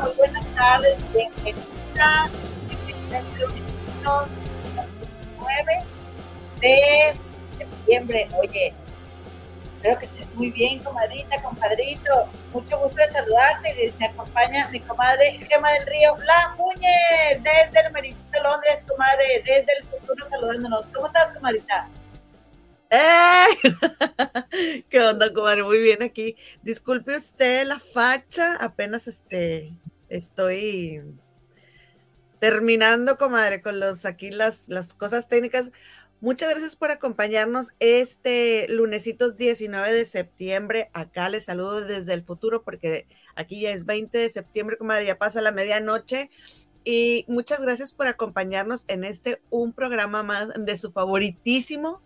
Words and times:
muy 0.00 0.12
buenas 0.12 0.46
tardes, 0.54 0.96
bienvenida, 1.12 2.30
bienvenida 2.66 3.16
a 3.16 3.20
este 3.20 3.38
lunes 3.38 3.64
9 5.38 5.64
de 6.60 7.14
septiembre. 7.58 8.28
Oye, 8.40 8.74
espero 9.76 9.98
que 9.98 10.06
estés 10.06 10.34
muy 10.34 10.50
bien, 10.52 10.78
comadrita, 10.82 11.42
compadrito. 11.42 12.28
Mucho 12.52 12.78
gusto 12.78 12.96
de 12.96 13.08
saludarte 13.08 13.88
y 13.88 13.92
me 13.98 14.06
acompaña 14.06 14.68
mi 14.68 14.80
comadre 14.80 15.32
Gema 15.32 15.70
del 15.72 15.86
Río, 15.86 16.16
La 16.24 16.54
Muñe, 16.56 17.42
desde 17.42 17.86
el 17.86 17.92
Meritito 17.92 18.42
Londres, 18.42 18.86
comadre, 18.88 19.42
desde 19.44 19.66
el 19.80 19.86
futuro 19.86 20.24
saludándonos. 20.24 20.88
¿Cómo 20.88 21.06
estás, 21.08 21.30
comadrita? 21.32 21.88
¡Eh! 22.88 23.46
¿Qué 24.90 25.00
onda, 25.00 25.32
comadre? 25.32 25.62
Muy 25.62 25.78
bien 25.78 26.02
aquí. 26.02 26.36
Disculpe 26.62 27.16
usted 27.16 27.66
la 27.66 27.78
facha, 27.78 28.56
apenas 28.56 29.06
este, 29.06 29.72
estoy 30.10 31.02
terminando, 32.38 33.16
comadre, 33.16 33.62
con 33.62 33.80
los 33.80 34.04
aquí 34.04 34.30
las, 34.30 34.68
las 34.68 34.94
cosas 34.94 35.28
técnicas. 35.28 35.72
Muchas 36.20 36.50
gracias 36.50 36.76
por 36.76 36.90
acompañarnos 36.90 37.68
este 37.78 38.66
lunesitos 38.68 39.38
19 39.38 39.90
de 39.92 40.04
septiembre. 40.04 40.90
Acá 40.92 41.30
les 41.30 41.46
saludo 41.46 41.80
desde 41.80 42.12
el 42.12 42.22
futuro 42.22 42.62
porque 42.62 43.06
aquí 43.36 43.62
ya 43.62 43.70
es 43.70 43.86
20 43.86 44.18
de 44.18 44.28
septiembre, 44.28 44.76
comadre, 44.76 45.06
ya 45.06 45.18
pasa 45.18 45.40
la 45.40 45.52
medianoche. 45.52 46.30
Y 46.84 47.24
muchas 47.28 47.60
gracias 47.62 47.92
por 47.92 48.06
acompañarnos 48.06 48.84
en 48.88 49.04
este 49.04 49.40
un 49.48 49.72
programa 49.72 50.22
más 50.22 50.48
de 50.58 50.76
su 50.76 50.92
favoritísimo 50.92 52.02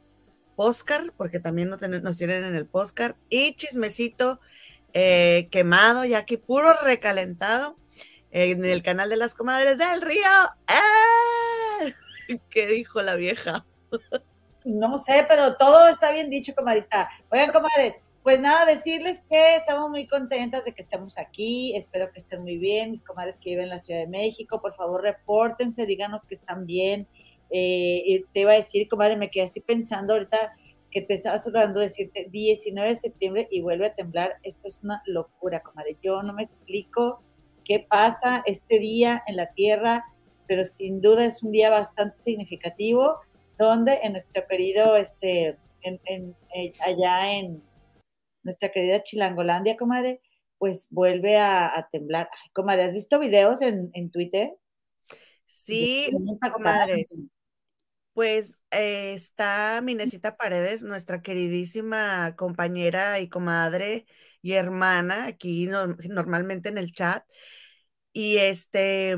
Oscar, 0.56 1.12
porque 1.16 1.40
también 1.40 1.68
nos, 1.68 1.80
tienen 2.16 2.44
en 2.44 2.54
el 2.54 2.68
Oscar, 2.72 3.16
y 3.28 3.54
chismecito 3.54 4.40
eh, 4.92 5.48
quemado, 5.50 6.04
ya 6.04 6.24
que 6.24 6.38
puro 6.38 6.72
recalentado, 6.84 7.76
en 8.34 8.64
el 8.64 8.82
canal 8.82 9.08
de 9.08 9.16
las 9.16 9.32
comadres 9.32 9.78
del 9.78 10.02
río. 10.02 10.26
¡Eh! 10.68 11.94
¿Qué 12.50 12.66
dijo 12.66 13.00
la 13.00 13.14
vieja? 13.14 13.64
No 14.64 14.98
sé, 14.98 15.24
pero 15.28 15.56
todo 15.56 15.86
está 15.86 16.10
bien 16.10 16.30
dicho, 16.30 16.52
comadita. 16.52 17.08
Oigan, 17.30 17.52
comadres, 17.52 18.00
pues 18.24 18.40
nada, 18.40 18.66
decirles 18.66 19.24
que 19.30 19.54
estamos 19.54 19.88
muy 19.88 20.08
contentas 20.08 20.64
de 20.64 20.72
que 20.74 20.82
estemos 20.82 21.16
aquí. 21.16 21.76
Espero 21.76 22.10
que 22.10 22.18
estén 22.18 22.42
muy 22.42 22.58
bien. 22.58 22.90
Mis 22.90 23.04
comadres 23.04 23.38
que 23.38 23.50
viven 23.50 23.64
en 23.64 23.70
la 23.70 23.78
Ciudad 23.78 24.00
de 24.00 24.08
México, 24.08 24.60
por 24.60 24.74
favor, 24.74 25.02
repórtense, 25.02 25.86
díganos 25.86 26.24
que 26.24 26.34
están 26.34 26.66
bien. 26.66 27.06
Eh, 27.50 28.24
te 28.32 28.40
iba 28.40 28.50
a 28.50 28.56
decir, 28.56 28.88
comadre, 28.88 29.16
me 29.16 29.30
quedé 29.30 29.44
así 29.44 29.60
pensando 29.60 30.14
ahorita 30.14 30.56
que 30.90 31.02
te 31.02 31.14
estaba 31.14 31.36
hablando, 31.36 31.78
decirte 31.78 32.26
19 32.32 32.88
de 32.88 32.96
septiembre 32.96 33.48
y 33.48 33.60
vuelve 33.60 33.86
a 33.86 33.94
temblar. 33.94 34.38
Esto 34.42 34.66
es 34.66 34.82
una 34.82 35.04
locura, 35.06 35.62
comadre. 35.62 35.98
Yo 36.02 36.20
no 36.24 36.32
me 36.32 36.42
explico 36.42 37.22
qué 37.64 37.86
pasa 37.88 38.42
este 38.46 38.78
día 38.78 39.22
en 39.26 39.36
la 39.36 39.52
Tierra, 39.52 40.04
pero 40.46 40.64
sin 40.64 41.00
duda 41.00 41.24
es 41.24 41.42
un 41.42 41.52
día 41.52 41.70
bastante 41.70 42.18
significativo, 42.18 43.20
donde 43.58 44.00
en 44.02 44.12
nuestro 44.12 44.46
querido, 44.46 44.96
este, 44.96 45.56
en, 45.82 46.36
eh, 46.54 46.72
allá 46.80 47.32
en 47.32 47.62
nuestra 48.42 48.70
querida 48.70 49.02
Chilangolandia, 49.02 49.76
comadre, 49.76 50.20
pues 50.58 50.88
vuelve 50.90 51.38
a, 51.38 51.88
temblar. 51.90 52.28
Ay, 52.32 52.50
comadre, 52.52 52.84
¿has 52.84 52.92
visto 52.92 53.18
videos 53.18 53.62
en, 53.62 53.90
en 53.94 54.10
Twitter? 54.10 54.54
Sí, 55.46 56.10
comadre. 56.52 57.04
Pues 58.12 58.58
eh, 58.70 59.14
está 59.14 59.80
Minesita 59.82 60.36
Paredes, 60.36 60.84
nuestra 60.84 61.20
queridísima 61.20 62.36
compañera 62.36 63.18
y 63.18 63.28
comadre 63.28 64.06
y 64.44 64.52
hermana 64.52 65.24
aquí 65.24 65.66
normalmente 66.10 66.68
en 66.68 66.76
el 66.76 66.92
chat. 66.92 67.24
Y 68.12 68.36
este, 68.36 69.16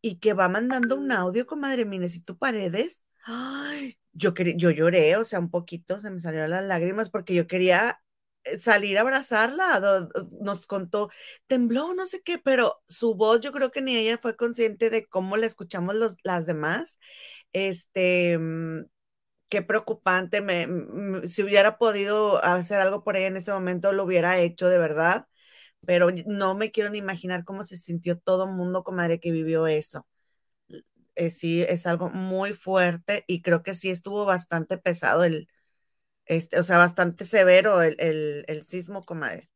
y 0.00 0.20
que 0.20 0.34
va 0.34 0.48
mandando 0.48 0.94
un 0.94 1.10
audio, 1.10 1.46
comadre 1.46 1.84
Minesito 1.84 2.38
Paredes. 2.38 3.02
Ay, 3.24 3.98
yo, 4.12 4.32
yo 4.34 4.70
lloré, 4.70 5.16
o 5.16 5.24
sea, 5.24 5.40
un 5.40 5.50
poquito, 5.50 6.00
se 6.00 6.12
me 6.12 6.20
salieron 6.20 6.50
las 6.50 6.64
lágrimas 6.64 7.10
porque 7.10 7.34
yo 7.34 7.48
quería 7.48 8.00
eh, 8.44 8.60
salir 8.60 8.98
a 8.98 9.00
abrazarla, 9.00 10.08
nos 10.40 10.68
contó, 10.68 11.10
tembló, 11.48 11.92
no 11.94 12.06
sé 12.06 12.22
qué, 12.22 12.38
pero 12.38 12.80
su 12.86 13.16
voz 13.16 13.40
yo 13.40 13.50
creo 13.50 13.72
que 13.72 13.82
ni 13.82 13.96
ella 13.96 14.16
fue 14.16 14.36
consciente 14.36 14.90
de 14.90 15.06
cómo 15.06 15.36
la 15.36 15.46
escuchamos 15.46 15.96
los, 15.96 16.14
las 16.22 16.46
demás 16.46 17.00
este, 17.52 18.38
mm, 18.38 18.84
qué 19.48 19.62
preocupante, 19.62 20.42
si 21.28 21.42
hubiera 21.42 21.78
podido 21.78 22.42
hacer 22.44 22.80
algo 22.80 23.04
por 23.04 23.16
ella 23.16 23.28
en 23.28 23.36
ese 23.36 23.52
momento, 23.52 23.92
lo 23.92 24.04
hubiera 24.04 24.38
hecho 24.38 24.68
de 24.68 24.78
verdad, 24.78 25.26
pero 25.86 26.10
no 26.26 26.54
me 26.54 26.70
quiero 26.72 26.90
ni 26.90 26.98
imaginar 26.98 27.44
cómo 27.44 27.64
se 27.64 27.76
sintió 27.76 28.18
todo 28.18 28.44
el 28.46 28.52
mundo, 28.52 28.84
comadre, 28.84 29.20
que 29.20 29.32
vivió 29.32 29.66
eso. 29.66 30.06
Eh, 31.14 31.30
sí, 31.30 31.62
es 31.62 31.86
algo 31.86 32.10
muy 32.10 32.52
fuerte 32.54 33.24
y 33.26 33.42
creo 33.42 33.62
que 33.62 33.74
sí 33.74 33.90
estuvo 33.90 34.24
bastante 34.24 34.78
pesado 34.78 35.24
el, 35.24 35.48
este, 36.26 36.58
o 36.60 36.62
sea, 36.64 36.78
bastante 36.78 37.24
severo 37.26 37.82
el, 37.82 37.96
el, 38.00 38.44
el 38.48 38.64
sismo, 38.64 39.04
comadre. 39.04 39.50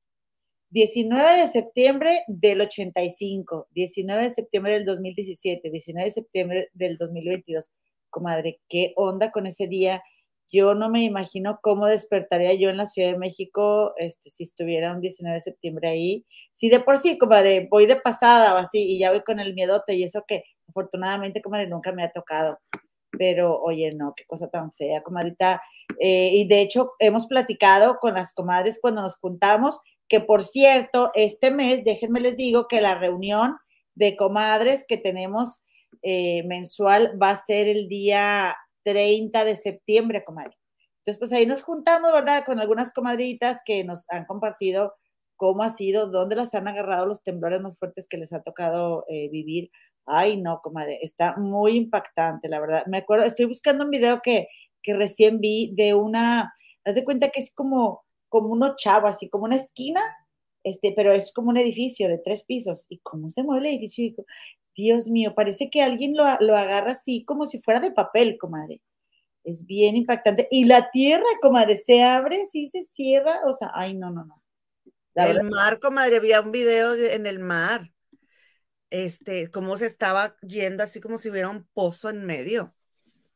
19 0.70 1.36
de 1.41 1.48
septiembre 1.48 2.20
del 2.28 2.62
85, 2.62 3.69
19 3.72 4.25
de 4.25 4.31
septiembre 4.31 4.72
del 4.72 4.84
2017, 4.84 5.70
19 5.70 6.08
de 6.08 6.12
septiembre 6.14 6.69
del 6.72 6.97
2022. 6.98 7.70
Comadre, 8.12 8.60
¿qué 8.68 8.92
onda 8.96 9.32
con 9.32 9.48
ese 9.48 9.66
día? 9.66 10.02
Yo 10.52 10.74
no 10.74 10.90
me 10.90 11.02
imagino 11.02 11.58
cómo 11.62 11.86
despertaría 11.86 12.52
yo 12.54 12.68
en 12.68 12.76
la 12.76 12.86
Ciudad 12.86 13.10
de 13.10 13.18
México 13.18 13.94
este, 13.96 14.30
si 14.30 14.44
estuviera 14.44 14.92
un 14.92 15.00
19 15.00 15.34
de 15.34 15.40
septiembre 15.40 15.88
ahí. 15.88 16.26
Si 16.52 16.68
de 16.68 16.78
por 16.78 16.98
sí, 16.98 17.18
comadre, 17.18 17.66
voy 17.70 17.86
de 17.86 17.96
pasada 17.96 18.54
o 18.54 18.58
así 18.58 18.82
y 18.84 18.98
ya 18.98 19.10
voy 19.10 19.22
con 19.22 19.40
el 19.40 19.54
miedote 19.54 19.94
y 19.94 20.04
eso 20.04 20.24
que 20.28 20.44
afortunadamente, 20.68 21.42
comadre, 21.42 21.66
nunca 21.66 21.92
me 21.92 22.04
ha 22.04 22.12
tocado. 22.12 22.58
Pero, 23.18 23.60
oye, 23.60 23.90
no, 23.96 24.14
qué 24.16 24.24
cosa 24.26 24.48
tan 24.48 24.72
fea, 24.72 25.02
comadrita. 25.02 25.62
Eh, 25.98 26.30
y 26.34 26.46
de 26.46 26.60
hecho, 26.60 26.92
hemos 26.98 27.26
platicado 27.26 27.98
con 27.98 28.14
las 28.14 28.32
comadres 28.32 28.78
cuando 28.80 29.02
nos 29.02 29.18
juntamos 29.18 29.80
que 30.12 30.20
por 30.20 30.42
cierto, 30.42 31.10
este 31.14 31.50
mes, 31.50 31.84
déjenme 31.84 32.20
les 32.20 32.36
digo 32.36 32.68
que 32.68 32.82
la 32.82 32.94
reunión 32.94 33.56
de 33.94 34.14
comadres 34.14 34.84
que 34.86 34.98
tenemos 34.98 35.62
eh, 36.03 36.42
mensual 36.44 37.19
va 37.20 37.30
a 37.30 37.36
ser 37.36 37.69
el 37.69 37.88
día 37.88 38.56
30 38.84 39.44
de 39.44 39.56
septiembre, 39.56 40.25
comadre. 40.25 40.56
Entonces, 40.98 41.19
pues 41.19 41.32
ahí 41.32 41.47
nos 41.47 41.62
juntamos, 41.62 42.12
¿verdad? 42.12 42.44
Con 42.47 42.60
algunas 42.60 42.92
comadritas 42.92 43.60
que 43.64 43.84
nos 43.84 44.06
han 44.10 44.25
compartido 44.25 44.94
cómo 45.36 45.62
ha 45.64 45.69
sido, 45.69 46.06
dónde 46.06 46.36
las 46.36 46.54
han 46.54 46.69
agarrado 46.69 47.06
los 47.06 47.22
temblores 47.25 47.60
más 47.60 47.78
fuertes 47.78 48.06
que 48.08 48.19
les 48.19 48.32
ha 48.32 48.42
tocado 48.42 49.04
eh, 49.08 49.28
vivir. 49.31 49.70
Ay, 50.06 50.36
no, 50.36 50.60
comadre, 50.62 50.98
está 51.02 51.36
muy 51.36 51.76
impactante, 51.76 52.48
la 52.48 52.60
verdad. 52.60 52.84
Me 52.86 52.98
acuerdo, 52.98 53.25
estoy 53.25 53.47
buscando 53.47 53.84
un 53.84 53.91
video 53.91 54.20
que, 54.22 54.48
que 54.82 54.94
recién 54.94 55.41
vi 55.41 55.72
de 55.75 55.94
una, 55.94 56.52
haz 56.84 56.94
de 56.94 57.04
cuenta 57.04 57.28
que 57.31 57.41
es 57.41 57.52
como 57.54 58.02
como 58.32 58.48
uno 58.48 58.76
chavo, 58.76 59.08
así 59.08 59.28
como 59.28 59.44
una 59.44 59.56
esquina, 59.56 60.00
este, 60.64 60.94
pero 60.97 61.12
es 61.12 61.34
como 61.34 61.50
un 61.50 61.58
edificio 61.58 62.08
de 62.08 62.16
tres 62.16 62.44
pisos. 62.44 62.86
¿Y 62.88 62.98
cómo 63.00 63.28
se 63.28 63.42
mueve 63.42 63.69
el 63.69 63.75
edificio? 63.75 64.25
Dios 64.74 65.08
mío, 65.08 65.34
parece 65.34 65.70
que 65.70 65.82
alguien 65.82 66.14
lo, 66.16 66.24
agarra 66.24 66.92
así 66.92 67.24
como 67.24 67.46
si 67.46 67.58
fuera 67.58 67.80
de 67.80 67.92
papel, 67.92 68.36
comadre. 68.38 68.80
Es 69.44 69.66
bien 69.66 69.96
impactante. 69.96 70.48
Y 70.50 70.64
la 70.64 70.90
tierra, 70.90 71.24
comadre, 71.40 71.76
se 71.76 72.02
abre, 72.02 72.46
sí 72.46 72.69
se 72.69 72.82
cierra, 72.82 73.40
o 73.46 73.52
sea, 73.52 73.70
ay, 73.74 73.94
no, 73.94 74.10
no, 74.10 74.24
no. 74.24 74.42
el 75.14 75.42
mar, 75.44 75.80
comadre, 75.80 76.16
había 76.16 76.40
un 76.40 76.52
video 76.52 76.94
en 76.94 77.26
el 77.26 77.38
mar. 77.38 77.90
Este, 78.90 79.50
cómo 79.50 79.76
se 79.78 79.86
estaba 79.86 80.36
yendo, 80.42 80.84
así 80.84 81.00
como 81.00 81.18
si 81.18 81.30
hubiera 81.30 81.48
un 81.48 81.66
pozo 81.72 82.10
en 82.10 82.25
medio. 82.25 82.75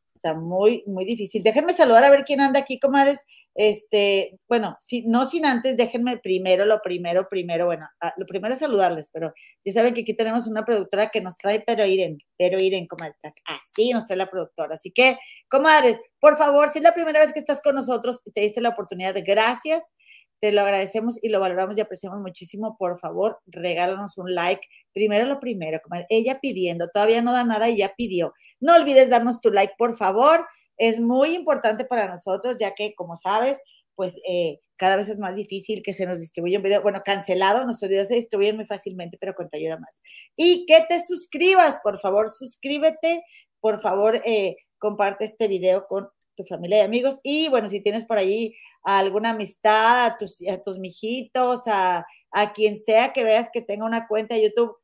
Está 0.07 0.33
muy, 0.33 0.83
muy 0.87 1.05
difícil. 1.05 1.43
Déjenme 1.43 1.73
saludar 1.73 2.03
a 2.03 2.09
ver 2.09 2.23
quién 2.23 2.41
anda 2.41 2.59
aquí, 2.59 2.79
comadres. 2.79 3.25
Este, 3.59 4.39
bueno, 4.47 4.77
si, 4.79 5.01
no 5.07 5.25
sin 5.25 5.43
antes, 5.43 5.75
déjenme 5.77 6.17
primero, 6.17 6.63
lo 6.65 6.79
primero, 6.79 7.27
primero, 7.27 7.65
bueno, 7.65 7.89
ah, 8.01 8.13
lo 8.15 8.27
primero 8.27 8.53
es 8.53 8.59
saludarles, 8.59 9.09
pero 9.11 9.33
ya 9.65 9.73
saben 9.73 9.95
que 9.95 10.01
aquí 10.01 10.13
tenemos 10.13 10.45
una 10.45 10.63
productora 10.63 11.09
que 11.09 11.21
nos 11.21 11.39
trae, 11.39 11.63
pero 11.65 11.83
Iren, 11.83 12.19
pero 12.37 12.61
Iren, 12.61 12.85
comadres, 12.85 13.17
así 13.45 13.89
nos 13.93 14.05
trae 14.05 14.17
la 14.17 14.29
productora. 14.29 14.75
Así 14.75 14.91
que, 14.91 15.17
comadres, 15.49 15.99
por 16.19 16.37
favor, 16.37 16.69
si 16.69 16.77
es 16.77 16.83
la 16.83 16.93
primera 16.93 17.19
vez 17.19 17.33
que 17.33 17.39
estás 17.39 17.59
con 17.59 17.73
nosotros 17.73 18.21
y 18.25 18.31
te 18.31 18.41
diste 18.41 18.61
la 18.61 18.69
oportunidad 18.69 19.15
de 19.15 19.23
gracias, 19.23 19.91
te 20.39 20.51
lo 20.51 20.61
agradecemos 20.61 21.17
y 21.23 21.29
lo 21.29 21.39
valoramos 21.39 21.75
y 21.75 21.81
apreciamos 21.81 22.21
muchísimo. 22.21 22.77
Por 22.77 22.99
favor, 22.99 23.39
regálanos 23.47 24.19
un 24.19 24.35
like. 24.35 24.67
Primero 24.93 25.25
lo 25.25 25.39
primero, 25.39 25.79
comadre. 25.81 26.05
Ella 26.09 26.37
pidiendo, 26.39 26.89
todavía 26.89 27.23
no 27.23 27.31
da 27.33 27.43
nada 27.43 27.69
y 27.69 27.77
ya 27.77 27.95
pidió. 27.95 28.35
No 28.59 28.75
olvides 28.75 29.09
darnos 29.09 29.41
tu 29.41 29.49
like, 29.49 29.73
por 29.79 29.95
favor 29.97 30.45
es 30.77 30.99
muy 30.99 31.33
importante 31.35 31.85
para 31.85 32.07
nosotros, 32.07 32.57
ya 32.59 32.73
que, 32.75 32.93
como 32.95 33.15
sabes, 33.15 33.61
pues 33.95 34.19
eh, 34.27 34.59
cada 34.77 34.95
vez 34.95 35.09
es 35.09 35.17
más 35.17 35.35
difícil 35.35 35.81
que 35.81 35.93
se 35.93 36.05
nos 36.05 36.19
distribuya 36.19 36.59
un 36.59 36.63
video. 36.63 36.81
Bueno, 36.83 37.01
cancelado, 37.03 37.65
nuestros 37.65 37.89
videos 37.89 38.07
se 38.07 38.15
distribuyen 38.15 38.55
muy 38.55 38.65
fácilmente, 38.65 39.17
pero 39.19 39.33
con 39.33 39.49
te 39.49 39.57
ayuda 39.57 39.79
más. 39.79 40.01
Y 40.35 40.65
que 40.67 40.85
te 40.87 41.03
suscribas, 41.03 41.79
por 41.83 41.99
favor, 41.99 42.29
suscríbete, 42.29 43.23
por 43.59 43.79
favor, 43.79 44.21
eh, 44.23 44.55
comparte 44.77 45.25
este 45.25 45.47
video 45.47 45.87
con 45.87 46.07
tu 46.35 46.45
familia 46.45 46.77
y 46.77 46.81
amigos. 46.81 47.19
Y 47.23 47.49
bueno, 47.49 47.67
si 47.67 47.81
tienes 47.81 48.05
por 48.05 48.19
ahí 48.19 48.55
alguna 48.83 49.31
amistad, 49.31 50.05
a 50.05 50.17
tus, 50.17 50.47
a 50.47 50.61
tus 50.61 50.77
mijitos, 50.77 51.67
a, 51.67 52.05
a 52.31 52.53
quien 52.53 52.77
sea 52.77 53.13
que 53.13 53.23
veas 53.23 53.49
que 53.51 53.63
tenga 53.63 53.85
una 53.85 54.07
cuenta 54.07 54.35
de 54.35 54.43
YouTube, 54.43 54.77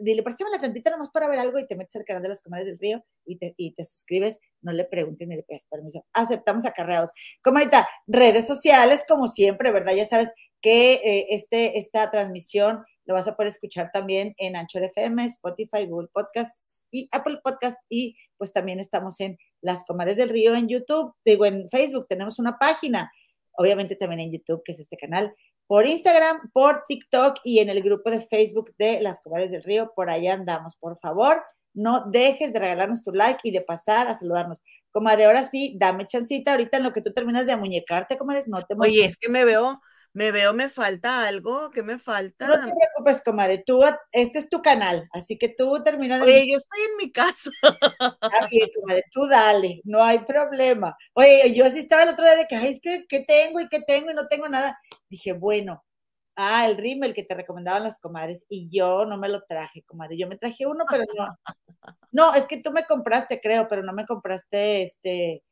dile, 0.00 0.22
préstame 0.22 0.50
la 0.50 0.58
tantita 0.58 0.90
nomás 0.90 1.10
para 1.10 1.28
ver 1.28 1.38
algo 1.38 1.58
y 1.58 1.66
te 1.66 1.76
metes 1.76 1.96
al 1.96 2.04
canal 2.04 2.22
de 2.22 2.28
las 2.28 2.42
comadres 2.42 2.66
del 2.66 2.78
río 2.78 3.04
y 3.24 3.36
te, 3.38 3.54
y 3.56 3.74
te 3.74 3.84
suscribes, 3.84 4.40
no 4.62 4.72
le 4.72 4.84
pregunten 4.84 5.28
ni 5.28 5.36
le 5.36 5.42
pidas 5.42 5.66
permiso. 5.66 6.04
Aceptamos 6.12 6.64
acarreados. 6.64 7.10
Comadita, 7.42 7.88
redes 8.06 8.46
sociales, 8.46 9.04
como 9.08 9.28
siempre, 9.28 9.70
¿verdad? 9.70 9.94
Ya 9.94 10.06
sabes 10.06 10.32
que 10.60 10.94
eh, 10.94 11.26
este, 11.30 11.78
esta 11.78 12.10
transmisión 12.10 12.84
lo 13.04 13.14
vas 13.14 13.28
a 13.28 13.36
poder 13.36 13.50
escuchar 13.50 13.90
también 13.92 14.34
en 14.36 14.56
Anchor 14.56 14.82
FM, 14.82 15.24
Spotify, 15.26 15.86
Google 15.86 16.08
Podcasts 16.12 16.86
y 16.90 17.08
Apple 17.12 17.38
Podcasts. 17.42 17.80
Y 17.88 18.16
pues 18.36 18.52
también 18.52 18.80
estamos 18.80 19.20
en 19.20 19.38
Las 19.60 19.84
Comadres 19.84 20.16
del 20.16 20.30
Río 20.30 20.54
en 20.54 20.68
YouTube, 20.68 21.14
digo, 21.24 21.46
en 21.46 21.68
Facebook, 21.70 22.06
tenemos 22.08 22.38
una 22.38 22.58
página, 22.58 23.12
obviamente 23.52 23.94
también 23.96 24.20
en 24.20 24.32
YouTube, 24.32 24.62
que 24.64 24.72
es 24.72 24.80
este 24.80 24.96
canal 24.96 25.34
por 25.66 25.86
Instagram, 25.86 26.50
por 26.52 26.84
TikTok 26.86 27.38
y 27.44 27.58
en 27.58 27.68
el 27.68 27.82
grupo 27.82 28.10
de 28.10 28.20
Facebook 28.20 28.74
de 28.78 29.00
Las 29.00 29.20
Comadres 29.20 29.50
del 29.50 29.62
Río. 29.62 29.92
Por 29.94 30.10
allá 30.10 30.34
andamos, 30.34 30.76
por 30.76 30.98
favor. 30.98 31.42
No 31.74 32.06
dejes 32.10 32.52
de 32.52 32.58
regalarnos 32.58 33.02
tu 33.02 33.12
like 33.12 33.40
y 33.42 33.50
de 33.50 33.60
pasar 33.60 34.08
a 34.08 34.14
saludarnos. 34.14 34.62
Comadre, 34.90 35.26
ahora 35.26 35.42
sí, 35.42 35.76
dame 35.78 36.06
chancita 36.06 36.52
ahorita 36.52 36.78
en 36.78 36.84
lo 36.84 36.92
que 36.92 37.02
tú 37.02 37.12
terminas 37.12 37.46
de 37.46 37.52
amuñecarte, 37.52 38.16
comadre. 38.16 38.44
No 38.46 38.64
te 38.64 38.74
Oye, 38.78 39.04
es 39.04 39.18
que 39.18 39.28
me 39.28 39.44
veo, 39.44 39.80
me 40.16 40.32
veo, 40.32 40.54
me 40.54 40.70
falta 40.70 41.28
algo, 41.28 41.70
¿qué 41.70 41.82
me 41.82 41.98
falta? 41.98 42.48
No 42.48 42.54
te 42.54 42.72
preocupes, 42.72 43.22
comadre, 43.22 43.62
tú, 43.66 43.80
este 44.12 44.38
es 44.38 44.48
tu 44.48 44.62
canal, 44.62 45.06
así 45.12 45.36
que 45.36 45.50
tú 45.50 45.82
terminas 45.82 46.20
de... 46.20 46.26
Oye, 46.26 46.46
yo 46.52 46.56
estoy 46.56 46.80
en 46.90 46.96
mi 46.96 47.12
casa. 47.12 47.50
Está 47.62 48.46
bien, 48.50 48.66
comadre, 48.74 49.04
tú 49.12 49.26
dale, 49.26 49.82
no 49.84 50.02
hay 50.02 50.20
problema. 50.20 50.96
Oye, 51.12 51.52
yo 51.54 51.66
así 51.66 51.80
estaba 51.80 52.04
el 52.04 52.08
otro 52.08 52.24
día 52.24 52.34
de 52.34 52.46
que, 52.46 52.56
ay, 52.56 52.72
es 52.72 52.80
que, 52.80 53.04
¿qué 53.06 53.26
tengo 53.28 53.60
y 53.60 53.68
qué 53.68 53.82
tengo 53.82 54.10
y 54.10 54.14
no 54.14 54.26
tengo 54.26 54.48
nada? 54.48 54.78
Dije, 55.10 55.34
bueno, 55.34 55.84
ah, 56.34 56.66
el 56.66 56.78
rímel 56.78 57.12
que 57.12 57.22
te 57.22 57.34
recomendaban 57.34 57.82
las 57.82 57.98
comadres, 57.98 58.46
y 58.48 58.70
yo 58.70 59.04
no 59.04 59.18
me 59.18 59.28
lo 59.28 59.42
traje, 59.42 59.82
comadre, 59.82 60.16
yo 60.16 60.26
me 60.28 60.38
traje 60.38 60.64
uno, 60.64 60.86
pero 60.88 61.04
no. 61.14 61.26
No, 62.12 62.34
es 62.34 62.46
que 62.46 62.62
tú 62.62 62.72
me 62.72 62.86
compraste, 62.86 63.38
creo, 63.38 63.68
pero 63.68 63.82
no 63.82 63.92
me 63.92 64.06
compraste, 64.06 64.82
este, 64.82 65.42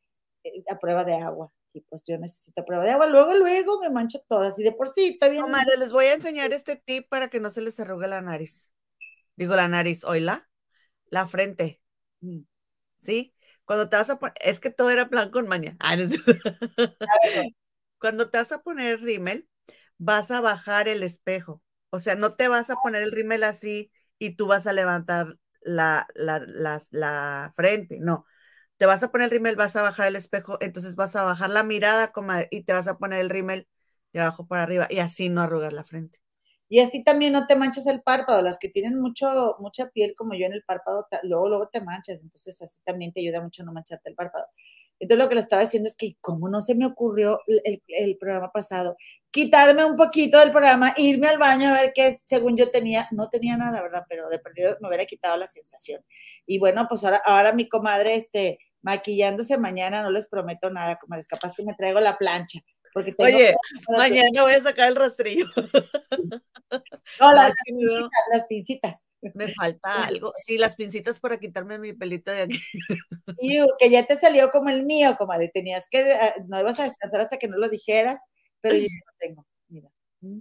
eh, 0.43 0.65
a 0.71 0.79
prueba 0.79 1.05
de 1.05 1.17
agua 1.17 1.53
y 1.75 1.81
pues 1.83 2.05
yo 2.05 2.17
necesito 2.19 2.65
prueba 2.65 2.85
de 2.85 2.93
agua. 2.93 3.07
Luego, 3.07 3.35
luego 3.35 3.81
me 3.81 3.91
mancho 3.91 4.21
todas 4.29 4.59
y 4.59 4.63
de 4.63 4.73
por 4.73 4.89
sí 4.89 5.07
está 5.15 5.29
bien. 5.29 5.43
No, 5.43 5.49
madre, 5.49 5.77
les 5.77 5.93
voy 5.93 6.07
a 6.07 6.15
enseñar 6.15 6.53
este 6.53 6.77
tip 6.77 7.09
para 7.09 7.29
que 7.29 7.41
no 7.41 7.51
se 7.51 7.61
les 7.61 7.79
arrugue 7.81 8.07
la 8.07 8.21
nariz. 8.21 8.73
Digo 9.37 9.57
la 9.57 9.69
nariz, 9.69 10.05
oíla, 10.05 10.49
la 11.11 11.27
frente. 11.27 11.83
Mm. 12.21 12.41
¿Sí? 13.01 13.35
Cuando 13.65 13.89
te 13.89 13.97
vas 13.97 14.11
a 14.11 14.19
poner, 14.19 14.35
es 14.43 14.61
que 14.61 14.71
todo 14.71 14.91
era 14.91 15.09
plan 15.09 15.31
con 15.31 15.49
maña. 15.49 15.77
Ah, 15.81 15.97
Cuando 17.99 18.31
te 18.31 18.39
vas 18.39 18.53
a 18.53 18.63
poner 18.63 18.95
el 18.95 19.01
rímel, 19.01 19.49
vas 19.99 20.31
a 20.31 20.41
bajar 20.41 20.89
el 20.89 21.03
espejo. 21.03 21.63
O 21.91 21.99
sea, 21.99 22.15
no 22.17 22.35
te 22.37 22.49
vas 22.49 22.71
a 22.71 22.77
poner 22.77 23.03
el 23.03 23.13
rímel 23.13 23.45
así 23.45 23.91
y 24.19 24.37
tú 24.37 24.47
vas 24.47 24.67
a 24.67 24.73
levantar 24.73 25.39
la, 25.63 26.07
la, 26.15 26.41
la, 26.47 26.83
la 26.91 27.53
frente. 27.57 27.99
No, 28.01 28.27
te 28.77 28.87
vas 28.87 29.03
a 29.03 29.11
poner 29.11 29.27
el 29.27 29.31
rímel, 29.31 29.57
vas 29.57 29.77
a 29.77 29.83
bajar 29.83 30.09
el 30.09 30.17
espejo, 30.17 30.59
entonces 30.61 30.97
vas 30.97 31.17
a 31.17 31.23
bajar 31.23 31.51
la 31.51 31.63
mirada 31.63 32.13
y 32.51 32.63
te 32.63 32.73
vas 32.73 32.89
a 32.89 32.99
poner 32.99 33.21
el 33.21 33.31
rímel 33.31 33.69
de 34.13 34.21
abajo 34.21 34.47
para 34.47 34.63
arriba 34.63 34.87
y 34.91 34.99
así 34.99 35.29
no 35.29 35.43
arrugas 35.43 35.73
la 35.73 35.85
frente. 35.85 36.21
Y 36.69 36.81
así 36.81 37.05
también 37.05 37.33
no 37.33 37.47
te 37.47 37.57
manchas 37.57 37.87
el 37.87 38.03
párpado. 38.03 38.43
Las 38.43 38.59
que 38.59 38.69
tienen 38.69 39.01
mucho, 39.01 39.57
mucha 39.59 39.91
piel 39.91 40.15
como 40.17 40.35
yo 40.35 40.47
en 40.47 40.55
el 40.55 40.65
párpado, 40.65 41.07
luego, 41.23 41.49
luego 41.49 41.69
te 41.69 41.81
manchas. 41.81 42.23
Entonces 42.23 42.61
así 42.63 42.81
también 42.85 43.13
te 43.13 43.21
ayuda 43.21 43.41
mucho 43.41 43.63
a 43.63 43.67
no 43.67 43.73
mancharte 43.73 44.11
el 44.11 44.17
párpado. 44.17 44.47
Entonces 44.99 45.23
lo 45.23 45.29
que 45.29 45.35
le 45.35 45.41
estaba 45.41 45.63
diciendo 45.63 45.89
es 45.89 45.97
que 45.97 46.17
como 46.21 46.49
no 46.49 46.61
se 46.61 46.75
me 46.75 46.87
ocurrió 46.87 47.41
el, 47.47 48.17
programa 48.19 48.51
pasado, 48.53 48.97
quitarme 49.35 49.85
un 49.85 49.97
poquito 49.97 50.39
del 50.39 50.53
programa, 50.53 50.95
irme 50.97 51.27
al 51.27 51.39
baño 51.39 51.69
a 51.69 51.73
ver 51.73 51.93
qué 51.93 52.17
según 52.25 52.57
yo 52.57 52.71
tenía, 52.71 53.09
no 53.11 53.29
tenía 53.29 53.57
nada, 53.57 53.83
¿verdad? 53.83 54.05
Pero 54.09 54.29
de 54.29 54.39
perdido 54.39 54.77
me 54.81 54.87
hubiera 54.87 55.07
quitado 55.07 55.37
la 55.37 55.49
sensación. 55.49 56.05
Y 56.47 56.61
bueno, 56.61 56.87
pues 56.89 57.03
ahora, 57.03 57.21
ahora 57.25 57.53
mi 57.53 57.69
comadre, 57.69 58.15
este, 58.15 58.61
maquillándose 58.83 59.59
mañana, 59.59 60.03
no 60.03 60.13
les 60.13 60.29
prometo 60.29 60.71
nada, 60.71 61.01
comadres, 61.01 61.27
capaz 61.27 61.53
que 61.57 61.65
me 61.65 61.75
traigo 61.75 61.99
la 61.99 62.17
plancha. 62.17 62.61
Porque 62.93 63.13
Oye, 63.19 63.57
mañana 63.89 64.43
voy 64.43 64.53
a 64.53 64.63
sacar 64.63 64.89
el 64.89 64.97
rastrillo. 64.97 65.47
No, 67.21 67.33
las, 67.33 67.53
pincitas, 67.65 68.11
las 68.33 68.45
pincitas. 68.47 69.11
Me 69.35 69.53
falta 69.55 70.07
algo. 70.07 70.33
Sí, 70.45 70.59
las 70.59 70.75
pincitas 70.75 71.21
para 71.21 71.39
quitarme 71.39 71.79
mi 71.79 71.93
pelito 71.93 72.33
de 72.33 72.43
aquí. 72.43 72.61
Y 73.39 73.61
que 73.79 73.91
ya 73.91 74.05
te 74.05 74.17
salió 74.17 74.51
como 74.51 74.71
el 74.71 74.85
mío, 74.85 75.15
comadre. 75.17 75.53
Tenías 75.55 75.87
que, 75.89 76.01
eh, 76.01 76.35
no 76.49 76.59
ibas 76.59 76.81
a 76.81 76.85
descansar 76.85 77.21
hasta 77.21 77.37
que 77.37 77.47
no 77.47 77.59
lo 77.59 77.69
dijeras, 77.69 78.25
pero 78.65 78.77
yo 78.77 78.87
no 79.07 79.13
tengo. 79.19 79.47
Mira. 79.69 79.91
Mm. 80.21 80.41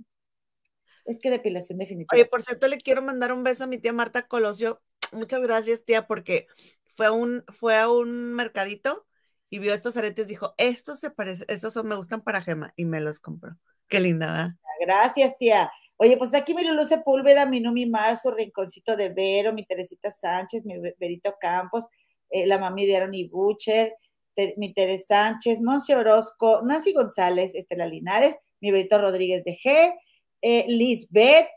Es 1.06 1.20
que 1.20 1.30
depilación 1.30 1.78
definitiva. 1.78 2.10
Oye, 2.14 2.26
por 2.26 2.42
cierto, 2.42 2.68
le 2.68 2.78
quiero 2.78 3.02
mandar 3.02 3.34
un 3.34 3.44
beso 3.44 3.66
a 3.66 3.68
mi 3.68 3.78
tía 3.78 3.92
Marta 3.92 4.28
Colosio. 4.28 4.82
Muchas 5.12 5.42
gracias, 5.42 5.84
tía, 5.84 6.08
porque 6.08 6.48
fue 6.96 7.08
a 7.08 7.12
un, 7.12 7.44
fue 7.50 7.78
a 7.78 7.90
un 7.90 8.34
mercadito 8.34 9.06
y 9.50 9.60
vio 9.60 9.74
estos 9.74 9.98
aretes, 9.98 10.28
dijo, 10.28 10.56
estos 10.58 11.00
se 11.00 11.12
parecen, 11.12 11.46
estos 11.50 11.74
son, 11.74 11.88
me 11.88 11.96
gustan 11.96 12.22
para 12.22 12.42
Gema, 12.42 12.74
y 12.76 12.86
me 12.86 13.02
los 13.02 13.20
compró. 13.20 13.56
Qué 13.88 14.00
linda, 14.00 14.32
¿verdad? 14.32 14.50
Gracias, 14.80 15.38
tía. 15.38 15.72
Oye, 15.98 16.18
pues 16.18 16.34
aquí 16.34 16.56
mi 16.56 16.64
Lulu 16.64 16.84
Sepúlveda, 16.84 17.46
mi 17.46 17.60
Numi 17.60 17.86
Marzo, 17.86 18.32
Rinconcito 18.32 18.96
de 18.96 19.10
Vero, 19.10 19.54
mi 19.54 19.66
Teresita 19.66 20.10
Sánchez, 20.10 20.66
mi 20.66 20.76
Berito 20.98 21.36
Campos, 21.40 21.90
eh, 22.30 22.48
la 22.48 22.58
mami 22.58 22.88
de 22.88 22.96
Aaron 22.96 23.14
y 23.14 23.28
Butcher, 23.28 23.94
mi 24.58 24.74
Teresa 24.74 25.06
Sánchez, 25.08 25.62
Monse 25.62 25.96
Orozco, 25.96 26.62
Nancy 26.64 26.94
González, 26.94 27.54
Estela 27.56 27.86
Linares, 27.86 28.38
mi 28.62 28.72
Berito 28.72 28.98
Rodríguez 28.98 29.44
de 29.44 29.58
G, 29.58 29.94
eh, 30.42 30.66
Lisbeth, 30.68 31.48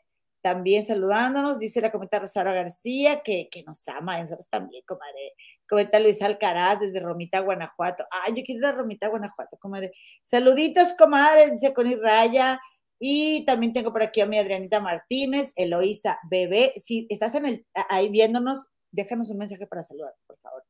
también 0.47 0.85
saludándonos, 0.85 1.59
dice 1.59 1.81
la 1.81 1.91
comenta 1.91 2.21
Rosario 2.21 2.53
García, 2.53 3.21
que, 3.23 3.49
que 3.51 3.65
nos 3.65 3.89
ama, 3.89 4.21
nosotros 4.21 4.49
también, 4.49 4.85
comadre. 4.87 5.35
Comenta 5.69 5.99
Luis 5.99 6.23
Alcaraz 6.23 6.79
desde 6.79 7.01
Romita, 7.01 7.41
Guanajuato. 7.41 8.05
Ay, 8.13 8.35
yo 8.37 8.45
quiero 8.45 8.61
ir 8.61 8.67
a 8.67 8.73
Romita, 8.73 9.09
Guanajuato, 9.09 9.57
comadre. 9.57 9.93
Saluditos, 10.23 10.95
comadre, 10.97 11.51
dice 11.51 11.75
Connie 11.75 11.97
Raya. 11.97 12.61
Y 13.01 13.45
también 13.45 13.73
tengo 13.73 13.93
por 13.93 14.03
aquí 14.05 14.21
a 14.21 14.27
mi 14.27 14.39
Adrianita 14.39 14.79
Martínez, 14.81 15.53
Eloísa 15.57 16.21
Bebé. 16.31 16.73
Si 16.77 17.09
estás 17.11 17.35
en 17.35 17.47
el, 17.47 17.67
ahí 17.89 18.09
viéndonos, 18.09 18.69
déjanos 18.93 19.31
un 19.31 19.39
mensaje 19.39 19.67
para 19.67 19.83
saludar, 19.83 20.15
por 20.29 20.39
favor. 20.39 20.63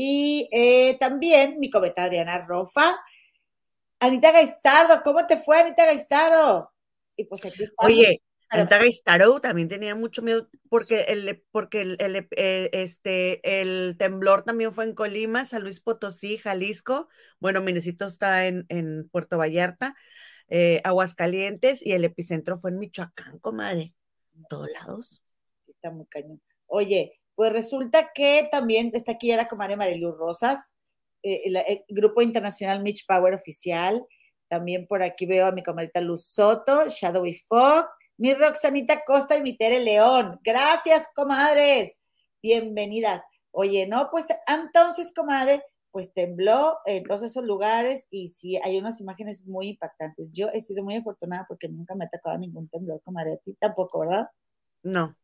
Y 0.00 0.48
eh, 0.52 0.96
también 1.00 1.58
mi 1.58 1.70
cometa 1.70 2.04
Adriana 2.04 2.46
Rofa. 2.46 2.96
Anita 3.98 4.30
Gaistardo, 4.30 5.02
¿cómo 5.02 5.26
te 5.26 5.36
fue, 5.36 5.58
Anita 5.58 5.86
Gaistardo? 5.86 6.72
Y 7.16 7.24
pues 7.24 7.44
aquí 7.44 7.64
está. 7.64 7.84
Oye, 7.84 8.22
Anita 8.48 8.78
Gaistardo 8.78 9.40
también 9.40 9.66
tenía 9.66 9.96
mucho 9.96 10.22
miedo 10.22 10.48
porque 10.70 11.00
el, 11.08 11.44
porque 11.50 11.80
el, 11.80 12.28
eh, 12.30 12.70
este, 12.72 13.60
el 13.60 13.96
temblor 13.98 14.44
también 14.44 14.72
fue 14.72 14.84
en 14.84 14.94
Colima, 14.94 15.44
San 15.46 15.62
Luis 15.62 15.80
Potosí, 15.80 16.38
Jalisco. 16.38 17.08
Bueno, 17.40 17.60
Minecito 17.60 18.06
está 18.06 18.46
en, 18.46 18.66
en 18.68 19.08
Puerto 19.08 19.36
Vallarta 19.36 19.96
eh, 20.46 20.80
Aguascalientes 20.84 21.84
y 21.84 21.90
el 21.90 22.04
epicentro 22.04 22.56
fue 22.56 22.70
en 22.70 22.78
Michoacán, 22.78 23.40
comadre. 23.40 23.96
Todos 24.48 24.70
lados. 24.70 25.24
Sí, 25.58 25.72
está 25.72 25.90
muy 25.90 26.06
cañón. 26.06 26.40
Oye, 26.66 27.18
pues 27.38 27.52
resulta 27.52 28.10
que 28.12 28.48
también 28.50 28.90
está 28.94 29.12
aquí 29.12 29.28
ya 29.28 29.36
la 29.36 29.46
comadre 29.46 29.76
Marilu 29.76 30.10
Rosas, 30.10 30.74
eh, 31.22 31.42
el, 31.44 31.84
Grupo 31.88 32.20
Internacional 32.20 32.82
Mitch 32.82 33.06
Power 33.06 33.32
Oficial. 33.32 34.04
También 34.48 34.88
por 34.88 35.04
aquí 35.04 35.24
veo 35.24 35.46
a 35.46 35.52
mi 35.52 35.62
comadrita 35.62 36.00
Luz 36.00 36.24
Soto, 36.26 36.88
Shadowy 36.88 37.34
Fog, 37.46 37.86
mi 38.16 38.34
Roxanita 38.34 39.04
Costa 39.04 39.36
y 39.36 39.44
mi 39.44 39.56
Tere 39.56 39.78
León. 39.78 40.40
Gracias, 40.42 41.10
comadres. 41.14 42.00
Bienvenidas. 42.42 43.22
Oye, 43.52 43.86
no, 43.86 44.08
pues 44.10 44.26
entonces, 44.48 45.14
comadre, 45.14 45.62
pues 45.92 46.12
tembló 46.12 46.78
en 46.86 47.04
todos 47.04 47.22
esos 47.22 47.44
lugares 47.44 48.08
y 48.10 48.30
sí, 48.30 48.58
hay 48.64 48.78
unas 48.78 49.00
imágenes 49.00 49.46
muy 49.46 49.68
impactantes. 49.68 50.26
Yo 50.32 50.48
he 50.48 50.60
sido 50.60 50.82
muy 50.82 50.96
afortunada 50.96 51.46
porque 51.48 51.68
nunca 51.68 51.94
me 51.94 52.06
ha 52.06 52.10
tocado 52.10 52.36
ningún 52.36 52.68
temblor 52.68 53.00
como 53.04 53.20
a 53.20 53.24
ti 53.44 53.56
tampoco, 53.60 54.00
¿verdad? 54.00 54.26
No, 54.82 55.16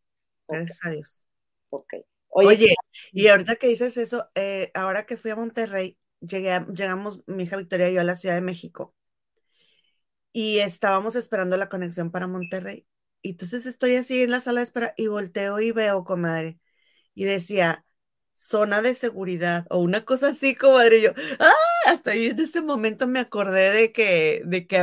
gracias 0.46 0.78
a 0.86 0.90
Dios. 0.90 1.23
Ok. 1.70 1.94
Oye, 2.28 2.74
y 3.12 3.28
ahorita 3.28 3.56
que 3.56 3.68
dices 3.68 3.96
eso, 3.96 4.28
eh, 4.34 4.70
ahora 4.74 5.06
que 5.06 5.16
fui 5.16 5.30
a 5.30 5.36
Monterrey, 5.36 5.98
llegué 6.20 6.58
llegamos 6.74 7.22
mi 7.26 7.44
hija 7.44 7.56
Victoria 7.56 7.90
y 7.90 7.94
yo 7.94 8.00
a 8.00 8.04
la 8.04 8.16
Ciudad 8.16 8.34
de 8.34 8.40
México 8.40 8.94
y 10.32 10.58
estábamos 10.60 11.16
esperando 11.16 11.56
la 11.56 11.68
conexión 11.68 12.10
para 12.10 12.26
Monterrey. 12.26 12.86
Y 13.22 13.30
entonces 13.30 13.66
estoy 13.66 13.96
así 13.96 14.22
en 14.22 14.30
la 14.30 14.40
sala 14.40 14.60
de 14.60 14.64
espera 14.64 14.94
y 14.96 15.06
volteo 15.08 15.60
y 15.60 15.72
veo, 15.72 16.04
comadre, 16.04 16.58
y 17.14 17.24
decía, 17.24 17.86
zona 18.34 18.82
de 18.82 18.94
seguridad 18.94 19.66
o 19.70 19.78
una 19.78 20.04
cosa 20.04 20.28
así, 20.28 20.54
comadre. 20.54 21.02
Yo, 21.02 21.10
¡ah! 21.40 21.52
Hasta 21.86 22.12
ahí 22.12 22.26
en 22.26 22.40
este 22.40 22.62
momento 22.62 23.06
me 23.06 23.20
acordé 23.20 23.70
de 23.70 23.92
que, 23.92 24.42
de 24.44 24.66
que 24.66 24.78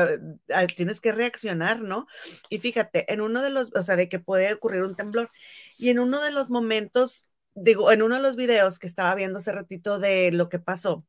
ah, 0.53 0.67
tienes 0.67 1.01
que 1.01 1.11
reaccionar, 1.11 1.81
¿no? 1.81 2.07
Y 2.49 2.59
fíjate, 2.59 3.11
en 3.11 3.21
uno 3.21 3.41
de 3.41 3.49
los, 3.49 3.71
o 3.75 3.83
sea, 3.83 3.95
de 3.95 4.09
que 4.09 4.19
puede 4.19 4.53
ocurrir 4.53 4.83
un 4.83 4.95
temblor. 4.95 5.29
Y 5.77 5.89
en 5.89 5.99
uno 5.99 6.21
de 6.21 6.31
los 6.31 6.49
momentos, 6.49 7.27
digo, 7.55 7.91
en 7.91 8.01
uno 8.01 8.15
de 8.15 8.21
los 8.21 8.35
videos 8.35 8.79
que 8.79 8.87
estaba 8.87 9.15
viendo 9.15 9.39
hace 9.39 9.51
ratito 9.51 9.99
de 9.99 10.31
lo 10.31 10.49
que 10.49 10.59
pasó, 10.59 11.05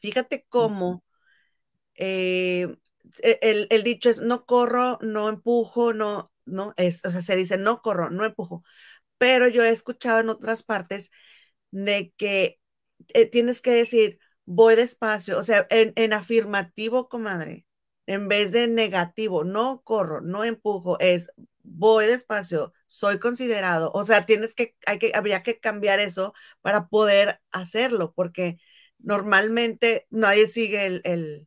fíjate 0.00 0.46
cómo 0.48 1.04
eh, 1.96 2.76
e, 3.22 3.38
el, 3.42 3.66
el 3.70 3.82
dicho 3.82 4.10
es, 4.10 4.20
no 4.20 4.46
corro, 4.46 4.98
no 5.02 5.28
empujo, 5.28 5.92
no, 5.94 6.32
¿no? 6.44 6.74
Es, 6.76 7.04
o 7.04 7.10
sea, 7.10 7.22
se 7.22 7.36
dice 7.36 7.58
no 7.58 7.82
corro, 7.82 8.10
no 8.10 8.24
empujo. 8.24 8.64
Pero 9.18 9.48
yo 9.48 9.64
he 9.64 9.70
escuchado 9.70 10.20
en 10.20 10.30
otras 10.30 10.62
partes 10.62 11.10
de 11.70 12.12
que 12.16 12.60
eh, 13.14 13.26
tienes 13.26 13.60
que 13.62 13.72
decir 13.72 14.20
voy 14.44 14.76
despacio, 14.76 15.38
o 15.38 15.42
sea, 15.42 15.66
en, 15.70 15.92
en 15.96 16.12
afirmativo, 16.14 17.08
comadre, 17.08 17.66
en 18.06 18.28
vez 18.28 18.52
de 18.52 18.68
negativo, 18.68 19.44
no 19.44 19.82
corro, 19.82 20.22
no 20.22 20.44
empujo, 20.44 20.98
es 21.00 21.30
voy 21.62 22.06
despacio, 22.06 22.72
soy 22.86 23.18
considerado. 23.18 23.90
O 23.94 24.04
sea, 24.06 24.26
tienes 24.26 24.54
que, 24.54 24.74
hay 24.86 24.98
que, 24.98 25.12
habría 25.14 25.42
que 25.42 25.60
cambiar 25.60 26.00
eso 26.00 26.32
para 26.62 26.88
poder 26.88 27.40
hacerlo, 27.50 28.12
porque 28.14 28.58
normalmente 28.98 30.06
nadie 30.10 30.48
sigue 30.48 30.86
el, 31.04 31.46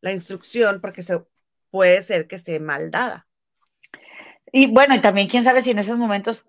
la 0.00 0.12
instrucción 0.12 0.80
porque 0.80 1.02
se, 1.02 1.24
puede 1.70 2.02
ser 2.02 2.26
que 2.26 2.36
esté 2.36 2.60
mal 2.60 2.90
dada. 2.90 3.28
Y 4.52 4.72
bueno, 4.72 4.96
y 4.96 5.00
también 5.00 5.28
quién 5.28 5.44
sabe 5.44 5.62
si 5.62 5.70
en 5.70 5.78
esos 5.78 5.96
momentos 5.96 6.46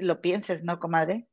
lo 0.00 0.20
pienses, 0.20 0.64
¿no, 0.64 0.78
comadre? 0.78 1.26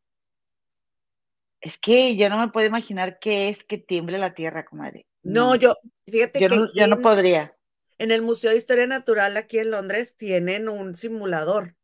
Es 1.62 1.80
que 1.80 2.16
yo 2.16 2.30
no 2.30 2.38
me 2.38 2.50
puedo 2.50 2.68
imaginar 2.68 3.18
qué 3.20 3.50
es 3.50 3.64
que 3.64 3.78
tiemble 3.78 4.18
la 4.18 4.36
tierra, 4.36 4.66
comadre. 4.66 5.08
No, 5.24 5.56
yo, 5.56 5.76
fíjate 6.06 6.40
que 6.40 6.68
yo 6.76 6.88
no 6.88 7.02
podría. 7.02 7.56
En 7.98 8.12
el 8.12 8.22
Museo 8.22 8.52
de 8.52 8.58
Historia 8.58 8.86
Natural 8.86 9.36
aquí 9.38 9.58
en 9.58 9.72
Londres 9.72 10.16
tienen 10.18 10.70
un 10.70 10.96
simulador. 10.96 11.76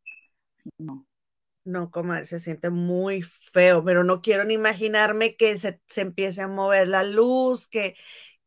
No. 0.78 1.06
No, 1.64 1.90
comadre, 1.90 2.24
se 2.24 2.40
siente 2.40 2.70
muy 2.70 3.22
feo, 3.22 3.84
pero 3.84 4.02
no 4.02 4.20
quiero 4.20 4.44
ni 4.44 4.54
imaginarme 4.54 5.36
que 5.36 5.58
se, 5.58 5.80
empiece 5.96 6.42
a 6.42 6.48
mover 6.48 6.88
la 6.88 7.04
luz, 7.04 7.68
que, 7.68 7.94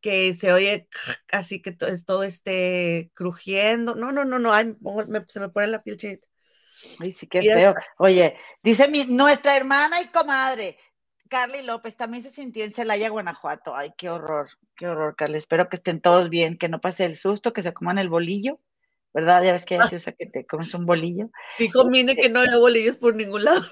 que 0.01 0.33
se 0.33 0.51
oye 0.51 0.89
así 1.31 1.61
que 1.61 1.71
todo, 1.71 2.23
esté 2.23 3.11
crujiendo. 3.13 3.95
No, 3.95 4.11
no, 4.11 4.25
no, 4.25 4.39
no, 4.39 4.51
se 5.27 5.39
me 5.39 5.49
pone 5.49 5.67
la 5.67 5.81
piel 5.81 5.97
chinita. 5.97 6.27
Ay, 6.99 7.11
sí, 7.11 7.27
qué 7.27 7.41
feo. 7.41 7.75
Oye, 7.97 8.37
dice 8.63 8.87
mi, 8.87 9.05
nuestra 9.05 9.55
hermana 9.57 10.01
y 10.01 10.07
comadre, 10.07 10.77
Carly 11.29 11.61
López 11.63 11.95
también 11.95 12.23
se 12.23 12.29
sintió 12.29 12.63
en 12.63 12.71
Celaya, 12.71 13.09
Guanajuato. 13.09 13.75
Ay, 13.75 13.93
qué 13.97 14.09
horror, 14.09 14.49
qué 14.75 14.87
horror, 14.87 15.15
Carly. 15.15 15.37
Espero 15.37 15.69
que 15.69 15.75
estén 15.75 16.01
todos 16.01 16.29
bien, 16.29 16.57
que 16.57 16.69
no 16.69 16.79
pase 16.79 17.05
el 17.05 17.15
susto, 17.15 17.53
que 17.53 17.61
se 17.61 17.73
coman 17.73 17.97
el 17.97 18.09
bolillo, 18.09 18.59
¿verdad? 19.13 19.43
Ya 19.43 19.53
ves 19.53 19.65
que 19.65 19.81
se 19.81 19.95
usa 19.95 20.13
que 20.13 20.27
te 20.27 20.45
comes 20.45 20.73
un 20.73 20.85
bolillo. 20.85 21.29
Dijo 21.57 21.85
Mine 21.85 22.15
que 22.15 22.29
no 22.29 22.41
había 22.41 22.57
bolillos 22.57 22.97
por 22.97 23.15
ningún 23.15 23.45
lado. 23.45 23.63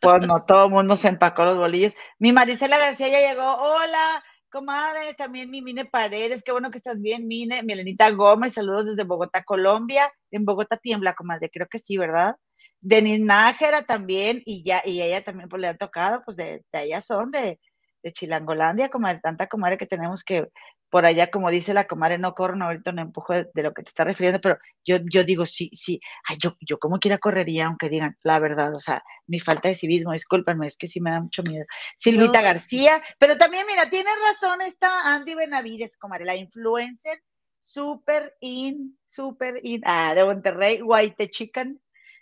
Pues 0.00 0.26
no, 0.26 0.44
todo 0.44 0.66
el 0.66 0.70
mundo 0.70 0.96
se 0.96 1.08
empacó 1.08 1.44
los 1.44 1.58
bolillos. 1.58 1.94
Mi 2.18 2.32
Marisela 2.32 2.78
García 2.78 3.08
ya 3.08 3.28
llegó. 3.28 3.54
Hola, 3.56 4.22
comadre, 4.48 5.14
también 5.14 5.50
mi 5.50 5.62
Mine 5.62 5.84
Paredes, 5.84 6.42
qué 6.42 6.52
bueno 6.52 6.70
que 6.70 6.78
estás 6.78 7.00
bien, 7.00 7.26
Mine. 7.26 7.62
Milenita 7.62 8.10
Gómez, 8.10 8.54
saludos 8.54 8.86
desde 8.86 9.04
Bogotá, 9.04 9.44
Colombia. 9.44 10.12
En 10.30 10.44
Bogotá 10.44 10.76
tiembla, 10.76 11.14
comadre, 11.14 11.50
creo 11.50 11.66
que 11.68 11.78
sí, 11.78 11.96
¿verdad? 11.96 12.36
Denis 12.80 13.20
Nájera 13.20 13.82
también, 13.82 14.42
y 14.44 14.62
ya, 14.62 14.82
y 14.84 15.02
ella 15.02 15.22
también 15.22 15.48
pues 15.48 15.60
le 15.62 15.68
ha 15.68 15.76
tocado, 15.76 16.22
pues 16.24 16.36
de, 16.36 16.64
de 16.72 16.78
allá 16.78 17.00
son, 17.00 17.30
de, 17.30 17.60
de 18.02 18.12
Chilangolandia, 18.12 18.88
como 18.88 19.08
de 19.08 19.20
tanta 19.20 19.46
comadre 19.46 19.78
que 19.78 19.86
tenemos 19.86 20.24
que 20.24 20.48
por 20.90 21.04
allá, 21.04 21.30
como 21.30 21.50
dice 21.50 21.74
la 21.74 21.86
comadre, 21.86 22.18
no 22.18 22.34
corro, 22.34 22.56
no 22.56 22.66
ahorita 22.66 22.92
no 22.92 23.02
empujo 23.02 23.34
de, 23.34 23.62
lo 23.62 23.74
que 23.74 23.82
te 23.82 23.88
está 23.88 24.04
refiriendo, 24.04 24.40
pero 24.40 24.58
yo, 24.84 24.98
yo 25.10 25.24
digo, 25.24 25.44
sí, 25.46 25.70
sí, 25.72 26.00
ay, 26.26 26.38
yo, 26.40 26.56
yo 26.60 26.78
como 26.78 26.98
quiera 26.98 27.18
correría, 27.18 27.66
aunque 27.66 27.88
digan 27.88 28.16
la 28.22 28.38
verdad, 28.38 28.74
o 28.74 28.78
sea, 28.78 29.02
mi 29.26 29.40
falta 29.40 29.68
de 29.68 29.74
civismo, 29.74 30.12
discúlpenme, 30.12 30.66
es 30.66 30.76
que 30.76 30.88
sí 30.88 31.00
me 31.00 31.10
da 31.10 31.20
mucho 31.20 31.42
miedo. 31.42 31.66
Silvita 31.96 32.40
García, 32.40 33.02
pero 33.18 33.36
también, 33.36 33.66
mira, 33.66 33.90
tiene 33.90 34.10
razón 34.26 34.62
esta 34.62 35.14
Andy 35.14 35.34
Benavides, 35.34 35.96
comadre, 35.96 36.24
la 36.24 36.36
influencer, 36.36 37.22
super 37.58 38.34
in, 38.40 38.98
super 39.04 39.60
in, 39.62 39.82
ah, 39.84 40.14
de 40.14 40.24
Monterrey, 40.24 40.80
White 40.82 41.30
Chicken, 41.30 41.80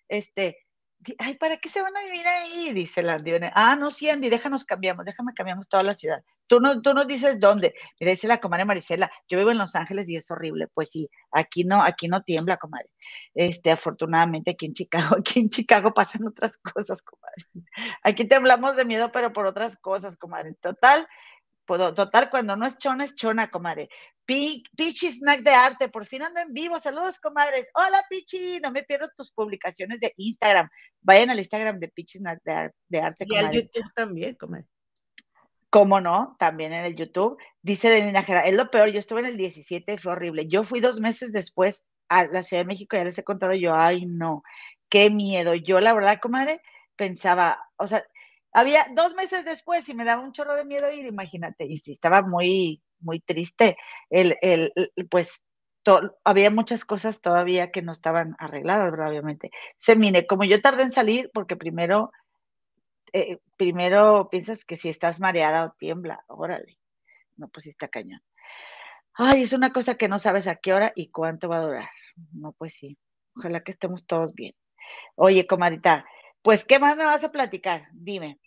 este, 0.09 0.66
ay, 1.19 1.35
¿para 1.37 1.59
qué 1.59 1.69
se 1.69 1.83
van 1.83 1.97
a 1.97 2.03
vivir 2.03 2.27
ahí? 2.27 2.73
Dice 2.73 3.03
la 3.03 3.15
Andy. 3.15 3.33
Ah, 3.55 3.77
no, 3.77 3.91
sí, 3.91 4.09
Andy, 4.09 4.29
déjanos 4.29 4.65
cambiamos, 4.65 5.05
déjame 5.05 5.33
cambiamos 5.35 5.69
toda 5.69 5.83
la 5.83 5.93
ciudad. 5.93 6.23
Tú 6.47 6.61
no, 6.61 6.81
tú 6.81 6.95
nos 6.95 7.07
dices 7.07 7.41
dónde. 7.41 7.75
Mira, 8.01 8.13
dice 8.13 8.29
la 8.29 8.39
comadre 8.39 8.65
Marisela, 8.65 9.11
yo 9.29 9.39
vivo 9.39 9.51
en 9.51 9.59
Los 9.59 9.75
Ángeles 9.75 10.09
y 10.09 10.17
es 10.17 10.31
horrible. 10.31 10.69
Pues 10.69 10.91
sí, 10.91 11.09
aquí 11.33 11.65
no, 11.65 11.83
aquí 11.83 12.09
no 12.09 12.23
tiembla, 12.23 12.57
comadre. 12.57 12.89
Este, 13.35 13.71
afortunadamente 13.71 14.53
aquí 14.53 14.67
en 14.67 14.73
Chicago, 14.73 15.17
aquí 15.21 15.41
en 15.41 15.49
Chicago 15.49 15.93
pasan 15.93 16.27
otras 16.27 16.59
cosas, 16.59 17.03
comadre. 17.03 17.47
Aquí 18.03 18.27
temblamos 18.27 18.77
de 18.77 18.85
miedo, 18.85 19.11
pero 19.13 19.33
por 19.33 19.47
otras 19.47 19.77
cosas, 19.77 20.17
comadre. 20.17 20.55
Total, 20.55 21.07
Total, 21.67 22.31
cuando 22.31 22.57
no 22.57 22.67
es 22.67 22.79
chona, 22.79 23.05
es 23.05 23.15
chona, 23.17 23.51
comadre. 23.51 23.89
Pichi 24.25 25.13
Snack 25.13 25.43
de 25.43 25.51
Arte, 25.51 25.89
por 25.89 26.07
fin 26.07 26.23
ando 26.23 26.41
en 26.41 26.53
vivo. 26.53 26.79
Saludos, 26.79 27.19
comadres. 27.19 27.71
Hola, 27.75 28.05
Pichi. 28.09 28.61
No 28.61 28.71
me 28.71 28.85
pierdo 28.85 29.09
tus 29.17 29.33
publicaciones 29.33 30.01
de 30.01 30.13
Instagram. 30.17 30.69
Vayan 31.01 31.31
al 31.31 31.39
Instagram 31.39 31.79
de 31.79 31.89
Pichi 31.89 32.19
Snack 32.19 32.41
de, 32.45 33.01
Arte. 33.01 33.25
Y 33.29 33.37
al 33.37 33.51
YouTube 33.51 33.93
también, 33.95 34.35
comadre. 34.37 34.67
¿Cómo 35.71 36.01
no? 36.01 36.37
También 36.39 36.73
en 36.73 36.85
el 36.85 36.95
YouTube. 36.95 37.37
Dice 37.61 37.91
Denina 37.91 38.23
Jera, 38.23 38.43
es 38.43 38.55
lo 38.55 38.71
peor. 38.71 38.91
Yo 38.91 38.99
estuve 38.99 39.21
en 39.21 39.27
el 39.27 39.37
17, 39.37 39.99
fue 39.99 40.13
horrible. 40.13 40.47
Yo 40.49 40.65
fui 40.65 40.81
dos 40.81 41.01
meses 41.01 41.33
después 41.33 41.85
a 42.09 42.25
la 42.25 42.43
Ciudad 42.43 42.63
de 42.63 42.69
México, 42.69 42.97
ya 42.97 43.05
les 43.05 43.19
he 43.19 43.25
contado 43.25 43.53
yo, 43.55 43.75
ay, 43.75 44.07
no, 44.07 44.43
qué 44.89 45.11
miedo. 45.11 45.55
Yo, 45.55 45.81
la 45.81 45.93
verdad, 45.93 46.19
comadre, 46.21 46.61
pensaba, 46.97 47.59
o 47.77 47.87
sea, 47.87 48.05
había 48.57 48.87
dos 48.95 49.15
meses 49.15 49.45
después 49.45 49.89
y 49.89 49.95
me 49.95 50.05
daba 50.05 50.23
un 50.23 50.33
chorro 50.33 50.55
de 50.57 50.65
miedo 50.65 50.91
ir, 50.91 51.07
imagínate, 51.07 51.67
y 51.67 51.77
sí, 51.77 51.93
estaba 51.93 52.23
muy, 52.23 52.83
muy 53.01 53.21
triste. 53.21 53.77
El, 54.11 54.37
el, 54.41 54.73
pues 55.11 55.45
había 56.25 56.51
muchas 56.51 56.85
cosas 56.85 57.21
todavía 57.21 57.71
que 57.71 57.83
no 57.83 57.93
estaban 57.93 58.35
arregladas, 58.39 58.91
¿verdad? 58.91 59.11
Obviamente. 59.11 59.51
Se 59.79 59.95
mire, 59.95 60.27
como 60.27 60.45
yo 60.45 60.61
tardé 60.63 60.83
en 60.85 60.93
salir, 60.93 61.31
porque 61.35 61.57
primero, 61.57 62.11
eh, 63.13 63.39
primero 63.57 64.29
piensas 64.31 64.65
que 64.65 64.77
si 64.77 64.89
estás 64.89 65.21
mareada 65.21 65.65
o 65.67 65.75
tiembla, 65.79 66.25
órale. 66.29 66.79
No, 67.37 67.49
pues 67.49 67.67
está 67.67 67.89
cañón. 67.89 68.21
Ay, 69.15 69.43
es 69.43 69.53
una 69.53 69.73
cosa 69.73 69.97
que 69.97 70.09
no 70.09 70.19
sabes 70.19 70.49
a 70.49 70.57
qué 70.57 70.73
hora 70.73 70.93
y 70.97 71.11
cuánto 71.11 71.49
va 71.49 71.59
a 71.59 71.63
durar. 71.67 71.89
No, 72.33 72.53
pues 72.53 72.75
sí. 72.75 72.99
Ojalá 73.37 73.63
que 73.63 73.73
estemos 73.73 74.07
todos 74.07 74.35
bien. 74.35 74.55
Oye, 75.17 75.47
comadita, 75.47 76.07
pues, 76.43 76.65
¿qué 76.65 76.79
más 76.79 76.97
me 76.97 77.05
vas 77.07 77.25
a 77.25 77.33
platicar? 77.33 77.85
Dime. 77.93 78.41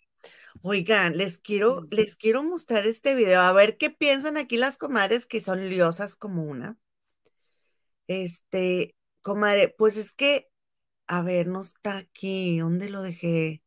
Oigan, 0.62 1.18
les 1.18 1.38
quiero, 1.38 1.88
les 1.92 2.16
quiero 2.16 2.44
mostrar 2.44 2.86
este 2.86 3.16
video, 3.16 3.42
a 3.42 3.54
ver 3.54 3.78
qué 3.78 3.90
piensan 3.90 4.38
aquí 4.38 4.58
las 4.58 4.78
comadres 4.78 5.26
que 5.26 5.42
son 5.42 5.70
liosas 5.70 6.16
como 6.16 6.44
una. 6.44 6.78
Este, 8.08 8.96
comadre, 9.22 9.74
pues 9.78 9.98
es 9.98 10.14
que, 10.14 10.50
a 11.08 11.22
ver, 11.22 11.48
no 11.48 11.62
está 11.62 11.98
aquí, 11.98 12.60
¿dónde 12.60 12.90
lo 12.90 13.02
dejé? 13.02 13.64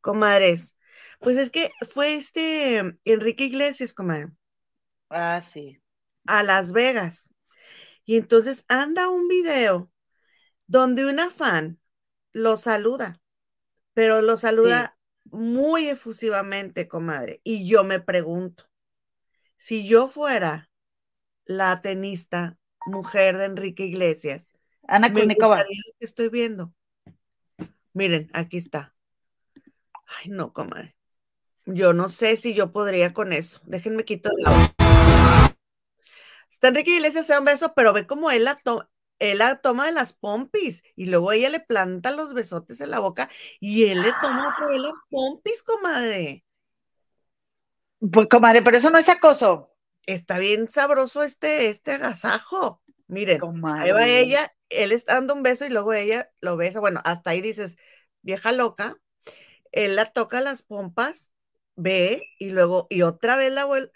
Comadres, 0.00 0.76
pues 1.20 1.36
es 1.36 1.50
que 1.50 1.70
fue 1.92 2.14
este 2.14 2.98
Enrique 3.04 3.44
Iglesias, 3.44 3.92
comadre. 3.92 4.32
Ah, 5.10 5.40
sí. 5.40 5.80
A 6.26 6.42
Las 6.42 6.72
Vegas. 6.72 7.30
Y 8.04 8.16
entonces 8.16 8.64
anda 8.68 9.10
un 9.10 9.28
video 9.28 9.90
donde 10.66 11.04
una 11.04 11.30
fan 11.30 11.78
lo 12.32 12.56
saluda, 12.56 13.20
pero 13.92 14.22
lo 14.22 14.36
saluda 14.36 14.97
muy 15.30 15.88
efusivamente, 15.88 16.88
comadre. 16.88 17.40
Y 17.44 17.68
yo 17.68 17.84
me 17.84 18.00
pregunto, 18.00 18.64
si 19.56 19.86
yo 19.86 20.08
fuera 20.08 20.70
la 21.44 21.80
tenista 21.82 22.58
mujer 22.86 23.36
de 23.36 23.46
Enrique 23.46 23.84
Iglesias, 23.84 24.50
Ana 24.86 25.08
lo 25.08 25.26
que 25.26 25.34
estoy 26.00 26.28
viendo. 26.28 26.72
Miren, 27.92 28.30
aquí 28.32 28.56
está. 28.56 28.94
Ay, 30.06 30.30
no, 30.30 30.52
comadre. 30.52 30.96
Yo 31.66 31.92
no 31.92 32.08
sé 32.08 32.36
si 32.36 32.54
yo 32.54 32.72
podría 32.72 33.12
con 33.12 33.32
eso. 33.32 33.60
Déjenme 33.64 34.04
quitar 34.04 34.32
la. 34.38 34.74
Está 36.50 36.68
Enrique 36.68 36.96
Iglesias, 36.96 37.26
se 37.26 37.34
da 37.34 37.40
un 37.40 37.44
beso, 37.44 37.74
pero 37.76 37.92
ve 37.92 38.06
cómo 38.06 38.30
él 38.30 38.44
la, 38.44 38.56
toma 38.56 38.90
él 39.18 39.38
la 39.38 39.60
toma 39.60 39.86
de 39.86 39.92
las 39.92 40.12
pompis 40.12 40.82
y 40.94 41.06
luego 41.06 41.32
ella 41.32 41.48
le 41.50 41.60
planta 41.60 42.10
los 42.12 42.34
besotes 42.34 42.80
en 42.80 42.90
la 42.90 43.00
boca 43.00 43.28
y 43.60 43.86
él 43.86 44.02
le 44.02 44.12
toma 44.22 44.48
otra 44.48 44.70
de 44.70 44.78
las 44.78 44.94
pompis, 45.10 45.62
comadre. 45.62 46.44
Pues, 47.98 48.28
comadre, 48.28 48.62
pero 48.62 48.76
eso 48.76 48.90
no 48.90 48.98
es 48.98 49.08
acoso. 49.08 49.74
Está 50.06 50.38
bien 50.38 50.70
sabroso 50.70 51.22
este, 51.22 51.68
este 51.68 51.92
agasajo. 51.92 52.80
Miren, 53.08 53.40
ahí 53.78 53.90
va 53.90 54.06
ella, 54.06 54.52
él 54.68 54.92
está 54.92 55.14
dando 55.14 55.34
un 55.34 55.42
beso 55.42 55.66
y 55.66 55.70
luego 55.70 55.92
ella 55.92 56.30
lo 56.40 56.56
besa. 56.56 56.80
Bueno, 56.80 57.00
hasta 57.04 57.30
ahí 57.30 57.40
dices, 57.40 57.76
vieja 58.22 58.52
loca. 58.52 58.96
Él 59.72 59.96
la 59.96 60.06
toca 60.12 60.40
las 60.40 60.62
pompas, 60.62 61.32
ve 61.74 62.22
y 62.38 62.50
luego, 62.50 62.86
y 62.88 63.02
otra 63.02 63.36
vez 63.36 63.52
la 63.52 63.64
vuelve. 63.64 63.90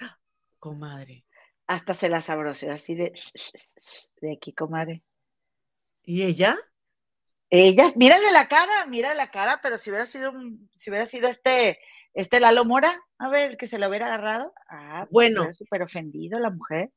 Comadre. 0.58 1.24
Hasta 1.66 1.94
se 1.94 2.08
la 2.08 2.20
sabrosea 2.20 2.74
así 2.74 2.94
de, 2.94 3.12
de 4.20 4.32
aquí, 4.32 4.52
comadre. 4.52 5.02
¿Y 6.04 6.22
ella? 6.22 6.56
Ella, 7.50 7.92
mírale 7.96 8.30
la 8.32 8.48
cara, 8.48 8.86
mira 8.86 9.14
la 9.14 9.30
cara, 9.30 9.60
pero 9.62 9.76
si 9.76 9.90
hubiera 9.90 10.06
sido 10.06 10.32
si 10.74 10.90
hubiera 10.90 11.06
sido 11.06 11.28
este, 11.28 11.78
este 12.14 12.40
Lalo 12.40 12.64
Mora, 12.64 12.98
a 13.18 13.28
ver, 13.28 13.56
que 13.56 13.66
se 13.66 13.78
lo 13.78 13.88
hubiera 13.88 14.06
agarrado. 14.06 14.52
Ah, 14.68 15.06
pues, 15.10 15.34
bueno. 15.34 15.52
Súper 15.52 15.82
ofendido 15.82 16.38
la 16.38 16.50
mujer. 16.50 16.90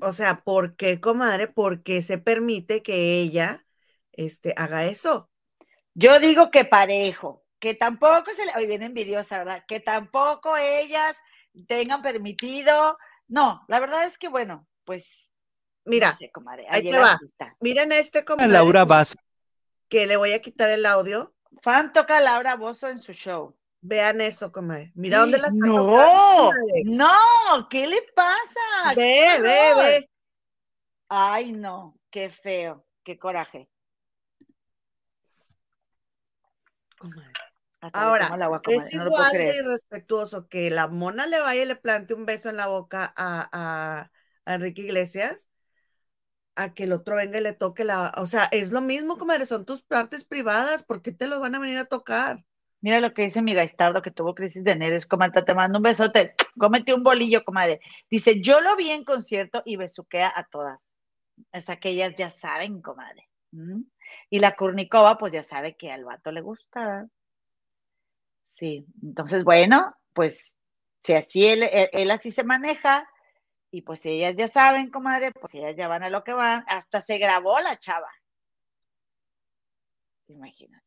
O 0.00 0.12
sea, 0.12 0.42
¿por 0.42 0.76
qué, 0.76 1.00
comadre? 1.00 1.48
Porque 1.48 2.02
se 2.02 2.18
permite 2.18 2.82
que 2.82 3.20
ella 3.20 3.66
este, 4.12 4.52
haga 4.56 4.84
eso. 4.84 5.30
Yo 5.94 6.18
digo 6.18 6.50
que 6.50 6.64
parejo, 6.64 7.44
que 7.58 7.74
tampoco 7.74 8.32
se 8.34 8.44
le, 8.44 8.52
hoy 8.56 8.66
viene 8.66 8.86
envidiosa, 8.86 9.38
¿verdad? 9.38 9.64
Que 9.66 9.80
tampoco 9.80 10.56
ellas 10.56 11.16
tengan 11.68 12.02
permitido. 12.02 12.98
No, 13.28 13.64
la 13.68 13.80
verdad 13.80 14.04
es 14.04 14.18
que 14.18 14.28
bueno, 14.28 14.66
pues. 14.84 15.25
Mira, 15.86 16.18
ahí 16.70 16.88
te 16.88 16.98
va. 16.98 17.18
Miren 17.60 17.92
este 17.92 18.24
comadre. 18.24 18.52
Laura 18.52 18.84
Basso. 18.84 19.14
Que 19.88 20.06
le 20.06 20.16
voy 20.16 20.32
a 20.32 20.42
quitar 20.42 20.68
el 20.68 20.84
audio. 20.84 21.34
Fan 21.62 21.92
toca 21.92 22.18
a 22.18 22.20
Laura 22.20 22.56
Bozo 22.56 22.88
en 22.88 22.98
su 22.98 23.12
show. 23.12 23.56
Vean 23.80 24.20
eso, 24.20 24.50
comadre. 24.50 24.92
Mira 24.96 25.20
dónde 25.20 25.38
la 25.38 25.46
está 25.46 25.66
No, 25.66 26.50
no, 26.84 27.68
¿qué 27.70 27.86
le 27.86 28.02
pasa? 28.14 28.94
Ve, 28.96 29.40
ve, 29.40 29.74
ve. 29.76 30.10
Ay, 31.08 31.52
no, 31.52 31.96
qué 32.10 32.30
feo, 32.30 32.84
qué 33.04 33.16
coraje. 33.16 33.68
Ahora, 37.92 38.36
es 38.68 38.92
igual 38.92 39.32
de 39.32 39.56
irrespetuoso 39.56 40.48
que 40.48 40.70
la 40.70 40.88
mona 40.88 41.26
le 41.26 41.38
vaya 41.38 41.62
y 41.62 41.66
le 41.66 41.76
plante 41.76 42.14
un 42.14 42.26
beso 42.26 42.48
en 42.48 42.56
la 42.56 42.66
boca 42.66 43.14
a, 43.16 44.10
Enrique 44.46 44.82
Iglesias 44.82 45.48
a 46.56 46.74
que 46.74 46.84
el 46.84 46.92
otro 46.92 47.16
venga 47.16 47.38
y 47.38 47.42
le 47.42 47.52
toque 47.52 47.84
la, 47.84 48.12
o 48.16 48.26
sea, 48.26 48.44
es 48.50 48.72
lo 48.72 48.80
mismo, 48.80 49.18
comadre, 49.18 49.46
son 49.46 49.64
tus 49.64 49.82
partes 49.82 50.24
privadas, 50.24 50.82
¿por 50.82 51.02
qué 51.02 51.12
te 51.12 51.26
los 51.26 51.40
van 51.40 51.54
a 51.54 51.58
venir 51.58 51.78
a 51.78 51.84
tocar? 51.84 52.44
Mira 52.80 53.00
lo 53.00 53.14
que 53.14 53.22
dice 53.22 53.42
mi 53.42 53.54
gaistardo 53.54 54.02
que 54.02 54.10
tuvo 54.10 54.34
crisis 54.34 54.62
de 54.62 54.76
nervios, 54.76 55.06
comadre, 55.06 55.42
te 55.42 55.54
mando 55.54 55.78
un 55.78 55.82
besote, 55.82 56.34
cómete 56.58 56.94
un 56.94 57.02
bolillo, 57.02 57.44
comadre. 57.44 57.80
Dice, 58.10 58.40
yo 58.40 58.60
lo 58.60 58.76
vi 58.76 58.90
en 58.90 59.04
concierto 59.04 59.62
y 59.64 59.76
besuquea 59.76 60.32
a 60.34 60.44
todas. 60.44 60.96
O 61.52 61.60
sea, 61.60 61.76
que 61.76 61.90
ellas 61.90 62.14
ya 62.16 62.30
saben, 62.30 62.80
comadre. 62.80 63.28
Y 64.30 64.38
la 64.38 64.54
Kurnikova, 64.54 65.18
pues 65.18 65.32
ya 65.32 65.42
sabe 65.42 65.76
que 65.76 65.90
al 65.90 66.04
vato 66.04 66.30
le 66.30 66.40
gusta. 66.40 67.06
Sí, 68.52 68.86
entonces, 69.02 69.44
bueno, 69.44 69.94
pues 70.12 70.56
si 71.02 71.14
así 71.14 71.46
él, 71.46 71.62
él, 71.92 72.10
así 72.10 72.30
se 72.30 72.44
maneja, 72.44 73.08
y 73.70 73.82
pues 73.82 74.00
si 74.00 74.10
ellas 74.10 74.34
ya 74.36 74.48
saben, 74.48 74.90
comadre, 74.90 75.32
pues 75.32 75.54
ellas 75.54 75.76
ya 75.76 75.88
van 75.88 76.02
a 76.02 76.10
lo 76.10 76.24
que 76.24 76.32
van, 76.32 76.64
hasta 76.68 77.00
se 77.00 77.18
grabó 77.18 77.60
la 77.60 77.78
chava. 77.78 78.10
Imagínate. 80.28 80.84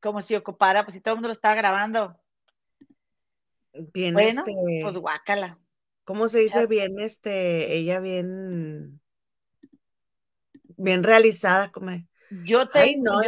Como 0.00 0.22
si 0.22 0.34
ocupara, 0.34 0.84
pues 0.84 0.94
si 0.94 1.00
todo 1.00 1.14
el 1.14 1.16
mundo 1.16 1.28
lo 1.28 1.32
estaba 1.32 1.54
grabando. 1.54 2.18
Bien, 3.92 4.14
bueno, 4.14 4.44
este, 4.46 4.80
pues 4.82 4.96
guácala. 4.96 5.58
¿Cómo 6.04 6.28
se 6.28 6.38
dice 6.38 6.66
bien, 6.66 6.98
este, 7.00 7.76
ella 7.76 8.00
bien, 8.00 9.00
bien 10.76 11.02
realizada, 11.02 11.70
comadre? 11.70 12.06
Yo 12.44 12.68
te. 12.68 12.96
no. 12.98 13.20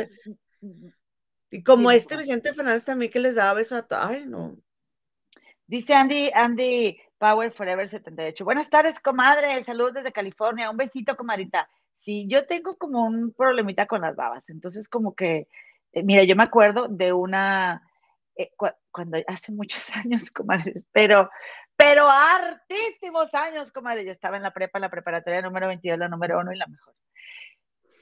y 1.50 1.62
como 1.62 1.90
este 1.90 2.16
Vicente 2.16 2.54
Fernández 2.54 2.84
también 2.84 3.12
que 3.12 3.20
les 3.20 3.34
daba 3.34 3.54
besos 3.54 3.84
a 3.90 4.08
Ay, 4.08 4.24
no. 4.26 4.56
Dice 5.66 5.94
Andy, 5.94 6.30
Andy 6.34 7.00
Power 7.20 7.52
Forever 7.52 7.86
78. 7.86 8.44
Buenas 8.46 8.70
tardes, 8.70 8.98
comadre. 8.98 9.62
Saludos 9.62 9.92
desde 9.92 10.10
California. 10.10 10.70
Un 10.70 10.78
besito, 10.78 11.18
comadrita. 11.18 11.68
Sí, 11.94 12.26
yo 12.26 12.46
tengo 12.46 12.78
como 12.78 13.04
un 13.04 13.34
problemita 13.34 13.86
con 13.86 14.00
las 14.00 14.16
babas. 14.16 14.48
Entonces, 14.48 14.88
como 14.88 15.14
que, 15.14 15.46
eh, 15.92 16.02
mira, 16.02 16.24
yo 16.24 16.34
me 16.34 16.44
acuerdo 16.44 16.88
de 16.88 17.12
una, 17.12 17.86
eh, 18.36 18.50
cuando 18.90 19.18
hace 19.26 19.52
muchos 19.52 19.90
años, 19.94 20.30
comadre, 20.30 20.72
pero, 20.92 21.28
pero 21.76 22.08
hartísimos 22.08 23.34
años, 23.34 23.70
comadre. 23.70 24.06
Yo 24.06 24.12
estaba 24.12 24.38
en 24.38 24.42
la 24.42 24.54
prepa, 24.54 24.78
en 24.78 24.82
la 24.82 24.90
preparatoria 24.90 25.42
número 25.42 25.66
22, 25.66 25.98
la 25.98 26.08
número 26.08 26.40
uno 26.40 26.54
y 26.54 26.56
la 26.56 26.68
mejor. 26.68 26.94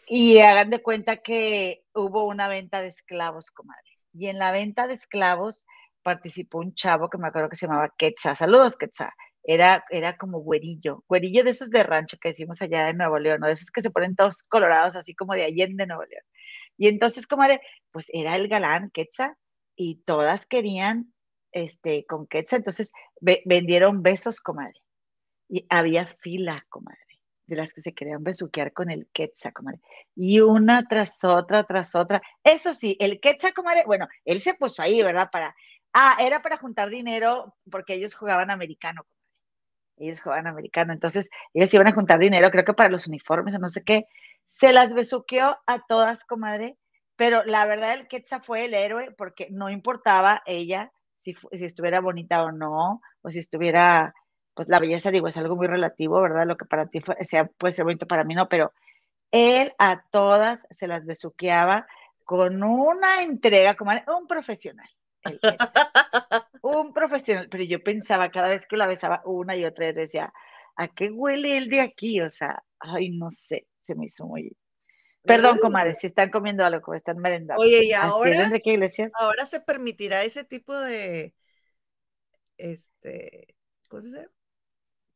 Y 0.06 0.38
hagan 0.38 0.70
de 0.70 0.80
cuenta 0.80 1.16
que 1.16 1.84
hubo 1.92 2.24
una 2.24 2.46
venta 2.46 2.80
de 2.82 2.86
esclavos, 2.86 3.50
comadre. 3.50 3.98
Y 4.12 4.28
en 4.28 4.38
la 4.38 4.52
venta 4.52 4.86
de 4.86 4.94
esclavos 4.94 5.66
participó 6.08 6.60
un 6.60 6.74
chavo 6.74 7.10
que 7.10 7.18
me 7.18 7.28
acuerdo 7.28 7.50
que 7.50 7.56
se 7.56 7.66
llamaba 7.66 7.92
Quetzal. 7.98 8.34
Saludos, 8.34 8.78
Quetzal. 8.78 9.10
Era, 9.44 9.84
era 9.90 10.16
como 10.16 10.38
güerillo, 10.38 11.04
güerillo 11.06 11.44
de 11.44 11.50
esos 11.50 11.68
de 11.68 11.82
rancho 11.82 12.16
que 12.18 12.30
decimos 12.30 12.62
allá 12.62 12.88
en 12.88 12.96
Nuevo 12.96 13.18
León, 13.18 13.40
¿no? 13.40 13.46
de 13.46 13.52
esos 13.52 13.70
que 13.70 13.82
se 13.82 13.90
ponen 13.90 14.16
todos 14.16 14.42
colorados, 14.44 14.96
así 14.96 15.14
como 15.14 15.34
de 15.34 15.44
Allende, 15.44 15.86
Nuevo 15.86 16.04
León. 16.06 16.22
Y 16.78 16.88
entonces, 16.88 17.26
comadre, 17.26 17.60
pues 17.90 18.06
era 18.10 18.36
el 18.36 18.48
galán 18.48 18.90
Quetzal 18.90 19.34
y 19.76 19.96
todas 20.06 20.46
querían 20.46 21.12
este, 21.52 22.06
con 22.06 22.26
Quetzal. 22.26 22.60
Entonces 22.60 22.90
vendieron 23.20 24.02
besos, 24.02 24.40
comadre. 24.40 24.80
Y 25.50 25.66
había 25.68 26.06
fila, 26.22 26.64
comadre 26.70 27.08
de 27.46 27.56
las 27.56 27.72
que 27.72 27.80
se 27.80 27.94
querían 27.94 28.22
besuquear 28.22 28.72
con 28.72 28.90
el 28.90 29.08
Quetzal, 29.12 29.52
comadre. 29.52 29.80
Y 30.14 30.40
una 30.40 30.86
tras 30.86 31.22
otra, 31.24 31.64
tras 31.64 31.94
otra. 31.94 32.22
Eso 32.44 32.74
sí, 32.74 32.96
el 33.00 33.20
Quetzal, 33.20 33.54
comadre, 33.54 33.84
bueno, 33.86 34.06
él 34.24 34.40
se 34.40 34.54
puso 34.54 34.82
ahí, 34.82 35.02
¿verdad? 35.02 35.30
Para, 35.32 35.54
ah, 35.92 36.16
era 36.20 36.42
para 36.42 36.58
juntar 36.58 36.90
dinero 36.90 37.54
porque 37.70 37.94
ellos 37.94 38.14
jugaban 38.14 38.50
americano. 38.50 39.06
Ellos 39.96 40.20
jugaban 40.20 40.46
americano, 40.46 40.92
entonces 40.92 41.28
ellos 41.54 41.74
iban 41.74 41.88
a 41.88 41.92
juntar 41.92 42.20
dinero, 42.20 42.50
creo 42.50 42.64
que 42.64 42.74
para 42.74 42.88
los 42.88 43.06
uniformes 43.08 43.54
o 43.54 43.58
no 43.58 43.68
sé 43.68 43.82
qué. 43.82 44.06
Se 44.46 44.72
las 44.72 44.94
besuqueó 44.94 45.58
a 45.66 45.80
todas, 45.86 46.24
comadre, 46.24 46.78
pero 47.16 47.44
la 47.44 47.66
verdad 47.66 47.94
el 47.94 48.06
Quetzal 48.06 48.42
fue 48.44 48.64
el 48.64 48.74
héroe 48.74 49.10
porque 49.18 49.48
no 49.50 49.70
importaba 49.70 50.42
ella 50.46 50.92
si, 51.24 51.34
si 51.34 51.64
estuviera 51.64 52.00
bonita 52.00 52.44
o 52.44 52.52
no, 52.52 53.02
o 53.22 53.30
si 53.30 53.40
estuviera 53.40 54.14
pues 54.54 54.68
la 54.68 54.80
belleza, 54.80 55.12
digo, 55.12 55.28
es 55.28 55.36
algo 55.36 55.54
muy 55.54 55.68
relativo, 55.68 56.20
¿verdad? 56.20 56.44
Lo 56.44 56.56
que 56.56 56.64
para 56.64 56.86
ti 56.86 57.00
sea, 57.22 57.46
puede 57.46 57.72
ser 57.72 57.84
bonito, 57.84 58.08
para 58.08 58.24
mí 58.24 58.34
no, 58.34 58.48
pero 58.48 58.72
él 59.30 59.72
a 59.78 60.02
todas 60.10 60.66
se 60.70 60.88
las 60.88 61.06
besuqueaba 61.06 61.86
con 62.24 62.62
una 62.62 63.22
entrega 63.22 63.76
como 63.76 63.92
un 63.92 64.26
profesional. 64.26 64.88
Un 66.62 66.92
profesional, 66.92 67.48
pero 67.50 67.64
yo 67.64 67.82
pensaba 67.82 68.30
cada 68.30 68.48
vez 68.48 68.66
que 68.66 68.76
la 68.76 68.86
besaba 68.86 69.22
una 69.24 69.56
y 69.56 69.64
otra 69.64 69.86
vez 69.86 69.96
decía, 69.96 70.32
¿a 70.76 70.88
qué 70.88 71.10
huele 71.10 71.56
el 71.56 71.68
de 71.68 71.80
aquí? 71.80 72.20
O 72.20 72.30
sea, 72.30 72.62
ay, 72.78 73.10
no 73.10 73.30
sé, 73.30 73.66
se 73.82 73.94
me 73.94 74.06
hizo 74.06 74.26
muy... 74.26 74.56
Perdón, 75.22 75.58
comadre, 75.58 75.94
si 75.96 76.06
están 76.06 76.30
comiendo 76.30 76.64
algo, 76.64 76.80
como 76.80 76.94
están 76.94 77.18
merendando. 77.18 77.60
Oye, 77.60 77.84
y 77.84 77.92
ahora, 77.92 78.50
ahora 79.14 79.46
se 79.46 79.60
permitirá 79.60 80.22
ese 80.22 80.42
tipo 80.42 80.74
de, 80.74 81.34
este, 82.58 83.56
¿cómo 83.88 84.02
se 84.02 84.08
dice? 84.08 84.28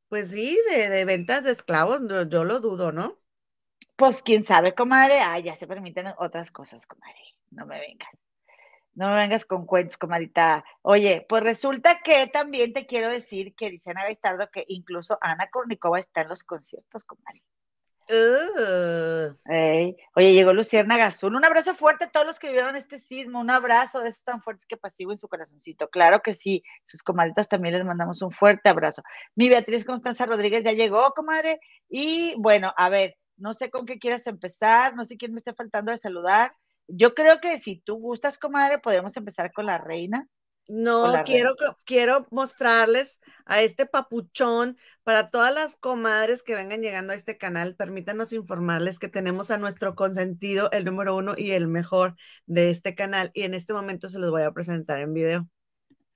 Pues 0.08 0.30
sí, 0.30 0.58
de, 0.70 1.04
ventas 1.04 1.44
de 1.44 1.52
esclavos, 1.52 2.02
yo 2.28 2.44
lo 2.44 2.60
dudo, 2.60 2.92
¿no? 2.92 3.18
Pues 3.96 4.22
quién 4.22 4.42
sabe, 4.42 4.74
comadre. 4.74 5.20
Ah, 5.20 5.38
ya 5.38 5.56
se 5.56 5.66
permiten 5.66 6.08
otras 6.18 6.50
cosas, 6.50 6.86
comadre. 6.86 7.22
No 7.50 7.66
me 7.66 7.78
vengas. 7.78 8.10
No 8.94 9.08
me 9.08 9.16
vengas 9.16 9.44
con 9.46 9.66
cuentos, 9.66 9.96
comadita. 9.96 10.64
Oye, 10.82 11.24
pues 11.28 11.42
resulta 11.42 12.00
que 12.02 12.26
también 12.26 12.72
te 12.72 12.86
quiero 12.86 13.08
decir 13.08 13.54
que 13.54 13.70
dice 13.70 13.90
Ana 13.90 14.04
Gaistardo 14.04 14.50
que 14.50 14.64
incluso 14.68 15.18
Ana 15.20 15.48
Kornikova 15.50 15.98
está 15.98 16.22
en 16.22 16.28
los 16.28 16.44
conciertos, 16.44 17.04
comadre. 17.04 17.42
Oye, 20.14 20.32
llegó 20.34 20.52
Lucierna 20.52 20.98
Gazul. 20.98 21.34
Un 21.34 21.44
abrazo 21.44 21.74
fuerte 21.74 22.04
a 22.04 22.10
todos 22.10 22.26
los 22.26 22.38
que 22.38 22.48
vivieron 22.48 22.76
este 22.76 22.98
sismo. 22.98 23.40
Un 23.40 23.50
abrazo 23.50 24.00
de 24.00 24.10
esos 24.10 24.24
tan 24.24 24.42
fuertes 24.42 24.66
que 24.66 24.76
pasivo 24.76 25.12
en 25.12 25.18
su 25.18 25.28
corazoncito. 25.28 25.88
Claro 25.88 26.20
que 26.20 26.34
sí. 26.34 26.62
Sus 26.84 27.02
comadritas 27.02 27.48
también 27.48 27.74
les 27.74 27.84
mandamos 27.86 28.20
un 28.22 28.32
fuerte 28.32 28.68
abrazo. 28.68 29.02
Mi 29.34 29.48
Beatriz 29.48 29.84
Constanza 29.84 30.26
Rodríguez 30.26 30.64
ya 30.64 30.72
llegó, 30.72 31.12
comadre. 31.12 31.60
Y 31.88 32.34
bueno, 32.38 32.72
a 32.76 32.88
ver, 32.88 33.16
no 33.36 33.54
sé 33.54 33.70
con 33.70 33.86
qué 33.86 33.98
quieras 33.98 34.26
empezar. 34.26 34.94
No 34.96 35.04
sé 35.04 35.16
quién 35.16 35.32
me 35.32 35.38
esté 35.38 35.54
faltando 35.54 35.92
de 35.92 35.98
saludar. 35.98 36.52
Yo 36.94 37.14
creo 37.14 37.40
que 37.40 37.58
si 37.58 37.76
tú 37.76 37.96
gustas, 37.96 38.38
comadre, 38.38 38.78
podemos 38.78 39.16
empezar 39.16 39.50
con 39.50 39.64
la 39.64 39.78
reina. 39.78 40.28
No, 40.68 41.22
quiero, 41.24 41.54
quiero 41.86 42.26
mostrarles 42.30 43.18
a 43.46 43.62
este 43.62 43.86
papuchón 43.86 44.76
para 45.02 45.30
todas 45.30 45.54
las 45.54 45.74
comadres 45.74 46.42
que 46.42 46.54
vengan 46.54 46.82
llegando 46.82 47.14
a 47.14 47.16
este 47.16 47.38
canal. 47.38 47.76
Permítanos 47.76 48.34
informarles 48.34 48.98
que 48.98 49.08
tenemos 49.08 49.50
a 49.50 49.56
nuestro 49.56 49.94
consentido, 49.94 50.70
el 50.70 50.84
número 50.84 51.16
uno 51.16 51.32
y 51.34 51.52
el 51.52 51.66
mejor 51.66 52.14
de 52.44 52.70
este 52.70 52.94
canal. 52.94 53.30
Y 53.32 53.42
en 53.42 53.54
este 53.54 53.72
momento 53.72 54.10
se 54.10 54.18
los 54.18 54.30
voy 54.30 54.42
a 54.42 54.52
presentar 54.52 55.00
en 55.00 55.14
video. 55.14 55.48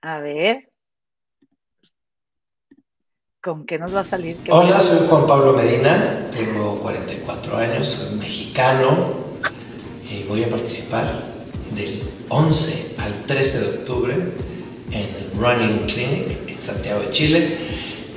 A 0.02 0.18
ver. 0.18 0.70
¿Con 3.40 3.64
qué 3.64 3.78
nos 3.78 3.94
va 3.94 4.00
a 4.00 4.04
salir? 4.04 4.36
Hola, 4.50 4.78
soy 4.78 5.08
Juan 5.08 5.26
Pablo 5.26 5.54
Medina, 5.54 6.28
tengo 6.30 6.78
44 6.80 7.56
años, 7.56 7.88
soy 7.88 8.18
mexicano 8.18 9.25
voy 10.28 10.44
a 10.44 10.48
participar 10.48 11.04
del 11.74 12.02
11 12.28 12.96
al 12.98 13.24
13 13.26 13.60
de 13.60 13.78
octubre 13.78 14.14
en 14.92 15.00
el 15.00 15.30
Running 15.38 15.86
Clinic 15.86 16.50
en 16.50 16.60
Santiago 16.60 17.00
de 17.00 17.10
Chile. 17.10 17.58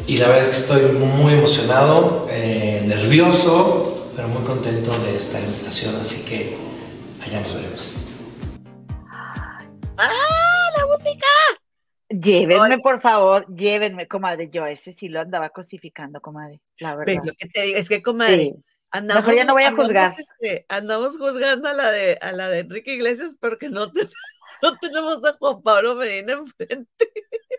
Y 0.07 0.17
la 0.17 0.27
verdad 0.27 0.43
es 0.43 0.49
que 0.49 0.55
estoy 0.55 0.91
muy 0.97 1.33
emocionado, 1.33 2.27
eh, 2.31 2.83
nervioso, 2.85 4.11
pero 4.15 4.27
muy 4.27 4.43
contento 4.43 4.97
de 4.99 5.15
esta 5.15 5.39
invitación, 5.39 5.95
así 5.95 6.25
que 6.25 6.57
allá 7.23 7.41
nos 7.41 7.53
veremos. 7.53 7.95
¡Ah, 9.97 10.69
la 10.77 10.85
música! 10.87 11.27
Llévenme, 12.09 12.79
por 12.79 13.01
favor, 13.01 13.45
llévenme, 13.55 14.07
comadre. 14.07 14.49
Yo 14.51 14.65
ese 14.65 14.93
sí 14.93 15.09
lo 15.09 15.21
andaba 15.21 15.49
cosificando, 15.49 16.19
comadre, 16.21 16.59
la 16.79 16.95
verdad. 16.95 17.21
lo 17.23 17.33
que 17.33 17.47
te 17.47 17.61
digo, 17.61 17.77
es 17.77 17.87
que, 17.87 18.01
comadre, 18.01 18.55
andamos, 18.91 19.23
Mejor 19.23 19.35
ya 19.35 19.45
no 19.45 19.53
voy 19.53 19.63
a 19.63 19.71
juzgar. 19.71 20.13
Este, 20.17 20.65
andamos, 20.69 21.17
juzgando 21.17 21.69
a 21.69 21.73
la 21.73 21.91
de 21.91 22.17
a 22.21 22.31
la 22.31 22.49
de 22.49 22.59
Enrique 22.59 22.93
Iglesias 22.93 23.35
porque 23.39 23.69
no, 23.69 23.91
no 24.61 24.77
tenemos 24.79 25.23
a 25.25 25.33
Juan 25.33 25.61
Pablo 25.61 25.95
Medina 25.95 26.33
enfrente. 26.33 27.11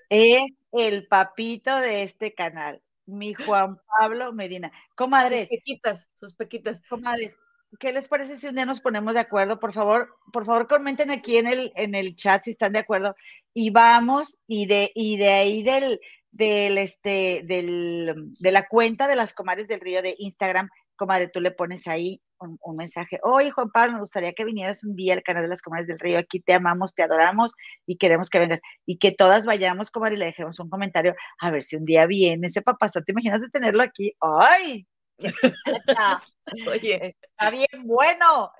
Es 0.08 0.42
el 0.72 1.06
papito 1.06 1.74
de 1.76 2.02
este 2.02 2.34
canal, 2.34 2.82
mi 3.06 3.34
Juan 3.34 3.78
Pablo 3.98 4.32
Medina. 4.32 4.72
Comadres. 4.94 5.48
Sus 5.48 5.58
pequitas, 5.58 6.08
sus 6.18 6.34
pequitas. 6.34 6.82
Comadres, 6.88 7.36
¿qué 7.78 7.92
les 7.92 8.08
parece 8.08 8.36
si 8.36 8.48
un 8.48 8.56
día 8.56 8.66
nos 8.66 8.80
ponemos 8.80 9.14
de 9.14 9.20
acuerdo? 9.20 9.60
Por 9.60 9.72
favor, 9.72 10.16
por 10.32 10.44
favor, 10.44 10.66
comenten 10.66 11.10
aquí 11.10 11.36
en 11.36 11.46
el, 11.46 11.72
en 11.76 11.94
el 11.94 12.16
chat 12.16 12.44
si 12.44 12.52
están 12.52 12.72
de 12.72 12.80
acuerdo. 12.80 13.14
Y 13.54 13.70
vamos, 13.70 14.38
y 14.46 14.66
de, 14.66 14.90
y 14.94 15.16
de 15.16 15.28
ahí 15.28 15.62
del, 15.62 16.00
del, 16.32 16.78
este, 16.78 17.42
del, 17.44 18.32
de 18.38 18.52
la 18.52 18.66
cuenta 18.68 19.08
de 19.08 19.16
las 19.16 19.34
comadres 19.34 19.68
del 19.68 19.80
río 19.80 20.02
de 20.02 20.14
Instagram, 20.18 20.70
comadre, 21.00 21.28
tú 21.28 21.40
le 21.40 21.50
pones 21.50 21.88
ahí 21.88 22.20
un, 22.38 22.76
mensaje. 22.76 23.18
Oye, 23.22 23.50
Juan 23.50 23.70
Pablo, 23.70 23.92
nos 23.92 24.00
gustaría 24.00 24.34
que 24.34 24.44
vinieras 24.44 24.84
un 24.84 24.94
día 24.94 25.14
al 25.14 25.22
canal 25.22 25.42
de 25.42 25.48
las 25.48 25.62
comadres 25.62 25.88
del 25.88 25.98
río. 25.98 26.18
Aquí 26.18 26.40
te 26.40 26.52
amamos, 26.52 26.94
te 26.94 27.02
adoramos 27.02 27.54
y 27.86 27.96
queremos 27.96 28.28
que 28.28 28.38
vengas. 28.38 28.60
Y 28.84 28.98
que 28.98 29.10
todas 29.10 29.46
vayamos, 29.46 29.90
comadre, 29.90 30.16
y 30.16 30.18
le 30.18 30.26
dejemos 30.26 30.58
un 30.60 30.68
comentario. 30.68 31.14
A 31.40 31.50
ver 31.50 31.62
si 31.62 31.76
un 31.76 31.86
día 31.86 32.04
viene 32.04 32.48
ese 32.48 32.60
papazo. 32.60 33.02
¿Te 33.02 33.12
imaginas 33.12 33.40
de 33.40 33.48
tenerlo 33.48 33.82
aquí? 33.82 34.14
¡Ay! 34.20 34.86
Oye, 36.68 37.14
está 37.22 37.50
bien 37.50 37.84
bueno. 37.84 38.52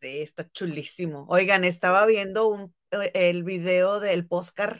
Sí, 0.00 0.22
está 0.22 0.50
chulísimo. 0.50 1.26
Oigan, 1.28 1.64
estaba 1.64 2.06
viendo 2.06 2.48
un, 2.48 2.74
eh, 2.90 3.10
el 3.14 3.44
video 3.44 4.00
del 4.00 4.26
postcard 4.26 4.78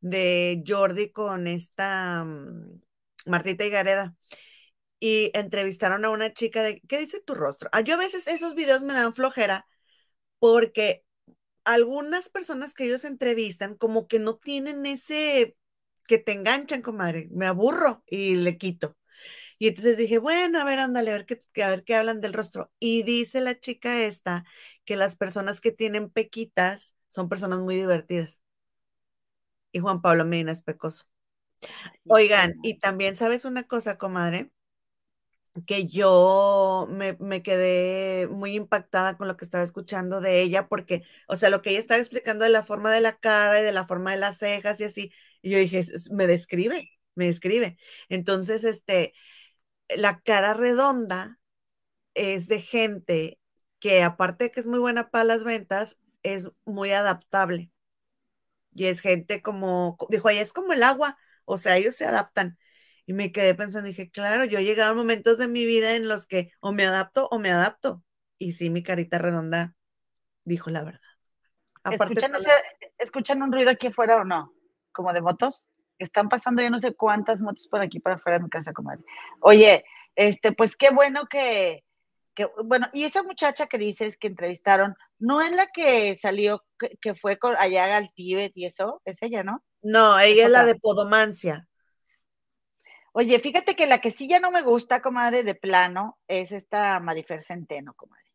de 0.00 0.62
Jordi 0.66 1.10
con 1.10 1.46
esta 1.46 2.24
mm, 2.26 2.80
Martita 3.24 3.66
Gareda 3.68 4.14
y 5.00 5.32
entrevistaron 5.34 6.04
a 6.04 6.10
una 6.10 6.32
chica 6.34 6.62
de, 6.62 6.80
¿qué 6.88 6.98
dice 6.98 7.20
tu 7.20 7.34
rostro? 7.34 7.70
Ah, 7.72 7.82
yo 7.82 7.94
a 7.94 7.98
veces 7.98 8.26
esos 8.28 8.54
videos 8.54 8.84
me 8.84 8.94
dan 8.94 9.14
flojera 9.14 9.66
porque 10.38 11.04
algunas 11.64 12.28
personas 12.28 12.74
que 12.74 12.84
ellos 12.86 13.04
entrevistan 13.04 13.76
como 13.76 14.08
que 14.08 14.18
no 14.18 14.36
tienen 14.36 14.86
ese 14.86 15.56
que 16.06 16.18
te 16.18 16.32
enganchan, 16.32 16.82
comadre, 16.82 17.28
me 17.32 17.46
aburro 17.46 18.02
y 18.06 18.34
le 18.36 18.58
quito. 18.58 18.96
Y 19.58 19.68
entonces 19.68 19.96
dije, 19.96 20.18
bueno, 20.18 20.60
a 20.60 20.64
ver, 20.64 20.78
ándale, 20.80 21.10
a 21.10 21.14
ver 21.14 21.26
qué, 21.26 21.62
a 21.62 21.70
ver 21.70 21.84
qué 21.84 21.94
hablan 21.96 22.20
del 22.20 22.32
rostro. 22.34 22.72
Y 22.80 23.02
dice 23.04 23.40
la 23.40 23.58
chica 23.60 24.02
esta 24.04 24.44
que 24.84 24.96
las 24.96 25.16
personas 25.16 25.60
que 25.60 25.72
tienen 25.72 26.10
pequitas 26.10 26.94
son 27.08 27.28
personas 27.28 27.60
muy 27.60 27.76
divertidas. 27.76 28.40
Y 29.72 29.80
Juan 29.80 30.00
Pablo 30.00 30.24
Medina 30.24 30.52
es 30.52 30.62
pecoso. 30.62 31.06
Oigan, 32.06 32.58
y 32.62 32.78
también 32.78 33.16
sabes 33.16 33.44
una 33.44 33.62
cosa, 33.64 33.96
comadre, 33.98 34.50
que 35.64 35.86
yo 35.86 36.86
me, 36.90 37.16
me, 37.20 37.42
quedé 37.42 38.28
muy 38.28 38.54
impactada 38.54 39.16
con 39.16 39.28
lo 39.28 39.36
que 39.36 39.44
estaba 39.44 39.64
escuchando 39.64 40.20
de 40.20 40.42
ella, 40.42 40.68
porque, 40.68 41.04
o 41.28 41.36
sea, 41.36 41.50
lo 41.50 41.62
que 41.62 41.70
ella 41.70 41.78
estaba 41.80 42.00
explicando 42.00 42.44
de 42.44 42.50
la 42.50 42.64
forma 42.64 42.92
de 42.92 43.00
la 43.00 43.18
cara 43.18 43.60
y 43.60 43.64
de 43.64 43.72
la 43.72 43.86
forma 43.86 44.12
de 44.12 44.18
las 44.18 44.38
cejas 44.38 44.80
y 44.80 44.84
así, 44.84 45.12
y 45.42 45.50
yo 45.50 45.58
dije, 45.58 45.86
me 46.10 46.26
describe, 46.26 46.90
me 47.14 47.26
describe. 47.26 47.78
Entonces, 48.08 48.64
este, 48.64 49.14
la 49.88 50.20
cara 50.22 50.54
redonda 50.54 51.40
es 52.14 52.48
de 52.48 52.60
gente 52.60 53.40
que 53.80 54.02
aparte 54.02 54.44
de 54.44 54.52
que 54.52 54.60
es 54.60 54.66
muy 54.66 54.78
buena 54.80 55.10
para 55.10 55.24
las 55.24 55.44
ventas, 55.44 56.00
es 56.22 56.50
muy 56.64 56.92
adaptable. 56.92 57.72
Y 58.74 58.86
es 58.86 59.00
gente 59.00 59.42
como, 59.42 59.96
dijo, 60.10 60.28
ahí 60.28 60.38
es 60.38 60.52
como 60.52 60.72
el 60.72 60.82
agua, 60.82 61.18
o 61.44 61.58
sea, 61.58 61.76
ellos 61.76 61.96
se 61.96 62.06
adaptan. 62.06 62.58
Y 63.10 63.12
me 63.12 63.32
quedé 63.32 63.56
pensando, 63.56 63.88
dije, 63.88 64.08
claro, 64.08 64.44
yo 64.44 64.60
he 64.60 64.64
llegado 64.64 64.92
a 64.92 64.94
momentos 64.94 65.36
de 65.36 65.48
mi 65.48 65.66
vida 65.66 65.96
en 65.96 66.06
los 66.06 66.28
que 66.28 66.52
o 66.60 66.70
me 66.70 66.84
adapto 66.84 67.26
o 67.32 67.40
me 67.40 67.50
adapto. 67.50 68.04
Y 68.38 68.52
sí, 68.52 68.70
mi 68.70 68.84
carita 68.84 69.18
redonda 69.18 69.74
dijo 70.44 70.70
la 70.70 70.84
verdad. 70.84 71.00
¿Escuchan, 71.90 72.32
¿Escuchan 72.98 73.42
un 73.42 73.50
ruido 73.50 73.70
aquí 73.70 73.88
afuera 73.88 74.18
o 74.18 74.24
no? 74.24 74.54
¿Como 74.92 75.12
de 75.12 75.22
motos? 75.22 75.66
Están 75.98 76.28
pasando 76.28 76.62
yo 76.62 76.70
no 76.70 76.78
sé 76.78 76.94
cuántas 76.94 77.42
motos 77.42 77.66
por 77.66 77.80
aquí 77.80 77.98
para 77.98 78.14
afuera 78.14 78.38
de 78.38 78.44
mi 78.44 78.48
casa, 78.48 78.72
comadre. 78.72 79.02
Oye, 79.40 79.84
este, 80.14 80.52
pues 80.52 80.76
qué 80.76 80.90
bueno 80.90 81.26
que, 81.28 81.82
bueno, 82.62 82.90
y 82.92 83.02
esa 83.02 83.24
muchacha 83.24 83.66
que 83.66 83.78
dices 83.78 84.18
que 84.18 84.28
entrevistaron, 84.28 84.94
¿no 85.18 85.40
es 85.40 85.50
la 85.50 85.66
que 85.74 86.14
salió, 86.14 86.64
que, 86.78 87.16
fue 87.16 87.36
allá 87.58 87.96
al 87.96 88.14
Tíbet 88.14 88.52
y 88.54 88.66
eso? 88.66 89.02
¿Es 89.04 89.20
ella, 89.20 89.42
no? 89.42 89.64
No, 89.82 90.20
ella 90.20 90.46
es 90.46 90.52
la 90.52 90.64
de 90.64 90.76
Podomancia. 90.76 91.66
Oye, 93.12 93.40
fíjate 93.40 93.74
que 93.74 93.86
la 93.86 94.00
que 94.00 94.10
sí 94.12 94.28
ya 94.28 94.40
no 94.40 94.50
me 94.50 94.62
gusta, 94.62 95.02
comadre, 95.02 95.42
de 95.42 95.54
plano, 95.54 96.18
es 96.28 96.52
esta 96.52 97.00
Marifer 97.00 97.42
Centeno, 97.42 97.94
comadre. 97.94 98.30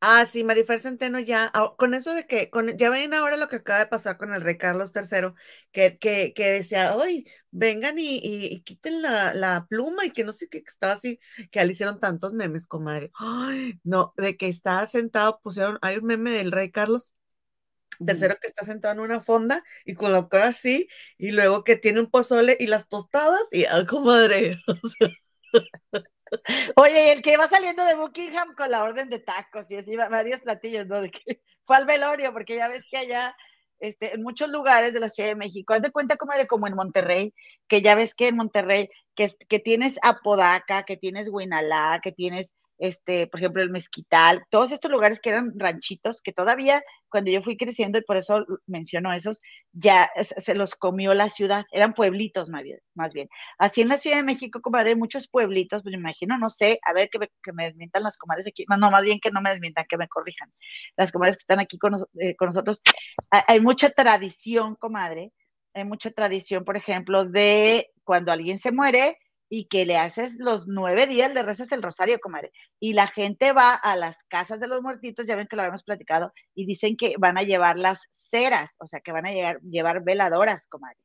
Ah, 0.00 0.26
sí, 0.26 0.44
Marifer 0.44 0.78
Centeno 0.78 1.18
ya, 1.18 1.50
ah, 1.54 1.74
con 1.78 1.94
eso 1.94 2.12
de 2.12 2.26
que, 2.26 2.50
con, 2.50 2.76
ya 2.76 2.90
ven 2.90 3.14
ahora 3.14 3.38
lo 3.38 3.48
que 3.48 3.56
acaba 3.56 3.78
de 3.78 3.86
pasar 3.86 4.18
con 4.18 4.34
el 4.34 4.42
rey 4.42 4.58
Carlos 4.58 4.92
III, 4.94 5.32
que, 5.72 5.96
que, 5.98 6.34
que 6.34 6.50
decía, 6.50 6.94
oye, 6.94 7.24
vengan 7.50 7.94
y, 7.96 8.60
quiten 8.64 9.00
la, 9.00 9.66
pluma 9.70 10.04
y 10.04 10.10
que 10.10 10.24
no 10.24 10.34
sé 10.34 10.48
qué, 10.50 10.62
estaba 10.66 10.92
así, 10.92 11.18
que 11.50 11.64
le 11.64 11.72
hicieron 11.72 12.00
tantos 12.00 12.34
memes, 12.34 12.66
comadre. 12.66 13.10
Ay, 13.14 13.80
no, 13.82 14.12
de 14.18 14.36
que 14.36 14.48
está 14.48 14.86
sentado, 14.86 15.40
pusieron, 15.42 15.78
hay 15.80 15.96
un 15.96 16.04
meme 16.04 16.32
del 16.32 16.52
rey 16.52 16.70
Carlos 16.70 17.14
tercero 18.04 18.36
que 18.40 18.46
está 18.46 18.64
sentado 18.64 18.94
en 18.94 19.00
una 19.00 19.20
fonda 19.20 19.62
y 19.84 19.94
con 19.94 20.12
la 20.12 20.28
cara 20.28 20.48
así, 20.48 20.88
y 21.18 21.30
luego 21.30 21.64
que 21.64 21.76
tiene 21.76 22.00
un 22.00 22.10
pozole 22.10 22.56
y 22.58 22.66
las 22.66 22.88
tostadas, 22.88 23.42
y 23.50 23.64
ay, 23.64 23.86
comadre. 23.86 24.56
Oye, 26.76 27.06
y 27.06 27.10
el 27.10 27.22
que 27.22 27.36
va 27.36 27.48
saliendo 27.48 27.84
de 27.84 27.94
Buckingham 27.94 28.54
con 28.56 28.70
la 28.70 28.82
orden 28.82 29.08
de 29.08 29.18
tacos 29.18 29.70
y 29.70 29.76
así 29.76 29.96
varios 29.96 30.42
platillos, 30.42 30.86
¿no? 30.86 31.00
De 31.00 31.10
que 31.10 31.20
fue 31.66 31.76
al 31.76 31.86
velorio, 31.86 32.32
porque 32.32 32.56
ya 32.56 32.68
ves 32.68 32.84
que 32.90 32.96
allá, 32.96 33.36
este, 33.78 34.14
en 34.14 34.22
muchos 34.22 34.48
lugares 34.50 34.92
de 34.92 35.00
la 35.00 35.08
Ciudad 35.08 35.30
de 35.30 35.36
México, 35.36 35.74
haz 35.74 35.82
de 35.82 35.90
cuenta 35.90 36.16
como, 36.16 36.32
de, 36.32 36.46
como 36.46 36.66
en 36.66 36.74
Monterrey, 36.74 37.34
que 37.68 37.82
ya 37.82 37.94
ves 37.94 38.14
que 38.14 38.28
en 38.28 38.36
Monterrey, 38.36 38.90
que, 39.14 39.30
que 39.48 39.58
tienes 39.58 39.98
Apodaca, 40.02 40.84
que 40.84 40.96
tienes 40.96 41.28
Huinalá, 41.28 42.00
que 42.02 42.12
tienes 42.12 42.52
este, 42.84 43.26
por 43.26 43.40
ejemplo, 43.40 43.62
el 43.62 43.70
mezquital, 43.70 44.44
todos 44.50 44.72
estos 44.72 44.90
lugares 44.90 45.20
que 45.20 45.30
eran 45.30 45.52
ranchitos, 45.56 46.20
que 46.22 46.32
todavía 46.32 46.82
cuando 47.08 47.30
yo 47.30 47.42
fui 47.42 47.56
creciendo, 47.56 47.98
y 47.98 48.02
por 48.02 48.16
eso 48.16 48.44
menciono 48.66 49.12
esos, 49.12 49.40
ya 49.72 50.10
se 50.16 50.54
los 50.54 50.74
comió 50.74 51.14
la 51.14 51.28
ciudad, 51.28 51.64
eran 51.70 51.94
pueblitos 51.94 52.50
más 52.50 52.62
bien. 52.64 52.78
Más 52.94 53.12
bien. 53.12 53.28
Así 53.58 53.80
en 53.82 53.88
la 53.88 53.98
Ciudad 53.98 54.16
de 54.16 54.22
México, 54.22 54.60
comadre, 54.60 54.96
muchos 54.96 55.28
pueblitos, 55.28 55.82
pues 55.82 55.92
me 55.92 55.98
imagino, 55.98 56.38
no 56.38 56.48
sé, 56.48 56.78
a 56.84 56.92
ver 56.92 57.08
que 57.10 57.18
me, 57.18 57.28
que 57.42 57.52
me 57.52 57.64
desmientan 57.64 58.02
las 58.02 58.16
comadres 58.16 58.46
aquí, 58.46 58.64
no, 58.68 58.76
no, 58.76 58.90
más 58.90 59.02
bien 59.02 59.20
que 59.20 59.30
no 59.30 59.40
me 59.40 59.50
desmientan, 59.50 59.84
que 59.88 59.96
me 59.96 60.08
corrijan. 60.08 60.52
Las 60.96 61.12
comadres 61.12 61.36
que 61.36 61.42
están 61.42 61.60
aquí 61.60 61.78
con, 61.78 61.94
eh, 62.20 62.36
con 62.36 62.48
nosotros, 62.48 62.80
hay, 63.30 63.60
mucha 63.60 63.90
tradición, 63.90 64.76
comadre, 64.76 65.32
hay 65.74 65.84
mucha 65.84 66.10
tradición, 66.10 66.64
por 66.64 66.76
ejemplo, 66.76 67.24
de 67.24 67.90
cuando 68.04 68.32
alguien 68.32 68.58
se 68.58 68.72
muere, 68.72 69.18
y 69.48 69.66
que 69.66 69.86
le 69.86 69.96
haces 69.96 70.36
los 70.38 70.66
nueve 70.66 71.06
días, 71.06 71.32
le 71.32 71.42
rezas 71.42 71.70
el 71.72 71.82
rosario, 71.82 72.18
comadre. 72.20 72.52
Y 72.80 72.92
la 72.92 73.06
gente 73.06 73.52
va 73.52 73.74
a 73.74 73.96
las 73.96 74.16
casas 74.28 74.60
de 74.60 74.68
los 74.68 74.82
muertitos, 74.82 75.26
ya 75.26 75.36
ven 75.36 75.46
que 75.46 75.56
lo 75.56 75.62
habíamos 75.62 75.84
platicado, 75.84 76.32
y 76.54 76.66
dicen 76.66 76.96
que 76.96 77.14
van 77.18 77.38
a 77.38 77.42
llevar 77.42 77.78
las 77.78 78.08
ceras, 78.12 78.76
o 78.80 78.86
sea, 78.86 79.00
que 79.00 79.12
van 79.12 79.26
a 79.26 79.32
llegar, 79.32 79.60
llevar 79.60 80.02
veladoras, 80.02 80.66
comadre. 80.66 80.98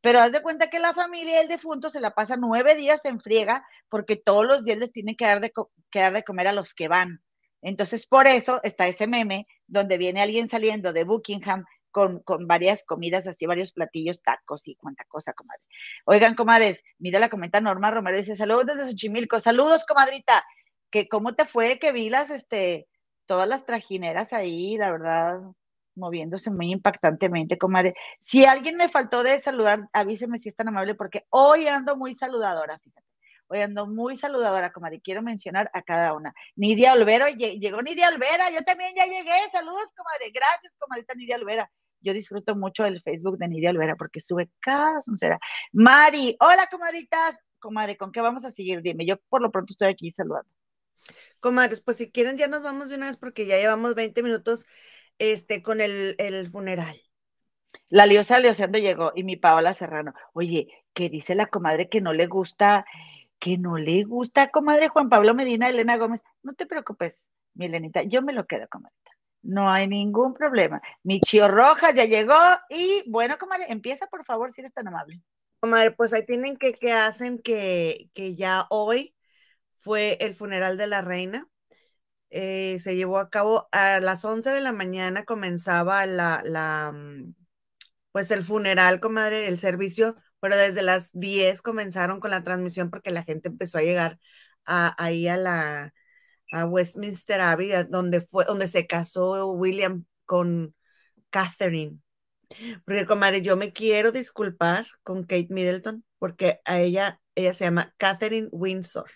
Pero 0.00 0.20
haz 0.20 0.32
de 0.32 0.42
cuenta 0.42 0.68
que 0.68 0.80
la 0.80 0.94
familia 0.94 1.38
del 1.38 1.48
defunto 1.48 1.88
se 1.88 2.00
la 2.00 2.10
pasa 2.10 2.36
nueve 2.36 2.74
días 2.74 3.04
en 3.04 3.20
friega 3.20 3.64
porque 3.88 4.16
todos 4.16 4.44
los 4.44 4.64
días 4.64 4.78
les 4.78 4.92
tienen 4.92 5.14
que 5.14 5.26
dar 5.26 5.40
de, 5.40 5.52
que 5.90 6.00
dar 6.00 6.12
de 6.12 6.24
comer 6.24 6.48
a 6.48 6.52
los 6.52 6.74
que 6.74 6.88
van. 6.88 7.22
Entonces, 7.62 8.06
por 8.06 8.26
eso 8.26 8.60
está 8.64 8.88
ese 8.88 9.06
meme 9.06 9.46
donde 9.68 9.98
viene 9.98 10.20
alguien 10.20 10.48
saliendo 10.48 10.92
de 10.92 11.04
Buckingham 11.04 11.64
con, 11.92 12.22
varias 12.46 12.84
comidas, 12.84 13.28
así 13.28 13.46
varios 13.46 13.72
platillos, 13.72 14.22
tacos 14.22 14.66
y 14.66 14.74
cuánta 14.76 15.04
cosa, 15.04 15.32
comadre. 15.34 15.62
Oigan, 16.06 16.34
comadres, 16.34 16.82
mira 16.98 17.20
la 17.20 17.30
comenta 17.30 17.60
Norma 17.60 17.90
Romero, 17.90 18.16
dice, 18.16 18.34
saludos 18.34 18.66
desde 18.66 18.88
Xochimilco, 18.90 19.38
saludos, 19.38 19.84
comadrita, 19.86 20.44
que 20.90 21.08
cómo 21.08 21.34
te 21.34 21.44
fue, 21.46 21.78
que 21.78 21.92
vi 21.92 22.08
las, 22.08 22.30
este, 22.30 22.88
todas 23.26 23.48
las 23.48 23.64
trajineras 23.64 24.32
ahí, 24.32 24.76
la 24.76 24.90
verdad, 24.90 25.40
moviéndose 25.94 26.50
muy 26.50 26.72
impactantemente, 26.72 27.58
comadre. 27.58 27.94
Si 28.20 28.44
alguien 28.44 28.76
me 28.76 28.88
faltó 28.88 29.22
de 29.22 29.38
saludar, 29.38 29.88
avíseme 29.92 30.38
si 30.38 30.48
es 30.48 30.56
tan 30.56 30.68
amable, 30.68 30.94
porque 30.94 31.26
hoy 31.30 31.66
ando 31.68 31.96
muy 31.96 32.14
saludadora, 32.14 32.78
fíjate. 32.78 33.06
Hoy 33.48 33.60
ando 33.60 33.86
muy 33.86 34.16
saludadora, 34.16 34.72
comadre. 34.72 35.02
Quiero 35.02 35.20
mencionar 35.20 35.70
a 35.74 35.82
cada 35.82 36.14
una. 36.14 36.32
Nidia 36.56 36.94
Olvero, 36.94 37.26
llegó 37.28 37.82
Nidia 37.82 38.08
Olvera. 38.08 38.50
Yo 38.50 38.62
también 38.62 38.94
ya 38.96 39.04
llegué. 39.04 39.50
Saludos, 39.50 39.92
comadre. 39.94 40.30
Gracias, 40.32 40.72
comadrita 40.78 41.12
Nidia 41.14 41.36
Olvera 41.36 41.70
yo 42.02 42.12
disfruto 42.12 42.54
mucho 42.56 42.84
el 42.84 43.00
Facebook 43.02 43.38
de 43.38 43.48
Nidia 43.48 43.70
Olvera 43.70 43.96
porque 43.96 44.20
sube 44.20 44.50
cada 44.60 45.02
soncera. 45.02 45.38
Mari, 45.72 46.36
hola 46.40 46.68
comadritas. 46.70 47.38
Comadre, 47.58 47.96
¿con 47.96 48.12
qué 48.12 48.20
vamos 48.20 48.44
a 48.44 48.50
seguir? 48.50 48.82
Dime, 48.82 49.06
yo 49.06 49.18
por 49.28 49.40
lo 49.40 49.50
pronto 49.52 49.72
estoy 49.72 49.88
aquí 49.88 50.10
saludando. 50.10 50.50
Comadres, 51.40 51.80
pues 51.80 51.96
si 51.96 52.10
quieren 52.10 52.36
ya 52.36 52.48
nos 52.48 52.62
vamos 52.62 52.88
de 52.88 52.96
una 52.96 53.06
vez 53.06 53.16
porque 53.16 53.46
ya 53.46 53.56
llevamos 53.56 53.94
20 53.94 54.22
minutos 54.22 54.66
este, 55.18 55.62
con 55.62 55.80
el, 55.80 56.14
el 56.18 56.50
funeral. 56.50 57.00
La 57.88 58.06
liosa 58.06 58.38
Leosendo 58.38 58.78
llegó 58.78 59.12
y 59.14 59.24
mi 59.24 59.36
Paola 59.36 59.74
Serrano, 59.74 60.14
oye, 60.32 60.68
que 60.94 61.08
dice 61.08 61.34
la 61.34 61.46
comadre 61.46 61.88
que 61.88 62.00
no 62.00 62.12
le 62.12 62.26
gusta, 62.26 62.84
que 63.38 63.58
no 63.58 63.76
le 63.76 64.04
gusta, 64.04 64.50
comadre 64.50 64.88
Juan 64.88 65.08
Pablo 65.08 65.34
Medina, 65.34 65.68
Elena 65.68 65.96
Gómez, 65.96 66.22
no 66.42 66.54
te 66.54 66.66
preocupes, 66.66 67.26
Milenita, 67.54 68.02
yo 68.02 68.22
me 68.22 68.32
lo 68.32 68.46
quedo, 68.46 68.66
comadre. 68.68 68.94
No 69.42 69.70
hay 69.70 69.88
ningún 69.88 70.34
problema. 70.34 70.80
Mi 71.02 71.20
Chio 71.20 71.48
Roja 71.48 71.92
ya 71.92 72.04
llegó 72.04 72.34
y 72.70 73.02
bueno, 73.10 73.38
comadre, 73.38 73.66
empieza 73.68 74.06
por 74.06 74.24
favor 74.24 74.52
si 74.52 74.60
eres 74.60 74.72
tan 74.72 74.86
amable. 74.88 75.20
Comadre, 75.60 75.90
pues 75.92 76.12
ahí 76.12 76.24
tienen 76.24 76.56
que, 76.56 76.74
que 76.74 76.92
hacen 76.92 77.38
que, 77.40 78.08
que 78.14 78.34
ya 78.36 78.66
hoy 78.70 79.14
fue 79.80 80.18
el 80.20 80.34
funeral 80.36 80.76
de 80.78 80.86
la 80.88 81.02
reina. 81.02 81.48
Eh, 82.30 82.78
se 82.80 82.96
llevó 82.96 83.18
a 83.18 83.30
cabo 83.30 83.68
a 83.72 84.00
las 84.00 84.24
11 84.24 84.50
de 84.50 84.60
la 84.62 84.72
mañana, 84.72 85.24
comenzaba 85.24 86.06
la, 86.06 86.42
la, 86.44 86.92
mm, 86.92 87.34
pues 88.12 88.30
el 88.30 88.44
funeral, 88.44 89.00
comadre, 89.00 89.48
el 89.48 89.58
servicio, 89.58 90.16
pero 90.40 90.56
desde 90.56 90.82
las 90.82 91.10
10 91.12 91.62
comenzaron 91.62 92.20
con 92.20 92.30
la 92.30 92.44
transmisión 92.44 92.90
porque 92.90 93.10
la 93.10 93.24
gente 93.24 93.48
empezó 93.48 93.78
a 93.78 93.82
llegar 93.82 94.18
ahí 94.66 95.28
a 95.28 95.36
la 95.36 95.94
a 96.52 96.66
Westminster 96.66 97.40
Abbey, 97.40 97.72
donde 97.88 98.20
fue, 98.20 98.44
donde 98.44 98.68
se 98.68 98.86
casó 98.86 99.50
William 99.52 100.04
con 100.24 100.74
Catherine. 101.30 101.98
Porque, 102.84 103.06
comadre, 103.06 103.42
yo 103.42 103.56
me 103.56 103.72
quiero 103.72 104.12
disculpar 104.12 104.86
con 105.02 105.22
Kate 105.22 105.48
Middleton, 105.50 106.04
porque 106.18 106.60
a 106.64 106.80
ella, 106.80 107.20
ella 107.34 107.54
se 107.54 107.64
llama 107.64 107.94
Catherine 107.96 108.48
Windsor. 108.52 109.10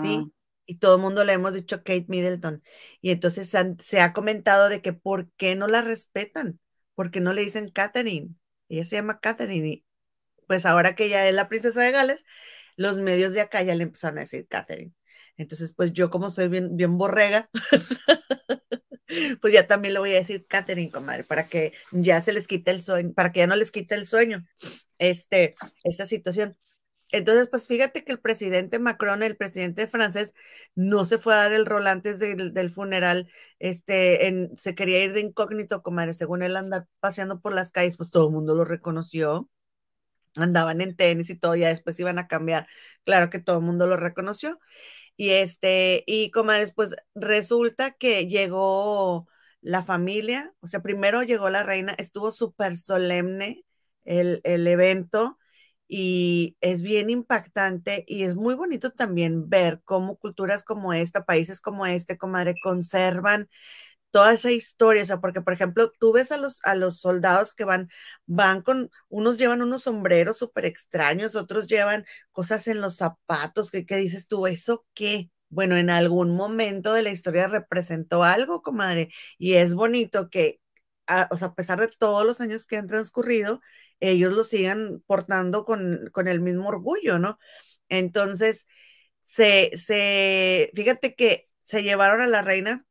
¿Sí? 0.00 0.22
Ah. 0.22 0.28
Y 0.66 0.78
todo 0.78 0.96
el 0.96 1.02
mundo 1.02 1.24
le 1.24 1.34
hemos 1.34 1.52
dicho 1.52 1.78
Kate 1.78 2.06
Middleton. 2.08 2.62
Y 3.02 3.10
entonces 3.10 3.52
se 3.82 4.00
ha 4.00 4.12
comentado 4.14 4.70
de 4.70 4.80
que 4.80 4.94
por 4.94 5.30
qué 5.32 5.56
no 5.56 5.66
la 5.66 5.82
respetan, 5.82 6.58
porque 6.94 7.20
no 7.20 7.34
le 7.34 7.42
dicen 7.44 7.68
Catherine. 7.68 8.30
Ella 8.70 8.86
se 8.86 8.96
llama 8.96 9.20
Catherine. 9.20 9.68
Y 9.68 9.84
pues 10.46 10.64
ahora 10.64 10.94
que 10.94 11.04
ella 11.04 11.28
es 11.28 11.34
la 11.34 11.48
princesa 11.50 11.82
de 11.82 11.92
Gales, 11.92 12.24
los 12.76 12.98
medios 12.98 13.34
de 13.34 13.42
acá 13.42 13.62
ya 13.62 13.74
le 13.74 13.82
empezaron 13.82 14.18
a 14.18 14.22
decir 14.22 14.46
Catherine. 14.48 14.92
Entonces, 15.36 15.72
pues 15.74 15.92
yo 15.92 16.10
como 16.10 16.30
soy 16.30 16.48
bien, 16.48 16.76
bien 16.76 16.96
borrega, 16.96 17.50
pues 19.40 19.52
ya 19.52 19.66
también 19.66 19.94
le 19.94 20.00
voy 20.00 20.10
a 20.10 20.14
decir 20.14 20.46
Catherine, 20.46 20.90
comadre, 20.90 21.24
para 21.24 21.48
que 21.48 21.72
ya 21.92 22.20
se 22.22 22.32
les 22.32 22.46
quite 22.46 22.70
el 22.70 22.82
sueño, 22.82 23.12
para 23.14 23.32
que 23.32 23.40
ya 23.40 23.46
no 23.46 23.56
les 23.56 23.72
quite 23.72 23.94
el 23.94 24.06
sueño, 24.06 24.46
este, 24.98 25.56
esta 25.84 26.06
situación. 26.06 26.56
Entonces, 27.12 27.48
pues 27.48 27.68
fíjate 27.68 28.04
que 28.04 28.12
el 28.12 28.20
presidente 28.20 28.78
Macron, 28.78 29.22
el 29.22 29.36
presidente 29.36 29.86
francés, 29.86 30.34
no 30.74 31.04
se 31.04 31.18
fue 31.18 31.34
a 31.34 31.38
dar 31.38 31.52
el 31.52 31.66
rol 31.66 31.86
antes 31.86 32.18
del, 32.18 32.70
funeral, 32.72 33.30
este, 33.60 34.50
se 34.56 34.74
quería 34.74 35.04
ir 35.04 35.12
de 35.12 35.20
incógnito, 35.20 35.82
comadre, 35.82 36.14
según 36.14 36.42
él 36.42 36.56
andar 36.56 36.88
paseando 37.00 37.40
por 37.40 37.54
las 37.54 37.70
calles, 37.70 37.96
pues 37.96 38.10
todo 38.10 38.26
el 38.28 38.34
mundo 38.34 38.54
lo 38.54 38.64
reconoció, 38.64 39.48
andaban 40.36 40.80
en 40.80 40.96
tenis 40.96 41.30
y 41.30 41.36
todo, 41.36 41.54
ya 41.54 41.68
después 41.68 41.98
iban 42.00 42.18
a 42.18 42.26
cambiar, 42.28 42.66
claro 43.04 43.30
que 43.30 43.38
todo 43.38 43.58
el 43.58 43.64
mundo 43.64 43.86
lo 43.86 43.96
reconoció. 43.96 44.58
Y 45.16 45.30
este, 45.30 46.02
y 46.06 46.30
comadres, 46.30 46.72
pues 46.74 46.96
resulta 47.14 47.92
que 47.92 48.26
llegó 48.28 49.28
la 49.60 49.82
familia, 49.82 50.52
o 50.60 50.66
sea, 50.66 50.82
primero 50.82 51.22
llegó 51.22 51.48
la 51.50 51.62
reina, 51.62 51.94
estuvo 51.98 52.32
súper 52.32 52.76
solemne 52.76 53.64
el, 54.04 54.40
el 54.44 54.66
evento 54.66 55.38
y 55.88 56.56
es 56.60 56.82
bien 56.82 57.10
impactante 57.10 58.04
y 58.08 58.24
es 58.24 58.34
muy 58.34 58.54
bonito 58.54 58.90
también 58.90 59.48
ver 59.48 59.80
cómo 59.84 60.16
culturas 60.16 60.64
como 60.64 60.92
esta, 60.92 61.24
países 61.24 61.60
como 61.60 61.86
este, 61.86 62.18
comadre, 62.18 62.54
conservan 62.62 63.48
toda 64.14 64.32
esa 64.32 64.52
historia, 64.52 65.02
o 65.02 65.06
sea, 65.06 65.20
porque 65.20 65.42
por 65.42 65.54
ejemplo, 65.54 65.90
tú 65.98 66.12
ves 66.12 66.30
a 66.30 66.36
los, 66.36 66.60
a 66.64 66.76
los 66.76 67.00
soldados 67.00 67.52
que 67.52 67.64
van, 67.64 67.90
van 68.26 68.62
con, 68.62 68.88
unos 69.08 69.38
llevan 69.38 69.60
unos 69.60 69.82
sombreros 69.82 70.36
súper 70.38 70.66
extraños, 70.66 71.34
otros 71.34 71.66
llevan 71.66 72.06
cosas 72.30 72.68
en 72.68 72.80
los 72.80 72.94
zapatos, 72.96 73.72
que, 73.72 73.84
dices 73.96 74.28
tú, 74.28 74.46
¿eso 74.46 74.86
qué? 74.94 75.32
Bueno, 75.48 75.76
en 75.76 75.90
algún 75.90 76.36
momento 76.36 76.92
de 76.92 77.02
la 77.02 77.10
historia 77.10 77.48
representó 77.48 78.22
algo, 78.22 78.62
comadre, 78.62 79.10
y 79.36 79.54
es 79.54 79.74
bonito 79.74 80.30
que, 80.30 80.60
a, 81.08 81.28
o 81.32 81.36
sea, 81.36 81.48
a 81.48 81.54
pesar 81.56 81.80
de 81.80 81.88
todos 81.88 82.24
los 82.24 82.40
años 82.40 82.66
que 82.68 82.76
han 82.76 82.86
transcurrido, 82.86 83.60
ellos 83.98 84.32
lo 84.32 84.44
sigan 84.44 85.02
portando 85.08 85.64
con, 85.64 86.08
con 86.12 86.28
el 86.28 86.40
mismo 86.40 86.68
orgullo, 86.68 87.18
¿no? 87.18 87.38
Entonces, 87.88 88.66
se, 89.20 89.76
se, 89.76 90.70
fíjate 90.74 91.14
que 91.16 91.50
se 91.64 91.82
llevaron 91.82 92.20
a 92.20 92.28
la 92.28 92.42
reina 92.42 92.86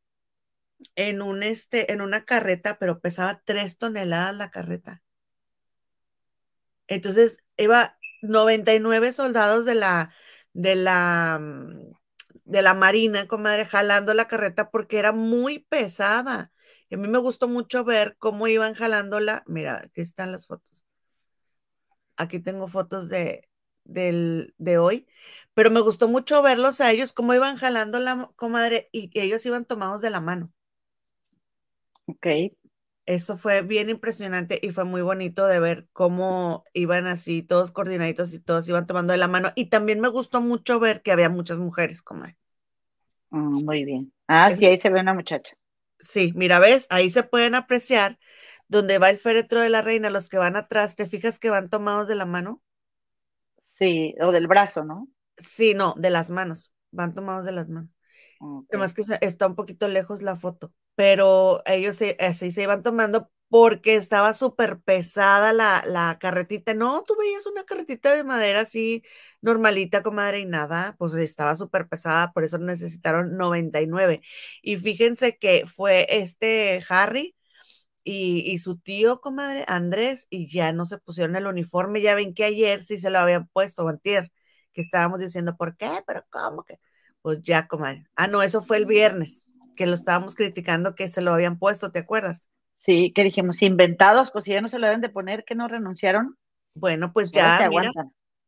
en 0.96 1.22
un 1.22 1.43
este, 1.43 1.91
en 1.93 2.02
una 2.02 2.26
carreta, 2.26 2.78
pero 2.80 3.00
pesaba 3.02 3.41
tres 3.46 3.78
toneladas 3.78 4.36
la 4.38 4.52
carreta. 4.52 5.04
Entonces 6.88 7.38
iba 7.58 7.98
99 8.22 9.13
soldados 9.13 9.65
de 9.65 9.76
la, 9.76 10.13
de 10.54 10.76
la, 10.76 11.39
mm, 11.41 11.93
de 12.46 12.62
la 12.62 12.74
marina, 12.74 13.28
comadre, 13.28 13.65
jalando 13.65 14.13
la 14.13 14.28
carreta 14.28 14.69
porque 14.72 15.00
era 15.00 15.12
muy 15.12 15.60
pesada. 15.60 16.52
Y 16.89 16.96
a 16.96 16.98
mí 16.98 17.08
me 17.08 17.17
gustó 17.19 17.48
mucho 17.48 17.84
ver 17.86 18.15
cómo 18.19 18.48
iban 18.48 18.74
jalándola. 18.76 19.43
Mira, 19.48 19.78
aquí 19.86 20.02
están 20.02 20.32
las 20.32 20.48
fotos. 20.48 20.84
Aquí 22.17 22.39
tengo 22.39 22.67
fotos 22.67 23.10
de, 23.10 23.50
de 23.86 24.78
hoy, 24.78 25.08
pero 25.54 25.72
me 25.72 25.82
gustó 25.82 26.08
mucho 26.08 26.41
verlos 26.41 26.80
a 26.82 26.91
ellos, 26.91 27.13
cómo 27.13 27.34
iban 27.34 27.58
jalando 27.58 28.00
la 28.00 28.32
comadre 28.36 28.89
y 28.91 29.10
ellos 29.19 29.46
iban 29.46 29.65
tomados 29.65 30.02
de 30.02 30.10
la 30.12 30.22
mano. 30.22 30.52
Ok. 32.07 32.53
Eso 33.05 33.37
fue 33.37 33.63
bien 33.63 33.89
impresionante 33.89 34.59
y 34.61 34.69
fue 34.69 34.85
muy 34.85 35.01
bonito 35.01 35.45
de 35.45 35.59
ver 35.59 35.87
cómo 35.91 36.63
iban 36.73 37.05
así, 37.05 37.43
todos 37.43 37.71
coordinaditos 37.71 38.33
y 38.33 38.39
todos 38.39 38.67
iban 38.69 38.87
tomando 38.87 39.11
de 39.11 39.19
la 39.19 39.27
mano. 39.27 39.51
Y 39.55 39.65
también 39.65 39.99
me 39.99 40.07
gustó 40.07 40.39
mucho 40.39 40.79
ver 40.79 41.01
que 41.01 41.11
había 41.11 41.29
muchas 41.29 41.59
mujeres 41.59 42.01
como 42.01 42.23
ah, 42.23 42.33
muy 43.31 43.83
bien. 43.83 44.13
Ah, 44.27 44.49
sí, 44.51 44.65
ahí 44.65 44.77
se 44.77 44.89
ve 44.89 45.01
una 45.01 45.13
muchacha. 45.13 45.53
Sí, 45.99 46.31
mira, 46.35 46.59
ves, 46.59 46.87
ahí 46.89 47.11
se 47.11 47.23
pueden 47.23 47.55
apreciar 47.55 48.19
donde 48.69 48.99
va 48.99 49.09
el 49.09 49.17
féretro 49.17 49.61
de 49.61 49.69
la 49.69 49.81
reina, 49.81 50.09
los 50.09 50.29
que 50.29 50.37
van 50.37 50.55
atrás, 50.55 50.95
¿te 50.95 51.05
fijas 51.05 51.39
que 51.39 51.49
van 51.49 51.69
tomados 51.69 52.07
de 52.07 52.15
la 52.15 52.25
mano? 52.25 52.61
Sí, 53.61 54.15
o 54.21 54.31
del 54.31 54.47
brazo, 54.47 54.83
¿no? 54.83 55.07
Sí, 55.37 55.73
no, 55.73 55.93
de 55.97 56.09
las 56.09 56.29
manos, 56.29 56.71
van 56.91 57.13
tomados 57.13 57.45
de 57.45 57.51
las 57.51 57.69
manos. 57.69 57.89
Además 58.69 58.93
que 58.93 59.03
está 59.21 59.47
un 59.47 59.55
poquito 59.55 59.87
lejos 59.87 60.21
la 60.21 60.37
foto 60.37 60.73
pero 60.95 61.62
ellos 61.65 61.99
así 62.19 62.51
se 62.51 62.63
iban 62.63 62.84
tomando 62.84 63.32
porque 63.49 63.95
estaba 63.95 64.34
súper 64.34 64.79
pesada 64.82 65.53
la, 65.53 65.84
la, 65.86 66.17
carretita. 66.19 66.73
No, 66.73 67.03
tú 67.03 67.15
veías 67.19 67.45
una 67.45 67.63
carretita 67.65 68.15
de 68.15 68.23
madera 68.23 68.62
así 68.62 69.03
normalita, 69.41 70.01
comadre, 70.01 70.39
y 70.39 70.45
nada, 70.45 70.95
pues 70.97 71.13
estaba 71.13 71.56
súper 71.56 71.88
pesada, 71.88 72.32
por 72.34 72.43
eso 72.43 72.58
necesitaron 72.58 73.38
99. 73.38 74.21
Y 74.63 74.77
fíjense 74.77 75.38
que 75.38 75.65
fue 75.67 76.08
este 76.10 76.84
Harry 76.89 77.36
y, 78.03 78.41
y 78.51 78.60
su 78.60 78.77
tío, 78.79 79.21
comadre, 79.21 79.65
Andrés, 79.67 80.27
y 80.29 80.47
ya 80.51 80.73
no 80.73 80.86
se 80.86 80.97
pusieron 80.99 81.36
el 81.36 81.47
uniforme. 81.47 82.01
Ya 82.01 82.15
ven 82.15 82.34
que 82.34 82.45
ayer 82.45 82.84
sí 82.84 82.97
se 82.99 83.10
lo 83.12 83.19
habían 83.19 83.47
puesto, 83.49 83.88
antier, 83.88 84.32
que 84.73 84.82
estábamos 84.82 85.19
diciendo, 85.19 85.56
¿por 85.58 85.77
qué? 85.77 85.89
Pero 86.08 86.25
¿cómo 86.32 86.63
que? 86.63 86.79
Pues 87.21 87.41
ya, 87.41 87.67
comadre. 87.67 88.06
Ah, 88.15 88.27
no, 88.27 88.41
eso 88.43 88.63
fue 88.63 88.77
el 88.77 88.86
viernes 88.86 89.47
que 89.75 89.86
lo 89.86 89.93
estábamos 89.93 90.36
criticando 90.36 90.95
que 90.95 91.09
se 91.09 91.21
lo 91.21 91.33
habían 91.33 91.59
puesto, 91.59 91.91
¿te 91.91 91.99
acuerdas? 91.99 92.47
Sí, 92.75 93.13
que 93.13 93.23
dijimos, 93.23 93.62
inventados, 93.62 94.31
pues 94.31 94.45
si 94.45 94.51
ya 94.51 94.62
no 94.62 94.67
se 94.67 94.79
lo 94.79 94.88
deben 94.88 95.01
de 95.01 95.09
poner, 95.09 95.45
que 95.45 95.55
no 95.55 95.67
renunciaron. 95.67 96.38
Bueno, 96.75 97.13
pues 97.13 97.31
ya, 97.31 97.67
mira, 97.69 97.91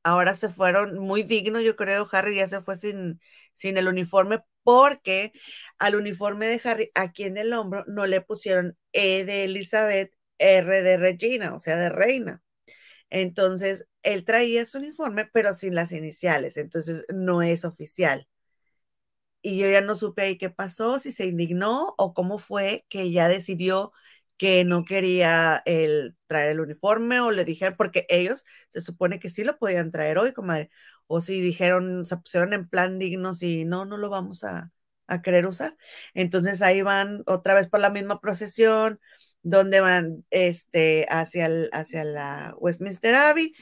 ahora 0.03 0.35
se 0.35 0.49
fueron 0.49 0.99
muy 0.99 1.23
dignos, 1.23 1.63
yo 1.63 1.75
creo, 1.75 2.07
Harry 2.11 2.35
ya 2.35 2.47
se 2.47 2.61
fue 2.61 2.75
sin, 2.77 3.19
sin 3.53 3.77
el 3.77 3.87
uniforme, 3.87 4.39
porque 4.63 5.31
al 5.77 5.95
uniforme 5.95 6.47
de 6.47 6.61
Harry, 6.63 6.91
aquí 6.95 7.23
en 7.23 7.37
el 7.37 7.53
hombro, 7.53 7.85
no 7.87 8.05
le 8.05 8.21
pusieron 8.21 8.77
E 8.91 9.23
de 9.23 9.45
Elizabeth, 9.45 10.11
R 10.37 10.81
de 10.81 10.97
Regina, 10.97 11.53
o 11.53 11.59
sea, 11.59 11.77
de 11.77 11.89
reina. 11.89 12.41
Entonces, 13.09 13.87
él 14.03 14.25
traía 14.25 14.65
su 14.65 14.79
uniforme, 14.79 15.29
pero 15.31 15.53
sin 15.53 15.75
las 15.75 15.91
iniciales, 15.91 16.57
entonces 16.57 17.05
no 17.09 17.41
es 17.41 17.63
oficial 17.63 18.27
y 19.45 19.57
yo 19.59 19.69
ya 19.69 19.81
no 19.81 19.95
supe 19.95 20.23
ahí 20.23 20.37
qué 20.39 20.49
pasó, 20.49 20.99
si 20.99 21.11
se 21.11 21.25
indignó 21.27 21.93
o 21.97 22.13
cómo 22.15 22.39
fue 22.39 22.85
que 22.89 23.11
ya 23.11 23.27
decidió 23.27 23.91
que 24.37 24.65
no 24.65 24.85
quería 24.85 25.61
el, 25.65 26.15
traer 26.27 26.51
el 26.51 26.61
uniforme 26.61 27.19
o 27.19 27.29
le 27.31 27.45
dijeron, 27.45 27.75
porque 27.77 28.05
ellos 28.09 28.43
se 28.69 28.81
supone 28.81 29.19
que 29.19 29.29
sí 29.29 29.43
lo 29.43 29.57
podían 29.59 29.91
traer 29.91 30.17
hoy, 30.17 30.33
comadre, 30.33 30.71
o 31.07 31.21
si 31.21 31.41
dijeron, 31.41 32.05
se 32.07 32.17
pusieron 32.17 32.53
en 32.53 32.67
plan 32.67 32.97
dignos 32.97 33.43
y 33.43 33.65
no, 33.65 33.85
no 33.85 33.97
lo 33.97 34.09
vamos 34.09 34.43
a, 34.43 34.71
a 35.07 35.21
querer 35.21 35.45
usar. 35.45 35.77
Entonces 36.15 36.61
ahí 36.63 36.81
van 36.81 37.21
otra 37.27 37.53
vez 37.53 37.67
por 37.67 37.79
la 37.81 37.91
misma 37.91 38.19
procesión, 38.21 38.99
donde 39.43 39.79
van 39.79 40.25
este, 40.31 41.05
hacia, 41.09 41.45
el, 41.45 41.69
hacia 41.71 42.03
la 42.03 42.55
Westminster 42.57 43.13
Abbey 43.15 43.53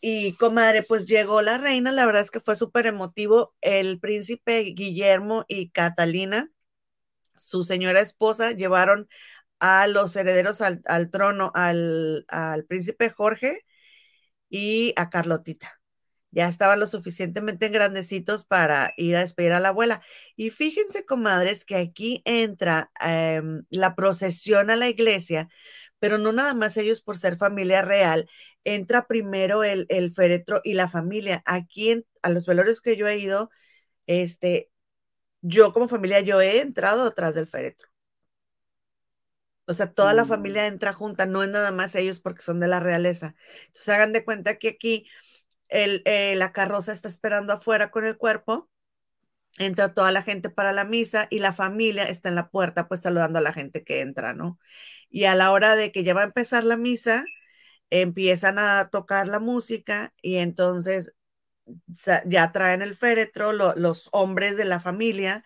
y 0.00 0.34
comadre, 0.34 0.82
pues 0.82 1.06
llegó 1.06 1.42
la 1.42 1.58
reina, 1.58 1.92
la 1.92 2.06
verdad 2.06 2.22
es 2.22 2.30
que 2.30 2.40
fue 2.40 2.56
súper 2.56 2.86
emotivo. 2.86 3.54
El 3.60 4.00
príncipe 4.00 4.60
Guillermo 4.60 5.44
y 5.48 5.70
Catalina, 5.70 6.50
su 7.38 7.64
señora 7.64 8.00
esposa, 8.00 8.52
llevaron 8.52 9.08
a 9.60 9.86
los 9.88 10.16
herederos 10.16 10.60
al, 10.60 11.10
trono, 11.10 11.52
al, 11.54 12.26
príncipe 12.68 13.10
Jorge 13.10 13.60
y 14.48 14.92
a 14.96 15.10
Carlotita 15.10 15.80
ya 16.36 16.48
estaban 16.48 16.80
lo 16.80 16.86
suficientemente 16.86 17.70
grandecitos 17.70 18.44
para 18.44 18.92
ir 18.98 19.16
a 19.16 19.20
despedir 19.20 19.52
a 19.52 19.60
la 19.60 19.68
abuela. 19.70 20.02
Y 20.36 20.50
fíjense, 20.50 21.06
comadres, 21.06 21.64
que 21.64 21.76
aquí 21.76 22.20
entra 22.26 22.90
em, 23.00 23.64
la 23.70 23.94
procesión 23.94 24.70
a 24.70 24.76
la 24.76 24.88
iglesia, 24.88 25.48
pero 25.98 26.18
no 26.18 26.32
nada 26.32 26.54
más 26.54 26.76
ellos 26.76 27.00
por 27.00 27.16
ser 27.16 27.36
familia 27.36 27.82
real, 27.82 28.28
entra 28.64 29.06
primero 29.06 29.64
el, 29.64 29.86
el 29.88 30.12
féretro 30.12 30.60
y 30.64 30.74
la 30.74 30.88
familia. 30.88 31.42
Aquí 31.46 31.90
en, 31.92 32.06
a 32.22 32.30
los 32.30 32.46
velorios 32.46 32.80
que 32.80 32.96
yo 32.96 33.06
he 33.08 33.18
ido, 33.18 33.50
este, 34.06 34.70
yo 35.42 35.72
como 35.72 35.88
familia, 35.88 36.20
yo 36.20 36.40
he 36.40 36.60
entrado 36.60 37.06
atrás 37.06 37.34
del 37.34 37.46
féretro. 37.46 37.88
O 39.66 39.74
sea, 39.74 39.92
toda 39.92 40.12
la 40.14 40.24
mm. 40.24 40.28
familia 40.28 40.66
entra 40.66 40.92
junta, 40.92 41.26
no 41.26 41.42
es 41.42 41.48
nada 41.48 41.72
más 41.72 41.94
ellos 41.96 42.20
porque 42.20 42.42
son 42.42 42.60
de 42.60 42.68
la 42.68 42.80
realeza. 42.80 43.34
Entonces 43.66 43.88
hagan 43.88 44.12
de 44.12 44.24
cuenta 44.24 44.58
que 44.58 44.68
aquí 44.68 45.08
el, 45.68 46.02
eh, 46.04 46.34
la 46.36 46.52
carroza 46.52 46.92
está 46.92 47.08
esperando 47.08 47.52
afuera 47.52 47.90
con 47.90 48.04
el 48.04 48.16
cuerpo, 48.16 48.70
entra 49.58 49.94
toda 49.94 50.12
la 50.12 50.22
gente 50.22 50.50
para 50.50 50.72
la 50.72 50.84
misa 50.84 51.28
y 51.30 51.38
la 51.40 51.52
familia 51.52 52.04
está 52.04 52.28
en 52.28 52.34
la 52.34 52.50
puerta 52.50 52.88
pues 52.88 53.00
saludando 53.00 53.38
a 53.38 53.42
la 53.42 53.52
gente 53.52 53.84
que 53.84 54.00
entra, 54.00 54.34
¿no? 54.34 54.58
Y 55.10 55.24
a 55.24 55.34
la 55.34 55.52
hora 55.52 55.76
de 55.76 55.92
que 55.92 56.04
ya 56.04 56.14
va 56.14 56.22
a 56.22 56.24
empezar 56.24 56.64
la 56.64 56.76
misa, 56.76 57.24
empiezan 57.90 58.58
a 58.58 58.90
tocar 58.90 59.28
la 59.28 59.40
música 59.40 60.14
y 60.22 60.36
entonces 60.38 61.14
ya 62.26 62.52
traen 62.52 62.82
el 62.82 62.94
féretro, 62.96 63.52
los 63.52 64.08
hombres 64.12 64.56
de 64.56 64.64
la 64.64 64.80
familia, 64.80 65.44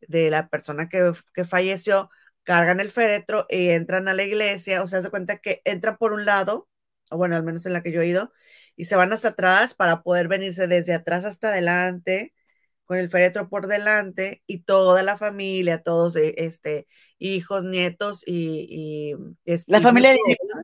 de 0.00 0.30
la 0.30 0.48
persona 0.48 0.88
que, 0.88 1.12
que, 1.34 1.44
falleció, 1.44 2.10
cargan 2.44 2.80
el 2.80 2.90
féretro 2.90 3.46
y 3.48 3.70
entran 3.70 4.08
a 4.08 4.14
la 4.14 4.24
iglesia, 4.24 4.82
o 4.82 4.86
sea, 4.86 5.02
se 5.02 5.10
cuenta 5.10 5.38
que 5.38 5.62
entran 5.64 5.96
por 5.98 6.12
un 6.12 6.24
lado, 6.24 6.68
o 7.10 7.16
bueno, 7.16 7.36
al 7.36 7.44
menos 7.44 7.66
en 7.66 7.72
la 7.74 7.82
que 7.82 7.92
yo 7.92 8.02
he 8.02 8.08
ido, 8.08 8.32
y 8.76 8.86
se 8.86 8.96
van 8.96 9.12
hasta 9.12 9.28
atrás 9.28 9.74
para 9.74 10.02
poder 10.02 10.28
venirse 10.28 10.66
desde 10.66 10.94
atrás 10.94 11.24
hasta 11.24 11.48
adelante, 11.48 12.34
con 12.90 12.98
el 12.98 13.08
féretro 13.08 13.48
por 13.48 13.68
delante 13.68 14.42
y 14.48 14.62
toda 14.64 15.04
la 15.04 15.16
familia, 15.16 15.80
todos 15.80 16.16
eh, 16.16 16.34
este, 16.38 16.88
hijos, 17.20 17.62
nietos 17.62 18.24
y... 18.26 19.14
la 19.68 19.80
familia 19.80 20.10
directa. 20.10 20.62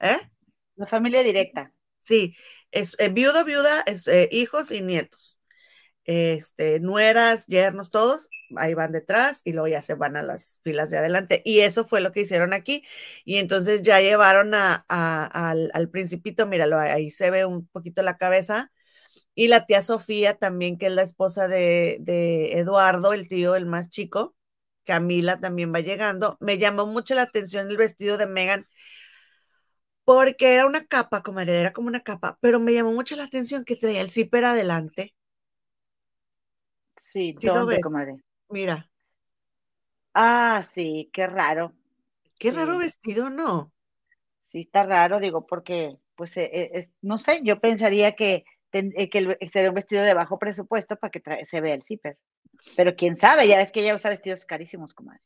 ¿Eh? 0.00 0.30
La 0.74 0.88
familia 0.88 1.22
directa. 1.22 1.72
Sí, 2.02 2.34
es 2.72 2.96
eh, 2.98 3.08
viudo, 3.08 3.44
viuda, 3.44 3.84
eh, 3.86 4.28
hijos 4.32 4.72
y 4.72 4.82
nietos. 4.82 5.38
Este, 6.02 6.80
nueras, 6.80 7.46
yernos, 7.46 7.92
todos, 7.92 8.28
ahí 8.56 8.74
van 8.74 8.90
detrás 8.90 9.40
y 9.44 9.52
luego 9.52 9.68
ya 9.68 9.80
se 9.80 9.94
van 9.94 10.16
a 10.16 10.24
las 10.24 10.58
filas 10.64 10.90
de 10.90 10.98
adelante. 10.98 11.40
Y 11.44 11.60
eso 11.60 11.86
fue 11.86 12.00
lo 12.00 12.10
que 12.10 12.22
hicieron 12.22 12.52
aquí. 12.52 12.84
Y 13.24 13.36
entonces 13.36 13.84
ya 13.84 14.00
llevaron 14.00 14.54
a, 14.54 14.84
al, 14.88 15.88
principito, 15.88 16.48
míralo, 16.48 16.80
ahí 16.80 17.12
se 17.12 17.30
ve 17.30 17.44
un 17.44 17.68
poquito 17.68 18.02
la 18.02 18.16
cabeza. 18.16 18.72
Y 19.34 19.48
la 19.48 19.66
tía 19.66 19.82
Sofía 19.82 20.34
también, 20.34 20.78
que 20.78 20.86
es 20.86 20.92
la 20.92 21.02
esposa 21.02 21.48
de, 21.48 21.98
de 22.00 22.58
Eduardo, 22.58 23.12
el 23.12 23.28
tío, 23.28 23.56
el 23.56 23.66
más 23.66 23.90
chico. 23.90 24.34
Camila 24.84 25.40
también 25.40 25.72
va 25.74 25.80
llegando. 25.80 26.36
Me 26.40 26.58
llamó 26.58 26.86
mucho 26.86 27.14
la 27.14 27.22
atención 27.22 27.70
el 27.70 27.76
vestido 27.76 28.18
de 28.18 28.26
Megan 28.26 28.66
porque 30.04 30.54
era 30.54 30.66
una 30.66 30.84
capa, 30.86 31.22
como 31.22 31.40
era 31.40 31.72
como 31.74 31.88
una 31.88 32.00
capa, 32.00 32.38
pero 32.40 32.58
me 32.60 32.72
llamó 32.72 32.92
mucho 32.92 33.16
la 33.16 33.24
atención 33.24 33.64
que 33.64 33.76
traía 33.76 34.00
el 34.00 34.10
zipper 34.10 34.44
adelante. 34.46 35.14
Sí, 37.00 37.32
¿dónde, 37.40 37.78
comadre? 37.78 38.16
Mira. 38.48 38.90
Ah, 40.12 40.62
sí, 40.64 41.08
qué 41.12 41.26
raro. 41.28 41.72
Qué 42.38 42.52
raro 42.52 42.78
vestido, 42.78 43.28
¿no? 43.30 43.72
Sí, 44.44 44.60
está 44.60 44.84
raro, 44.84 45.18
digo, 45.20 45.46
porque, 45.46 45.96
pues, 46.16 46.36
eh, 46.36 46.50
eh, 46.74 46.88
no 47.02 47.18
sé, 47.18 47.40
yo 47.44 47.60
pensaría 47.60 48.12
que, 48.14 48.44
eh, 48.74 49.08
que 49.10 49.36
sería 49.52 49.70
un 49.70 49.74
vestido 49.74 50.02
de 50.02 50.14
bajo 50.14 50.38
presupuesto 50.38 50.96
para 50.96 51.10
que 51.10 51.22
se 51.44 51.60
vea 51.60 51.74
el 51.74 51.82
zipper. 51.82 52.18
Pero 52.76 52.96
quién 52.96 53.16
sabe, 53.16 53.48
ya 53.48 53.60
es 53.60 53.72
que 53.72 53.80
ella 53.80 53.94
usa 53.94 54.10
vestidos 54.10 54.46
carísimos, 54.46 54.94
comadre. 54.94 55.20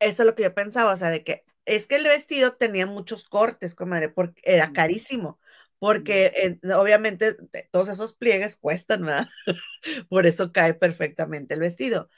Eso 0.00 0.22
es 0.22 0.26
lo 0.26 0.34
que 0.34 0.44
yo 0.44 0.54
pensaba, 0.54 0.92
o 0.92 0.96
sea, 0.96 1.10
de 1.10 1.24
que 1.24 1.44
es 1.64 1.86
que 1.86 1.96
el 1.96 2.04
vestido 2.04 2.54
tenía 2.56 2.86
muchos 2.86 3.24
cortes, 3.24 3.74
comadre, 3.74 4.08
porque 4.08 4.40
era 4.44 4.72
carísimo 4.72 5.38
porque 5.80 6.58
obviamente 6.76 7.36
todos 7.70 7.88
esos 7.88 8.12
pliegues 8.12 8.56
cuestan, 8.56 9.02
¿verdad? 9.06 9.28
Por 10.08 10.26
eso 10.26 10.52
cae 10.52 10.74
perfectamente 10.74 11.54
el 11.54 11.60
vestido 11.60 12.08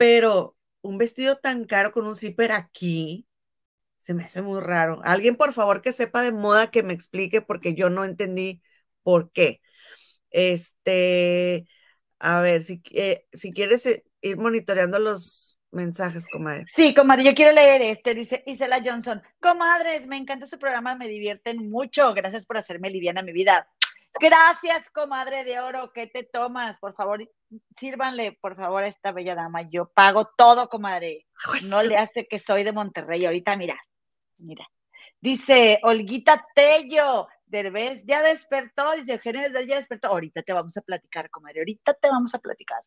pero 0.00 0.56
un 0.80 0.96
vestido 0.96 1.36
tan 1.36 1.66
caro 1.66 1.92
con 1.92 2.06
un 2.06 2.16
zipper 2.16 2.52
aquí 2.52 3.28
se 3.98 4.14
me 4.14 4.24
hace 4.24 4.42
muy 4.42 4.60
raro. 4.60 5.00
Alguien, 5.04 5.36
por 5.36 5.52
favor, 5.52 5.82
que 5.82 5.92
sepa 5.92 6.22
de 6.22 6.32
moda, 6.32 6.70
que 6.70 6.82
me 6.82 6.94
explique, 6.94 7.42
porque 7.42 7.74
yo 7.74 7.90
no 7.90 8.04
entendí 8.04 8.62
por 9.02 9.30
qué. 9.32 9.60
Este, 10.30 11.66
a 12.18 12.40
ver, 12.40 12.62
si, 12.62 12.82
eh, 12.92 13.26
si 13.32 13.52
quieres 13.52 13.86
eh, 13.86 14.04
ir 14.22 14.36
monitoreando 14.36 14.98
los 14.98 15.58
mensajes, 15.70 16.26
comadre. 16.26 16.64
Sí, 16.68 16.94
comadre, 16.94 17.24
yo 17.24 17.34
quiero 17.34 17.52
leer 17.52 17.82
este, 17.82 18.14
dice 18.14 18.42
Isela 18.46 18.82
Johnson. 18.84 19.22
Comadres, 19.40 20.06
me 20.06 20.16
encanta 20.16 20.46
su 20.46 20.58
programa, 20.58 20.94
me 20.96 21.08
divierten 21.08 21.70
mucho. 21.70 22.12
Gracias 22.14 22.46
por 22.46 22.56
hacerme 22.56 22.90
liviana 22.90 23.22
mi 23.22 23.32
vida. 23.32 23.68
Gracias, 24.18 24.90
comadre 24.90 25.44
de 25.44 25.60
oro. 25.60 25.92
¿Qué 25.92 26.06
te 26.06 26.24
tomas? 26.24 26.78
Por 26.78 26.94
favor, 26.94 27.26
sírvanle, 27.78 28.36
por 28.40 28.56
favor, 28.56 28.82
a 28.82 28.88
esta 28.88 29.12
bella 29.12 29.34
dama. 29.34 29.62
Yo 29.70 29.86
pago 29.86 30.30
todo, 30.36 30.68
comadre. 30.68 31.26
No 31.68 31.82
le 31.82 31.96
hace 31.96 32.26
que 32.26 32.38
soy 32.38 32.64
de 32.64 32.72
Monterrey. 32.72 33.24
Ahorita, 33.24 33.56
mira, 33.56 33.80
mira. 34.38 34.68
Dice 35.20 35.80
Olguita 35.82 36.44
Tello, 36.54 37.28
Derbez 37.50 38.02
ya 38.06 38.22
despertó, 38.22 38.92
dice 38.92 39.12
Eugenio 39.12 39.42
Derbez 39.42 39.66
ya 39.66 39.76
despertó. 39.76 40.08
Ahorita 40.08 40.42
te 40.42 40.52
vamos 40.52 40.76
a 40.76 40.80
platicar, 40.80 41.28
comadre, 41.30 41.60
ahorita 41.60 41.94
te 41.94 42.08
vamos 42.08 42.34
a 42.34 42.38
platicar. 42.38 42.78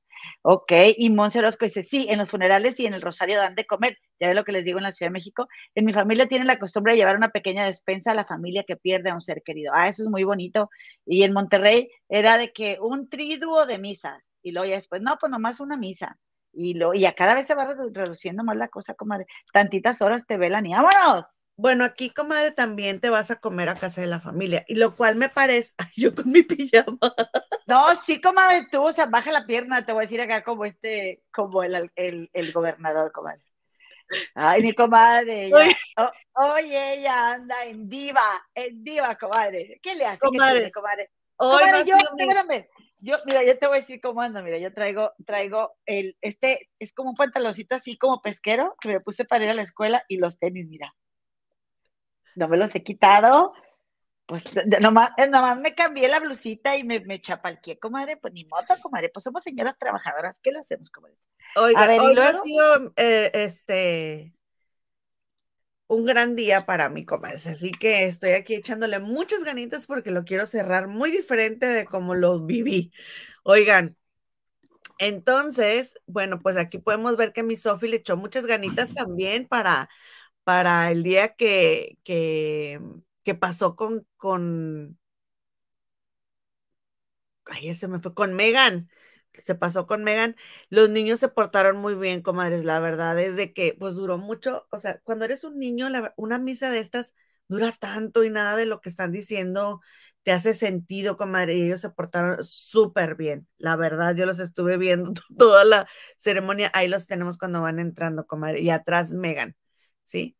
Ok, 0.42 0.72
y 0.98 1.10
Monse 1.10 1.40
Orozco 1.40 1.66
dice, 1.66 1.84
sí, 1.84 2.08
en 2.10 2.20
los 2.20 2.30
funerales 2.30 2.80
y 2.80 2.86
en 2.86 2.94
el 2.94 3.02
Rosario 3.02 3.38
dan 3.38 3.56
de 3.56 3.66
comer. 3.66 3.98
Ya 4.20 4.28
ve 4.28 4.34
lo 4.34 4.44
que 4.44 4.54
les 4.54 4.64
digo 4.64 4.80
en 4.80 4.84
la 4.84 4.92
Ciudad 4.92 5.10
de 5.10 5.14
México. 5.14 5.48
En 5.76 5.86
mi 5.86 5.94
familia 5.94 6.28
tienen 6.28 6.48
la 6.48 6.60
costumbre 6.60 6.94
de 6.94 7.00
llevar 7.00 7.18
una 7.18 7.30
pequeña 7.30 7.66
despensa 7.66 8.12
a 8.12 8.16
la 8.16 8.26
familia 8.26 8.64
que 8.66 8.78
pierde 8.78 9.10
a 9.10 9.16
un 9.16 9.22
ser 9.22 9.44
querido. 9.44 9.74
Ah, 9.76 9.90
eso 9.90 10.04
es 10.04 10.10
muy 10.10 10.24
bonito. 10.24 10.70
Y 11.06 11.24
en 11.24 11.34
Monterrey 11.34 11.90
era 12.08 12.38
de 12.38 12.54
que 12.54 12.78
un 12.80 13.10
triduo 13.10 13.66
de 13.66 13.78
misas. 13.80 14.40
Y 14.42 14.52
luego 14.52 14.70
ya 14.70 14.76
después, 14.76 15.02
no, 15.02 15.18
pues 15.20 15.30
nomás 15.30 15.60
una 15.60 15.78
misa. 15.78 16.18
Y, 16.54 16.76
lo, 16.76 16.94
y 16.94 17.06
a 17.06 17.16
cada 17.16 17.34
vez 17.34 17.48
se 17.48 17.56
va 17.56 17.66
reduciendo 17.66 18.44
más 18.44 18.56
la 18.56 18.68
cosa, 18.68 18.94
comadre. 18.94 19.26
Tantitas 19.52 20.02
horas 20.02 20.26
te 20.28 20.38
velan 20.38 20.66
y 20.68 20.74
vámonos. 20.74 21.50
Bueno, 21.56 21.84
aquí, 21.84 22.10
comadre, 22.10 22.52
también 22.52 23.00
te 23.00 23.12
vas 23.12 23.30
a 23.30 23.40
comer 23.40 23.70
a 23.70 23.76
casa 23.76 24.02
de 24.02 24.08
la 24.08 24.20
familia, 24.20 24.66
y 24.68 24.76
lo 24.76 24.96
cual 24.96 25.16
me 25.16 25.30
parece, 25.30 25.74
yo 25.96 26.14
con 26.16 26.32
mi 26.32 26.42
pijama. 26.44 26.98
No, 27.68 27.96
sí, 27.96 28.20
comadre, 28.20 28.68
tú, 28.72 28.82
o 28.84 28.92
sea, 28.92 29.06
baja 29.06 29.32
la 29.32 29.46
pierna, 29.46 29.86
te 29.86 29.94
voy 29.94 30.02
a 30.02 30.06
decir 30.06 30.22
acá 30.22 30.44
como 30.44 30.66
este, 30.66 31.24
como 31.32 31.64
el, 31.64 31.92
el, 31.96 32.30
el 32.34 32.52
gobernador, 32.52 33.12
comadre. 33.12 33.42
Ay, 34.36 34.62
mi 34.62 34.74
comadre, 34.74 35.52
oye, 36.34 36.94
ella 36.94 37.34
anda 37.34 37.66
en 37.66 37.88
diva, 37.88 38.46
en 38.54 38.84
diva, 38.84 39.16
comadre. 39.16 39.80
¿Qué 39.82 39.96
le 39.96 40.06
hace? 40.06 40.20
Comadre, 40.20 40.72
comadre? 40.72 41.12
comadre 41.36 41.86
yo, 41.86 41.96
espérame, 41.96 42.68
yo, 43.04 43.18
mira, 43.26 43.44
yo 43.44 43.58
te 43.60 43.68
voy 43.68 43.78
a 43.78 43.82
decir 43.82 44.00
cómo 44.00 44.22
ando, 44.22 44.42
mira, 44.42 44.58
yo 44.58 44.74
traigo, 44.74 45.12
traigo 45.26 45.76
el, 45.86 46.18
este, 46.22 46.70
es 46.80 46.94
como 46.94 47.10
un 47.10 47.16
pantaloncito 47.18 47.76
así 47.76 47.98
como 47.98 48.22
pesquero 48.22 48.78
que 48.80 48.88
me 48.88 49.02
puse 49.02 49.26
para 49.26 49.44
ir 49.44 49.50
a 49.50 49.54
la 49.54 49.62
escuela 49.62 50.06
y 50.08 50.18
los 50.18 50.40
tenis, 50.40 50.68
mira. 50.70 50.96
No 52.36 52.48
me 52.48 52.56
los 52.56 52.74
he 52.74 52.82
quitado, 52.82 53.54
pues 54.26 54.46
nomás, 54.80 55.12
eh, 55.18 55.28
nomás 55.28 55.60
me 55.60 55.76
cambié 55.76 56.08
la 56.08 56.22
blusita 56.22 56.78
y 56.78 56.86
me, 56.86 57.02
me 57.02 57.20
chapalqué, 57.20 57.78
comadre, 57.78 58.16
pues 58.16 58.34
ni 58.34 58.46
moto, 58.46 58.74
comadre, 58.82 59.10
pues 59.10 59.26
somos 59.26 59.44
señoras 59.44 59.78
trabajadoras, 59.78 60.40
¿qué 60.40 60.52
le 60.52 60.60
hacemos, 60.60 60.90
comadre? 60.90 61.18
Oiga, 61.58 61.84
a 61.84 61.88
ver, 61.88 62.00
hoy 62.00 62.18
ha 62.18 62.34
sido, 62.38 62.94
eh, 62.96 63.32
este, 63.34 64.34
un 65.88 66.06
gran 66.06 66.36
día 66.36 66.66
para 66.66 66.90
mi 66.90 67.06
comercio, 67.06 67.52
así 67.52 67.72
que 67.72 68.06
estoy 68.06 68.32
aquí 68.32 68.56
echándole 68.56 69.00
muchas 69.00 69.44
ganitas 69.44 69.86
porque 69.88 70.12
lo 70.12 70.24
quiero 70.26 70.48
cerrar 70.48 70.88
muy 70.88 71.12
diferente 71.12 71.66
de 71.68 71.86
como 71.86 72.16
lo 72.16 72.42
viví. 72.46 72.92
Oigan, 73.44 73.98
entonces, 75.00 75.96
bueno, 76.06 76.40
pues 76.40 76.58
aquí 76.58 76.78
podemos 76.80 77.18
ver 77.18 77.34
que 77.34 77.44
mi 77.44 77.58
Sofi 77.58 77.88
le 77.88 77.98
echó 77.98 78.18
muchas 78.18 78.46
ganitas 78.46 78.94
también 78.94 79.48
para, 79.48 79.90
para 80.44 80.92
el 80.92 81.04
día 81.04 81.36
que, 81.36 81.98
que, 82.04 82.82
que 83.24 83.36
pasó 83.36 83.76
con, 83.76 84.08
con, 84.18 85.00
ay, 87.46 87.74
se 87.76 87.88
me 87.88 88.00
fue 88.00 88.14
con 88.14 88.34
Megan 88.34 88.90
se 89.46 89.56
pasó 89.56 89.88
con 89.88 90.04
Megan, 90.04 90.36
los 90.70 90.90
niños 90.90 91.20
se 91.20 91.28
portaron 91.30 91.78
muy 91.78 91.96
bien, 91.96 92.22
comadres, 92.22 92.66
la 92.66 92.80
verdad 92.80 93.20
es 93.20 93.36
que 93.54 93.76
pues 93.80 93.96
duró 93.96 94.18
mucho, 94.18 94.68
o 94.72 94.80
sea, 94.80 95.00
cuando 95.04 95.26
eres 95.26 95.44
un 95.44 95.60
niño, 95.60 95.88
una 96.18 96.40
misa 96.40 96.72
de 96.72 96.80
estas 96.80 97.14
dura 97.48 97.72
tanto 97.72 98.24
y 98.24 98.30
nada 98.30 98.56
de 98.56 98.66
lo 98.66 98.82
que 98.82 98.90
están 98.90 99.12
diciendo 99.12 99.82
te 100.24 100.32
hace 100.32 100.54
sentido, 100.54 101.18
comadre, 101.18 101.56
y 101.56 101.64
ellos 101.64 101.82
se 101.82 101.90
portaron 101.90 102.44
súper 102.44 103.16
bien, 103.16 103.48
la 103.58 103.76
verdad, 103.76 104.16
yo 104.16 104.26
los 104.26 104.40
estuve 104.40 104.78
viendo 104.78 105.14
toda 105.38 105.66
la 105.66 105.88
ceremonia, 106.18 106.72
ahí 106.74 106.88
los 106.88 107.08
tenemos 107.08 107.38
cuando 107.38 107.62
van 107.62 107.80
entrando, 107.80 108.26
comadre, 108.26 108.62
y 108.62 108.70
atrás 108.70 109.14
Megan, 109.14 109.56
¿sí? 110.04 110.38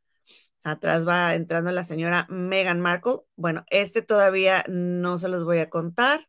Atrás 0.64 1.08
va 1.08 1.36
entrando 1.36 1.72
la 1.72 1.86
señora 1.86 2.26
Meghan 2.30 2.80
Markle. 2.82 3.20
Bueno, 3.36 3.66
este 3.70 4.02
todavía 4.02 4.64
no 4.70 5.20
se 5.20 5.28
los 5.30 5.44
voy 5.44 5.60
a 5.60 5.70
contar. 5.70 6.28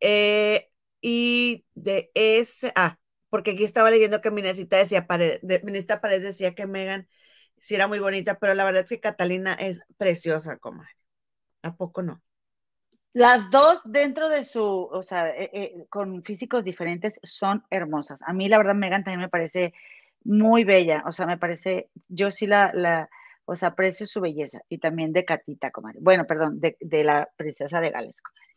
Eh, 0.00 0.69
y 1.00 1.66
de 1.74 2.10
ese, 2.14 2.72
ah, 2.76 2.98
porque 3.30 3.52
aquí 3.52 3.64
estaba 3.64 3.90
leyendo 3.90 4.20
que 4.20 4.30
Minecita 4.30 4.76
decía, 4.78 5.06
Paredes, 5.06 5.40
Paredes 6.00 6.22
decía 6.22 6.54
que 6.54 6.66
Megan 6.66 7.08
sí 7.60 7.74
era 7.74 7.88
muy 7.88 7.98
bonita, 7.98 8.38
pero 8.38 8.54
la 8.54 8.64
verdad 8.64 8.82
es 8.84 8.88
que 8.90 9.00
Catalina 9.00 9.54
es 9.54 9.80
preciosa, 9.96 10.58
comadre. 10.58 10.90
¿A 11.62 11.76
poco 11.76 12.02
no? 12.02 12.22
Las 13.12 13.50
dos 13.50 13.80
dentro 13.84 14.28
de 14.28 14.44
su, 14.44 14.62
o 14.64 15.02
sea, 15.02 15.30
eh, 15.30 15.50
eh, 15.52 15.86
con 15.90 16.22
físicos 16.22 16.64
diferentes 16.64 17.18
son 17.22 17.64
hermosas. 17.70 18.20
A 18.24 18.32
mí 18.32 18.48
la 18.48 18.58
verdad 18.58 18.74
Megan 18.74 19.02
también 19.04 19.20
me 19.20 19.28
parece 19.28 19.72
muy 20.24 20.64
bella, 20.64 21.02
o 21.06 21.12
sea, 21.12 21.26
me 21.26 21.38
parece, 21.38 21.90
yo 22.08 22.30
sí 22.30 22.46
la, 22.46 22.70
la 22.74 23.08
o 23.46 23.56
sea, 23.56 23.70
aprecio 23.70 24.06
su 24.06 24.20
belleza 24.20 24.60
y 24.68 24.78
también 24.78 25.12
de 25.12 25.24
Catita, 25.24 25.70
comadre. 25.72 25.98
Bueno, 26.00 26.26
perdón, 26.26 26.60
de, 26.60 26.76
de 26.80 27.04
la 27.04 27.28
princesa 27.36 27.80
de 27.80 27.90
Gales, 27.90 28.20
comadre. 28.22 28.49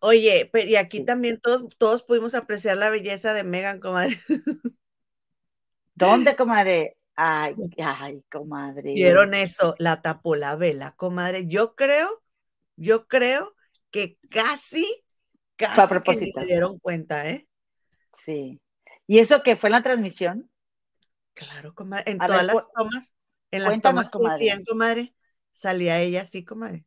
Oye, 0.00 0.48
pero 0.52 0.68
y 0.68 0.76
aquí 0.76 1.04
también 1.04 1.40
todos, 1.40 1.64
todos 1.78 2.02
pudimos 2.02 2.34
apreciar 2.34 2.76
la 2.76 2.90
belleza 2.90 3.32
de 3.34 3.44
Megan, 3.44 3.80
comadre. 3.80 4.20
¿Dónde, 5.94 6.36
comadre? 6.36 6.96
Ay, 7.14 7.54
ay, 7.78 8.22
comadre. 8.30 8.92
Vieron 8.92 9.34
eso, 9.34 9.74
la 9.78 10.02
tapó 10.02 10.36
la 10.36 10.54
vela, 10.56 10.92
comadre. 10.96 11.46
Yo 11.46 11.74
creo, 11.74 12.22
yo 12.76 13.06
creo 13.06 13.54
que 13.90 14.18
casi, 14.30 14.86
casi 15.56 16.00
que 16.02 16.32
se 16.32 16.44
dieron 16.44 16.78
cuenta, 16.78 17.28
¿eh? 17.30 17.48
Sí. 18.22 18.60
¿Y 19.06 19.18
eso 19.18 19.42
que 19.42 19.56
fue 19.56 19.68
en 19.68 19.72
la 19.72 19.82
transmisión? 19.82 20.50
Claro, 21.34 21.74
comadre. 21.74 22.10
En 22.10 22.18
todas 22.18 22.44
las 22.44 22.66
tomas, 22.74 23.12
en 23.50 23.62
las 23.62 23.80
tomas 23.80 24.10
que 24.10 24.18
decían, 24.30 24.64
comadre, 24.64 25.14
salía 25.52 26.00
ella 26.00 26.22
así, 26.22 26.44
comadre. 26.44 26.85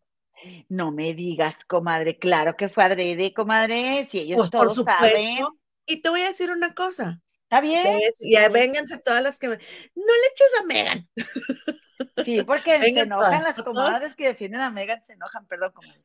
No 0.70 0.92
me 0.92 1.14
digas, 1.14 1.66
comadre, 1.66 2.18
claro 2.18 2.56
que 2.56 2.70
fue 2.70 2.84
adrede, 2.84 3.34
comadre, 3.34 4.06
si 4.06 4.20
ellos 4.20 4.38
pues, 4.38 4.50
todos 4.50 4.86
saben. 4.86 5.40
Y 5.86 6.02
te 6.02 6.10
voy 6.10 6.22
a 6.22 6.30
decir 6.30 6.52
una 6.52 6.74
cosa. 6.74 7.22
Está 7.44 7.62
bien. 7.62 8.00
y 8.20 8.34
ya 8.34 8.48
vénganse 8.50 9.00
todas 9.00 9.24
las 9.24 9.40
que 9.40 9.48
no 9.48 9.56
le 9.56 10.28
eches 10.32 10.62
a 10.62 10.66
Megan. 10.66 11.10
Sí, 12.24 12.42
porque 12.44 12.78
se 12.80 13.02
enojan 13.02 13.44
las 13.44 13.62
comadres 13.62 14.16
que 14.16 14.28
defienden 14.28 14.62
a 14.62 14.70
Megan, 14.70 15.04
se 15.04 15.14
enojan, 15.14 15.46
perdón, 15.48 15.74
comadre. 15.74 16.04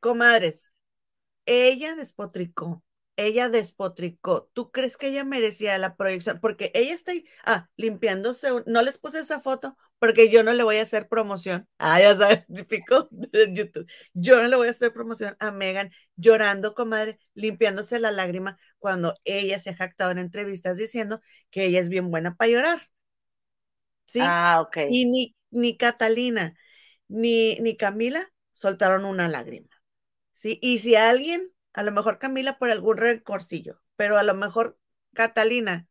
Comadres, 0.00 0.72
ella 1.44 1.94
despotricó, 1.94 2.82
ella 3.16 3.48
despotricó. 3.50 4.48
¿Tú 4.54 4.70
crees 4.70 4.96
que 4.96 5.08
ella 5.08 5.24
merecía 5.24 5.76
la 5.76 5.96
proyección? 5.96 6.40
Porque 6.40 6.70
ella 6.74 6.94
está 6.94 7.12
ahí, 7.12 7.26
ah, 7.44 7.68
limpiándose, 7.76 8.48
no 8.66 8.80
les 8.80 8.96
puse 8.96 9.20
esa 9.20 9.40
foto 9.40 9.76
porque 9.98 10.30
yo 10.30 10.42
no 10.42 10.52
le 10.52 10.62
voy 10.62 10.76
a 10.78 10.82
hacer 10.82 11.08
promoción. 11.08 11.66
Ah, 11.78 12.00
ya 12.00 12.16
sabes, 12.16 12.46
típico 12.54 13.08
de 13.10 13.52
YouTube. 13.52 13.86
Yo 14.14 14.36
no 14.40 14.48
le 14.48 14.56
voy 14.56 14.68
a 14.68 14.70
hacer 14.70 14.92
promoción 14.92 15.36
a 15.40 15.50
Megan 15.50 15.90
llorando, 16.16 16.74
comadre, 16.74 17.18
limpiándose 17.34 17.98
la 18.00 18.12
lágrima 18.12 18.58
cuando 18.78 19.14
ella 19.24 19.58
se 19.60 19.70
ha 19.70 19.76
jactado 19.76 20.10
en 20.10 20.18
entrevistas 20.18 20.76
diciendo 20.76 21.20
que 21.50 21.64
ella 21.66 21.80
es 21.80 21.88
bien 21.88 22.10
buena 22.10 22.36
para 22.36 22.50
llorar. 22.50 22.78
¿Sí? 24.04 24.20
Ah, 24.20 24.60
ok. 24.60 24.76
Y 24.88 25.06
ni, 25.06 25.36
ni 25.50 25.76
Catalina 25.76 26.54
ni, 27.08 27.56
ni 27.60 27.76
Camila 27.76 28.32
soltaron 28.52 29.04
una 29.04 29.28
lágrima. 29.28 29.68
¿Sí? 30.32 30.58
Y 30.62 30.80
si 30.80 30.96
alguien, 30.96 31.52
a 31.72 31.82
lo 31.82 31.92
mejor 31.92 32.18
Camila 32.18 32.58
por 32.58 32.70
algún 32.70 32.96
recorcillo, 32.98 33.80
pero 33.96 34.18
a 34.18 34.22
lo 34.22 34.34
mejor 34.34 34.78
Catalina 35.14 35.88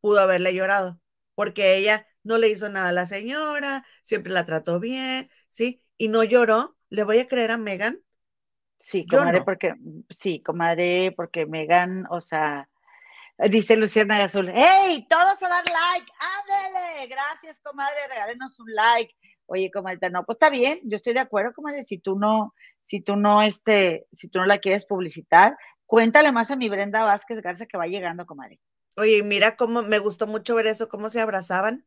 pudo 0.00 0.20
haberle 0.20 0.54
llorado, 0.54 1.00
porque 1.34 1.76
ella 1.76 2.06
no 2.26 2.38
le 2.38 2.48
hizo 2.48 2.68
nada 2.68 2.90
a 2.90 2.92
la 2.92 3.06
señora, 3.06 3.86
siempre 4.02 4.32
la 4.32 4.44
trató 4.44 4.80
bien, 4.80 5.30
¿sí? 5.48 5.82
Y 5.96 6.08
no 6.08 6.24
lloró. 6.24 6.76
¿Le 6.88 7.04
voy 7.04 7.18
a 7.18 7.26
creer 7.26 7.50
a 7.50 7.58
Megan? 7.58 8.00
Sí, 8.78 9.06
comadre, 9.06 9.42
porque, 9.42 9.74
sí, 10.10 10.42
comadre, 10.42 11.12
porque 11.16 11.46
Megan, 11.46 12.06
o 12.10 12.20
sea, 12.20 12.68
dice 13.50 13.76
Luciana 13.76 14.22
Azul, 14.22 14.50
¡hey! 14.54 15.06
Todos 15.08 15.42
a 15.42 15.48
dar 15.48 15.64
like, 15.64 16.12
ándele, 16.18 17.06
gracias, 17.06 17.60
comadre, 17.60 18.06
regálenos 18.08 18.60
un 18.60 18.72
like. 18.74 19.14
Oye, 19.46 19.70
comadre, 19.70 20.10
no, 20.10 20.24
pues 20.24 20.36
está 20.36 20.50
bien, 20.50 20.80
yo 20.84 20.96
estoy 20.96 21.14
de 21.14 21.20
acuerdo, 21.20 21.54
comadre, 21.54 21.84
si 21.84 21.98
tú 21.98 22.18
no, 22.18 22.54
si 22.82 23.00
tú 23.00 23.16
no, 23.16 23.42
este, 23.42 24.06
si 24.12 24.28
tú 24.28 24.40
no 24.40 24.46
la 24.46 24.58
quieres 24.58 24.84
publicitar, 24.84 25.56
cuéntale 25.86 26.30
más 26.32 26.50
a 26.50 26.56
mi 26.56 26.68
Brenda 26.68 27.04
Vázquez 27.04 27.40
Garza 27.40 27.66
que 27.66 27.78
va 27.78 27.86
llegando, 27.86 28.26
comadre. 28.26 28.60
Oye, 28.96 29.22
mira 29.22 29.56
cómo 29.56 29.82
me 29.82 29.98
gustó 29.98 30.26
mucho 30.26 30.54
ver 30.54 30.66
eso, 30.66 30.88
cómo 30.88 31.10
se 31.10 31.20
abrazaban. 31.20 31.86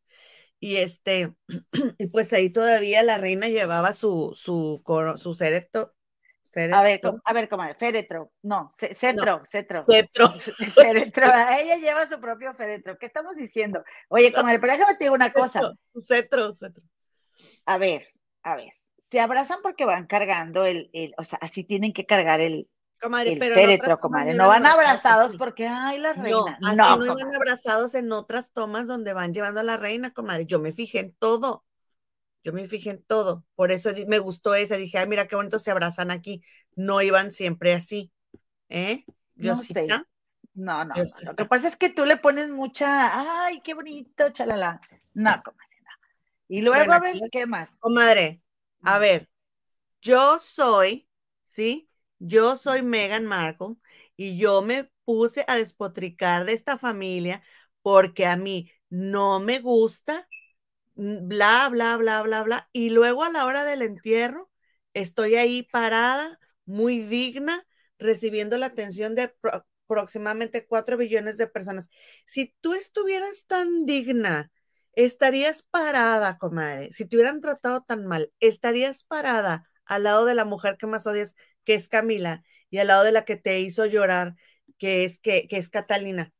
Y 0.60 0.78
este, 0.78 1.34
y 1.97 2.07
pues 2.07 2.32
ahí 2.34 2.49
todavía 2.49 3.03
la 3.03 3.18
reina 3.18 3.47
llevaba 3.47 3.93
su, 3.93 4.34
su, 4.36 4.84
su 5.18 5.34
ceretro. 5.34 5.93
A 6.55 6.82
ver, 6.82 6.99
a 7.26 7.34
ver, 7.34 7.47
comadre, 7.47 7.76
féretro, 7.76 8.32
no, 8.41 8.70
cetro, 8.72 9.43
cetro. 9.45 9.84
Cetro. 9.84 10.30
Féretro, 10.76 11.28
ella 11.60 11.78
lleva 11.78 12.07
su 12.07 12.20
propio 12.20 12.55
féretro. 12.55 12.97
¿Qué 12.97 13.05
estamos 13.05 13.36
diciendo? 13.36 13.84
Oye, 14.10 14.34
comadre, 14.34 14.60
pero 14.60 14.74
déjame 14.74 14.95
te 14.95 15.05
digo 15.05 15.16
una 15.16 15.32
cosa. 15.32 15.62
Cetro, 16.07 16.53
cetro. 16.55 16.84
A 17.66 17.78
ver, 17.78 18.07
a 18.41 18.55
ver, 18.55 18.74
se 19.12 19.20
abrazan 19.20 19.60
porque 19.62 19.86
van 19.86 20.07
cargando 20.07 20.66
el, 20.66 20.89
el, 20.91 21.14
o 21.18 21.24
sea, 21.24 21.38
así 21.41 21.64
tienen 21.64 21.93
que 21.93 22.07
cargar 22.07 22.41
el, 22.41 22.68
Comadre, 23.00 23.38
pero 23.39 23.97
comadre. 24.00 24.34
No 24.34 24.47
van 24.47 24.66
abrazados 24.66 25.38
porque, 25.38 25.68
ay, 25.68 26.00
la 26.00 26.14
reina. 26.14 26.58
No, 26.62 26.76
no, 26.76 26.97
no 26.97 27.06
iban 27.06 27.34
abrazados 27.34 27.95
en 27.95 28.12
otras 28.12 28.52
tomas 28.52 28.88
donde 28.88 29.14
van 29.14 29.34
llevando 29.34 29.62
a 29.62 29.64
la 29.64 29.78
reina, 29.78 30.12
comadre. 30.12 30.45
Yo 30.45 30.60
me 30.60 30.74
fijé 30.74 31.00
en 31.00 31.14
todo. 31.14 31.66
Yo 32.43 32.54
me 32.54 32.68
fijé 32.68 32.91
en 32.91 33.04
todo. 33.04 33.45
Por 33.56 33.72
eso 33.72 33.91
me 34.08 34.20
gustó 34.20 34.54
esa. 34.54 34.76
Dije, 34.76 34.97
ay, 34.97 35.08
mira 35.08 35.28
qué 35.28 35.36
bonito 35.36 35.60
se 35.60 35.72
abrazan 35.72 36.12
aquí. 36.12 36.43
No 36.76 37.02
iban 37.02 37.32
siempre 37.32 37.74
así. 37.74 38.12
¿Eh? 38.70 39.06
Yo 39.36 39.56
no 39.56 39.64
sé. 39.64 39.86
No, 40.54 40.84
no, 40.84 40.93
Lo 41.24 41.36
que 41.36 41.45
pasa 41.45 41.70
es 41.70 41.78
que 41.78 41.89
tú 41.89 42.06
le 42.06 42.18
pones 42.18 42.50
mucha, 42.50 43.45
ay, 43.45 43.62
qué 43.62 43.74
bonito, 43.74 44.30
chalala. 44.32 44.82
No, 45.14 45.41
comadre, 45.43 45.78
no. 45.84 45.91
Y 46.50 46.62
luego, 46.62 46.91
a 46.91 47.00
ver, 47.00 47.16
¿qué 47.32 47.45
más? 47.45 47.74
Comadre, 47.78 48.41
a 48.82 49.00
ver, 49.00 49.30
yo 50.02 50.38
soy, 50.39 51.08
¿sí? 51.45 51.88
Yo 52.20 52.55
soy 52.55 52.82
Meghan 52.84 53.26
Markle 53.26 53.76
y 54.15 54.38
yo 54.38 54.61
me 54.61 54.89
puse 55.05 55.45
a 55.47 55.55
despotricar 55.57 56.45
de 56.45 56.53
esta 56.53 56.78
familia 56.78 57.43
porque 57.82 58.26
a 58.28 58.36
mí 58.38 58.72
no 58.89 59.39
me 59.39 59.59
gusta, 59.59 60.28
mm, 60.95 61.28
bla, 61.28 61.70
bla, 61.70 61.97
bla, 61.97 62.22
bla, 62.24 62.43
bla. 62.43 62.70
Y 62.74 62.89
luego 62.89 63.24
a 63.24 63.30
la 63.32 63.45
hora 63.45 63.63
del 63.63 63.82
entierro, 63.82 64.49
estoy 64.93 65.36
ahí 65.36 65.63
parada, 65.63 66.39
muy 66.65 66.99
digna, 67.01 67.65
recibiendo 67.99 68.57
la 68.57 68.67
atención 68.67 69.15
de 69.15 69.34
aproximadamente 69.88 70.65
cuatro 70.67 70.97
billones 70.97 71.38
de 71.38 71.47
personas. 71.47 71.89
Si 72.26 72.55
tú 72.61 72.74
estuvieras 72.74 73.45
tan 73.47 73.86
digna, 73.86 74.51
estarías 74.93 75.63
parada, 75.63 76.38
comadre. 76.38 76.93
Si 76.93 77.05
te 77.05 77.15
hubieran 77.17 77.41
tratado 77.41 77.82
tan 77.82 78.05
mal, 78.05 78.32
estarías 78.39 79.03
parada 79.03 79.70
al 79.86 80.03
lado 80.03 80.26
de 80.26 80.36
la 80.36 80.45
mujer 80.45 80.78
que 80.78 80.88
más 80.88 81.07
odias, 81.07 81.36
que 81.64 81.74
es 81.74 81.88
Camila, 81.88 82.43
y 82.70 82.78
al 82.78 82.88
lado 82.88 83.03
de 83.03 83.12
la 83.12 83.26
que 83.26 83.36
te 83.36 83.60
hizo 83.60 83.86
llorar, 83.86 84.36
que 84.78 85.05
es, 85.05 85.20
que, 85.20 85.47
que 85.47 85.57
es 85.57 85.70
Catalina. 85.70 86.32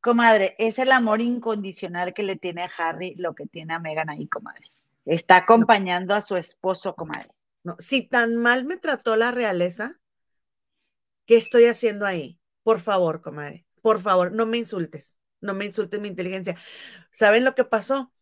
Comadre, 0.00 0.54
es 0.58 0.78
el 0.78 0.92
amor 0.92 1.20
incondicional 1.20 2.12
que 2.12 2.22
le 2.22 2.36
tiene 2.36 2.62
a 2.62 2.70
Harry 2.76 3.14
lo 3.16 3.34
que 3.34 3.46
tiene 3.46 3.74
a 3.74 3.78
Megan 3.78 4.10
ahí, 4.10 4.28
comadre. 4.28 4.70
Está 5.06 5.36
acompañando 5.36 6.14
a 6.14 6.20
su 6.20 6.36
esposo, 6.36 6.94
comadre. 6.94 7.30
No, 7.62 7.76
si 7.78 8.06
tan 8.06 8.36
mal 8.36 8.64
me 8.64 8.76
trató 8.76 9.16
la 9.16 9.32
realeza, 9.32 9.98
¿qué 11.24 11.36
estoy 11.36 11.64
haciendo 11.64 12.04
ahí? 12.04 12.38
Por 12.62 12.80
favor, 12.80 13.22
comadre, 13.22 13.66
por 13.80 14.00
favor, 14.00 14.32
no 14.32 14.44
me 14.44 14.58
insultes, 14.58 15.16
no 15.40 15.54
me 15.54 15.64
insultes 15.64 16.00
mi 16.00 16.08
inteligencia. 16.08 16.56
¿Saben 17.12 17.44
lo 17.44 17.54
que 17.54 17.64
pasó? 17.64 18.12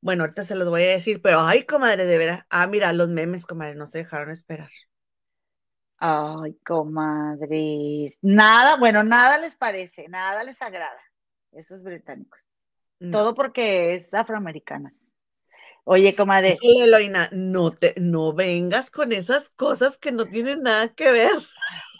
Bueno, 0.00 0.24
ahorita 0.24 0.44
se 0.44 0.54
los 0.54 0.68
voy 0.68 0.82
a 0.82 0.88
decir, 0.88 1.20
pero 1.20 1.40
ay, 1.40 1.64
comadre, 1.64 2.06
de 2.06 2.18
veras. 2.18 2.46
Ah, 2.48 2.66
mira, 2.66 2.92
los 2.92 3.08
memes, 3.08 3.44
comadre, 3.44 3.74
no 3.74 3.86
se 3.86 3.98
dejaron 3.98 4.30
esperar. 4.30 4.70
Ay, 5.98 6.54
comadre. 6.64 8.16
Nada, 8.20 8.76
bueno, 8.76 9.02
nada 9.02 9.38
les 9.38 9.56
parece, 9.56 10.08
nada 10.08 10.44
les 10.44 10.60
agrada. 10.60 11.00
Esos 11.52 11.82
británicos. 11.82 12.58
Todo 13.12 13.34
porque 13.34 13.94
es 13.94 14.12
afroamericana. 14.14 14.92
Oye, 15.84 16.16
comadre. 16.16 16.58
Eloína, 16.62 17.28
no 17.30 17.70
te, 17.70 17.94
no 17.96 18.32
vengas 18.32 18.90
con 18.90 19.12
esas 19.12 19.50
cosas 19.50 19.96
que 19.98 20.12
no 20.12 20.24
tienen 20.24 20.62
nada 20.62 20.88
que 20.88 21.10
ver. 21.12 21.30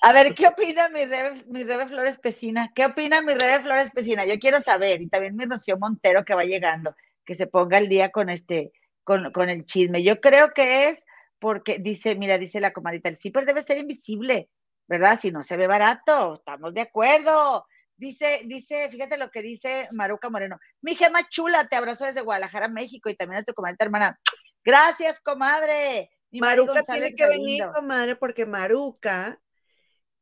A 0.02 0.12
ver, 0.12 0.34
¿qué 0.34 0.48
opina 0.48 0.88
mi 0.88 1.04
Rebe, 1.04 1.44
mi 1.46 1.62
Rebe 1.62 1.86
Flores 1.86 2.18
Pesina? 2.18 2.72
¿Qué 2.74 2.84
opina 2.84 3.22
mi 3.22 3.34
Rebe 3.34 3.62
Flores 3.62 3.92
Pesina? 3.92 4.24
Yo 4.24 4.38
quiero 4.38 4.60
saber, 4.60 5.00
y 5.02 5.08
también 5.08 5.36
mi 5.36 5.44
Rocío 5.44 5.78
Montero 5.78 6.24
que 6.24 6.34
va 6.34 6.44
llegando, 6.44 6.96
que 7.24 7.34
se 7.34 7.46
ponga 7.46 7.78
el 7.78 7.88
día 7.88 8.10
con 8.10 8.28
este, 8.28 8.72
con, 9.04 9.30
con 9.32 9.50
el 9.50 9.64
chisme. 9.64 10.02
Yo 10.02 10.20
creo 10.20 10.52
que 10.52 10.88
es 10.88 11.04
porque 11.38 11.78
dice, 11.78 12.14
mira, 12.14 12.38
dice 12.38 12.60
la 12.60 12.72
comadita, 12.72 13.08
el 13.08 13.16
zipper 13.16 13.44
debe 13.44 13.62
ser 13.62 13.78
invisible, 13.78 14.48
¿verdad? 14.88 15.18
Si 15.20 15.30
no 15.30 15.42
se 15.42 15.56
ve 15.56 15.66
barato, 15.66 16.34
estamos 16.34 16.74
de 16.74 16.82
acuerdo. 16.82 17.66
Dice, 17.96 18.42
dice, 18.44 18.90
fíjate 18.90 19.16
lo 19.16 19.30
que 19.30 19.42
dice 19.42 19.88
Maruca 19.92 20.28
Moreno. 20.28 20.58
Mi 20.82 20.96
gema 20.96 21.28
chula, 21.28 21.66
te 21.66 21.76
abrazo 21.76 22.04
desde 22.04 22.20
Guadalajara, 22.20 22.68
México, 22.68 23.08
y 23.08 23.16
también 23.16 23.40
a 23.40 23.44
tu 23.44 23.54
comadita 23.54 23.84
hermana. 23.84 24.18
Gracias, 24.64 25.20
comadre. 25.20 26.10
Maruca 26.32 26.82
tiene 26.82 27.14
que 27.14 27.26
venir, 27.26 27.64
comadre, 27.74 28.16
porque 28.16 28.44
Maruca 28.44 29.40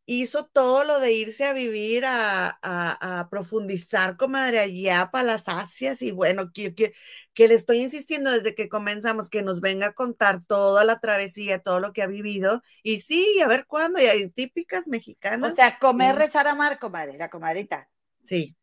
hizo 0.07 0.47
todo 0.47 0.85
lo 0.85 1.01
de 1.01 1.13
irse 1.13 1.45
a 1.45 1.53
vivir, 1.53 2.05
a, 2.07 3.29
profundizar, 3.31 4.17
comadre, 4.17 4.59
allá 4.59 5.11
para 5.11 5.25
las 5.25 5.49
Asias. 5.49 6.03
Y 6.03 6.13
bueno, 6.13 6.53
que, 6.53 6.75
que, 6.75 7.49
le 7.49 7.55
estoy 7.55 7.79
insistiendo 7.79 8.31
desde 8.31 8.55
que 8.55 8.69
comenzamos 8.69 9.31
que 9.31 9.43
nos 9.43 9.61
venga 9.61 9.89
a 9.89 9.93
contar 9.93 10.43
toda 10.47 10.85
la 10.85 11.01
travesía, 11.01 11.61
todo 11.61 11.81
lo 11.81 11.93
que 11.93 12.03
ha 12.03 12.07
vivido. 12.07 12.63
Y 12.83 13.01
sí, 13.01 13.41
a 13.41 13.49
ver 13.49 13.67
cuándo, 13.67 14.01
y 14.01 14.07
hay 14.07 14.29
típicas 14.31 14.89
mexicanas. 14.89 15.53
O 15.53 15.57
sea, 15.57 15.79
comer, 15.79 16.17
rezar, 16.17 16.47
amar, 16.47 16.79
comadre, 16.79 17.17
la 17.17 17.31
comadrita. 17.31 17.89
Sí 18.25 18.57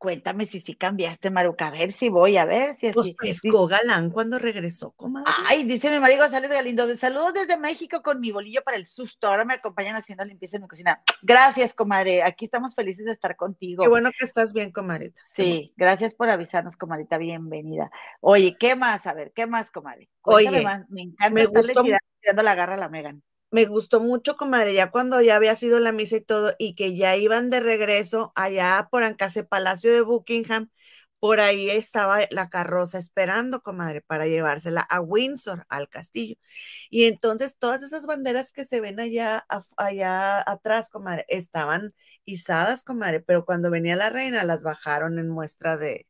cuéntame 0.00 0.46
si 0.46 0.60
sí 0.60 0.74
cambiaste, 0.74 1.28
Maruca, 1.28 1.66
a 1.66 1.70
ver 1.70 1.92
si 1.92 2.08
voy, 2.08 2.38
a 2.38 2.46
ver 2.46 2.74
si 2.74 2.90
pues 2.90 3.04
así. 3.06 3.14
Pues 3.14 3.42
pescó 3.42 3.66
galán 3.66 4.10
cuando 4.10 4.38
regresó, 4.38 4.92
comadre. 4.92 5.30
Ay, 5.46 5.64
dice 5.64 5.90
mi 5.90 6.00
marido 6.00 6.22
González 6.22 6.50
Galindo, 6.50 6.96
saludos 6.96 7.34
desde 7.34 7.58
México 7.58 8.00
con 8.02 8.18
mi 8.18 8.32
bolillo 8.32 8.62
para 8.64 8.78
el 8.78 8.86
susto, 8.86 9.26
ahora 9.26 9.44
me 9.44 9.54
acompañan 9.54 9.96
haciendo 9.96 10.24
limpieza 10.24 10.56
en 10.56 10.62
mi 10.62 10.68
cocina. 10.68 11.02
Gracias, 11.20 11.74
comadre, 11.74 12.22
aquí 12.22 12.46
estamos 12.46 12.74
felices 12.74 13.04
de 13.04 13.12
estar 13.12 13.36
contigo. 13.36 13.82
Qué 13.82 13.90
bueno 13.90 14.10
que 14.18 14.24
estás 14.24 14.54
bien, 14.54 14.72
comadre. 14.72 15.12
Sí, 15.36 15.74
gracias 15.76 16.14
por 16.14 16.30
avisarnos, 16.30 16.78
comadita, 16.78 17.18
bienvenida. 17.18 17.90
Oye, 18.20 18.56
¿qué 18.58 18.76
más? 18.76 19.06
A 19.06 19.12
ver, 19.12 19.32
¿qué 19.34 19.46
más, 19.46 19.70
comadre? 19.70 20.08
Oye, 20.22 20.50
me 20.88 21.02
encanta 21.02 21.30
me 21.30 21.42
estarle 21.42 21.74
tirando 22.22 22.42
la 22.42 22.54
garra 22.54 22.74
a 22.74 22.78
la 22.78 22.88
Megan 22.88 23.22
me 23.50 23.66
gustó 23.66 24.00
mucho, 24.00 24.36
comadre, 24.36 24.74
ya 24.74 24.90
cuando 24.90 25.20
ya 25.20 25.36
había 25.36 25.56
sido 25.56 25.80
la 25.80 25.92
misa 25.92 26.16
y 26.16 26.20
todo, 26.22 26.54
y 26.58 26.74
que 26.74 26.96
ya 26.96 27.16
iban 27.16 27.50
de 27.50 27.60
regreso 27.60 28.32
allá 28.36 28.88
por 28.90 29.02
Ancase 29.02 29.44
Palacio 29.44 29.92
de 29.92 30.02
Buckingham, 30.02 30.70
por 31.18 31.40
ahí 31.40 31.68
estaba 31.70 32.20
la 32.30 32.48
carroza 32.48 32.98
esperando, 32.98 33.60
comadre, 33.62 34.00
para 34.02 34.26
llevársela 34.26 34.80
a 34.82 35.00
Windsor, 35.02 35.66
al 35.68 35.88
castillo. 35.88 36.36
Y 36.90 37.04
entonces 37.06 37.56
todas 37.58 37.82
esas 37.82 38.06
banderas 38.06 38.50
que 38.52 38.64
se 38.64 38.80
ven 38.80 39.00
allá, 39.00 39.46
allá 39.76 40.40
atrás, 40.50 40.90
comadre, 40.90 41.26
estaban 41.28 41.94
izadas, 42.24 42.84
comadre, 42.84 43.20
pero 43.20 43.44
cuando 43.44 43.70
venía 43.70 43.96
la 43.96 44.10
reina 44.10 44.44
las 44.44 44.62
bajaron 44.62 45.18
en 45.18 45.28
muestra 45.28 45.76
de, 45.76 46.06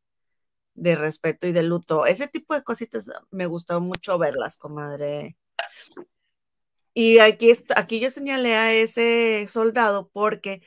de 0.75 0.97
respeto 0.97 1.47
y 1.47 1.53
de 1.53 1.63
luto. 1.65 2.07
Ese 2.07 2.29
tipo 2.29 2.55
de 2.55 2.63
cositas 2.65 3.05
me 3.31 3.47
gustó 3.47 3.81
mucho 3.81 4.19
verlas, 4.19 4.57
comadre. 4.57 5.37
Y 7.01 7.19
aquí, 7.19 7.51
aquí 7.77 7.99
yo 7.99 8.11
señalé 8.11 8.57
a 8.57 8.75
ese 8.75 9.49
soldado 9.49 10.11
porque 10.13 10.61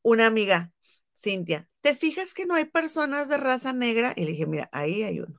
una 0.00 0.24
amiga, 0.24 0.72
Cintia, 1.14 1.68
¿te 1.82 1.94
fijas 1.94 2.32
que 2.32 2.46
no 2.46 2.54
hay 2.54 2.64
personas 2.64 3.28
de 3.28 3.36
raza 3.36 3.74
negra? 3.74 4.14
Y 4.16 4.24
le 4.24 4.30
dije, 4.30 4.46
mira, 4.46 4.70
ahí 4.72 5.02
hay 5.02 5.20
uno. 5.20 5.38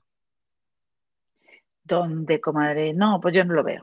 ¿Dónde, 1.83 2.39
comadre? 2.39 2.93
No, 2.93 3.19
pues 3.19 3.33
yo 3.33 3.43
no 3.45 3.55
lo 3.55 3.63
veo. 3.63 3.81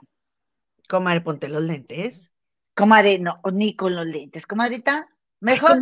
Comadre, 0.89 1.23
ponte 1.23 1.49
los 1.49 1.65
lentes. 1.65 2.31
Comadre, 2.73 3.19
no, 3.19 3.41
ni 3.53 3.75
con 3.75 3.97
los 3.97 4.07
lentes, 4.07 4.47
comadrita. 4.47 5.09
Mejor 5.41 5.81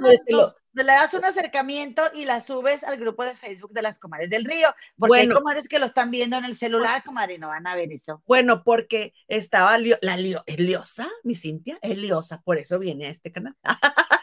le 0.83 0.93
das 0.93 1.15
un 1.15 1.25
acercamiento 1.25 2.03
y 2.15 2.25
la 2.25 2.41
subes 2.41 2.85
al 2.85 2.99
grupo 2.99 3.25
de 3.25 3.37
Facebook 3.37 3.73
de 3.73 3.83
las 3.83 3.99
comadres 3.99 4.31
del 4.31 4.45
río. 4.45 4.69
Porque 4.99 5.21
hay 5.21 5.29
comadres 5.29 5.69
que 5.69 5.79
lo 5.79 5.87
están 5.87 6.11
viendo 6.11 6.37
en 6.37 6.45
el 6.45 6.57
celular, 6.57 7.03
comadre, 7.05 7.39
no 7.39 7.49
van 7.49 7.67
a 7.67 7.75
ver 7.75 7.93
eso. 7.93 8.23
Bueno, 8.27 8.63
porque 8.65 9.15
estaba 9.29 9.77
la 10.03 10.17
lio, 10.17 10.43
¿es 10.47 10.61
liosa, 10.61 11.09
mi 11.25 11.35
Cintia? 11.35 11.79
Es 11.83 11.99
liosa, 11.99 12.43
por 12.43 12.59
eso 12.59 12.79
viene 12.79 13.07
a 13.07 13.11
este 13.11 13.33
canal. 13.33 13.57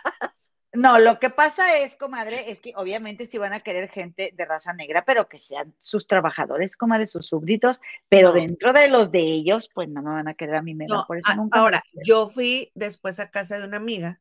No, 0.76 0.98
lo 0.98 1.20
que 1.20 1.30
pasa 1.30 1.78
es, 1.78 1.96
comadre, 1.96 2.50
es 2.50 2.60
que 2.60 2.74
obviamente 2.76 3.28
sí 3.28 3.38
van 3.38 3.54
a 3.54 3.60
querer 3.60 3.90
gente 3.90 4.34
de 4.36 4.46
raza 4.46 4.74
negra, 4.74 5.06
pero 5.06 5.30
que 5.30 5.38
sean 5.38 5.76
sus 5.80 6.08
trabajadores, 6.08 6.76
comadre, 6.76 7.06
sus 7.06 7.28
súbditos, 7.28 7.80
pero 8.10 8.34
dentro 8.34 8.74
de 8.74 8.90
los 8.90 9.12
de 9.12 9.20
ellos, 9.20 9.70
pues 9.72 9.88
no 9.88 10.02
me 10.02 10.10
van 10.10 10.28
a 10.28 10.34
querer 10.34 10.56
a 10.56 10.64
mí 10.64 10.74
menos, 10.74 11.06
por 11.06 11.18
eso 11.18 11.36
nunca. 11.36 11.60
Ahora, 11.60 11.84
yo 12.04 12.28
fui 12.28 12.72
después 12.74 13.20
a 13.20 13.30
casa 13.30 13.60
de 13.60 13.68
una 13.68 13.78
amiga 13.78 14.20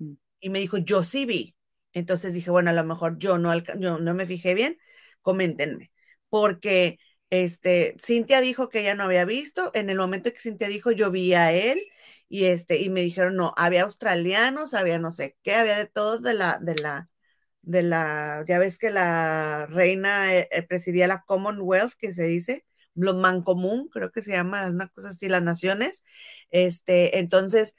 mm. 0.00 0.14
y 0.40 0.50
me 0.50 0.58
dijo, 0.58 0.78
yo 0.78 1.04
sí 1.04 1.26
vi, 1.26 1.54
entonces 1.94 2.32
dije, 2.34 2.50
bueno, 2.50 2.70
a 2.70 2.72
lo 2.74 2.84
mejor 2.84 3.18
yo 3.18 3.38
no, 3.38 3.52
no 3.78 4.14
me 4.14 4.26
fijé 4.26 4.54
bien, 4.54 4.78
coméntenme, 5.22 5.92
porque 6.28 6.98
este, 7.30 7.96
Cintia 8.04 8.40
dijo 8.40 8.68
que 8.68 8.80
ella 8.80 8.94
no 8.94 9.04
había 9.04 9.24
visto, 9.24 9.70
en 9.74 9.90
el 9.90 9.98
momento 9.98 10.32
que 10.32 10.40
Cintia 10.40 10.68
dijo, 10.68 10.92
yo 10.92 11.10
vi 11.10 11.34
a 11.34 11.52
él 11.52 11.80
y 12.28 12.46
este, 12.46 12.80
y 12.80 12.90
me 12.90 13.02
dijeron, 13.02 13.36
no, 13.36 13.52
había 13.56 13.82
australianos, 13.84 14.74
había 14.74 14.98
no 14.98 15.12
sé 15.12 15.36
qué, 15.42 15.54
había 15.54 15.78
de 15.78 15.86
todo 15.86 16.18
de 16.18 16.34
la, 16.34 16.58
de 16.60 16.74
la, 16.76 17.08
de 17.62 17.82
la, 17.82 18.44
ya 18.48 18.58
ves 18.58 18.78
que 18.78 18.90
la 18.90 19.66
reina 19.66 20.34
eh, 20.34 20.48
eh, 20.52 20.62
presidía 20.62 21.06
la 21.08 21.22
Commonwealth, 21.26 21.94
que 21.98 22.12
se 22.12 22.24
dice, 22.24 22.64
lo 22.94 23.20
común 23.44 23.88
creo 23.92 24.12
que 24.12 24.22
se 24.22 24.32
llama, 24.32 24.68
una 24.68 24.88
cosa 24.88 25.10
así, 25.10 25.28
las 25.28 25.42
naciones, 25.42 26.02
este, 26.50 27.18
entonces, 27.18 27.74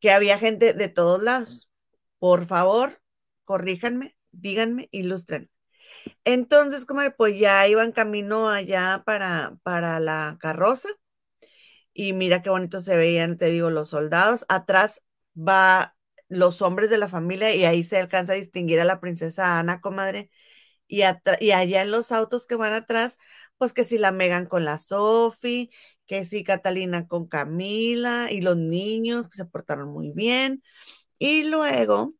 que 0.00 0.12
había 0.12 0.38
gente 0.38 0.74
de 0.74 0.88
todos 0.88 1.22
lados. 1.22 1.70
Por 2.18 2.46
favor, 2.46 3.00
corríjanme, 3.48 4.14
díganme, 4.30 4.90
ilustren. 4.92 5.50
Entonces, 6.24 6.84
como 6.86 7.00
pues 7.16 7.38
ya 7.40 7.66
iban 7.66 7.92
camino 7.92 8.50
allá 8.50 9.02
para, 9.06 9.56
para 9.62 10.00
la 10.00 10.36
carroza 10.38 10.90
y 11.94 12.12
mira 12.12 12.42
qué 12.42 12.50
bonito 12.50 12.80
se 12.80 12.94
veían, 12.94 13.38
te 13.38 13.46
digo, 13.46 13.70
los 13.70 13.88
soldados. 13.88 14.44
Atrás 14.50 15.02
va 15.34 15.96
los 16.28 16.60
hombres 16.60 16.90
de 16.90 16.98
la 16.98 17.08
familia 17.08 17.54
y 17.54 17.64
ahí 17.64 17.84
se 17.84 17.98
alcanza 17.98 18.34
a 18.34 18.36
distinguir 18.36 18.80
a 18.80 18.84
la 18.84 19.00
princesa 19.00 19.58
Ana, 19.58 19.80
comadre. 19.80 20.30
Y, 20.88 21.02
y 21.40 21.52
allá 21.52 21.82
en 21.82 21.90
los 21.90 22.12
autos 22.12 22.46
que 22.46 22.56
van 22.56 22.74
atrás, 22.74 23.18
pues 23.56 23.72
que 23.72 23.84
si 23.84 23.98
la 23.98 24.12
Megan 24.12 24.46
con 24.46 24.66
la 24.66 24.78
Sophie, 24.78 25.70
que 26.06 26.26
si 26.26 26.44
Catalina 26.44 27.08
con 27.08 27.28
Camila 27.28 28.28
y 28.30 28.42
los 28.42 28.58
niños 28.58 29.30
que 29.30 29.38
se 29.38 29.46
portaron 29.46 29.90
muy 29.90 30.12
bien. 30.12 30.62
Y 31.18 31.44
luego 31.44 32.14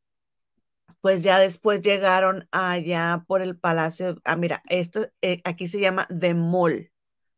pues 1.01 1.23
ya 1.23 1.39
después 1.39 1.83
llegaron 1.83 2.49
allá 2.51 3.25
por 3.27 3.43
el 3.43 3.59
palacio. 3.59 4.21
Ah, 4.25 4.37
mira, 4.37 4.63
esto 4.69 5.09
eh, 5.23 5.41
aquí 5.45 5.69
se 5.69 5.81
llama 5.81 6.09
The 6.09 6.35
Mall, 6.35 6.93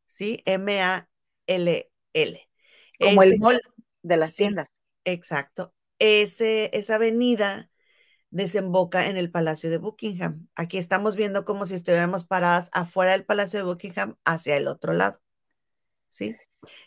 ¿sí? 0.06 0.42
M-A-L-L. 0.46 2.48
Como 2.98 3.22
el 3.22 3.38
mall 3.38 3.60
de 4.02 4.16
las 4.16 4.34
tiendas. 4.34 4.68
exacto. 5.04 5.74
Ese, 5.98 6.70
esa 6.72 6.94
avenida 6.94 7.70
desemboca 8.30 9.08
en 9.08 9.16
el 9.16 9.30
Palacio 9.30 9.70
de 9.70 9.78
Buckingham. 9.78 10.48
Aquí 10.54 10.78
estamos 10.78 11.16
viendo 11.16 11.44
como 11.44 11.66
si 11.66 11.74
estuviéramos 11.74 12.24
paradas 12.24 12.70
afuera 12.72 13.12
del 13.12 13.24
Palacio 13.24 13.58
de 13.58 13.64
Buckingham 13.64 14.16
hacia 14.24 14.56
el 14.56 14.68
otro 14.68 14.92
lado. 14.92 15.20
¿Sí? 16.08 16.36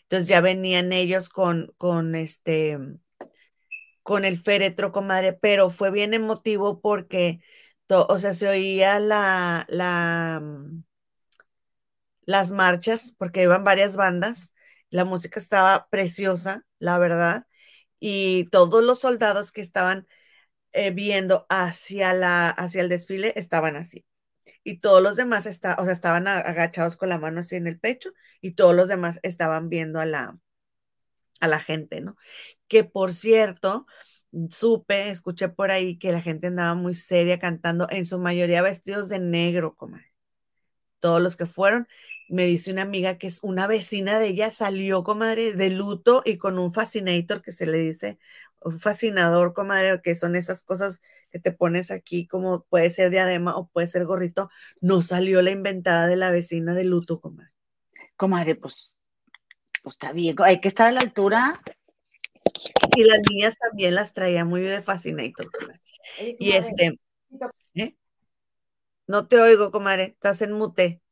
Entonces 0.02 0.28
ya 0.28 0.40
venían 0.40 0.92
ellos 0.92 1.28
con, 1.28 1.72
con 1.76 2.14
este, 2.14 2.78
con 4.04 4.26
el 4.26 4.38
féretro, 4.40 4.92
comadre, 4.92 5.34
pero 5.34 5.70
fue 5.70 5.92
bien 5.92 6.14
emotivo 6.14 6.80
porque, 6.82 7.40
o 7.90 8.18
sea, 8.20 8.34
se 8.34 8.48
oía 8.48 9.00
la, 9.00 9.66
la, 9.70 10.40
mm, 10.42 10.84
las 12.22 12.50
marchas, 12.50 13.14
porque 13.18 13.42
iban 13.42 13.64
varias 13.64 13.96
bandas, 13.96 14.54
la 14.90 15.04
música 15.04 15.40
estaba 15.40 15.88
preciosa, 15.90 16.64
la 16.78 16.98
verdad, 16.98 17.46
y 18.00 18.46
todos 18.50 18.84
los 18.84 19.00
soldados 19.00 19.52
que 19.52 19.60
estaban 19.62 20.06
eh, 20.72 20.92
viendo 20.92 21.46
hacia, 21.50 22.12
la, 22.14 22.50
hacia 22.50 22.82
el 22.82 22.90
desfile 22.90 23.32
estaban 23.36 23.76
así. 23.76 24.06
Y 24.64 24.78
todos 24.80 25.02
los 25.02 25.16
demás 25.16 25.46
está, 25.46 25.76
o 25.78 25.84
sea, 25.84 25.94
estaban 25.94 26.28
agachados 26.28 26.96
con 26.96 27.08
la 27.10 27.18
mano 27.18 27.40
así 27.40 27.56
en 27.56 27.66
el 27.68 27.80
pecho 27.80 28.10
y 28.40 28.52
todos 28.52 28.76
los 28.76 28.88
demás 28.88 29.20
estaban 29.22 29.68
viendo 29.70 30.00
a 30.00 30.06
la, 30.06 30.38
a 31.44 31.48
la 31.48 31.60
gente, 31.60 32.00
¿no? 32.00 32.16
Que 32.68 32.84
por 32.84 33.12
cierto, 33.12 33.86
supe, 34.50 35.10
escuché 35.10 35.48
por 35.48 35.70
ahí 35.70 35.98
que 35.98 36.12
la 36.12 36.20
gente 36.20 36.48
andaba 36.48 36.74
muy 36.74 36.94
seria 36.94 37.38
cantando, 37.38 37.86
en 37.90 38.06
su 38.06 38.18
mayoría 38.18 38.62
vestidos 38.62 39.08
de 39.08 39.18
negro, 39.18 39.74
comadre. 39.76 40.12
Todos 41.00 41.22
los 41.22 41.36
que 41.36 41.46
fueron, 41.46 41.86
me 42.28 42.46
dice 42.46 42.72
una 42.72 42.82
amiga 42.82 43.18
que 43.18 43.26
es 43.26 43.40
una 43.42 43.66
vecina 43.66 44.18
de 44.18 44.28
ella, 44.28 44.50
salió, 44.50 45.04
comadre, 45.04 45.52
de 45.52 45.70
luto 45.70 46.22
y 46.24 46.38
con 46.38 46.58
un 46.58 46.72
fascinator 46.72 47.42
que 47.42 47.52
se 47.52 47.66
le 47.66 47.78
dice, 47.78 48.18
un 48.62 48.80
fascinador, 48.80 49.52
comadre, 49.54 50.00
que 50.02 50.16
son 50.16 50.36
esas 50.36 50.62
cosas 50.64 51.02
que 51.30 51.38
te 51.38 51.52
pones 51.52 51.90
aquí, 51.90 52.26
como 52.26 52.64
puede 52.64 52.90
ser 52.90 53.10
diadema 53.10 53.56
o 53.56 53.68
puede 53.68 53.88
ser 53.88 54.04
gorrito, 54.06 54.50
no 54.80 55.02
salió 55.02 55.42
la 55.42 55.50
inventada 55.50 56.06
de 56.06 56.16
la 56.16 56.30
vecina 56.30 56.74
de 56.74 56.84
luto, 56.84 57.20
comadre. 57.20 57.52
Comadre, 58.16 58.54
pues 58.54 58.96
pues 59.84 59.96
está 59.96 60.12
bien, 60.12 60.34
hay 60.42 60.60
que 60.60 60.68
estar 60.68 60.88
a 60.88 60.92
la 60.92 61.00
altura. 61.00 61.60
Y 62.96 63.04
las 63.04 63.18
niñas 63.30 63.54
también 63.58 63.94
las 63.94 64.14
traía 64.14 64.44
muy 64.44 64.62
de 64.62 64.80
Fascinator. 64.80 65.50
y 66.18 66.52
este, 66.52 66.98
¿eh? 67.74 67.94
no 69.06 69.28
te 69.28 69.38
oigo, 69.38 69.70
comadre, 69.70 70.04
estás 70.04 70.40
en 70.40 70.52
mute. 70.52 71.02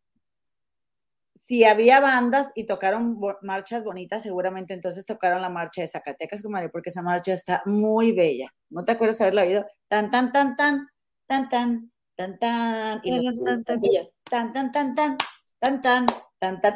Si 1.37 1.65
había 1.65 2.01
bandas 2.01 2.53
y 2.55 2.65
tocaron 2.65 3.21
marchas 3.43 3.85
bonitas, 3.85 4.23
seguramente 4.23 4.73
entonces 4.73 5.05
tocaron 5.05 5.43
la 5.43 5.51
marcha 5.51 5.83
de 5.83 5.89
Zacatecas, 5.89 6.43
comadre, 6.43 6.71
porque 6.71 6.89
esa 6.89 7.03
marcha 7.03 7.35
está 7.35 7.63
muy 7.67 8.13
bella. 8.13 8.49
¿No 8.71 8.85
te 8.85 8.93
acuerdas 8.93 9.21
haberla 9.21 9.43
oído? 9.43 9.67
Tan, 9.89 10.11
tan, 10.11 10.33
tan, 10.33 10.57
tan, 10.57 10.89
tan, 11.27 11.49
tan, 11.51 11.93
tan, 12.17 12.39
tan, 12.39 13.01
y 13.03 13.23
tan, 13.23 13.45
tan, 13.45 13.65
tan, 13.65 13.81
tan, 13.83 14.53
tan, 14.53 14.53
tan, 14.53 14.73
tan, 14.73 14.95
tan, 14.95 15.19
Tan, 15.59 15.81
tan. 15.83 16.07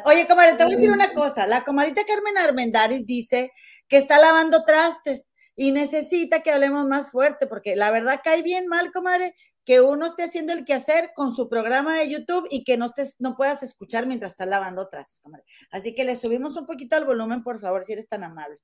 Oye, 0.05 0.27
comadre, 0.27 0.55
te 0.55 0.63
voy 0.63 0.73
a 0.73 0.75
decir 0.77 0.91
una 0.91 1.13
cosa. 1.13 1.45
La 1.45 1.63
comadita 1.63 2.01
Carmen 2.05 2.37
Armendaris 2.37 3.05
dice 3.05 3.51
que 3.87 3.97
está 3.97 4.17
lavando 4.17 4.63
trastes 4.63 5.33
y 5.55 5.71
necesita 5.71 6.41
que 6.41 6.51
hablemos 6.51 6.85
más 6.85 7.11
fuerte, 7.11 7.47
porque 7.47 7.75
la 7.75 7.91
verdad 7.91 8.21
cae 8.23 8.43
bien 8.43 8.67
mal, 8.67 8.91
comadre, 8.93 9.35
que 9.65 9.81
uno 9.81 10.05
esté 10.05 10.23
haciendo 10.23 10.53
el 10.53 10.63
quehacer 10.63 11.11
con 11.13 11.35
su 11.35 11.49
programa 11.49 11.97
de 11.97 12.07
YouTube 12.07 12.47
y 12.49 12.63
que 12.63 12.77
no, 12.77 12.85
estés, 12.85 13.15
no 13.19 13.35
puedas 13.35 13.61
escuchar 13.63 14.07
mientras 14.07 14.31
estás 14.31 14.47
lavando 14.47 14.87
trastes, 14.87 15.19
comadre. 15.19 15.43
Así 15.69 15.93
que 15.93 16.05
le 16.05 16.15
subimos 16.15 16.55
un 16.55 16.65
poquito 16.65 16.95
al 16.95 17.03
volumen, 17.03 17.43
por 17.43 17.59
favor, 17.59 17.83
si 17.83 17.91
eres 17.91 18.07
tan 18.07 18.23
amable. 18.23 18.59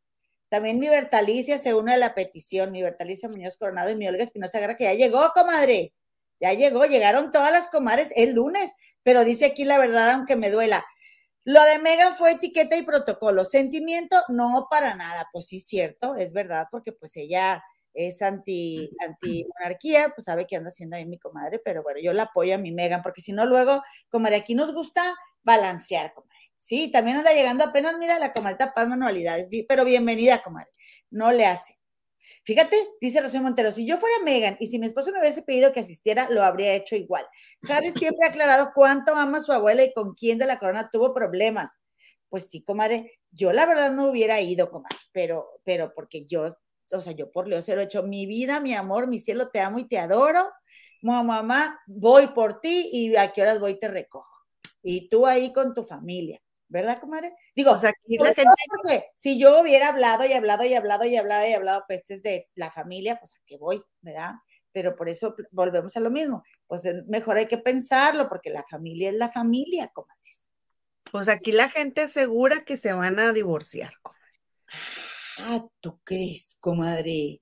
También 0.48 0.80
mi 0.80 0.88
Bertalicia 0.88 1.58
se 1.58 1.74
une 1.74 1.96
a 1.96 1.98
la 1.98 2.14
petición, 2.14 2.72
mi 2.72 2.82
Bertalicia 2.82 3.28
Muñoz 3.28 3.58
Coronado 3.58 3.90
y 3.90 3.96
mi 3.96 4.08
Olga 4.08 4.24
Espinosa 4.24 4.60
Guerra, 4.60 4.78
que 4.78 4.86
ya 4.86 4.94
llegó, 4.94 5.32
comadre. 5.34 5.94
Ya 6.40 6.54
llegó, 6.54 6.86
llegaron 6.86 7.32
todas 7.32 7.52
las 7.52 7.70
comadres 7.70 8.14
el 8.16 8.36
lunes, 8.36 8.74
pero 9.02 9.26
dice 9.26 9.46
aquí 9.46 9.66
la 9.66 9.78
verdad, 9.78 10.12
aunque 10.12 10.36
me 10.36 10.52
duela. 10.52 10.86
Lo 11.46 11.62
de 11.64 11.80
Megan 11.80 12.16
fue 12.16 12.32
etiqueta 12.32 12.78
y 12.78 12.84
protocolo. 12.84 13.44
Sentimiento, 13.46 14.18
no 14.30 14.68
para 14.70 14.96
nada. 14.96 15.28
Pues 15.32 15.48
sí, 15.48 15.60
cierto, 15.60 16.16
es 16.16 16.34
verdad, 16.34 16.68
porque 16.72 16.94
pues 16.94 17.18
ella 17.18 17.64
es 17.94 18.22
anti, 18.22 18.90
anti 19.06 19.46
monarquía, 19.60 20.12
pues 20.16 20.26
sabe 20.26 20.48
que 20.48 20.56
anda 20.56 20.70
haciendo 20.70 20.96
ahí 20.96 21.06
mi 21.06 21.20
comadre, 21.20 21.60
pero 21.64 21.84
bueno, 21.84 22.00
yo 22.02 22.14
la 22.14 22.24
apoyo 22.24 22.56
a 22.56 22.58
mi 22.58 22.72
Megan, 22.72 23.02
porque 23.02 23.22
si 23.22 23.34
no, 23.34 23.46
luego, 23.46 23.84
comadre, 24.10 24.38
aquí 24.38 24.56
nos 24.56 24.74
gusta 24.74 25.16
balancear, 25.44 26.14
comadre. 26.14 26.34
Sí, 26.58 26.92
también 26.92 27.18
anda 27.18 27.34
llegando 27.34 27.66
apenas, 27.66 27.98
mira, 27.98 28.18
la 28.20 28.32
comadre 28.34 28.72
Paz 28.74 28.88
Manualidades, 28.88 29.50
pero 29.68 29.86
bienvenida, 29.86 30.42
comadre. 30.42 30.72
No 31.12 31.32
le 31.32 31.46
hace. 31.46 31.78
Fíjate, 32.46 32.76
dice 33.00 33.22
Rocío 33.22 33.42
Montero, 33.42 33.72
si 33.72 33.86
yo 33.86 33.98
fuera 33.98 34.16
Megan 34.24 34.58
y 34.60 34.68
si 34.68 34.78
mi 34.78 34.86
esposo 34.86 35.14
me 35.14 35.20
hubiese 35.20 35.44
pedido 35.44 35.72
que 35.72 35.80
asistiera, 35.80 36.30
lo 36.30 36.44
habría 36.44 36.74
hecho 36.74 36.98
igual. 36.98 37.26
Harry 37.70 37.92
siempre 37.92 38.26
ha 38.26 38.30
aclarado 38.30 38.72
cuánto 38.76 39.16
ama 39.16 39.38
a 39.38 39.42
su 39.42 39.54
abuela 39.54 39.84
y 39.84 39.94
con 39.94 40.14
quién 40.14 40.38
de 40.38 40.46
la 40.46 40.60
corona 40.60 40.90
tuvo 40.92 41.14
problemas. 41.14 41.80
Pues 42.28 42.50
sí, 42.50 42.62
comadre, 42.62 43.20
yo 43.32 43.54
la 43.54 43.66
verdad 43.66 43.94
no 43.94 44.10
hubiera 44.10 44.42
ido, 44.42 44.70
comadre, 44.70 44.98
pero, 45.14 45.48
pero 45.64 45.94
porque 45.94 46.26
yo, 46.26 46.48
o 46.92 47.02
sea, 47.02 47.14
yo 47.14 47.32
por 47.32 47.48
Leo 47.48 47.62
se 47.62 47.76
lo 47.76 47.82
he 47.82 47.86
hecho, 47.86 48.04
mi 48.04 48.26
vida, 48.26 48.60
mi 48.60 48.74
amor, 48.74 49.08
mi 49.08 49.20
cielo, 49.20 49.50
te 49.50 49.62
amo 49.62 49.80
y 49.80 49.88
te 49.88 49.98
adoro. 49.98 50.50
Mamá, 51.02 51.80
voy 51.86 52.28
por 52.28 52.60
ti 52.60 52.90
y 52.92 53.16
a 53.16 53.32
qué 53.32 53.42
horas 53.42 53.60
voy 53.60 53.80
te 53.80 53.88
recojo. 53.88 54.44
Y 54.82 55.08
tú 55.08 55.26
ahí 55.28 55.54
con 55.54 55.74
tu 55.74 55.84
familia. 55.84 56.42
¿Verdad, 56.74 57.00
comadre? 57.00 57.36
Digo, 57.56 57.72
o 57.72 57.78
sea, 57.78 57.92
aquí 57.92 58.18
la 58.18 58.34
gente... 58.34 59.12
si 59.16 59.40
yo 59.40 59.62
hubiera 59.62 59.90
hablado 59.90 60.26
y 60.26 60.34
hablado 60.34 60.66
y 60.66 60.74
hablado 60.74 61.06
y 61.06 61.16
hablado 61.16 61.48
y 61.48 61.54
hablado 61.54 61.86
pestes 61.88 62.24
de 62.24 62.50
la 62.56 62.72
familia, 62.72 63.20
pues 63.20 63.36
a 63.36 63.40
qué 63.46 63.58
voy, 63.58 63.82
¿verdad? 64.02 64.32
Pero 64.72 64.96
por 64.96 65.08
eso 65.08 65.36
volvemos 65.52 65.96
a 65.96 66.00
lo 66.00 66.10
mismo. 66.10 66.44
Pues 66.66 66.82
mejor 67.08 67.38
hay 67.38 67.46
que 67.48 67.60
pensarlo, 67.60 68.28
porque 68.28 68.50
la 68.50 68.64
familia 68.64 69.10
es 69.10 69.16
la 69.16 69.32
familia, 69.32 69.92
comadres. 69.94 70.50
Pues 71.12 71.30
aquí 71.30 71.52
la 71.52 71.70
gente 71.70 72.02
asegura 72.02 72.66
que 72.66 72.76
se 72.76 72.92
van 72.92 73.20
a 73.20 73.32
divorciar, 73.34 73.94
comadre. 74.02 74.24
Ah, 75.38 75.64
¿tú 75.80 76.02
crees, 76.04 76.58
comadre? 76.60 77.40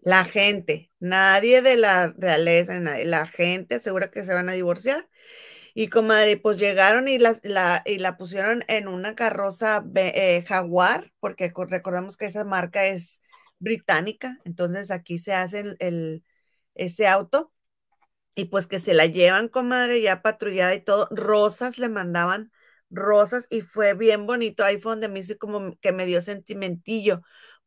La 0.00 0.24
gente, 0.24 0.90
nadie 0.98 1.60
de 1.60 1.76
la 1.76 2.14
realeza, 2.16 2.80
la 2.80 3.26
gente 3.26 3.74
asegura 3.74 4.10
que 4.10 4.24
se 4.24 4.32
van 4.32 4.48
a 4.48 4.52
divorciar 4.52 5.06
y 5.78 5.86
comadre, 5.90 6.36
pues 6.38 6.58
llegaron 6.58 7.06
y 7.06 7.18
la, 7.18 7.82
y 7.86 7.98
la 7.98 8.16
pusieron 8.16 8.64
en 8.66 8.88
una 8.88 9.14
carroza 9.14 9.84
eh, 9.94 10.44
Jaguar, 10.44 11.12
porque 11.20 11.52
recordamos 11.68 12.16
que 12.16 12.26
esa 12.26 12.44
marca 12.44 12.86
es 12.86 13.20
británica, 13.60 14.40
entonces 14.44 14.90
aquí 14.90 15.18
se 15.18 15.34
hace 15.34 15.76
el, 15.78 16.24
ese 16.74 17.06
auto 17.06 17.52
y 18.34 18.46
pues 18.46 18.66
que 18.66 18.80
se 18.80 18.92
la 18.92 19.06
llevan, 19.06 19.48
comadre, 19.48 20.02
ya 20.02 20.20
patrullada 20.20 20.74
y 20.74 20.80
todo, 20.82 21.06
rosas 21.12 21.78
le 21.78 21.88
mandaban 21.88 22.50
rosas 22.90 23.46
y 23.48 23.60
fue 23.60 23.94
bien 23.94 24.26
bonito, 24.26 24.64
ahí 24.64 24.80
fue 24.80 24.92
donde 24.92 25.08
me 25.08 25.20
hizo 25.20 25.38
como 25.38 25.76
que 25.80 25.92
me 25.92 26.06
dio 26.06 26.20
sentimentillo, 26.22 27.22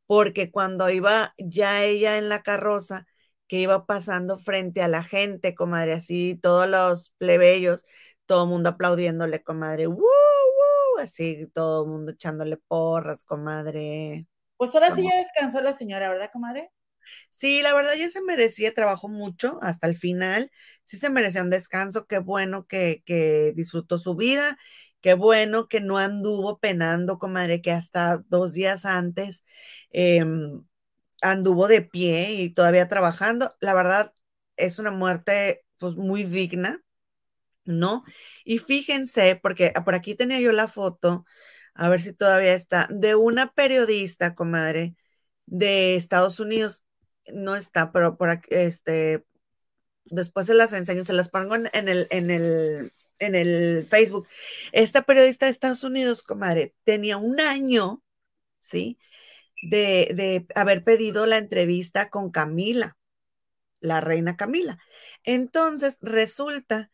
porque 0.05 0.51
cuando 0.51 0.89
iba 0.89 1.33
ya 1.37 1.83
ella 1.85 2.17
en 2.17 2.27
la 2.27 2.43
carroza, 2.43 3.07
que 3.51 3.57
iba 3.57 3.85
pasando 3.85 4.39
frente 4.39 4.81
a 4.81 4.87
la 4.87 5.03
gente, 5.03 5.53
comadre, 5.55 5.91
así 5.91 6.39
todos 6.41 6.69
los 6.69 7.09
plebeyos, 7.17 7.83
todo 8.25 8.45
el 8.45 8.49
mundo 8.49 8.69
aplaudiéndole, 8.69 9.43
comadre, 9.43 9.87
¡Woo, 9.87 10.05
así 11.01 11.47
todo 11.47 11.83
el 11.83 11.89
mundo 11.89 12.13
echándole 12.13 12.55
porras, 12.55 13.25
comadre. 13.25 14.25
Pues 14.55 14.73
ahora 14.73 14.95
sí 14.95 15.03
ya 15.03 15.17
descansó 15.17 15.59
la 15.59 15.73
señora, 15.73 16.07
¿verdad, 16.07 16.29
comadre? 16.31 16.71
Sí, 17.29 17.61
la 17.61 17.73
verdad 17.73 17.91
ya 17.99 18.09
se 18.09 18.21
merecía, 18.21 18.73
trabajó 18.73 19.09
mucho 19.09 19.59
hasta 19.61 19.85
el 19.85 19.97
final, 19.97 20.49
sí 20.85 20.95
se 20.95 21.09
merecía 21.09 21.43
un 21.43 21.49
descanso, 21.49 22.07
qué 22.07 22.19
bueno 22.19 22.67
que, 22.67 23.03
que 23.05 23.51
disfrutó 23.53 23.99
su 23.99 24.15
vida, 24.15 24.57
qué 25.01 25.13
bueno 25.13 25.67
que 25.67 25.81
no 25.81 25.97
anduvo 25.97 26.57
penando, 26.59 27.19
comadre, 27.19 27.61
que 27.61 27.73
hasta 27.73 28.23
dos 28.29 28.53
días 28.53 28.85
antes 28.85 29.43
eh, 29.91 30.23
anduvo 31.21 31.67
de 31.67 31.81
pie 31.81 32.31
y 32.33 32.49
todavía 32.53 32.87
trabajando. 32.87 33.55
La 33.61 33.73
verdad, 33.73 34.13
es 34.57 34.79
una 34.79 34.91
muerte 34.91 35.65
pues 35.77 35.95
muy 35.95 36.23
digna, 36.23 36.83
¿no? 37.65 38.03
Y 38.45 38.59
fíjense, 38.59 39.39
porque 39.41 39.73
por 39.85 39.95
aquí 39.95 40.15
tenía 40.15 40.39
yo 40.39 40.51
la 40.51 40.67
foto, 40.67 41.25
a 41.73 41.89
ver 41.89 41.99
si 41.99 42.13
todavía 42.13 42.53
está, 42.53 42.87
de 42.91 43.15
una 43.15 43.53
periodista, 43.53 44.35
comadre, 44.35 44.95
de 45.45 45.95
Estados 45.95 46.39
Unidos. 46.39 46.85
No 47.33 47.55
está, 47.55 47.91
pero 47.91 48.17
por 48.17 48.29
aquí, 48.29 48.47
este, 48.51 49.25
después 50.05 50.47
se 50.47 50.53
las 50.53 50.73
enseño, 50.73 51.03
se 51.03 51.13
las 51.13 51.29
pongo 51.29 51.55
en, 51.55 51.69
el, 51.73 52.07
en 52.11 52.31
el, 52.31 52.93
en 53.19 53.35
el 53.35 53.87
Facebook. 53.87 54.27
Esta 54.71 55.03
periodista 55.03 55.45
de 55.45 55.51
Estados 55.51 55.83
Unidos, 55.83 56.23
comadre, 56.23 56.75
tenía 56.83 57.17
un 57.17 57.39
año, 57.39 58.03
¿sí? 58.59 58.99
De, 59.61 60.45
haber 60.55 60.83
pedido 60.83 61.25
la 61.25 61.37
entrevista 61.37 62.09
con 62.09 62.31
Camila, 62.31 62.97
la 63.79 64.01
reina 64.01 64.37
Camila. 64.37 64.79
Entonces, 65.23 65.97
resulta 66.01 66.91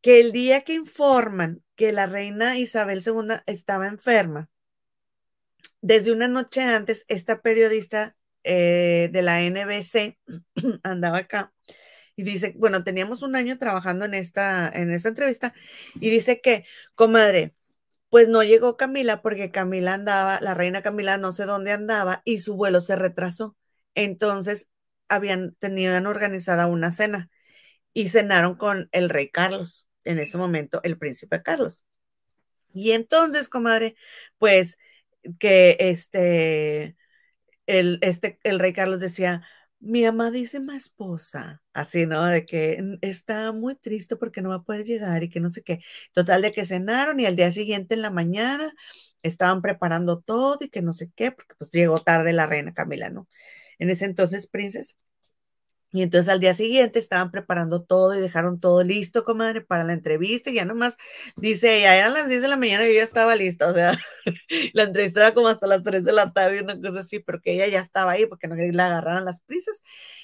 que 0.00 0.20
el 0.20 0.32
día 0.32 0.62
que 0.62 0.74
informan 0.74 1.62
que 1.76 1.92
la 1.92 2.06
reina 2.06 2.58
Isabel 2.58 3.02
II 3.04 3.36
estaba 3.46 3.86
enferma, 3.86 4.48
desde 5.80 6.12
una 6.12 6.28
noche 6.28 6.62
antes, 6.62 7.04
esta 7.08 7.40
periodista 7.40 8.16
eh, 8.44 9.10
de 9.12 9.22
la 9.22 9.42
NBC 9.42 10.18
andaba 10.82 11.18
acá 11.18 11.52
y 12.16 12.24
dice, 12.24 12.52
bueno, 12.56 12.82
teníamos 12.82 13.22
un 13.22 13.36
año 13.36 13.58
trabajando 13.58 14.04
en 14.04 14.14
esta, 14.14 14.68
en 14.68 14.90
esta 14.90 15.08
entrevista 15.10 15.54
y 15.94 16.10
dice 16.10 16.40
que, 16.40 16.64
comadre, 16.96 17.54
pues 18.10 18.28
no 18.28 18.42
llegó 18.42 18.76
Camila 18.76 19.22
porque 19.22 19.50
Camila 19.50 19.94
andaba, 19.94 20.40
la 20.40 20.54
reina 20.54 20.82
Camila 20.82 21.18
no 21.18 21.32
sé 21.32 21.44
dónde 21.44 21.72
andaba 21.72 22.22
y 22.24 22.40
su 22.40 22.56
vuelo 22.56 22.80
se 22.80 22.96
retrasó. 22.96 23.56
Entonces 23.94 24.68
habían 25.08 25.54
tenido 25.56 25.96
organizada 26.08 26.66
una 26.66 26.92
cena 26.92 27.30
y 27.92 28.08
cenaron 28.10 28.56
con 28.56 28.88
el 28.92 29.10
rey 29.10 29.30
Carlos, 29.30 29.86
en 30.04 30.18
ese 30.18 30.38
momento 30.38 30.80
el 30.84 30.98
príncipe 30.98 31.42
Carlos. 31.42 31.84
Y 32.72 32.92
entonces, 32.92 33.48
comadre, 33.48 33.96
pues 34.38 34.78
que 35.38 35.76
este, 35.80 36.96
el, 37.66 37.98
este, 38.02 38.38
el 38.44 38.58
rey 38.58 38.72
Carlos 38.72 39.00
decía, 39.00 39.42
mi 39.80 40.04
amadísima 40.04 40.76
esposa, 40.76 41.62
así, 41.72 42.06
¿no? 42.06 42.24
De 42.26 42.44
que 42.46 42.82
está 43.02 43.52
muy 43.52 43.74
triste 43.76 44.16
porque 44.16 44.42
no 44.42 44.48
va 44.50 44.56
a 44.56 44.62
poder 44.62 44.84
llegar 44.84 45.22
y 45.24 45.28
que 45.30 45.40
no 45.40 45.50
sé 45.50 45.62
qué. 45.62 45.80
Total, 46.12 46.42
de 46.42 46.52
que 46.52 46.66
cenaron 46.66 47.20
y 47.20 47.26
al 47.26 47.36
día 47.36 47.52
siguiente 47.52 47.94
en 47.94 48.02
la 48.02 48.10
mañana 48.10 48.72
estaban 49.22 49.62
preparando 49.62 50.20
todo 50.20 50.58
y 50.64 50.68
que 50.70 50.82
no 50.82 50.92
sé 50.92 51.10
qué, 51.14 51.32
porque 51.32 51.54
pues 51.58 51.70
llegó 51.70 52.00
tarde 52.00 52.32
la 52.32 52.46
reina 52.46 52.74
Camila, 52.74 53.10
¿no? 53.10 53.28
En 53.78 53.90
ese 53.90 54.04
entonces, 54.06 54.46
princesa. 54.48 54.94
Y 55.92 56.02
entonces 56.02 56.28
al 56.30 56.40
día 56.40 56.52
siguiente 56.54 56.98
estaban 56.98 57.30
preparando 57.30 57.82
todo 57.82 58.14
y 58.14 58.20
dejaron 58.20 58.60
todo 58.60 58.82
listo, 58.84 59.24
comadre, 59.24 59.62
para 59.62 59.84
la 59.84 59.94
entrevista. 59.94 60.50
Y 60.50 60.54
ya 60.54 60.64
nomás 60.66 60.96
dice, 61.36 61.80
ya 61.80 61.96
eran 61.96 62.12
las 62.12 62.28
10 62.28 62.42
de 62.42 62.48
la 62.48 62.56
mañana 62.58 62.84
y 62.84 62.88
yo 62.88 62.94
ya 62.96 63.04
estaba 63.04 63.34
lista. 63.36 63.68
O 63.68 63.74
sea, 63.74 63.96
la 64.74 64.82
entrevista 64.84 65.20
era 65.20 65.34
como 65.34 65.48
hasta 65.48 65.66
las 65.66 65.82
3 65.82 66.04
de 66.04 66.12
la 66.12 66.32
tarde, 66.32 66.62
una 66.62 66.80
cosa 66.80 67.00
así, 67.00 67.20
pero 67.20 67.40
que 67.40 67.54
ella 67.54 67.68
ya 67.68 67.80
estaba 67.80 68.12
ahí 68.12 68.26
porque 68.26 68.48
no 68.48 68.56
la 68.56 68.86
agarraran 68.86 69.24
las 69.24 69.40
prisas. 69.40 69.82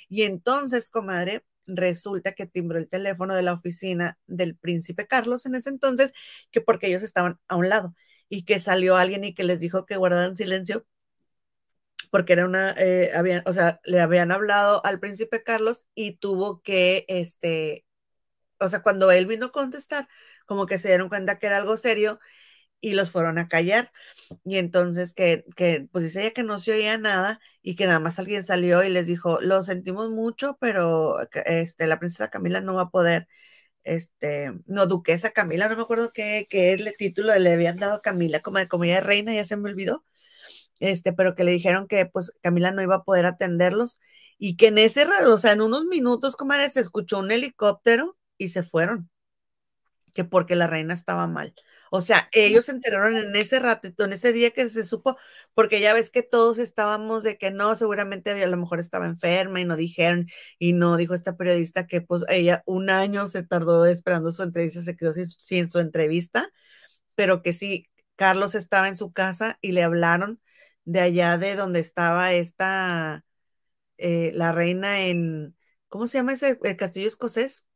Y 0.08 0.22
entonces, 0.22 0.90
comadre, 0.90 1.44
resulta 1.66 2.32
que 2.32 2.46
timbró 2.46 2.78
el 2.78 2.88
teléfono 2.88 3.34
de 3.34 3.42
la 3.42 3.54
oficina 3.54 4.18
del 4.26 4.56
príncipe 4.56 5.06
Carlos 5.06 5.46
en 5.46 5.54
ese 5.54 5.70
entonces, 5.70 6.12
que 6.50 6.60
porque 6.60 6.88
ellos 6.88 7.02
estaban 7.02 7.38
a 7.48 7.56
un 7.56 7.68
lado 7.68 7.94
y 8.28 8.44
que 8.44 8.60
salió 8.60 8.96
alguien 8.96 9.24
y 9.24 9.34
que 9.34 9.44
les 9.44 9.60
dijo 9.60 9.86
que 9.86 9.96
guardaran 9.96 10.36
silencio 10.36 10.86
porque 12.14 12.34
era 12.34 12.46
una, 12.46 12.72
eh, 12.78 13.10
habían, 13.16 13.42
o 13.46 13.52
sea, 13.52 13.80
le 13.84 14.00
habían 14.00 14.30
hablado 14.30 14.86
al 14.86 15.00
príncipe 15.00 15.42
Carlos 15.42 15.88
y 15.96 16.12
tuvo 16.18 16.62
que, 16.62 17.04
este, 17.08 17.84
o 18.60 18.68
sea, 18.68 18.82
cuando 18.82 19.10
él 19.12 19.26
vino 19.26 19.46
a 19.46 19.52
contestar, 19.52 20.08
como 20.46 20.66
que 20.66 20.78
se 20.78 20.88
dieron 20.88 21.08
cuenta 21.10 21.40
que 21.40 21.48
era 21.48 21.58
algo 21.58 21.76
serio 21.76 22.20
y 22.80 22.92
los 22.94 23.10
fueron 23.12 23.38
a 23.38 23.48
callar. 23.48 23.92
Y 24.44 24.58
entonces 24.58 25.14
que, 25.14 25.44
que 25.56 25.88
pues 25.92 26.04
dice 26.04 26.22
ella 26.22 26.32
que 26.34 26.44
no 26.44 26.58
se 26.60 26.72
oía 26.72 26.98
nada 26.98 27.40
y 27.62 27.76
que 27.76 27.86
nada 27.86 28.00
más 28.00 28.18
alguien 28.20 28.44
salió 28.44 28.84
y 28.84 28.90
les 28.90 29.06
dijo, 29.08 29.40
lo 29.42 29.62
sentimos 29.64 30.10
mucho, 30.10 30.58
pero 30.60 31.18
este, 31.46 31.86
la 31.88 31.98
princesa 32.00 32.30
Camila 32.30 32.60
no 32.60 32.74
va 32.74 32.82
a 32.84 32.90
poder 32.90 33.28
este, 33.84 34.52
no, 34.66 34.86
duquesa 34.86 35.30
Camila, 35.32 35.68
no 35.68 35.76
me 35.76 35.82
acuerdo 35.82 36.12
qué, 36.12 36.46
qué 36.50 36.72
el 36.74 36.94
título 36.98 37.36
le 37.38 37.52
habían 37.52 37.78
dado 37.78 37.94
a 37.96 38.02
Camila, 38.02 38.40
como, 38.42 38.58
como 38.68 38.84
ella 38.84 39.00
reina, 39.00 39.34
ya 39.34 39.46
se 39.46 39.56
me 39.56 39.70
olvidó, 39.70 40.04
este, 40.80 41.12
pero 41.12 41.34
que 41.34 41.44
le 41.44 41.52
dijeron 41.52 41.86
que 41.88 42.06
pues 42.06 42.32
Camila 42.42 42.72
no 42.72 42.82
iba 42.82 42.96
a 42.96 43.04
poder 43.04 43.26
atenderlos 43.26 44.00
y 44.38 44.56
que 44.56 44.68
en 44.68 44.78
ese, 44.78 45.06
o 45.26 45.38
sea, 45.38 45.52
en 45.52 45.62
unos 45.62 45.84
minutos, 45.86 46.36
comadre, 46.36 46.70
se 46.70 46.80
escuchó 46.80 47.18
un 47.20 47.30
helicóptero 47.30 48.16
y 48.38 48.48
se 48.50 48.62
fueron, 48.62 49.10
que 50.12 50.24
porque 50.24 50.56
la 50.56 50.66
reina 50.66 50.94
estaba 50.94 51.26
mal. 51.26 51.54
O 51.90 52.00
sea, 52.02 52.28
ellos 52.32 52.64
se 52.66 52.72
enteraron 52.72 53.16
en 53.16 53.36
ese 53.36 53.60
ratito, 53.60 54.04
en 54.04 54.12
ese 54.12 54.32
día 54.32 54.50
que 54.50 54.68
se 54.68 54.84
supo, 54.84 55.16
porque 55.54 55.80
ya 55.80 55.94
ves 55.94 56.10
que 56.10 56.22
todos 56.24 56.58
estábamos 56.58 57.22
de 57.22 57.38
que 57.38 57.52
no, 57.52 57.76
seguramente 57.76 58.30
a 58.42 58.46
lo 58.48 58.56
mejor 58.56 58.80
estaba 58.80 59.06
enferma 59.06 59.60
y 59.60 59.64
no 59.64 59.76
dijeron, 59.76 60.26
y 60.58 60.72
no 60.72 60.96
dijo 60.96 61.14
esta 61.14 61.36
periodista 61.36 61.86
que 61.86 62.00
pues 62.00 62.24
ella 62.28 62.62
un 62.66 62.90
año 62.90 63.28
se 63.28 63.44
tardó 63.44 63.86
esperando 63.86 64.32
su 64.32 64.42
entrevista, 64.42 64.82
se 64.82 64.96
quedó 64.96 65.12
sin, 65.12 65.70
su 65.70 65.78
entrevista, 65.78 66.48
pero 67.14 67.42
que 67.42 67.52
sí, 67.52 67.88
Carlos 68.16 68.54
estaba 68.54 68.88
en 68.88 68.96
su 68.96 69.12
casa 69.12 69.58
y 69.62 69.72
le 69.72 69.82
hablaron 69.84 70.40
de 70.84 71.00
allá 71.00 71.38
de 71.38 71.56
donde 71.56 71.80
estaba 71.80 72.32
esta, 72.32 73.24
eh, 73.98 74.32
la 74.34 74.52
reina 74.52 75.02
en, 75.06 75.56
¿cómo 75.88 76.06
se 76.06 76.18
llama 76.18 76.34
ese 76.34 76.58
el 76.62 76.76
castillo 76.76 77.08
escocés? 77.08 77.66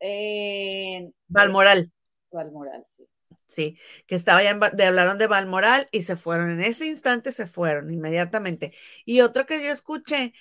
En 0.00 1.12
Balmoral. 1.28 1.90
Balmoral, 2.30 2.84
sí. 2.86 3.06
Sí, 3.46 3.78
que 4.06 4.14
estaba 4.14 4.42
ya, 4.42 4.54
de, 4.54 4.84
hablaron 4.84 5.16
de 5.18 5.26
Balmoral 5.26 5.88
y 5.90 6.02
se 6.02 6.16
fueron. 6.16 6.50
En 6.50 6.60
ese 6.60 6.86
instante 6.86 7.32
se 7.32 7.46
fueron 7.46 7.90
inmediatamente. 7.92 8.74
Y 9.06 9.22
otro 9.22 9.46
que 9.46 9.62
yo 9.64 9.70
escuché 9.72 10.34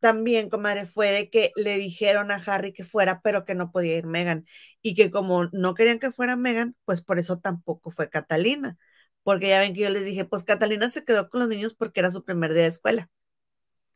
también, 0.00 0.50
comadre, 0.50 0.86
fue 0.86 1.10
de 1.12 1.30
que 1.30 1.52
le 1.56 1.78
dijeron 1.78 2.30
a 2.30 2.36
Harry 2.36 2.72
que 2.72 2.84
fuera, 2.84 3.20
pero 3.22 3.44
que 3.44 3.54
no 3.54 3.72
podía 3.72 3.96
ir 3.98 4.06
Megan. 4.06 4.46
Y 4.82 4.94
que 4.94 5.10
como 5.10 5.46
no 5.52 5.74
querían 5.74 5.98
que 6.00 6.12
fuera 6.12 6.36
Megan, 6.36 6.76
pues 6.84 7.02
por 7.02 7.18
eso 7.18 7.38
tampoco 7.40 7.90
fue 7.90 8.10
Catalina. 8.10 8.78
Porque 9.22 9.48
ya 9.48 9.60
ven 9.60 9.74
que 9.74 9.80
yo 9.80 9.90
les 9.90 10.04
dije, 10.04 10.24
pues 10.24 10.44
Catalina 10.44 10.90
se 10.90 11.04
quedó 11.04 11.28
con 11.30 11.40
los 11.40 11.48
niños 11.48 11.74
porque 11.74 12.00
era 12.00 12.10
su 12.10 12.24
primer 12.24 12.52
día 12.54 12.62
de 12.64 12.68
escuela. 12.68 13.10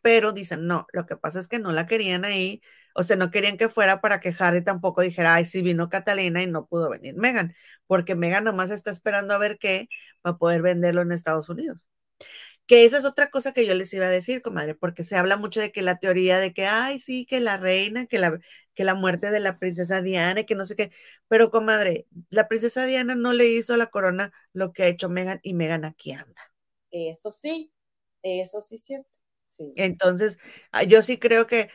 Pero 0.02 0.32
dicen, 0.32 0.66
no, 0.66 0.86
lo 0.92 1.06
que 1.06 1.16
pasa 1.16 1.40
es 1.40 1.48
que 1.48 1.58
no 1.58 1.72
la 1.72 1.86
querían 1.86 2.24
ahí 2.24 2.62
o 2.94 3.02
sea, 3.02 3.16
no 3.16 3.30
querían 3.30 3.58
que 3.58 3.68
fuera 3.68 4.00
para 4.00 4.20
que 4.20 4.34
Harry 4.38 4.62
tampoco 4.64 5.02
dijera, 5.02 5.34
ay, 5.34 5.44
sí 5.44 5.62
vino 5.62 5.88
Catalina 5.88 6.42
y 6.42 6.46
no 6.46 6.66
pudo 6.66 6.90
venir 6.90 7.14
Megan, 7.16 7.54
porque 7.86 8.14
Megan 8.14 8.44
nomás 8.44 8.70
está 8.70 8.90
esperando 8.90 9.34
a 9.34 9.38
ver 9.38 9.58
qué 9.58 9.88
va 10.26 10.32
a 10.32 10.38
poder 10.38 10.62
venderlo 10.62 11.02
en 11.02 11.12
Estados 11.12 11.48
Unidos. 11.48 11.88
Que 12.66 12.84
esa 12.86 12.98
es 12.98 13.04
otra 13.04 13.30
cosa 13.30 13.52
que 13.52 13.66
yo 13.66 13.74
les 13.74 13.92
iba 13.94 14.06
a 14.06 14.10
decir, 14.10 14.42
comadre, 14.42 14.74
porque 14.74 15.04
se 15.04 15.16
habla 15.16 15.36
mucho 15.36 15.60
de 15.60 15.72
que 15.72 15.82
la 15.82 15.98
teoría 15.98 16.38
de 16.40 16.54
que, 16.54 16.66
ay, 16.66 17.00
sí, 17.00 17.26
que 17.26 17.40
la 17.40 17.56
reina, 17.58 18.06
que 18.06 18.18
la, 18.18 18.38
que 18.74 18.84
la 18.84 18.94
muerte 18.94 19.30
de 19.30 19.40
la 19.40 19.58
princesa 19.58 20.02
Diana, 20.02 20.44
que 20.44 20.54
no 20.54 20.64
sé 20.64 20.76
qué, 20.76 20.90
pero 21.28 21.50
comadre, 21.50 22.06
la 22.30 22.48
princesa 22.48 22.86
Diana 22.86 23.14
no 23.14 23.32
le 23.32 23.46
hizo 23.46 23.74
a 23.74 23.76
la 23.76 23.86
corona 23.86 24.32
lo 24.52 24.72
que 24.72 24.82
ha 24.82 24.88
hecho 24.88 25.08
Megan 25.08 25.40
y 25.42 25.54
Megan 25.54 25.84
aquí 25.84 26.12
anda. 26.12 26.40
Eso 26.90 27.30
sí, 27.30 27.72
eso 28.22 28.60
sí 28.60 28.76
es 28.76 28.84
cierto. 28.84 29.18
Sí. 29.42 29.72
Entonces, 29.76 30.38
ah, 30.72 30.84
yo 30.84 31.02
sí 31.02 31.18
creo 31.18 31.46
que 31.46 31.68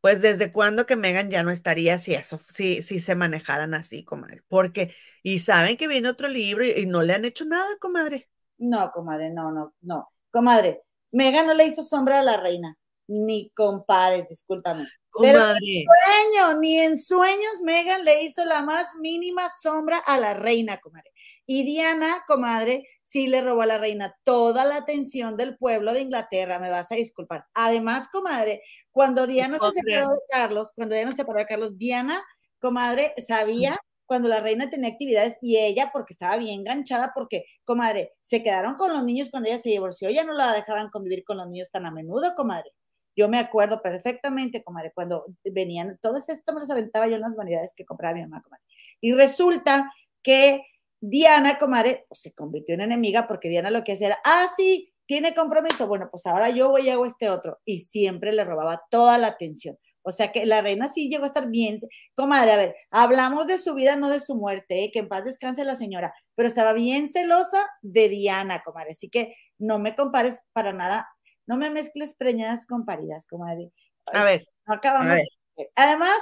pues 0.00 0.22
desde 0.22 0.52
cuándo 0.52 0.86
que 0.86 0.96
Megan 0.96 1.30
ya 1.30 1.42
no 1.42 1.50
estaría 1.50 1.98
si 1.98 2.14
eso, 2.14 2.38
si, 2.38 2.82
si 2.82 3.00
se 3.00 3.14
manejaran 3.14 3.74
así, 3.74 4.04
comadre. 4.04 4.42
Porque, 4.48 4.94
y 5.22 5.40
saben 5.40 5.76
que 5.76 5.88
viene 5.88 6.08
otro 6.08 6.28
libro 6.28 6.64
y, 6.64 6.86
no 6.86 7.02
le 7.02 7.14
han 7.14 7.24
hecho 7.24 7.44
nada, 7.44 7.68
comadre. 7.78 8.30
No, 8.58 8.90
comadre, 8.92 9.30
no, 9.30 9.52
no, 9.52 9.74
no. 9.82 10.10
Comadre, 10.30 10.82
Megan 11.10 11.46
no 11.46 11.54
le 11.54 11.66
hizo 11.66 11.82
sombra 11.82 12.20
a 12.20 12.22
la 12.22 12.38
reina. 12.38 12.78
Ni 13.10 13.50
compares, 13.56 14.28
discúlpame. 14.28 14.86
Comadre. 15.10 15.58
ni 15.60 15.80
en 15.80 15.84
sueños, 15.84 16.58
ni 16.60 16.78
en 16.78 16.96
sueños 16.96 17.60
Megan 17.64 18.04
le 18.04 18.22
hizo 18.22 18.44
la 18.44 18.62
más 18.62 18.94
mínima 19.00 19.48
sombra 19.60 19.98
a 19.98 20.16
la 20.16 20.34
reina, 20.34 20.78
comadre. 20.78 21.10
Y 21.44 21.64
Diana, 21.64 22.22
comadre, 22.28 22.86
sí 23.02 23.26
le 23.26 23.40
robó 23.40 23.62
a 23.62 23.66
la 23.66 23.78
reina 23.78 24.14
toda 24.22 24.64
la 24.64 24.76
atención 24.76 25.36
del 25.36 25.56
pueblo 25.58 25.92
de 25.92 26.02
Inglaterra, 26.02 26.60
me 26.60 26.70
vas 26.70 26.92
a 26.92 26.94
disculpar. 26.94 27.46
Además, 27.52 28.08
comadre, 28.12 28.62
cuando 28.92 29.26
Diana 29.26 29.58
se 29.58 29.72
separó 29.72 30.08
de 30.08 30.20
Carlos, 30.30 30.72
cuando 30.76 30.94
Diana 30.94 31.10
se 31.10 31.16
separó 31.16 31.40
de 31.40 31.46
Carlos, 31.46 31.76
Diana, 31.76 32.22
comadre, 32.60 33.12
sabía 33.18 33.76
cuando 34.06 34.28
la 34.28 34.40
reina 34.40 34.70
tenía 34.70 34.90
actividades 34.90 35.38
y 35.40 35.56
ella, 35.56 35.90
porque 35.92 36.12
estaba 36.12 36.36
bien 36.36 36.60
enganchada, 36.60 37.12
porque, 37.14 37.44
comadre, 37.64 38.12
se 38.20 38.42
quedaron 38.44 38.76
con 38.76 38.92
los 38.92 39.02
niños 39.02 39.30
cuando 39.30 39.48
ella 39.48 39.58
se 39.58 39.70
divorció, 39.70 40.10
ya 40.10 40.22
no 40.22 40.32
la 40.32 40.52
dejaban 40.52 40.90
convivir 40.90 41.24
con 41.24 41.36
los 41.36 41.48
niños 41.48 41.70
tan 41.70 41.86
a 41.86 41.90
menudo, 41.90 42.34
comadre. 42.36 42.70
Yo 43.16 43.28
me 43.28 43.38
acuerdo 43.38 43.82
perfectamente, 43.82 44.62
comadre, 44.62 44.92
cuando 44.94 45.26
venían, 45.44 45.98
todo 46.00 46.16
esto 46.16 46.52
me 46.52 46.60
los 46.60 46.70
aventaba 46.70 47.08
yo 47.08 47.16
en 47.16 47.20
las 47.20 47.36
vanidades 47.36 47.74
que 47.74 47.84
compraba 47.84 48.14
mi 48.14 48.22
mamá, 48.22 48.42
comadre. 48.42 48.64
Y 49.00 49.12
resulta 49.12 49.92
que 50.22 50.64
Diana, 51.00 51.58
comadre, 51.58 52.04
pues, 52.08 52.20
se 52.20 52.32
convirtió 52.32 52.74
en 52.74 52.82
enemiga 52.82 53.26
porque 53.26 53.48
Diana 53.48 53.70
lo 53.70 53.84
que 53.84 53.92
hacía 53.92 54.08
era, 54.08 54.18
ah, 54.24 54.46
sí, 54.56 54.92
tiene 55.06 55.34
compromiso, 55.34 55.88
bueno, 55.88 56.08
pues 56.10 56.24
ahora 56.26 56.50
yo 56.50 56.68
voy 56.68 56.82
y 56.82 56.90
hago 56.90 57.04
este 57.04 57.30
otro. 57.30 57.58
Y 57.64 57.80
siempre 57.80 58.32
le 58.32 58.44
robaba 58.44 58.82
toda 58.90 59.18
la 59.18 59.28
atención. 59.28 59.76
O 60.02 60.12
sea 60.12 60.32
que 60.32 60.46
la 60.46 60.62
reina 60.62 60.88
sí 60.88 61.08
llegó 61.08 61.24
a 61.24 61.26
estar 61.26 61.48
bien. 61.48 61.78
Comadre, 62.14 62.52
a 62.52 62.56
ver, 62.56 62.76
hablamos 62.90 63.46
de 63.46 63.58
su 63.58 63.74
vida, 63.74 63.96
no 63.96 64.08
de 64.08 64.20
su 64.20 64.34
muerte, 64.34 64.84
¿eh? 64.84 64.90
que 64.92 65.00
en 65.00 65.08
paz 65.08 65.24
descanse 65.24 65.64
la 65.64 65.74
señora, 65.74 66.14
pero 66.34 66.48
estaba 66.48 66.72
bien 66.72 67.08
celosa 67.08 67.68
de 67.82 68.08
Diana, 68.08 68.62
comadre. 68.62 68.92
Así 68.92 69.08
que 69.10 69.34
no 69.58 69.78
me 69.78 69.94
compares 69.94 70.42
para 70.52 70.72
nada, 70.72 71.08
no 71.50 71.56
me 71.56 71.68
mezcles 71.68 72.14
preñadas 72.14 72.64
con 72.64 72.84
paridas, 72.84 73.26
comadre. 73.26 73.72
A 74.12 74.22
ver, 74.22 74.44
no 74.68 74.74
acabamos. 74.74 75.18
Además, 75.74 76.16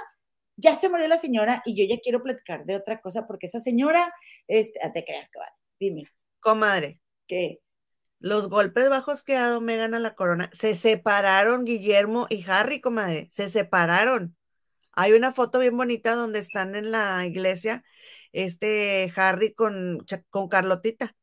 ya 0.57 0.75
se 0.75 0.89
murió 0.89 1.07
la 1.07 1.19
señora 1.19 1.63
y 1.67 1.77
yo 1.77 1.85
ya 1.85 2.01
quiero 2.01 2.23
platicar 2.23 2.65
de 2.65 2.77
otra 2.77 3.03
cosa 3.03 3.27
porque 3.27 3.45
esa 3.45 3.61
señora, 3.61 4.11
este, 4.47 4.81
ah, 4.83 4.91
te 4.91 5.05
creas, 5.05 5.29
comadre, 5.29 5.53
dime. 5.79 6.05
Comadre. 6.41 7.03
¿Qué? 7.27 7.61
Los 8.21 8.49
golpes 8.49 8.89
bajos 8.89 9.23
que 9.23 9.37
ha 9.37 9.43
dado 9.43 9.61
Megan 9.61 9.93
a 9.93 9.99
la 9.99 10.15
corona, 10.15 10.49
se 10.55 10.75
separaron 10.75 11.67
Guillermo 11.67 12.27
y 12.31 12.43
Harry, 12.49 12.81
comadre, 12.81 13.29
se 13.31 13.51
separaron. 13.51 14.35
Hay 14.93 15.13
una 15.13 15.35
foto 15.35 15.59
bien 15.59 15.77
bonita 15.77 16.15
donde 16.15 16.39
están 16.39 16.75
en 16.75 16.91
la 16.91 17.27
iglesia, 17.27 17.85
este 18.33 19.13
Harry 19.15 19.53
con, 19.53 20.07
con 20.31 20.49
Carlotita. 20.49 21.15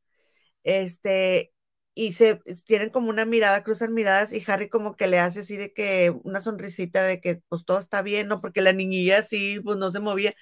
Este, 0.63 1.54
y 1.95 2.11
se 2.11 2.41
tienen 2.65 2.89
como 2.89 3.09
una 3.09 3.23
mirada, 3.25 3.63
cruzan 3.63 3.93
miradas 3.93 4.33
y 4.33 4.43
Harry 4.45 4.67
como 4.69 4.97
que 4.97 5.07
le 5.07 5.17
hace 5.17 5.39
así 5.39 5.55
de 5.55 5.73
que 5.73 6.13
una 6.23 6.41
sonrisita 6.41 7.01
de 7.03 7.21
que 7.21 7.41
pues 7.47 7.63
todo 7.63 7.79
está 7.79 8.01
bien, 8.01 8.27
¿no? 8.27 8.41
Porque 8.41 8.61
la 8.61 8.73
niñilla 8.73 9.23
sí, 9.23 9.61
pues 9.63 9.77
no 9.77 9.89
se 9.91 10.01
movía. 10.01 10.33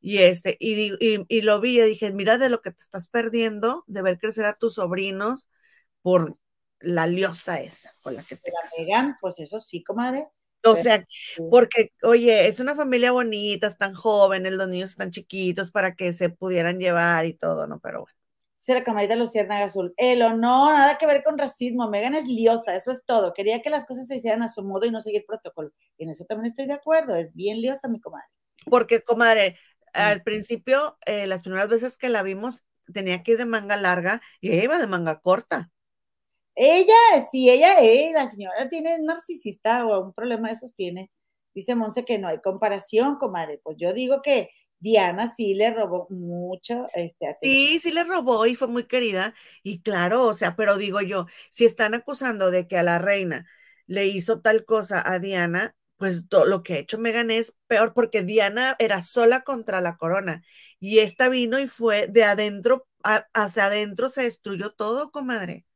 Y 0.00 0.18
este, 0.18 0.56
y, 0.60 0.92
y, 1.00 1.40
lo 1.42 1.60
vi 1.60 1.80
y 1.80 1.82
dije, 1.82 2.12
mira 2.12 2.38
de 2.38 2.48
lo 2.48 2.60
que 2.60 2.70
te 2.70 2.80
estás 2.80 3.08
perdiendo, 3.08 3.84
de 3.88 4.02
ver 4.02 4.18
crecer 4.18 4.44
a 4.46 4.54
tus 4.54 4.74
sobrinos 4.74 5.50
por 6.00 6.38
la 6.78 7.06
liosa 7.06 7.60
esa 7.60 7.96
con 8.02 8.14
la 8.14 8.22
que 8.22 8.36
te 8.36 8.52
la 8.52 9.18
pues 9.20 9.40
eso 9.40 9.58
sí, 9.58 9.82
comadre. 9.82 10.28
O 10.66 10.76
sea, 10.76 11.04
porque, 11.50 11.92
oye, 12.02 12.46
es 12.46 12.60
una 12.60 12.74
familia 12.74 13.12
bonita, 13.12 13.66
están 13.66 13.94
jóvenes, 13.94 14.52
los 14.52 14.68
niños 14.68 14.90
están 14.90 15.10
chiquitos 15.10 15.70
para 15.70 15.94
que 15.94 16.12
se 16.12 16.30
pudieran 16.30 16.78
llevar 16.78 17.26
y 17.26 17.34
todo, 17.34 17.66
¿no? 17.66 17.80
Pero 17.80 18.02
bueno 18.02 18.23
la 18.72 18.84
camarita 18.84 19.16
Luciérnaga 19.16 19.66
Azul. 19.66 19.92
El 19.96 20.20
no, 20.40 20.72
nada 20.72 20.96
que 20.96 21.06
ver 21.06 21.22
con 21.22 21.36
racismo. 21.36 21.90
Megan 21.90 22.14
es 22.14 22.26
liosa, 22.26 22.74
eso 22.74 22.90
es 22.90 23.04
todo. 23.04 23.34
Quería 23.34 23.60
que 23.60 23.68
las 23.68 23.84
cosas 23.84 24.08
se 24.08 24.16
hicieran 24.16 24.42
a 24.42 24.48
su 24.48 24.64
modo 24.64 24.86
y 24.86 24.90
no 24.90 25.00
seguir 25.00 25.26
protocolo. 25.26 25.70
Y 25.98 26.04
en 26.04 26.10
eso 26.10 26.24
también 26.24 26.46
estoy 26.46 26.66
de 26.66 26.72
acuerdo. 26.72 27.14
Es 27.16 27.34
bien 27.34 27.60
liosa, 27.60 27.88
mi 27.88 28.00
comadre. 28.00 28.26
Porque, 28.70 29.02
comadre, 29.02 29.58
al 29.92 30.22
principio, 30.22 30.96
eh, 31.04 31.26
las 31.26 31.42
primeras 31.42 31.68
veces 31.68 31.98
que 31.98 32.08
la 32.08 32.22
vimos, 32.22 32.64
tenía 32.92 33.22
que 33.22 33.32
ir 33.32 33.38
de 33.38 33.46
manga 33.46 33.76
larga 33.76 34.22
y 34.40 34.52
ella 34.52 34.64
iba 34.64 34.78
de 34.78 34.86
manga 34.86 35.20
corta. 35.20 35.70
Ella, 36.54 36.94
sí, 37.30 37.50
ella, 37.50 37.74
eh, 37.80 38.12
la 38.12 38.28
señora 38.28 38.68
tiene 38.68 38.98
narcisista 39.00 39.84
o 39.86 40.04
un 40.04 40.12
problema 40.12 40.48
de 40.48 40.54
esos 40.54 40.74
tiene. 40.74 41.10
Dice 41.52 41.74
Monse 41.74 42.04
que 42.04 42.18
no 42.18 42.28
hay 42.28 42.40
comparación, 42.40 43.16
comadre. 43.16 43.60
Pues 43.62 43.76
yo 43.78 43.92
digo 43.92 44.22
que 44.22 44.50
Diana 44.84 45.26
sí 45.28 45.54
le 45.54 45.72
robó 45.74 46.06
mucho. 46.10 46.86
Este, 46.94 47.36
sí, 47.42 47.78
sí 47.80 47.92
le 47.92 48.04
robó 48.04 48.46
y 48.46 48.54
fue 48.54 48.68
muy 48.68 48.84
querida. 48.84 49.34
Y 49.62 49.82
claro, 49.82 50.24
o 50.24 50.34
sea, 50.34 50.56
pero 50.56 50.76
digo 50.76 51.00
yo, 51.00 51.26
si 51.50 51.64
están 51.64 51.94
acusando 51.94 52.50
de 52.50 52.66
que 52.68 52.78
a 52.78 52.82
la 52.82 52.98
reina 52.98 53.46
le 53.86 54.06
hizo 54.06 54.40
tal 54.40 54.64
cosa 54.64 55.02
a 55.04 55.18
Diana, 55.18 55.76
pues 55.96 56.24
lo 56.30 56.62
que 56.62 56.74
ha 56.74 56.78
hecho 56.78 56.98
Megan 56.98 57.30
es 57.30 57.56
peor 57.66 57.94
porque 57.94 58.22
Diana 58.22 58.76
era 58.78 59.02
sola 59.02 59.42
contra 59.42 59.80
la 59.80 59.96
corona 59.96 60.42
y 60.80 60.98
esta 61.00 61.28
vino 61.28 61.58
y 61.60 61.66
fue 61.68 62.08
de 62.08 62.24
adentro 62.24 62.86
hacia 63.34 63.66
adentro 63.66 64.08
se 64.08 64.22
destruyó 64.22 64.70
todo, 64.72 65.10
comadre. 65.10 65.66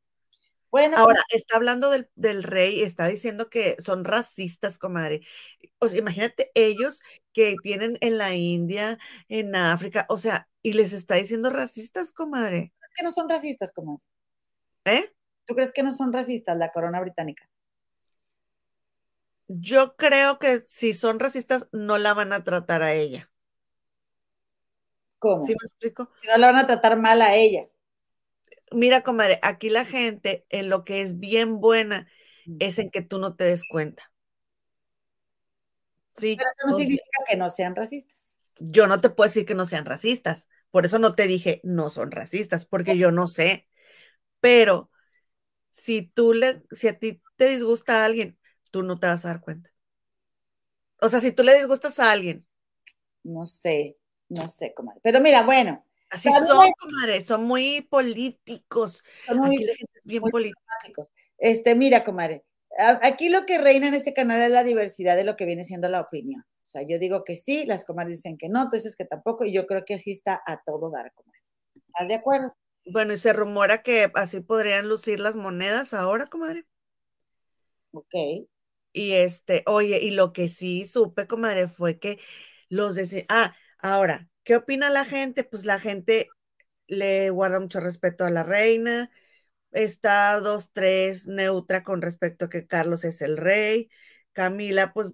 Bueno, 0.71 0.97
ahora 0.97 1.21
está 1.29 1.55
hablando 1.55 1.89
del, 1.89 2.09
del, 2.15 2.43
rey, 2.43 2.81
está 2.81 3.07
diciendo 3.07 3.49
que 3.49 3.75
son 3.83 4.05
racistas, 4.05 4.77
comadre. 4.77 5.21
O 5.79 5.87
sea, 5.87 5.99
imagínate 5.99 6.51
ellos 6.53 7.01
que 7.33 7.55
tienen 7.63 7.97
en 8.01 8.17
la 8.17 8.35
India, 8.35 8.99
en 9.29 9.55
África, 9.55 10.05
o 10.09 10.17
sea, 10.17 10.47
y 10.61 10.73
les 10.73 10.93
está 10.93 11.15
diciendo 11.15 11.49
racistas, 11.49 12.11
comadre. 12.11 12.73
¿Crees 12.79 12.95
que 12.95 13.03
no 13.03 13.11
son 13.11 13.29
racistas, 13.29 13.71
comadre? 13.71 14.03
¿Eh? 14.85 15.13
¿Tú 15.45 15.55
crees 15.55 15.71
que 15.71 15.81
no 15.81 15.91
son 15.91 16.13
racistas 16.13 16.55
la 16.57 16.71
corona 16.71 17.01
británica? 17.01 17.49
Yo 19.47 19.95
creo 19.95 20.37
que 20.37 20.59
si 20.67 20.93
son 20.93 21.19
racistas, 21.19 21.67
no 21.71 21.97
la 21.97 22.13
van 22.13 22.33
a 22.33 22.43
tratar 22.43 22.83
a 22.83 22.93
ella. 22.93 23.31
¿Cómo? 25.17 25.43
¿Sí 25.43 25.53
me 25.53 25.65
explico? 25.65 26.11
No 26.27 26.37
la 26.37 26.47
van 26.47 26.57
a 26.57 26.67
tratar 26.67 26.97
mal 26.97 27.21
a 27.23 27.35
ella. 27.35 27.67
Mira, 28.71 29.01
comadre, 29.01 29.39
aquí 29.41 29.69
la 29.69 29.85
gente 29.85 30.45
en 30.49 30.69
lo 30.69 30.83
que 30.83 31.01
es 31.01 31.19
bien 31.19 31.59
buena 31.59 32.07
es 32.59 32.79
en 32.79 32.89
que 32.89 33.01
tú 33.01 33.19
no 33.19 33.35
te 33.35 33.45
des 33.45 33.63
cuenta. 33.69 34.11
Sí. 36.15 36.35
Pero 36.37 36.49
eso 36.49 36.67
no 36.67 36.77
significa 36.77 37.19
que 37.27 37.37
no 37.37 37.49
sean 37.49 37.75
racistas. 37.75 38.39
Yo 38.59 38.87
no 38.87 38.99
te 39.01 39.09
puedo 39.09 39.27
decir 39.27 39.45
que 39.45 39.55
no 39.55 39.65
sean 39.65 39.85
racistas. 39.85 40.47
Por 40.71 40.85
eso 40.85 40.99
no 40.99 41.15
te 41.15 41.27
dije 41.27 41.61
no 41.63 41.89
son 41.89 42.11
racistas, 42.11 42.65
porque 42.65 42.97
yo 42.97 43.11
no 43.11 43.27
sé. 43.27 43.67
Pero 44.39 44.91
si 45.71 46.03
tú 46.03 46.33
le, 46.33 46.63
si 46.71 46.87
a 46.87 46.99
ti 46.99 47.21
te 47.37 47.49
disgusta 47.49 48.01
a 48.01 48.05
alguien, 48.05 48.37
tú 48.71 48.83
no 48.83 48.97
te 48.97 49.07
vas 49.07 49.25
a 49.25 49.29
dar 49.29 49.41
cuenta. 49.41 49.71
O 51.01 51.09
sea, 51.09 51.19
si 51.21 51.31
tú 51.31 51.43
le 51.43 51.55
disgustas 51.55 51.99
a 51.99 52.11
alguien. 52.11 52.45
No 53.23 53.45
sé, 53.45 53.97
no 54.27 54.47
sé, 54.47 54.73
comadre. 54.73 54.99
Pero 55.03 55.21
mira, 55.21 55.43
bueno. 55.43 55.85
Así 56.09 56.29
son, 56.31 56.71
comadre, 56.79 57.23
son 57.23 57.43
muy 57.43 57.81
políticos. 57.81 59.03
Son 59.27 59.37
muy, 59.37 59.57
Aquí 59.57 59.65
la 59.65 59.75
gente 59.75 59.99
bien 60.03 60.23
políticos. 60.23 61.11
Este, 61.37 61.75
mira, 61.75 62.03
comadre, 62.03 62.43
aquí 63.01 63.29
lo 63.29 63.45
que 63.45 63.59
reina 63.59 63.87
en 63.87 63.93
este 63.93 64.13
canal 64.13 64.41
es 64.41 64.51
la 64.51 64.63
diversidad 64.63 65.15
de 65.15 65.23
lo 65.23 65.35
que 65.35 65.45
viene 65.45 65.63
siendo 65.63 65.87
la 65.87 66.01
opinión. 66.01 66.41
O 66.41 66.65
sea, 66.65 66.81
yo 66.81 66.99
digo 66.99 67.23
que 67.23 67.35
sí, 67.35 67.65
las 67.65 67.85
comadres 67.85 68.17
dicen 68.17 68.37
que 68.37 68.49
no, 68.49 68.69
tú 68.69 68.75
dices 68.75 68.95
que 68.95 69.05
tampoco, 69.05 69.45
y 69.45 69.53
yo 69.53 69.65
creo 69.67 69.85
que 69.85 69.95
así 69.95 70.11
está 70.11 70.41
a 70.45 70.61
todo 70.63 70.89
dar, 70.91 71.13
comadre. 71.13 71.39
¿Estás 71.75 72.07
de 72.07 72.15
acuerdo? 72.15 72.55
Bueno, 72.85 73.13
y 73.13 73.17
se 73.17 73.33
rumora 73.33 73.83
que 73.83 74.11
así 74.15 74.39
podrían 74.39 74.89
lucir 74.89 75.19
las 75.19 75.35
monedas 75.35 75.93
ahora, 75.93 76.27
comadre. 76.27 76.65
Ok. 77.91 78.13
Y 78.93 79.11
este, 79.13 79.63
oye, 79.67 79.99
y 79.99 80.11
lo 80.11 80.33
que 80.33 80.49
sí 80.49 80.87
supe, 80.87 81.27
comadre, 81.27 81.67
fue 81.67 81.99
que 81.99 82.19
los 82.67 82.95
de... 82.95 83.25
Ah, 83.29 83.55
ahora, 83.79 84.29
¿qué 84.49 84.55
opina 84.55 84.89
la 84.89 85.05
gente? 85.05 85.43
Pues 85.43 85.63
la 85.63 85.79
gente 85.79 86.27
le 86.87 87.29
guarda 87.29 87.59
mucho 87.59 87.79
respeto 87.79 88.25
a 88.25 88.31
la 88.31 88.41
reina, 88.43 89.11
está 89.71 90.39
dos, 90.39 90.71
tres 90.73 91.27
neutra 91.27 91.83
con 91.83 92.01
respecto 92.01 92.45
a 92.45 92.49
que 92.49 92.67
Carlos 92.67 93.05
es 93.05 93.21
el 93.21 93.37
rey, 93.37 93.91
Camila, 94.33 94.91
pues 94.93 95.11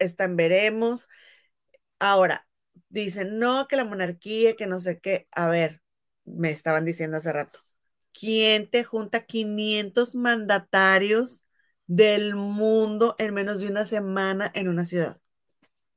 está 0.00 0.24
en 0.24 0.36
veremos. 0.36 1.08
Ahora, 2.00 2.48
dicen, 2.88 3.38
no, 3.38 3.68
que 3.68 3.76
la 3.76 3.84
monarquía, 3.84 4.56
que 4.56 4.66
no 4.66 4.80
sé 4.80 5.00
qué. 5.00 5.28
A 5.32 5.48
ver, 5.48 5.82
me 6.24 6.50
estaban 6.50 6.84
diciendo 6.84 7.18
hace 7.18 7.32
rato, 7.32 7.60
¿quién 8.12 8.70
te 8.70 8.84
junta 8.84 9.26
500 9.26 10.16
mandatarios 10.16 11.44
del 11.86 12.34
mundo 12.36 13.14
en 13.18 13.34
menos 13.34 13.60
de 13.60 13.68
una 13.68 13.86
semana 13.86 14.50
en 14.54 14.68
una 14.68 14.86
ciudad? 14.86 15.20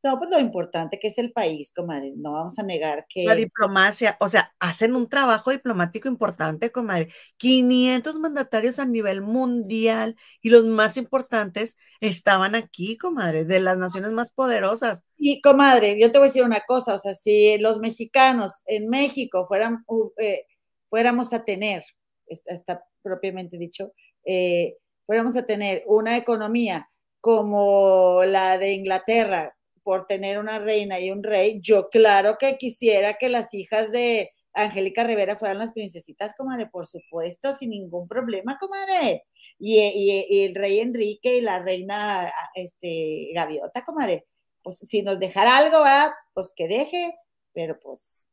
No, 0.02 0.18
pues 0.18 0.30
lo 0.30 0.40
importante 0.40 0.98
que 0.98 1.10
es 1.10 1.18
el 1.18 1.34
país, 1.34 1.74
comadre. 1.76 2.14
No 2.16 2.32
vamos 2.32 2.58
a 2.58 2.64
negar 2.64 3.06
que. 3.10 3.26
La 3.26 3.36
diplomacia, 3.36 4.16
o 4.22 4.30
sea, 4.30 4.54
hacen 4.60 4.96
un 4.96 5.10
trabajo 5.10 5.52
diplomático 5.52 6.08
importante, 6.08 6.72
comadre. 6.72 7.10
500 7.38 8.18
mandatarios 8.20 8.80
a 8.80 8.86
nivel 8.86 9.22
mundial 9.22 10.16
y 10.42 10.50
los 10.50 10.66
más 10.66 10.96
importantes 10.96 11.76
estaban 12.00 12.56
aquí, 12.56 12.98
comadre, 12.98 13.44
de 13.44 13.60
las 13.60 13.78
naciones 13.78 14.12
más 14.12 14.32
poderosas. 14.32 15.04
Y, 15.18 15.42
comadre, 15.42 16.00
yo 16.00 16.12
te 16.14 16.18
voy 16.18 16.28
a 16.28 16.30
decir 16.30 16.44
una 16.44 16.62
cosa, 16.66 16.94
o 16.94 16.98
sea, 16.98 17.14
si 17.14 17.58
los 17.58 17.80
mexicanos 17.80 18.64
en 18.68 18.88
México 18.88 19.46
fueran, 19.46 19.84
eh, 20.18 20.46
fuéramos 20.90 21.34
a 21.34 21.44
tener, 21.44 21.84
está, 22.28 22.86
propiamente 23.02 23.58
dicho, 23.58 23.92
eh, 24.24 24.78
fuéramos 25.06 25.36
a 25.36 25.46
tener 25.46 25.84
una 25.88 26.16
economía 26.16 26.90
como 27.20 28.24
la 28.24 28.58
de 28.58 28.72
Inglaterra, 28.72 29.58
por 29.90 30.06
tener 30.06 30.38
una 30.38 30.60
reina 30.60 31.00
y 31.00 31.10
un 31.10 31.24
rey, 31.24 31.62
yo 31.64 31.90
claro 31.90 32.38
que 32.40 32.60
quisiera 32.60 33.16
que 33.16 33.28
las 33.28 33.56
hijas 33.56 33.92
de 33.92 34.30
Angélica 34.54 35.04
Rivera 35.04 35.36
fueran 35.36 35.58
las 35.58 35.74
princesitas, 35.74 36.36
comadre, 36.38 36.68
por 36.68 36.86
supuesto, 36.86 37.54
sin 37.54 37.72
ningún 37.72 38.08
problema, 38.08 38.60
comadre. 38.60 39.24
Y, 39.58 39.80
y, 39.80 40.44
el 40.44 40.54
rey 40.54 40.80
Enrique 40.80 41.38
y 41.38 41.42
la 41.42 41.58
reina 41.58 42.32
este, 42.54 43.32
Gaviota, 43.34 43.84
comadre. 43.84 44.28
Pues 44.62 44.78
si 44.78 45.02
nos 45.02 45.18
dejara 45.18 45.58
algo, 45.58 45.80
va, 45.80 46.14
pues 46.36 46.54
que 46.56 46.68
deje, 46.68 47.16
pero 47.52 47.80
pues. 47.80 48.30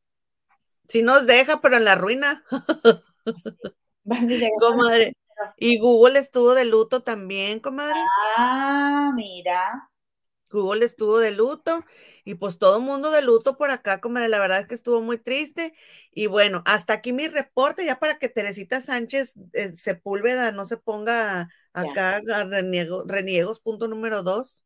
Si 0.87 1.01
nos 1.01 1.25
deja, 1.25 1.59
pero 1.59 1.77
en 1.77 1.85
la 1.85 1.95
ruina. 1.95 2.45
comadre. 4.59 5.13
Y 5.57 5.79
Google 5.79 6.19
estuvo 6.19 6.53
de 6.53 6.65
luto 6.65 7.01
también, 7.01 7.61
comadre. 7.61 7.97
Ah, 8.37 9.11
mira. 9.15 9.89
Google 10.49 10.85
estuvo 10.85 11.19
de 11.19 11.31
luto 11.31 11.83
y 12.23 12.35
pues 12.35 12.57
todo 12.57 12.79
mundo 12.79 13.11
de 13.11 13.21
luto 13.21 13.57
por 13.57 13.71
acá, 13.71 13.99
como 14.01 14.19
la 14.19 14.39
verdad 14.39 14.61
es 14.61 14.67
que 14.67 14.75
estuvo 14.75 15.01
muy 15.01 15.17
triste. 15.17 15.73
Y 16.11 16.27
bueno, 16.27 16.63
hasta 16.65 16.93
aquí 16.93 17.13
mi 17.13 17.27
reporte, 17.27 17.85
ya 17.85 17.99
para 17.99 18.17
que 18.17 18.29
Teresita 18.29 18.81
Sánchez 18.81 19.33
eh, 19.53 19.73
Sepúlveda 19.75 20.51
no 20.51 20.65
se 20.65 20.77
ponga 20.77 21.49
acá 21.73 22.21
a 22.33 22.43
reniegos, 23.05 23.59
punto 23.59 23.87
número 23.87 24.23
dos. 24.23 24.63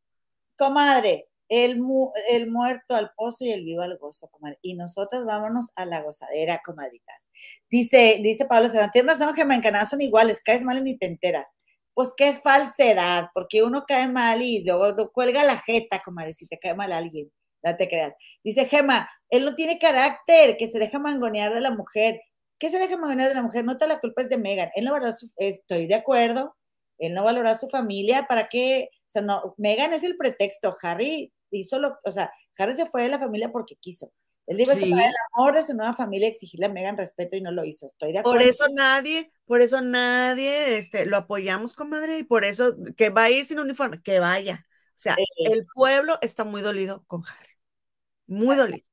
Comadre, 0.58 1.28
el, 1.50 1.82
el 2.30 2.50
muerto 2.50 2.96
al 2.96 3.12
pozo 3.16 3.44
y 3.44 3.52
el 3.52 3.64
vivo 3.66 3.82
al 3.82 3.98
gozo, 3.98 4.30
comadre. 4.30 4.60
Y 4.62 4.76
nosotros 4.76 5.26
vámonos 5.26 5.72
a 5.76 5.86
la 5.86 6.02
gozadera, 6.02 6.62
comadritas. 6.64 7.30
Dice, 7.70 8.20
dice 8.22 8.46
Pablo 8.46 8.70
Serrano, 8.70 8.92
tierras 8.94 9.18
son 9.18 9.34
gemancanadas, 9.34 9.90
son 9.90 10.02
iguales, 10.02 10.42
caes 10.42 10.64
mal 10.64 10.78
y 10.78 10.82
ni 10.82 10.98
te 10.98 11.08
enteras 11.08 11.56
pues 11.94 12.14
qué 12.16 12.34
falsedad, 12.34 13.26
porque 13.34 13.64
uno 13.64 13.84
cae 13.88 14.08
mal 14.08 14.42
y 14.42 14.64
luego 14.64 15.12
cuelga 15.12 15.44
la 15.44 15.58
jeta, 15.58 16.02
comadre, 16.04 16.34
si 16.34 16.48
te 16.48 16.58
cae 16.58 16.76
mal 16.76 16.92
alguien, 16.92 17.32
no 17.64 17.76
te 17.78 17.88
creas. 17.88 18.14
Dice 18.44 18.66
Gema, 18.68 19.10
él 19.30 19.46
no 19.46 19.56
tiene 19.56 19.80
carácter, 19.80 20.58
que 20.58 20.68
se 20.68 20.80
deja 20.80 21.00
mangonear 21.00 21.54
de 21.54 21.62
la 21.62 21.72
mujer. 21.72 22.20
¿Qué 22.60 22.70
se 22.70 22.80
deja 22.80 22.98
mangonear 22.98 23.30
de 23.30 23.36
la 23.36 23.42
mujer? 23.44 23.66
No 23.66 23.78
toda 23.78 23.94
la 23.96 24.00
culpa 24.00 24.22
es 24.22 24.30
de 24.30 24.38
Megan. 24.38 24.70
Él 24.76 24.86
no 24.86 24.92
valora 24.92 25.12
su, 25.12 25.30
estoy 25.38 25.88
de 25.88 25.96
acuerdo, 25.96 26.56
él 27.00 27.14
no 27.14 27.24
valora 27.24 27.52
a 27.52 27.56
su 27.56 27.68
familia, 27.70 28.26
¿para 28.28 28.48
qué? 28.48 28.90
O 28.92 29.10
sea, 29.10 29.22
no, 29.22 29.56
Megan 29.58 29.94
es 29.94 30.04
el 30.04 30.16
pretexto, 30.18 30.76
Harry 30.82 31.34
hizo 31.52 31.80
lo, 31.80 31.98
o 32.04 32.12
sea, 32.12 32.32
Harry 32.58 32.74
se 32.74 32.86
fue 32.86 33.04
de 33.04 33.10
la 33.10 33.20
familia 33.20 33.52
porque 33.52 33.76
quiso. 33.76 34.12
Él 34.52 34.58
dijo 34.58 34.74
sí. 34.74 34.92
el 34.92 35.14
amor 35.34 35.54
de 35.54 35.64
su 35.64 35.74
nueva 35.74 35.94
familia, 35.94 36.28
exigirle 36.28 36.66
a 36.66 36.70
Megan 36.70 36.98
respeto 36.98 37.38
y 37.38 37.42
no 37.42 37.52
lo 37.52 37.64
hizo. 37.64 37.88
Estoy 37.88 38.12
de 38.12 38.20
acuerdo. 38.20 38.38
Por 38.38 38.46
eso 38.46 38.66
nadie, 38.74 39.32
por 39.46 39.62
eso 39.62 39.80
nadie 39.80 40.78
este, 40.78 41.06
lo 41.06 41.16
apoyamos, 41.16 41.74
comadre, 41.74 42.18
y 42.18 42.24
por 42.24 42.44
eso 42.44 42.76
que 42.98 43.10
va 43.10 43.24
a 43.24 43.30
ir 43.30 43.46
sin 43.46 43.60
uniforme, 43.60 44.02
que 44.04 44.20
vaya. 44.20 44.68
O 44.90 45.00
sea, 45.00 45.16
el 45.38 45.66
pueblo 45.74 46.18
está 46.22 46.44
muy 46.44 46.62
dolido 46.62 47.06
con 47.08 47.24
Harry. 47.26 47.54
Muy 48.28 48.58
dolido. 48.58 48.86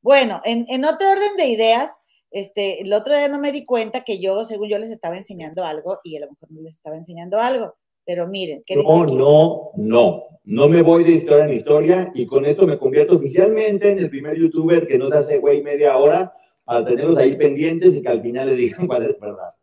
Bueno, 0.00 0.40
en, 0.44 0.64
en, 0.68 0.84
otro 0.84 1.10
orden 1.10 1.36
de 1.36 1.48
ideas, 1.48 1.98
este, 2.30 2.82
el 2.82 2.92
otro 2.92 3.16
día 3.16 3.26
no 3.26 3.40
me 3.40 3.50
di 3.50 3.64
cuenta 3.64 4.04
que 4.04 4.20
yo, 4.20 4.44
según 4.44 4.68
yo, 4.68 4.78
les 4.78 4.92
estaba 4.92 5.16
enseñando 5.16 5.64
algo 5.64 5.98
y 6.04 6.16
a 6.18 6.20
lo 6.20 6.30
mejor 6.30 6.52
no 6.52 6.62
les 6.62 6.74
estaba 6.74 6.94
enseñando 6.94 7.40
algo. 7.40 7.76
Pero 8.10 8.26
miren, 8.26 8.60
¿qué 8.66 8.74
No, 8.74 9.06
no, 9.06 9.70
no. 9.76 10.24
No 10.42 10.68
me 10.68 10.82
voy 10.82 11.04
de 11.04 11.12
historia 11.12 11.44
en 11.44 11.52
historia 11.52 12.10
y 12.12 12.26
con 12.26 12.44
esto 12.44 12.66
me 12.66 12.76
convierto 12.76 13.14
oficialmente 13.14 13.88
en 13.88 13.98
el 13.98 14.10
primer 14.10 14.36
youtuber 14.36 14.88
que 14.88 14.98
nos 14.98 15.12
hace 15.12 15.38
güey 15.38 15.62
media 15.62 15.96
hora 15.96 16.34
para 16.64 16.84
tenerlos 16.84 17.16
ahí 17.18 17.36
pendientes 17.36 17.94
y 17.94 18.02
que 18.02 18.08
al 18.08 18.20
final 18.20 18.48
le 18.48 18.56
digan 18.56 18.86
cuál 18.88 19.08
es 19.08 19.20
verdad. 19.20 19.54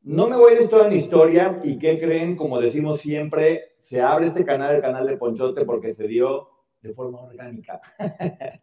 No 0.00 0.26
me 0.26 0.36
voy 0.36 0.56
de 0.56 0.64
historia 0.64 0.88
en 0.88 0.98
historia 0.98 1.60
y 1.62 1.78
¿qué 1.78 2.00
creen? 2.00 2.34
Como 2.34 2.60
decimos 2.60 2.98
siempre, 2.98 3.76
se 3.78 4.00
abre 4.00 4.26
este 4.26 4.44
canal, 4.44 4.74
el 4.74 4.82
canal 4.82 5.06
de 5.06 5.16
Ponchote, 5.16 5.64
porque 5.64 5.94
se 5.94 6.08
dio 6.08 6.48
de 6.80 6.92
forma 6.92 7.20
orgánica. 7.20 7.80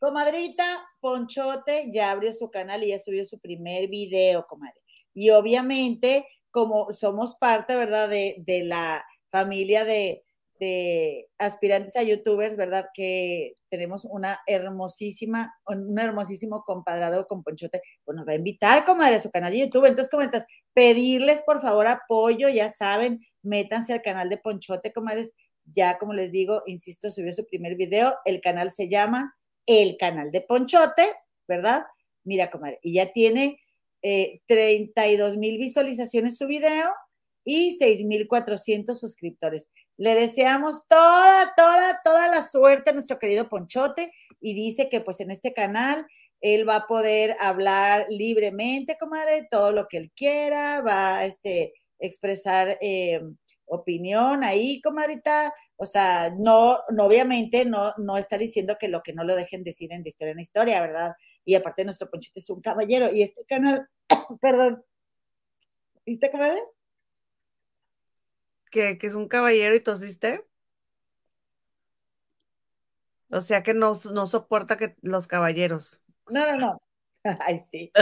Comadrita, 0.00 0.86
Ponchote 1.02 1.90
ya 1.92 2.12
abrió 2.12 2.32
su 2.32 2.50
canal 2.50 2.82
y 2.82 2.88
ya 2.88 2.98
subió 2.98 3.26
su 3.26 3.38
primer 3.38 3.88
video, 3.88 4.46
comadre. 4.48 4.80
Y 5.12 5.28
obviamente 5.28 6.26
como 6.56 6.90
somos 6.94 7.34
parte, 7.34 7.76
¿verdad? 7.76 8.08
De, 8.08 8.62
la 8.64 9.04
familia 9.30 9.84
de, 9.84 10.24
de, 10.58 11.28
aspirantes 11.36 11.96
a 11.96 12.02
youtubers, 12.02 12.56
¿verdad? 12.56 12.86
Que 12.94 13.58
tenemos 13.68 14.06
una 14.06 14.40
hermosísima, 14.46 15.54
un 15.66 15.98
hermosísimo 15.98 16.62
compadrado 16.64 17.26
con 17.26 17.42
Ponchote, 17.42 17.82
pues 18.06 18.16
nos 18.16 18.26
va 18.26 18.32
a 18.32 18.36
invitar, 18.36 18.86
comadre, 18.86 19.16
a 19.16 19.20
su 19.20 19.30
canal 19.30 19.52
de 19.52 19.58
YouTube. 19.58 19.84
Entonces, 19.84 20.10
comentas, 20.10 20.46
pedirles 20.72 21.42
por 21.42 21.60
favor 21.60 21.88
apoyo, 21.88 22.48
ya 22.48 22.70
saben, 22.70 23.20
métanse 23.42 23.92
al 23.92 24.00
canal 24.00 24.30
de 24.30 24.38
Ponchote, 24.38 24.94
comadres. 24.94 25.34
Ya, 25.66 25.98
como 25.98 26.14
les 26.14 26.32
digo, 26.32 26.62
insisto, 26.64 27.10
subió 27.10 27.34
su 27.34 27.44
primer 27.44 27.76
video. 27.76 28.14
El 28.24 28.40
canal 28.40 28.70
se 28.70 28.88
llama 28.88 29.36
El 29.66 29.98
Canal 29.98 30.30
de 30.30 30.40
Ponchote, 30.40 31.04
¿verdad? 31.46 31.84
Mira, 32.24 32.50
comadre, 32.50 32.78
y 32.82 32.94
ya 32.94 33.12
tiene 33.12 33.58
32 34.46 35.34
eh, 35.34 35.38
mil 35.38 35.58
visualizaciones 35.58 36.36
su 36.36 36.46
video 36.46 36.92
y 37.44 37.78
6.400 37.78 38.94
suscriptores. 38.94 39.70
Le 39.96 40.14
deseamos 40.14 40.86
toda, 40.88 41.54
toda, 41.56 42.00
toda 42.04 42.28
la 42.28 42.42
suerte 42.42 42.90
a 42.90 42.92
nuestro 42.92 43.18
querido 43.18 43.48
Ponchote 43.48 44.12
y 44.40 44.54
dice 44.54 44.88
que 44.88 45.00
pues 45.00 45.20
en 45.20 45.30
este 45.30 45.52
canal 45.52 46.06
él 46.40 46.68
va 46.68 46.76
a 46.76 46.86
poder 46.86 47.36
hablar 47.40 48.06
libremente, 48.08 48.96
comadre, 48.98 49.46
todo 49.50 49.72
lo 49.72 49.86
que 49.88 49.96
él 49.96 50.12
quiera, 50.14 50.82
va, 50.82 51.24
este, 51.24 51.72
expresar 51.98 52.76
eh, 52.80 53.20
opinión 53.66 54.44
ahí, 54.44 54.80
comadrita. 54.80 55.52
O 55.76 55.84
sea, 55.84 56.30
no, 56.38 56.78
no 56.90 57.04
obviamente 57.04 57.64
no, 57.64 57.92
no 57.98 58.16
está 58.16 58.38
diciendo 58.38 58.76
que 58.78 58.88
lo 58.88 59.02
que 59.02 59.12
no 59.12 59.24
lo 59.24 59.34
dejen 59.34 59.64
decir 59.64 59.92
en 59.92 60.02
de 60.02 60.10
historia 60.10 60.32
en 60.32 60.40
historia, 60.40 60.80
¿verdad? 60.80 61.12
Y 61.44 61.54
aparte 61.54 61.84
nuestro 61.84 62.10
Ponchito 62.10 62.38
es 62.40 62.50
un 62.50 62.60
caballero 62.60 63.12
y 63.12 63.22
este 63.22 63.44
canal, 63.44 63.88
perdón, 64.40 64.84
¿viste, 66.04 66.30
comadre? 66.30 66.62
¿Que, 68.70 68.98
que 68.98 69.06
es 69.06 69.14
un 69.14 69.28
caballero 69.28 69.74
y 69.74 69.80
tosiste? 69.80 70.44
O 73.30 73.40
sea 73.40 73.62
que 73.62 73.74
no, 73.74 73.98
no 74.12 74.26
soporta 74.26 74.76
que 74.76 74.96
los 75.02 75.26
caballeros. 75.26 76.02
No, 76.28 76.46
no, 76.46 76.56
no. 76.56 76.82
Ay, 77.40 77.58
sí. 77.70 77.92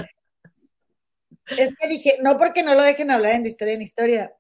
es 1.47 1.75
que 1.75 1.89
dije, 1.89 2.19
no 2.23 2.37
porque 2.37 2.63
no 2.63 2.75
lo 2.75 2.83
dejen 2.83 3.11
hablar 3.11 3.33
en 3.33 3.43
de 3.43 3.49
historia 3.49 3.75
en 3.75 3.83
historia. 3.83 4.37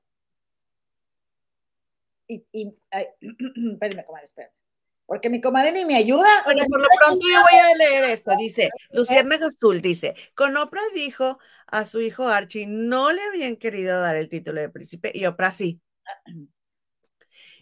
Y, 2.26 2.46
y 2.52 2.74
ay, 2.90 3.06
espérenme, 3.72 4.04
comadre, 4.04 4.24
espérenme. 4.24 4.63
Porque 5.06 5.28
mi 5.28 5.40
comadre 5.40 5.72
ni 5.72 5.84
me 5.84 5.96
ayuda. 5.96 6.28
O 6.46 6.52
sea, 6.52 6.64
por 6.66 6.80
lo 6.80 6.88
pronto 6.98 7.26
yo 7.26 7.40
voy 7.40 7.60
a 7.60 7.76
leer 7.76 8.04
esto. 8.04 8.34
Dice, 8.38 8.70
Lucierna 8.92 9.36
Azul 9.36 9.82
dice, 9.82 10.14
con 10.34 10.56
Oprah 10.56 10.80
dijo 10.94 11.38
a 11.66 11.86
su 11.86 12.00
hijo 12.00 12.28
Archie, 12.28 12.66
no 12.66 13.12
le 13.12 13.22
habían 13.22 13.56
querido 13.56 14.00
dar 14.00 14.16
el 14.16 14.28
título 14.28 14.60
de 14.60 14.70
príncipe 14.70 15.12
y 15.14 15.26
Oprah 15.26 15.50
sí. 15.50 15.80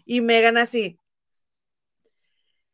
Y 0.05 0.21
Megan 0.21 0.57
así, 0.57 0.99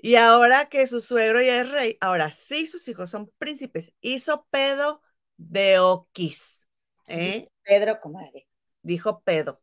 y 0.00 0.14
ahora 0.14 0.66
que 0.66 0.86
su 0.86 1.00
suegro 1.00 1.40
ya 1.42 1.60
es 1.60 1.70
rey, 1.70 1.98
ahora 2.00 2.30
sí 2.30 2.68
sus 2.68 2.86
hijos 2.86 3.10
son 3.10 3.32
príncipes. 3.36 3.92
Hizo 4.00 4.46
pedo 4.50 5.02
de 5.36 5.80
Oquis. 5.80 6.68
¿eh? 7.06 7.48
Pedro, 7.64 8.00
comadre. 8.00 8.46
Dijo 8.82 9.20
pedo. 9.22 9.60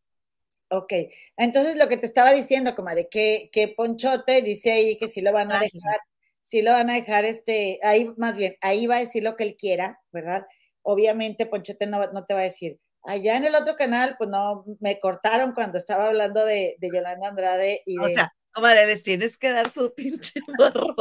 Ok, 0.70 0.93
entonces 1.38 1.76
lo 1.76 1.88
que 1.88 1.97
te 1.97 2.05
estaba 2.05 2.34
diciendo, 2.34 2.76
comadre, 2.76 3.07
que, 3.09 3.49
que 3.51 3.68
Ponchote 3.68 4.41
dice 4.41 4.72
ahí 4.72 4.97
que 4.97 5.07
sí 5.07 5.22
lo 5.22 5.32
van 5.32 5.51
a 5.51 5.59
dejar, 5.59 5.99
sí 6.41 6.61
lo 6.61 6.72
van 6.72 6.89
a 6.89 6.95
dejar, 6.95 7.24
este, 7.26 7.80
ahí 7.84 8.11
más 8.18 8.36
bien, 8.36 8.57
ahí 8.61 8.88
va 8.88 8.95
a 8.95 8.99
decir 8.99 9.24
lo 9.24 9.36
que 9.36 9.43
él 9.43 9.55
quiera, 9.57 10.01
¿verdad? 10.11 10.45
Obviamente 10.82 11.45
Ponchote 11.45 11.86
no, 11.86 11.99
no 12.11 12.26
te 12.26 12.34
va 12.34 12.39
a 12.39 12.43
decir, 12.43 12.80
allá 13.03 13.38
en 13.38 13.45
el 13.45 13.55
otro 13.55 13.76
canal, 13.76 14.16
pues 14.18 14.30
no, 14.30 14.66
me 14.80 14.97
cortaron 14.99 15.53
cuando 15.53 15.78
estaba 15.78 16.07
hablando 16.07 16.43
de, 16.43 16.76
de 16.80 16.89
Yolanda 16.91 17.28
Andrade 17.28 17.84
y 17.86 17.97
de... 17.97 18.05
O 18.05 18.09
sea, 18.09 18.34
Comadre, 18.55 18.86
les 18.88 19.03
tienes 19.03 19.38
que 19.38 19.49
dar 19.49 19.70
su 19.70 19.93
pinche 19.95 20.39
marrón. 20.57 20.95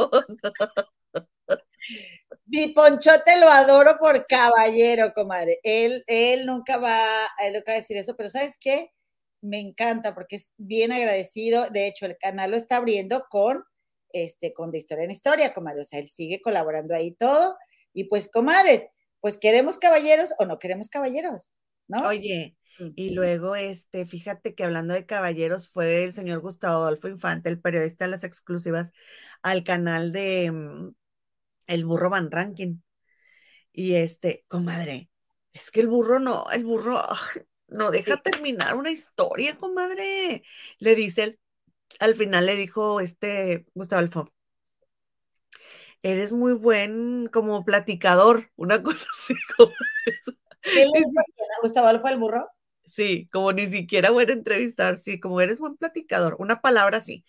Mi 2.47 2.67
Ponchote 2.67 3.39
lo 3.39 3.47
adoro 3.47 3.97
por 3.97 4.27
caballero, 4.27 5.13
comadre. 5.13 5.61
Él, 5.63 6.03
él 6.05 6.45
nunca 6.45 6.77
va, 6.77 6.99
él 7.41 7.53
nunca 7.53 7.71
va 7.71 7.77
a 7.77 7.79
decir 7.79 7.95
eso, 7.95 8.13
pero 8.17 8.29
¿sabes 8.29 8.57
qué? 8.59 8.91
Me 9.45 9.59
encanta 9.59 10.15
porque 10.15 10.37
es 10.37 10.51
bien 10.57 10.91
agradecido. 10.91 11.69
De 11.69 11.87
hecho, 11.87 12.05
el 12.05 12.17
canal 12.17 12.51
lo 12.51 12.57
está 12.57 12.77
abriendo 12.77 13.25
con, 13.29 13.63
este, 14.11 14.53
con 14.53 14.71
de 14.71 14.79
historia 14.79 15.03
en 15.03 15.11
historia, 15.11 15.53
comadre. 15.53 15.81
O 15.81 15.85
sea, 15.85 15.99
él 15.99 16.07
sigue 16.07 16.41
colaborando 16.41 16.95
ahí 16.95 17.13
todo. 17.13 17.55
Y 17.93 18.05
pues, 18.05 18.29
comadres, 18.29 18.87
pues 19.19 19.37
queremos 19.37 19.77
caballeros 19.77 20.33
o 20.39 20.45
no 20.45 20.59
queremos 20.59 20.89
caballeros, 20.89 21.55
¿no? 21.87 22.07
Oye, 22.07 22.57
y 22.95 23.11
luego, 23.11 23.55
este, 23.55 24.05
fíjate 24.05 24.53
que 24.53 24.63
hablando 24.63 24.93
de 24.93 25.05
caballeros, 25.05 25.69
fue 25.69 26.03
el 26.03 26.13
señor 26.13 26.39
Gustavo 26.39 26.83
Adolfo 26.83 27.07
Infante, 27.07 27.49
el 27.49 27.61
periodista 27.61 28.05
de 28.05 28.11
las 28.11 28.23
exclusivas, 28.23 28.91
al 29.43 29.63
canal 29.63 30.11
de 30.11 30.51
mm, 30.51 30.95
El 31.67 31.85
Burro 31.85 32.09
Van 32.09 32.31
Ranking. 32.31 32.81
Y 33.71 33.95
este, 33.95 34.45
comadre, 34.47 35.09
es 35.53 35.71
que 35.71 35.81
el 35.81 35.87
burro 35.87 36.19
no, 36.19 36.45
el 36.53 36.63
burro 36.65 36.99
no 37.75 37.91
deja 37.91 38.17
terminar 38.17 38.75
una 38.75 38.91
historia, 38.91 39.57
comadre. 39.57 40.43
Le 40.79 40.95
dice 40.95 41.23
él, 41.23 41.39
al 41.99 42.15
final 42.15 42.45
le 42.47 42.55
dijo 42.55 43.01
este 43.01 43.65
Gustavo 43.75 43.99
Adolfo, 43.99 44.33
eres 46.03 46.33
muy 46.33 46.53
buen 46.53 47.27
como 47.31 47.65
platicador, 47.65 48.49
una 48.55 48.81
cosa 48.83 49.05
así 49.13 49.33
como 49.57 49.71
¿Qué 50.61 50.85
le 50.85 50.99
dijo 50.99 51.21
Gustavo 51.61 51.87
Adolfo 51.87 52.07
el 52.07 52.19
burro? 52.19 52.47
Sí, 52.87 53.27
como 53.31 53.51
ni 53.51 53.67
siquiera 53.67 54.11
buen 54.11 54.29
entrevistar, 54.29 54.97
sí, 54.99 55.19
como 55.19 55.41
eres 55.41 55.59
buen 55.59 55.75
platicador, 55.75 56.35
una 56.39 56.61
palabra 56.61 56.97
así. 56.99 57.25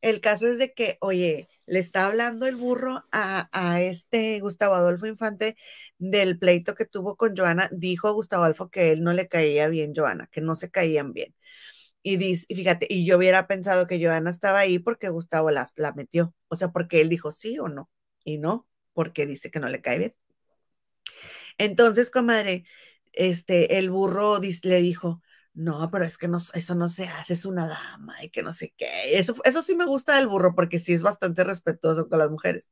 El 0.00 0.20
caso 0.20 0.46
es 0.46 0.58
de 0.58 0.72
que, 0.72 0.98
oye, 1.00 1.48
le 1.66 1.78
está 1.78 2.06
hablando 2.06 2.46
el 2.46 2.56
burro 2.56 3.04
a, 3.12 3.48
a, 3.52 3.82
este 3.82 4.40
Gustavo 4.40 4.74
Adolfo 4.74 5.06
Infante 5.06 5.56
del 5.98 6.38
pleito 6.38 6.74
que 6.74 6.86
tuvo 6.86 7.16
con 7.16 7.36
Joana. 7.36 7.68
Dijo 7.72 8.12
Gustavo 8.12 8.44
Adolfo 8.44 8.70
que 8.70 8.92
él 8.92 9.02
no 9.04 9.12
le 9.12 9.28
caía 9.28 9.68
bien 9.68 9.92
Joana, 9.94 10.28
que 10.32 10.40
no 10.40 10.54
se 10.54 10.70
caían 10.70 11.12
bien. 11.12 11.34
Y, 12.02 12.16
dice, 12.16 12.46
y 12.48 12.56
fíjate, 12.56 12.86
y 12.90 13.04
yo 13.06 13.18
hubiera 13.18 13.46
pensado 13.46 13.86
que 13.86 14.02
Joana 14.02 14.30
estaba 14.30 14.60
ahí 14.60 14.78
porque 14.78 15.10
Gustavo 15.10 15.50
la 15.50 15.68
metió. 15.96 16.34
O 16.48 16.56
sea, 16.56 16.72
porque 16.72 17.00
él 17.00 17.08
dijo 17.10 17.32
sí 17.32 17.58
o 17.58 17.68
no. 17.68 17.90
Y 18.24 18.38
no, 18.38 18.68
porque 18.94 19.26
dice 19.26 19.50
que 19.50 19.60
no 19.60 19.68
le 19.68 19.82
cae 19.82 19.98
bien. 19.98 20.14
Entonces, 21.58 22.10
comadre, 22.10 22.64
este, 23.12 23.78
el 23.78 23.90
burro 23.90 24.40
le 24.40 24.80
dijo, 24.80 25.22
no, 25.54 25.90
pero 25.90 26.04
es 26.04 26.16
que 26.18 26.28
no, 26.28 26.38
eso 26.54 26.74
no 26.74 26.88
se 26.88 27.06
hace, 27.08 27.34
es 27.34 27.44
una 27.44 27.66
dama 27.68 28.22
y 28.24 28.30
que 28.30 28.42
no 28.42 28.52
sé 28.52 28.72
qué. 28.76 29.18
Eso, 29.18 29.34
eso 29.44 29.62
sí 29.62 29.74
me 29.74 29.86
gusta 29.86 30.16
del 30.16 30.28
burro 30.28 30.54
porque 30.54 30.78
sí 30.78 30.92
es 30.94 31.02
bastante 31.02 31.44
respetuoso 31.44 32.08
con 32.08 32.18
las 32.18 32.30
mujeres. 32.30 32.70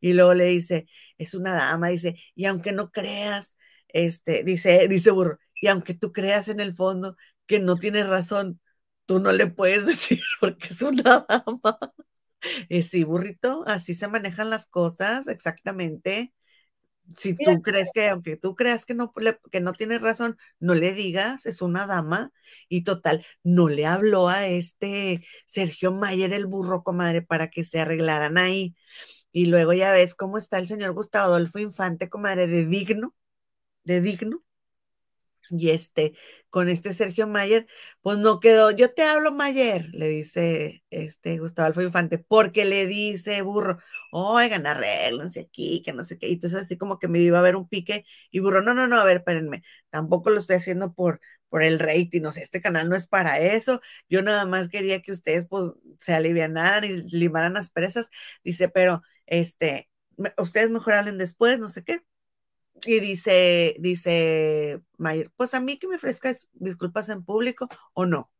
Y 0.00 0.12
luego 0.14 0.34
le 0.34 0.46
dice, 0.46 0.86
es 1.18 1.34
una 1.34 1.54
dama, 1.54 1.88
dice, 1.88 2.16
y 2.34 2.46
aunque 2.46 2.72
no 2.72 2.90
creas, 2.90 3.56
este, 3.88 4.42
dice, 4.44 4.88
dice 4.88 5.10
burro, 5.12 5.38
y 5.60 5.68
aunque 5.68 5.94
tú 5.94 6.12
creas 6.12 6.48
en 6.48 6.60
el 6.60 6.74
fondo 6.74 7.16
que 7.46 7.60
no 7.60 7.76
tienes 7.76 8.08
razón, 8.08 8.60
tú 9.06 9.20
no 9.20 9.32
le 9.32 9.46
puedes 9.48 9.86
decir 9.86 10.20
porque 10.40 10.68
es 10.68 10.82
una 10.82 11.26
dama. 11.28 11.78
Y 12.68 12.82
sí, 12.84 13.04
burrito, 13.04 13.64
así 13.66 13.94
se 13.94 14.08
manejan 14.08 14.50
las 14.50 14.66
cosas, 14.66 15.26
exactamente 15.28 16.32
si 17.18 17.34
tú 17.34 17.62
crees 17.62 17.90
que, 17.94 18.08
aunque 18.08 18.36
tú 18.36 18.54
creas 18.54 18.84
que 18.84 18.94
no, 18.94 19.12
que 19.50 19.60
no 19.60 19.72
tienes 19.72 20.00
razón, 20.02 20.36
no 20.60 20.74
le 20.74 20.92
digas, 20.92 21.46
es 21.46 21.62
una 21.62 21.86
dama, 21.86 22.32
y 22.68 22.84
total, 22.84 23.24
no 23.42 23.68
le 23.68 23.86
habló 23.86 24.28
a 24.28 24.46
este 24.46 25.24
Sergio 25.46 25.92
Mayer, 25.92 26.32
el 26.32 26.46
burro, 26.46 26.82
comadre, 26.82 27.22
para 27.22 27.50
que 27.50 27.64
se 27.64 27.80
arreglaran 27.80 28.38
ahí. 28.38 28.74
Y 29.32 29.46
luego 29.46 29.72
ya 29.72 29.92
ves 29.92 30.14
cómo 30.14 30.38
está 30.38 30.58
el 30.58 30.68
señor 30.68 30.92
Gustavo 30.94 31.26
Adolfo 31.26 31.58
Infante, 31.58 32.08
comadre, 32.08 32.46
de 32.46 32.64
digno, 32.64 33.14
de 33.84 34.00
digno, 34.00 34.42
y 35.50 35.70
este, 35.70 36.14
con 36.50 36.68
este 36.68 36.92
Sergio 36.92 37.26
Mayer, 37.28 37.66
pues 38.02 38.18
no 38.18 38.40
quedó. 38.40 38.70
Yo 38.70 38.92
te 38.92 39.02
hablo, 39.02 39.32
Mayer, 39.32 39.86
le 39.92 40.08
dice 40.08 40.84
este 40.90 41.38
Gustavo 41.38 41.66
Alfo 41.68 41.82
Infante, 41.82 42.18
porque 42.18 42.64
le 42.64 42.86
dice 42.86 43.42
burro, 43.42 43.78
oigan, 44.12 44.66
arréglense 44.66 45.40
aquí, 45.40 45.82
que 45.84 45.92
no 45.92 46.04
sé 46.04 46.18
qué. 46.18 46.28
Y 46.28 46.34
entonces 46.34 46.62
así 46.62 46.76
como 46.76 46.98
que 46.98 47.08
me 47.08 47.20
iba 47.20 47.38
a 47.38 47.42
ver 47.42 47.56
un 47.56 47.68
pique, 47.68 48.04
y 48.30 48.40
burro, 48.40 48.62
no, 48.62 48.74
no, 48.74 48.86
no, 48.86 48.98
a 49.00 49.04
ver, 49.04 49.18
espérenme, 49.18 49.62
tampoco 49.90 50.30
lo 50.30 50.38
estoy 50.38 50.56
haciendo 50.56 50.92
por, 50.94 51.20
por 51.48 51.62
el 51.62 51.78
rating, 51.78 52.22
no 52.22 52.32
sé, 52.32 52.42
este 52.42 52.60
canal 52.60 52.88
no 52.88 52.96
es 52.96 53.06
para 53.06 53.38
eso. 53.40 53.80
Yo 54.08 54.22
nada 54.22 54.46
más 54.46 54.68
quería 54.68 55.00
que 55.02 55.12
ustedes 55.12 55.46
pues 55.48 55.72
se 55.98 56.14
alivianaran 56.14 56.84
y 56.84 56.88
limaran 57.10 57.54
las 57.54 57.70
presas. 57.70 58.08
Dice, 58.44 58.68
pero 58.68 59.02
este, 59.26 59.88
ustedes 60.38 60.70
mejor 60.70 60.94
hablen 60.94 61.18
después, 61.18 61.58
no 61.58 61.68
sé 61.68 61.84
qué. 61.84 62.00
Y 62.84 63.00
dice, 63.00 63.76
dice 63.78 64.80
Mayer, 64.98 65.30
pues 65.36 65.54
a 65.54 65.60
mí 65.60 65.76
que 65.78 65.88
me 65.88 65.96
ofrezcas 65.96 66.48
disculpas 66.52 67.08
en 67.08 67.24
público 67.24 67.68
o 67.94 68.06
no. 68.06 68.30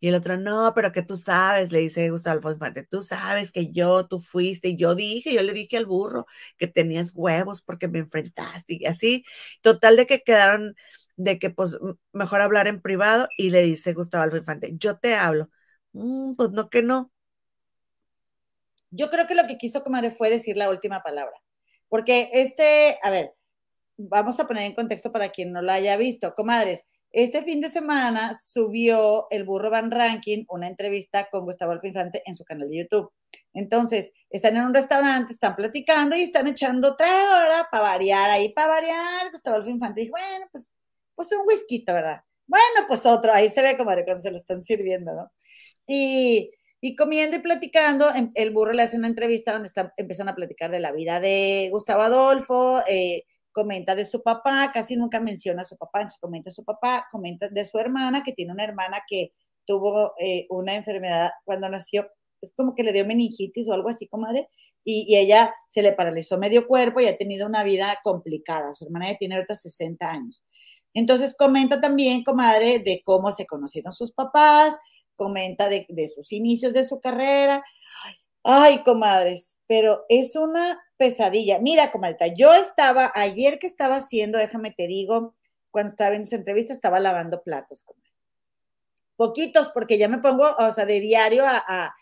Y 0.00 0.08
el 0.08 0.14
otro, 0.16 0.36
no, 0.36 0.72
pero 0.74 0.92
que 0.92 1.02
tú 1.02 1.16
sabes, 1.16 1.72
le 1.72 1.78
dice 1.80 2.10
Gustavo 2.10 2.36
Alfonso 2.36 2.56
Infante, 2.56 2.84
tú 2.84 3.02
sabes 3.02 3.52
que 3.52 3.72
yo, 3.72 4.06
tú 4.06 4.20
fuiste, 4.20 4.68
y 4.68 4.76
yo 4.76 4.94
dije, 4.94 5.32
yo 5.32 5.42
le 5.42 5.52
dije 5.54 5.78
al 5.78 5.86
burro 5.86 6.26
que 6.58 6.66
tenías 6.66 7.12
huevos 7.14 7.62
porque 7.62 7.88
me 7.88 8.00
enfrentaste, 8.00 8.74
y 8.80 8.86
así, 8.86 9.24
total 9.62 9.96
de 9.96 10.06
que 10.06 10.20
quedaron, 10.20 10.74
de 11.16 11.38
que 11.38 11.50
pues 11.50 11.78
mejor 12.12 12.42
hablar 12.42 12.66
en 12.68 12.82
privado, 12.82 13.28
y 13.38 13.50
le 13.50 13.62
dice 13.62 13.94
Gustavo 13.94 14.24
Alfonso 14.24 14.42
Infante, 14.42 14.72
yo 14.78 14.98
te 14.98 15.14
hablo. 15.14 15.48
Mm, 15.92 16.34
pues 16.34 16.50
no 16.50 16.68
que 16.70 16.82
no. 16.82 17.10
Yo 18.90 19.10
creo 19.10 19.26
que 19.26 19.34
lo 19.34 19.46
que 19.46 19.56
quiso 19.58 19.82
Comadre 19.82 20.10
fue 20.10 20.30
decir 20.30 20.56
la 20.56 20.70
última 20.70 21.02
palabra, 21.02 21.40
porque 21.88 22.30
este, 22.34 22.98
a 23.02 23.10
ver, 23.10 23.32
vamos 23.96 24.40
a 24.40 24.46
poner 24.46 24.64
en 24.64 24.74
contexto 24.74 25.12
para 25.12 25.30
quien 25.30 25.52
no 25.52 25.62
lo 25.62 25.72
haya 25.72 25.96
visto. 25.96 26.34
Comadres, 26.34 26.86
este 27.12 27.42
fin 27.42 27.60
de 27.60 27.68
semana 27.68 28.32
subió 28.34 29.28
el 29.30 29.44
Burro 29.44 29.70
Van 29.70 29.90
Ranking 29.90 30.44
una 30.48 30.66
entrevista 30.66 31.28
con 31.30 31.44
Gustavo 31.44 31.72
Alfa 31.72 31.86
Infante 31.86 32.22
en 32.26 32.34
su 32.34 32.44
canal 32.44 32.68
de 32.68 32.78
YouTube. 32.78 33.12
Entonces, 33.52 34.12
están 34.30 34.56
en 34.56 34.64
un 34.64 34.74
restaurante, 34.74 35.32
están 35.32 35.54
platicando 35.54 36.16
y 36.16 36.22
están 36.22 36.48
echando 36.48 36.92
otra 36.92 37.06
hora 37.06 37.68
para 37.70 37.84
variar 37.84 38.30
ahí, 38.30 38.52
para 38.52 38.68
variar. 38.68 39.30
Gustavo 39.30 39.56
Alfa 39.56 39.70
Infante 39.70 40.00
dijo, 40.00 40.12
bueno, 40.12 40.46
pues, 40.50 40.72
pues 41.14 41.30
un 41.32 41.46
whisky, 41.46 41.84
¿verdad? 41.86 42.22
Bueno, 42.46 42.86
pues 42.88 43.06
otro, 43.06 43.32
ahí 43.32 43.48
se 43.48 43.62
ve, 43.62 43.76
comadre, 43.76 44.04
cuando 44.04 44.20
se 44.20 44.30
lo 44.30 44.36
están 44.36 44.62
sirviendo, 44.62 45.14
¿no? 45.14 45.32
Y, 45.86 46.50
y 46.80 46.96
comiendo 46.96 47.36
y 47.36 47.40
platicando, 47.40 48.12
em, 48.14 48.30
el 48.34 48.50
burro 48.50 48.72
le 48.72 48.82
hace 48.82 48.96
una 48.98 49.08
entrevista 49.08 49.52
donde 49.52 49.68
están, 49.68 49.92
empiezan 49.96 50.28
a 50.28 50.34
platicar 50.34 50.70
de 50.70 50.80
la 50.80 50.92
vida 50.92 51.20
de 51.20 51.68
Gustavo 51.70 52.02
Adolfo, 52.02 52.80
eh, 52.88 53.24
comenta 53.54 53.94
de 53.94 54.04
su 54.04 54.22
papá, 54.22 54.70
casi 54.74 54.96
nunca 54.96 55.20
menciona 55.20 55.62
a 55.62 55.64
su 55.64 55.78
papá, 55.78 56.06
comenta 56.20 56.50
de 56.50 56.54
su 56.54 56.64
papá, 56.64 57.06
comenta 57.10 57.48
de 57.48 57.64
su 57.64 57.78
hermana, 57.78 58.22
que 58.24 58.32
tiene 58.32 58.52
una 58.52 58.64
hermana 58.64 58.98
que 59.08 59.32
tuvo 59.64 60.12
eh, 60.18 60.46
una 60.50 60.74
enfermedad 60.74 61.30
cuando 61.44 61.68
nació, 61.68 62.06
es 62.42 62.52
como 62.54 62.74
que 62.74 62.82
le 62.82 62.92
dio 62.92 63.06
meningitis 63.06 63.68
o 63.68 63.72
algo 63.72 63.88
así, 63.88 64.08
comadre, 64.08 64.48
y, 64.84 65.06
y, 65.08 65.16
ella 65.16 65.54
se 65.66 65.80
le 65.80 65.92
paralizó 65.92 66.36
medio 66.36 66.66
cuerpo 66.66 67.00
y 67.00 67.06
ha 67.06 67.16
tenido 67.16 67.46
una 67.46 67.62
vida 67.62 67.98
complicada. 68.04 68.74
Su 68.74 68.84
hermana 68.84 69.12
ya 69.12 69.16
tiene 69.16 69.36
ahorita 69.36 69.54
60 69.54 70.10
años. 70.10 70.44
Entonces 70.92 71.34
comenta 71.38 71.80
también, 71.80 72.22
comadre, 72.22 72.80
de 72.80 73.00
cómo 73.02 73.30
se 73.30 73.46
conocieron 73.46 73.92
sus 73.92 74.12
papás, 74.12 74.76
comenta 75.16 75.70
de, 75.70 75.86
de 75.88 76.06
sus 76.08 76.32
inicios 76.32 76.74
de 76.74 76.84
su 76.84 77.00
carrera. 77.00 77.64
Ay, 78.42 78.82
comadres, 78.82 79.60
pero 79.66 80.04
es 80.10 80.36
una 80.36 80.78
pesadilla. 80.96 81.58
Mira, 81.58 81.90
comadre, 81.92 82.34
yo 82.36 82.54
estaba, 82.54 83.12
ayer 83.14 83.58
que 83.58 83.66
estaba 83.66 83.96
haciendo, 83.96 84.38
déjame 84.38 84.70
te 84.72 84.86
digo, 84.86 85.34
cuando 85.70 85.90
estaba 85.90 86.14
en 86.14 86.22
esa 86.22 86.36
entrevista, 86.36 86.72
estaba 86.72 87.00
lavando 87.00 87.42
platos, 87.42 87.82
comadre. 87.82 88.10
Poquitos, 89.16 89.70
porque 89.72 89.98
ya 89.98 90.08
me 90.08 90.18
pongo, 90.18 90.54
o 90.58 90.72
sea, 90.72 90.86
de 90.86 91.00
diario 91.00 91.44
a, 91.46 91.62
a, 91.66 91.94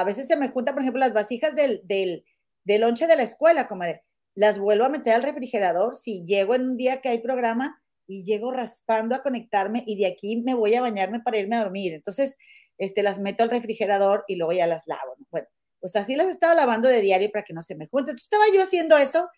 a, 0.00 0.04
veces 0.04 0.26
se 0.26 0.36
me 0.36 0.48
juntan, 0.48 0.74
por 0.74 0.82
ejemplo, 0.82 1.00
las 1.00 1.14
vasijas 1.14 1.54
del, 1.54 1.80
del, 1.84 2.24
del 2.64 2.80
lonche 2.80 3.06
de 3.06 3.16
la 3.16 3.22
escuela, 3.22 3.68
comadre. 3.68 4.02
Las 4.34 4.58
vuelvo 4.58 4.84
a 4.84 4.88
meter 4.88 5.14
al 5.14 5.22
refrigerador. 5.22 5.94
Si 5.94 6.24
llego 6.26 6.54
en 6.54 6.62
un 6.70 6.76
día 6.76 7.00
que 7.00 7.08
hay 7.08 7.18
programa, 7.18 7.80
y 8.06 8.24
llego 8.24 8.52
raspando 8.52 9.14
a 9.14 9.22
conectarme 9.22 9.82
y 9.86 9.96
de 9.96 10.06
aquí 10.06 10.36
me 10.36 10.54
voy 10.54 10.74
a 10.74 10.80
bañarme 10.80 11.20
para 11.20 11.38
irme 11.38 11.56
a 11.56 11.64
dormir. 11.64 11.94
Entonces, 11.94 12.38
este, 12.78 13.02
las 13.02 13.20
meto 13.20 13.42
al 13.42 13.50
refrigerador 13.50 14.24
y 14.28 14.36
luego 14.36 14.52
ya 14.52 14.66
las 14.66 14.86
lavo. 14.86 15.16
Bueno, 15.30 15.48
pues 15.86 15.94
así 15.94 16.16
las 16.16 16.26
estaba 16.26 16.52
lavando 16.52 16.88
de 16.88 17.00
diario 17.00 17.30
para 17.30 17.44
que 17.44 17.52
no 17.52 17.62
se 17.62 17.76
me 17.76 17.86
junten. 17.86 18.10
Entonces 18.10 18.24
estaba 18.24 18.44
yo 18.52 18.60
haciendo 18.60 18.98
eso 18.98 19.28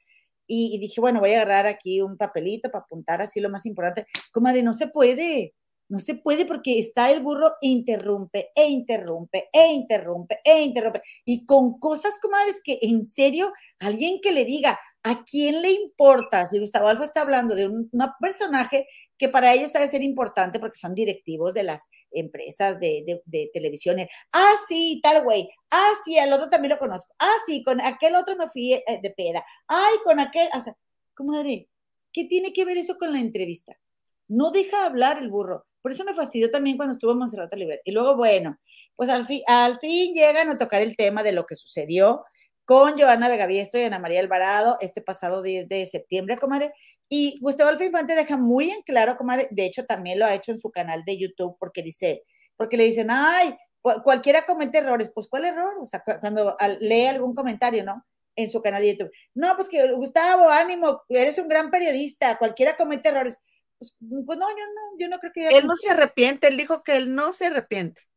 y, 0.47 0.79
dije, 0.79 0.99
bueno, 0.99 1.21
voy 1.21 1.33
a 1.33 1.43
agarrar 1.43 1.67
aquí 1.67 2.01
un 2.01 2.17
papelito 2.17 2.71
para 2.71 2.85
apuntar 2.85 3.21
así 3.21 3.39
lo 3.39 3.51
más 3.51 3.67
importante. 3.67 4.07
Comadre, 4.33 4.63
no 4.63 4.73
se 4.73 4.87
puede, 4.87 5.53
no 5.91 5.99
se 5.99 6.15
puede 6.15 6.47
porque 6.47 6.79
está 6.79 7.11
el 7.11 7.21
burro 7.23 7.53
interrumpe 7.61 8.49
e 8.55 8.67
interrumpe 8.69 9.51
e 9.53 9.73
interrumpe 9.73 10.39
e 10.43 10.63
interrumpe. 10.63 11.03
Y 11.27 11.45
con 11.45 11.79
cosas, 11.79 12.19
comadres, 12.19 12.63
que 12.65 12.79
en 12.81 13.05
serio, 13.05 13.53
alguien 13.79 14.19
que 14.23 14.33
le 14.33 14.47
diga, 14.47 14.81
¿A 15.05 15.25
quién 15.25 15.63
le 15.63 15.71
importa 15.73 16.47
si 16.47 16.59
Gustavo 16.59 16.89
Alfa 16.89 17.05
está 17.05 17.21
hablando 17.21 17.55
de 17.55 17.69
un, 17.69 17.89
personaje 18.21 18.89
que 19.19 19.29
para 19.29 19.53
ellos 19.53 19.73
debe 19.73 19.89
ser 19.89 20.03
importante 20.03 20.61
porque 20.61 20.79
son 20.79 20.95
directivos 20.95 21.53
de 21.53 21.65
las 21.65 21.91
empresas 22.11 22.79
de, 22.81 23.03
de, 23.07 23.23
de 23.27 23.51
televisión? 23.53 23.99
Ah, 24.33 24.55
sí, 24.69 25.01
tal 25.03 25.25
güey. 25.25 25.49
Ah, 25.71 25.93
sí, 26.05 26.19
al 26.19 26.33
otro 26.33 26.49
también 26.49 26.71
lo 26.71 26.79
conozco. 26.79 27.15
Ah, 27.19 27.37
sí, 27.47 27.63
con 27.65 27.81
aquel 27.81 28.15
otro 28.15 28.37
me 28.37 28.49
fui 28.49 28.73
eh, 28.73 28.83
de 29.03 29.11
peda. 29.11 29.45
Ay, 29.67 29.97
con 30.05 30.21
aquel, 30.21 30.49
o 30.55 30.61
sea, 30.61 30.75
comadre, 31.15 31.69
¿qué 32.13 32.25
tiene 32.25 32.53
que 32.53 32.65
ver 32.65 32.79
eso 32.79 32.97
con 32.97 33.13
la 33.13 33.21
entrevista? 33.21 33.77
No 34.29 34.51
deja 34.51 34.87
hablar 34.87 35.19
el 35.19 35.31
burro. 35.31 35.67
Por 35.83 35.93
eso 35.93 36.05
me 36.05 36.15
fastidió 36.15 36.51
también 36.51 36.77
cuando 36.77 36.93
estuvo 36.93 37.15
Monserrat 37.15 37.53
Oliver. 37.53 37.81
Y 37.85 37.93
luego, 37.93 38.17
bueno, 38.17 38.59
pues 38.95 39.09
al 39.11 39.27
fin 39.27 40.15
llegan 40.15 40.51
a 40.51 40.59
tocar 40.59 40.83
el 40.83 40.97
tema 40.97 41.23
de 41.23 41.33
lo 41.33 41.47
que 41.47 41.57
sucedió 41.57 42.25
con 42.69 42.99
Joana 42.99 43.31
Vegaviesto 43.31 43.79
y 43.79 43.85
Ana 43.85 43.99
María 43.99 44.21
Alvarado 44.21 44.77
este 44.83 45.01
pasado 45.01 45.41
10 45.41 45.71
de 45.71 45.87
septiembre, 45.87 46.37
comadre. 46.37 46.75
Y 47.09 47.39
Gustavo 47.41 47.71
Alfa 47.71 47.87
Infante 47.87 48.15
deja 48.15 48.37
muy 48.37 48.71
en 48.71 48.83
claro, 48.83 49.17
comadre, 49.17 49.49
de 49.51 49.65
hecho 49.65 49.87
también 49.87 50.19
lo 50.19 50.27
ha 50.27 50.35
hecho 50.35 50.53
en 50.53 50.59
su 50.59 50.71
canal 50.71 51.03
de 51.07 51.17
YouTube 51.17 51.57
porque 51.59 51.83
dice, 51.83 52.25
porque 52.59 52.77
le 52.77 52.85
dicen, 52.85 53.09
ay, 53.11 53.57
cualquiera 54.05 54.45
comete 54.45 54.79
errores, 54.79 55.11
pues 55.15 55.29
¿cuál 55.29 55.47
error? 55.47 55.79
O 55.81 55.87
sea, 55.87 56.05
cuando 56.21 56.59
lee 56.81 57.07
algún 57.07 57.35
comentario, 57.35 57.85
¿no? 57.85 58.05
En 58.37 58.51
su 58.51 58.61
canal 58.61 58.83
de 58.83 58.93
YouTube. 58.93 59.13
No, 59.33 59.57
pues 59.57 59.71
que 59.71 59.91
Gustavo, 59.93 60.51
ánimo, 60.51 61.05
eres 61.09 61.39
un 61.39 61.49
gran 61.49 61.71
periodista, 61.71 62.37
cualquiera 62.37 62.77
comete 62.77 63.09
errores. 63.09 63.41
Pues, 63.79 63.97
pues 63.99 64.39
no, 64.39 64.47
yo 64.51 64.65
no, 64.75 64.99
yo 64.99 65.09
no 65.09 65.19
creo 65.21 65.33
que... 65.33 65.49
Él 65.49 65.67
no 65.67 65.75
se 65.75 65.89
arrepiente, 65.89 66.49
él 66.49 66.59
dijo 66.59 66.83
que 66.83 66.99
él 66.99 67.15
no 67.15 67.33
se 67.33 67.47
arrepiente 67.47 68.08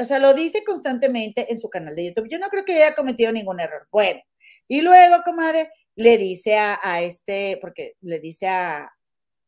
o 0.00 0.04
sea, 0.04 0.18
lo 0.18 0.34
dice 0.34 0.64
constantemente 0.64 1.50
en 1.50 1.58
su 1.58 1.68
canal 1.68 1.96
de 1.96 2.06
YouTube. 2.06 2.28
Yo 2.30 2.38
no 2.38 2.48
creo 2.48 2.64
que 2.64 2.74
haya 2.74 2.94
cometido 2.94 3.32
ningún 3.32 3.60
error. 3.60 3.88
Bueno, 3.90 4.20
y 4.68 4.82
luego, 4.82 5.22
comadre, 5.24 5.70
le 5.96 6.18
dice 6.18 6.58
a, 6.58 6.78
a 6.82 7.02
este, 7.02 7.58
porque 7.60 7.94
le 8.00 8.20
dice 8.20 8.48
a, 8.48 8.90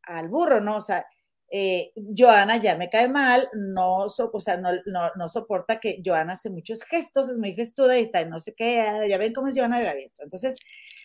al 0.03 0.28
burro, 0.28 0.61
¿no? 0.61 0.76
O 0.76 0.80
sea, 0.80 1.07
eh, 1.51 1.93
Joana 2.16 2.57
ya 2.57 2.76
me 2.76 2.91
cae 2.91 3.09
mal, 3.09 3.49
no, 3.55 4.09
so, 4.09 4.30
o 4.32 4.41
sea, 4.41 4.57
no, 4.57 4.70
no, 4.87 5.11
no, 5.16 5.28
soporta 5.28 5.78
que 5.78 6.03
Joana 6.05 6.32
hace 6.32 6.51
muchos 6.51 6.82
gestos, 6.82 7.28
es 7.28 7.37
muy 7.37 7.55
gestuda 7.55 7.99
y 7.99 8.03
está, 8.03 8.24
no 8.24 8.41
sé 8.41 8.55
qué, 8.55 9.07
ya 9.09 9.18
ven 9.18 9.32
cómo 9.32 9.49
es 9.49 9.57
Joana 9.57 9.78
de 9.78 10.05
esto. 10.05 10.24
Entonces, 10.24 10.59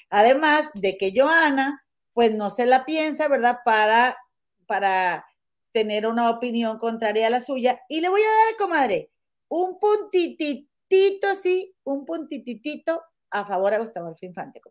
además 0.09 0.69
de 0.73 0.97
que 0.97 1.13
Joana, 1.15 1.83
pues 2.13 2.33
no 2.33 2.49
se 2.49 2.65
la 2.65 2.85
piensa, 2.85 3.27
¿verdad? 3.27 3.59
Para, 3.63 4.17
para 4.65 5.25
tener 5.71 6.07
una 6.07 6.29
opinión 6.31 6.77
contraria 6.79 7.27
a 7.27 7.29
la 7.29 7.41
suya. 7.41 7.81
Y 7.87 8.01
le 8.01 8.09
voy 8.09 8.21
a 8.21 8.45
dar, 8.47 8.57
comadre, 8.57 9.11
un 9.49 9.79
puntititito, 9.79 11.35
sí, 11.35 11.75
un 11.83 12.05
puntititito 12.05 13.03
a 13.31 13.45
favor 13.45 13.73
a 13.73 13.79
Gustavo 13.79 14.07
Adolfo 14.07 14.25
Infante. 14.25 14.61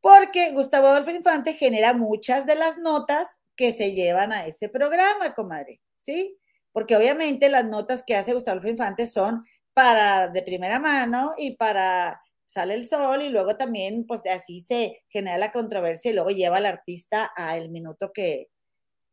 Porque 0.00 0.52
Gustavo 0.52 0.88
Adolfo 0.88 1.10
Infante 1.10 1.54
genera 1.54 1.92
muchas 1.92 2.46
de 2.46 2.56
las 2.56 2.78
notas 2.78 3.42
que 3.56 3.72
se 3.72 3.92
llevan 3.92 4.32
a 4.32 4.46
ese 4.46 4.68
programa, 4.68 5.34
comadre, 5.34 5.80
¿sí? 5.96 6.38
Porque 6.72 6.96
obviamente 6.96 7.48
las 7.48 7.64
notas 7.64 8.02
que 8.02 8.16
hace 8.16 8.34
Gustavo 8.34 8.54
Adolfo 8.58 8.70
Infante 8.70 9.06
son 9.06 9.44
para 9.74 10.28
de 10.28 10.42
primera 10.42 10.78
mano 10.78 11.32
y 11.38 11.56
para 11.56 12.20
sale 12.44 12.74
el 12.74 12.86
sol 12.86 13.22
y 13.22 13.30
luego 13.30 13.56
también 13.56 14.04
pues 14.06 14.20
así 14.26 14.60
se 14.60 15.04
genera 15.08 15.38
la 15.38 15.52
controversia 15.52 16.10
y 16.10 16.14
luego 16.14 16.30
lleva 16.30 16.58
al 16.58 16.66
artista 16.66 17.30
a 17.34 17.56
el 17.56 17.70
minuto 17.70 18.12
que, 18.12 18.50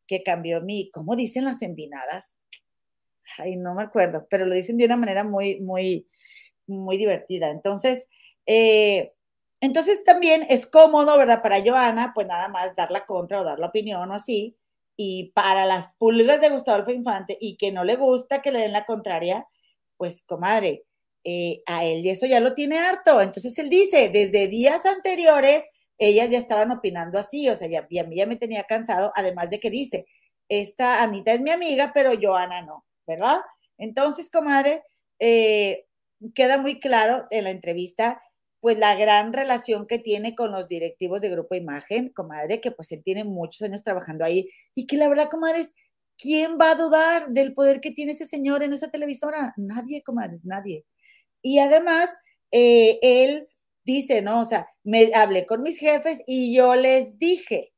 que 0.08 0.24
cambió 0.24 0.62
mi, 0.62 0.90
¿cómo 0.92 1.16
dicen 1.16 1.46
las 1.46 1.62
envinadas? 1.62 2.42
Ay, 3.38 3.56
no 3.58 3.76
me 3.76 3.84
acuerdo, 3.84 4.28
pero 4.30 4.46
lo 4.46 4.56
dicen 4.56 4.78
de 4.78 4.86
una 4.86 4.98
manera 4.98 5.24
muy, 5.24 5.60
muy, 5.62 6.08
muy 6.68 6.98
divertida. 6.98 7.50
Entonces, 7.50 8.10
eh, 8.46 9.14
entonces 9.62 10.04
también 10.04 10.46
es 10.50 10.66
cómodo, 10.68 11.18
¿verdad? 11.18 11.42
Para 11.42 11.62
Joana, 11.64 12.14
pues 12.16 12.28
nada 12.28 12.48
más 12.50 12.76
dar 12.76 12.92
la 12.92 13.06
contra 13.06 13.42
o 13.42 13.44
dar 13.44 13.60
la 13.60 13.68
opinión 13.68 14.10
o 14.10 14.14
así. 14.14 14.58
Y 14.98 15.32
para 15.34 15.66
las 15.66 15.96
pulgas 15.96 16.42
de 16.42 16.50
Gustavo 16.50 16.78
Alfa 16.78 16.92
Infante 16.92 17.38
y 17.40 17.58
que 17.58 17.72
no 17.72 17.84
le 17.84 17.96
gusta 17.96 18.42
que 18.42 18.52
le 18.52 18.60
den 18.60 18.74
la 18.74 18.86
contraria, 18.86 19.48
pues 19.98 20.24
comadre, 20.24 20.86
eh, 21.24 21.62
a 21.66 21.86
él 21.86 22.06
y 22.06 22.10
eso 22.10 22.26
ya 22.26 22.40
lo 22.40 22.54
tiene 22.54 22.80
harto. 22.80 23.22
Entonces 23.22 23.58
él 23.60 23.70
dice, 23.70 24.10
desde 24.10 24.48
días 24.48 24.86
anteriores, 24.86 25.70
ellas 25.98 26.30
ya 26.30 26.38
estaban 26.38 26.72
opinando 26.72 27.20
así, 27.20 27.50
o 27.50 27.56
sea, 27.56 27.68
ya, 27.70 27.88
ya, 27.92 28.08
ya 28.10 28.26
me 28.26 28.38
tenía 28.38 28.64
cansado, 28.64 29.12
además 29.16 29.50
de 29.50 29.60
que 29.60 29.70
dice, 29.70 30.06
esta 30.50 31.04
Anita 31.04 31.34
es 31.34 31.42
mi 31.42 31.52
amiga, 31.52 31.92
pero 31.94 32.12
Joana 32.20 32.62
no. 32.62 32.86
¿Verdad? 33.10 33.40
Entonces, 33.78 34.30
comadre, 34.30 34.84
eh, 35.20 35.86
queda 36.36 36.58
muy 36.58 36.80
claro 36.80 37.26
en 37.32 37.46
la 37.46 37.50
entrevista, 37.50 38.22
pues 38.62 38.78
la 38.78 38.96
gran 38.96 39.34
relación 39.34 39.88
que 39.88 40.00
tiene 40.00 40.36
con 40.36 40.52
los 40.52 40.68
directivos 40.68 41.22
de 41.22 41.30
Grupo 41.30 41.56
Imagen, 41.56 42.10
comadre, 42.10 42.62
que 42.62 42.72
pues 42.72 42.92
él 42.92 43.02
tiene 43.04 43.24
muchos 43.24 43.62
años 43.64 43.84
trabajando 43.84 44.26
ahí 44.26 44.50
y 44.76 44.86
que 44.86 44.98
la 44.98 45.10
verdad, 45.10 45.30
comadre, 45.30 45.62
es, 45.62 45.74
¿quién 46.18 46.58
va 46.60 46.72
a 46.72 46.76
dudar 46.76 47.30
del 47.30 47.54
poder 47.54 47.82
que 47.82 47.92
tiene 47.92 48.12
ese 48.12 48.26
señor 48.26 48.62
en 48.62 48.74
esa 48.74 48.92
televisora? 48.92 49.54
Nadie, 49.58 50.04
comadres, 50.04 50.46
nadie. 50.46 50.86
Y 51.42 51.60
además, 51.60 52.16
eh, 52.52 53.00
él 53.02 53.48
dice, 53.86 54.22
¿no? 54.22 54.42
O 54.42 54.46
sea, 54.46 54.68
me 54.84 55.12
hablé 55.16 55.46
con 55.46 55.64
mis 55.64 55.80
jefes 55.80 56.22
y 56.28 56.54
yo 56.56 56.76
les 56.76 57.18
dije, 57.18 57.74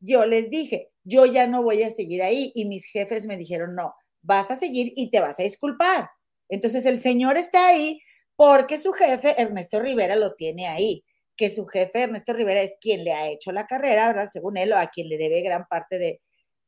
yo 0.00 0.26
les 0.26 0.50
dije, 0.50 0.90
yo 1.04 1.26
ya 1.26 1.46
no 1.46 1.62
voy 1.62 1.82
a 1.84 1.90
seguir 1.90 2.22
ahí 2.22 2.52
y 2.54 2.66
mis 2.66 2.86
jefes 2.86 3.26
me 3.26 3.36
dijeron, 3.36 3.74
no, 3.74 3.94
vas 4.28 4.50
a 4.50 4.56
seguir 4.56 4.92
y 4.94 5.10
te 5.10 5.20
vas 5.20 5.40
a 5.40 5.42
disculpar. 5.42 6.10
Entonces 6.50 6.84
el 6.84 6.98
señor 6.98 7.38
está 7.38 7.68
ahí 7.68 8.00
porque 8.36 8.78
su 8.78 8.92
jefe, 8.92 9.34
Ernesto 9.40 9.80
Rivera, 9.80 10.14
lo 10.16 10.34
tiene 10.34 10.68
ahí, 10.68 11.02
que 11.34 11.50
su 11.50 11.66
jefe, 11.66 12.02
Ernesto 12.02 12.34
Rivera, 12.34 12.60
es 12.60 12.74
quien 12.80 13.04
le 13.04 13.12
ha 13.12 13.28
hecho 13.28 13.52
la 13.52 13.66
carrera, 13.66 14.06
¿verdad? 14.08 14.26
Según 14.26 14.58
él, 14.58 14.72
o 14.72 14.76
a 14.76 14.88
quien 14.88 15.08
le 15.08 15.16
debe 15.16 15.40
gran 15.40 15.66
parte 15.66 15.98
de, 15.98 16.20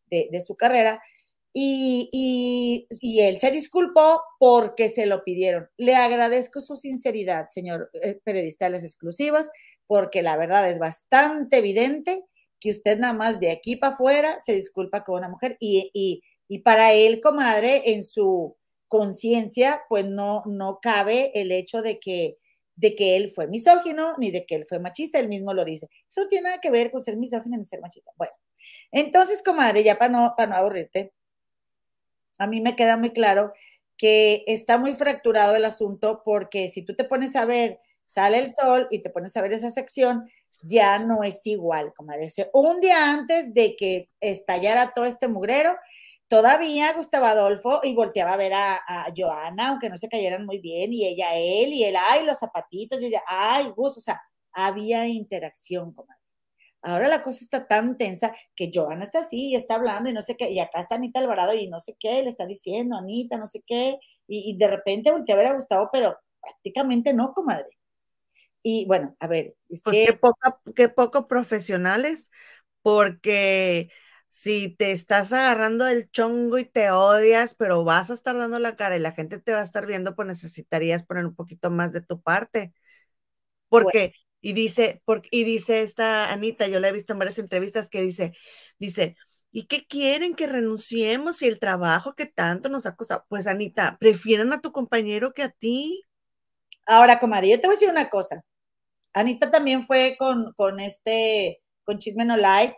de, 0.09 0.41
su 0.41 0.57
carrera. 0.57 1.01
Y, 1.53 2.09
y, 2.13 2.87
y, 3.01 3.21
él 3.21 3.39
se 3.39 3.51
disculpó 3.51 4.23
porque 4.39 4.89
se 4.89 5.07
lo 5.07 5.23
pidieron. 5.23 5.69
Le 5.77 5.95
agradezco 5.97 6.61
su 6.61 6.77
sinceridad, 6.77 7.49
señor 7.51 7.91
eh, 8.03 8.21
periodista 8.25 8.65
de 8.65 8.73
las 8.73 8.85
exclusivas, 8.85 9.51
porque 9.87 10.23
la 10.23 10.37
verdad 10.37 10.69
es 10.69 10.79
bastante 10.79 11.59
evidente 11.59 12.25
que 12.59 12.71
usted 12.71 12.99
nada 12.99 13.15
más 13.15 13.41
de 13.41 13.51
aquí 13.51 13.77
para 13.77 13.95
afuera 13.95 14.41
se 14.41 14.55
disculpa 14.55 15.05
con 15.05 15.17
una 15.17 15.29
mujer 15.29 15.57
y, 15.61 15.91
y 15.95 16.23
y 16.51 16.59
para 16.59 16.93
él, 16.93 17.21
comadre, 17.21 17.93
en 17.93 18.03
su 18.03 18.57
conciencia, 18.89 19.83
pues 19.89 20.05
no, 20.05 20.43
no 20.47 20.81
cabe 20.83 21.31
el 21.41 21.53
hecho 21.53 21.81
de 21.81 22.01
que, 22.01 22.39
de 22.75 22.97
que 22.97 23.15
él 23.15 23.31
fue 23.31 23.47
misógino 23.47 24.17
ni 24.19 24.33
de 24.33 24.45
que 24.45 24.57
él 24.57 24.67
fue 24.69 24.81
machista, 24.81 25.21
él 25.21 25.29
mismo 25.29 25.55
lo 25.55 25.65
dice. 25.65 25.87
Eso 26.09 26.23
no 26.23 26.27
tiene 26.27 26.49
nada 26.49 26.61
que 26.61 26.73
ver 26.73 26.91
con 26.91 27.01
ser 27.01 27.17
misógino 27.17 27.57
ni 27.57 27.65
ser 27.65 27.81
machista. 27.81 28.11
Bueno, 28.17 28.33
entonces, 28.91 29.45
comadre, 29.45 29.85
ya 29.85 29.97
para 29.97 30.11
no, 30.11 30.35
para 30.37 30.51
no 30.51 30.57
aburrirte, 30.57 31.13
a 32.41 32.49
mí 32.49 32.61
me 32.61 32.75
queda 32.75 32.97
muy 32.97 33.11
claro 33.13 33.53
que 33.97 34.43
está 34.49 34.77
muy 34.77 34.95
fracturado 34.95 35.55
el 35.55 35.65
asunto 35.65 36.23
porque 36.25 36.69
si 36.69 36.83
tú 36.83 36.97
te 36.97 37.05
pones 37.05 37.37
a 37.37 37.45
ver, 37.45 37.79
sale 38.07 38.39
el 38.39 38.51
sol 38.51 38.89
y 38.91 39.03
te 39.03 39.11
pones 39.11 39.37
a 39.37 39.43
ver 39.43 39.53
esa 39.53 39.71
sección, 39.71 40.29
ya 40.63 40.99
no 40.99 41.23
es 41.23 41.47
igual, 41.47 41.93
comadre. 41.95 42.27
un 42.53 42.81
día 42.81 43.13
antes 43.13 43.55
de 43.55 43.77
que 43.77 44.09
estallara 44.21 44.93
todo 44.95 45.05
este 45.05 45.29
mugrero, 45.29 45.77
todavía 46.31 46.93
Gustavo 46.93 47.27
Adolfo 47.27 47.81
y 47.83 47.93
volteaba 47.93 48.35
a 48.35 48.37
ver 48.37 48.53
a, 48.55 49.07
Joana, 49.17 49.71
aunque 49.71 49.91
no 49.91 49.99
se 49.99 50.09
cayeran 50.09 50.47
muy 50.47 50.59
bien, 50.59 50.93
y 50.93 51.05
ella 51.05 51.35
él, 51.35 51.73
y 51.73 51.83
él, 51.83 51.97
ay, 51.99 52.25
los 52.25 52.39
zapatitos, 52.39 53.03
y 53.03 53.07
ella, 53.07 53.23
ay, 53.27 53.73
Gus, 53.77 53.97
o 53.99 54.01
sea, 54.01 54.23
había 54.53 55.09
interacción, 55.09 55.93
comadre. 55.93 56.21
Ahora 56.83 57.09
la 57.09 57.21
cosa 57.21 57.41
está 57.43 57.67
tan 57.67 57.97
tensa 57.97 58.33
que 58.55 58.71
Joana 58.73 59.03
está 59.03 59.19
así 59.21 59.51
y 59.51 59.57
está 59.57 59.75
hablando 59.75 60.09
y 60.09 60.13
no 60.13 60.23
sé 60.23 60.37
qué, 60.37 60.51
y 60.51 60.61
acá 60.61 60.79
está 60.81 60.95
Anita 60.95 61.19
Alvarado 61.19 61.53
y 61.53 61.69
no 61.69 61.81
sé 61.81 61.97
qué, 61.99 62.23
le 62.23 62.29
está 62.29 62.47
diciendo 62.47 62.97
Anita, 62.97 63.37
no 63.37 63.49
sé 63.49 63.63
qué, 63.67 63.99
y, 64.29 64.57
de 64.57 64.69
repente 64.69 65.11
voltea 65.11 65.35
a 65.35 65.39
ver 65.39 65.47
a 65.49 65.55
Gustavo, 65.55 65.91
pero 65.93 66.17
prácticamente 66.41 67.13
no, 67.13 67.35
comadre. 67.35 67.77
Y 68.63 68.87
bueno, 68.87 69.17
a 69.19 69.27
ver. 69.27 69.57
Es 69.69 69.83
pues 69.83 69.97
que... 69.97 70.21
qué, 70.77 70.89
poco 70.89 71.27
profesionales, 71.27 72.31
porque 72.83 73.91
si 74.31 74.71
te 74.71 74.93
estás 74.93 75.33
agarrando 75.33 75.85
del 75.85 76.11
chongo 76.11 76.59
y 76.59 76.65
te 76.65 76.91
odias, 76.91 77.55
pero 77.55 77.85
vas 77.85 78.11
a 78.11 78.15
estar 78.15 78.37
dando 78.37 78.59
la 78.59 78.77
cara 78.77 78.97
y 78.97 79.01
la 79.01 79.13
gente 79.13 79.41
te 79.41 79.53
va 79.53 79.61
a 79.61 79.65
estar 79.65 79.87
viendo, 79.87 80.15
pues 80.17 80.29
necesitarías 80.29 81.05
poner 81.05 81.27
un 81.27 81.35
poquito 81.35 81.71
más 81.71 81.93
de 81.93 82.01
tu 82.01 82.23
parte. 82.23 82.73
Porque, 83.69 84.15
y 84.41 84.53
dice, 84.53 85.03
porque, 85.05 85.29
y 85.33 85.45
dice 85.45 85.83
esta 85.83 86.33
Anita, 86.33 86.67
yo 86.69 86.81
la 86.81 86.89
he 86.89 86.93
visto 86.93 87.13
en 87.13 87.19
varias 87.19 87.39
entrevistas 87.39 87.89
que 87.89 88.03
dice, 88.03 88.33
dice, 88.79 89.17
¿y 89.53 89.67
qué 89.67 89.87
quieren 89.87 90.35
que 90.35 90.47
renunciemos 90.47 91.43
y 91.43 91.47
el 91.49 91.59
trabajo 91.59 92.15
que 92.15 92.27
tanto 92.27 92.69
nos 92.69 92.87
ha 92.87 92.97
costado? 92.97 93.25
Pues 93.29 93.47
Anita, 93.47 93.99
prefieren 94.01 94.53
a 94.53 94.61
tu 94.61 94.73
compañero 94.73 95.33
que 95.33 95.43
a 95.43 95.51
ti. 95.51 96.07
Ahora, 96.87 97.21
comadre, 97.21 97.51
yo 97.51 97.61
te 97.61 97.67
voy 97.69 97.75
a 97.75 97.77
decir 97.79 97.91
una 97.91 98.11
cosa. 98.11 98.43
Anita 99.13 99.51
también 99.51 99.87
fue 99.87 100.17
con, 100.19 100.53
con 100.55 100.81
este, 100.81 101.63
con 101.85 101.99
Chisme 101.99 102.25
No 102.25 102.37
Like, 102.37 102.77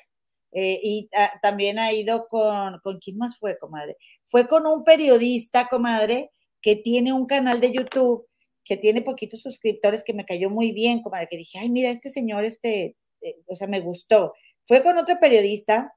eh, 0.52 0.78
y 0.82 1.08
también 1.40 1.78
ha 1.78 1.92
ido 1.92 2.28
con, 2.28 2.78
¿con 2.82 2.98
quién 2.98 3.18
más 3.18 3.38
fue, 3.38 3.58
comadre? 3.58 3.96
Fue 4.24 4.46
con 4.48 4.66
un 4.66 4.84
periodista, 4.84 5.68
comadre, 5.68 6.30
que 6.60 6.76
tiene 6.76 7.12
un 7.12 7.26
canal 7.26 7.60
de 7.60 7.72
YouTube, 7.72 8.26
que 8.64 8.76
tiene 8.76 9.02
poquitos 9.02 9.40
suscriptores, 9.40 10.04
que 10.04 10.14
me 10.14 10.24
cayó 10.24 10.50
muy 10.50 10.72
bien, 10.72 11.02
comadre, 11.02 11.28
que 11.30 11.36
dije, 11.36 11.58
ay, 11.58 11.70
mira, 11.70 11.90
este 11.90 12.10
señor, 12.10 12.44
este, 12.44 12.96
eh, 13.22 13.36
o 13.46 13.54
sea, 13.54 13.66
me 13.66 13.80
gustó. 13.80 14.34
Fue 14.64 14.82
con 14.82 14.96
otro 14.98 15.18
periodista, 15.20 15.92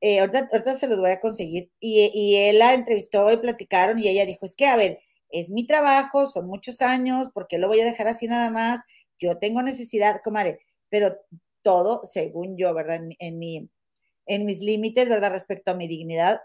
eh, 0.00 0.20
ahorita, 0.20 0.76
se 0.76 0.88
los 0.88 0.98
voy 0.98 1.10
a 1.10 1.20
conseguir, 1.20 1.70
y, 1.78 2.10
y 2.14 2.36
él 2.36 2.58
la 2.58 2.74
entrevistó 2.74 3.30
y 3.32 3.36
platicaron, 3.36 3.98
y 3.98 4.08
ella 4.08 4.26
dijo, 4.26 4.46
es 4.46 4.54
que, 4.56 4.66
a 4.66 4.76
ver, 4.76 5.00
es 5.30 5.50
mi 5.50 5.66
trabajo, 5.66 6.26
son 6.26 6.46
muchos 6.46 6.80
años, 6.80 7.28
porque 7.32 7.58
lo 7.58 7.68
voy 7.68 7.80
a 7.80 7.84
dejar 7.84 8.08
así 8.08 8.26
nada 8.26 8.50
más? 8.50 8.80
yo 9.20 9.38
tengo 9.38 9.62
necesidad, 9.62 10.20
comadre, 10.24 10.60
pero 10.88 11.16
todo 11.62 12.00
según 12.04 12.56
yo, 12.56 12.74
¿verdad? 12.74 13.00
En, 13.18 13.38
mi, 13.38 13.68
en 14.30 14.46
mis 14.46 14.60
límites, 14.60 15.08
¿verdad? 15.08 15.32
Respecto 15.32 15.72
a 15.72 15.74
mi 15.74 15.88
dignidad 15.88 16.40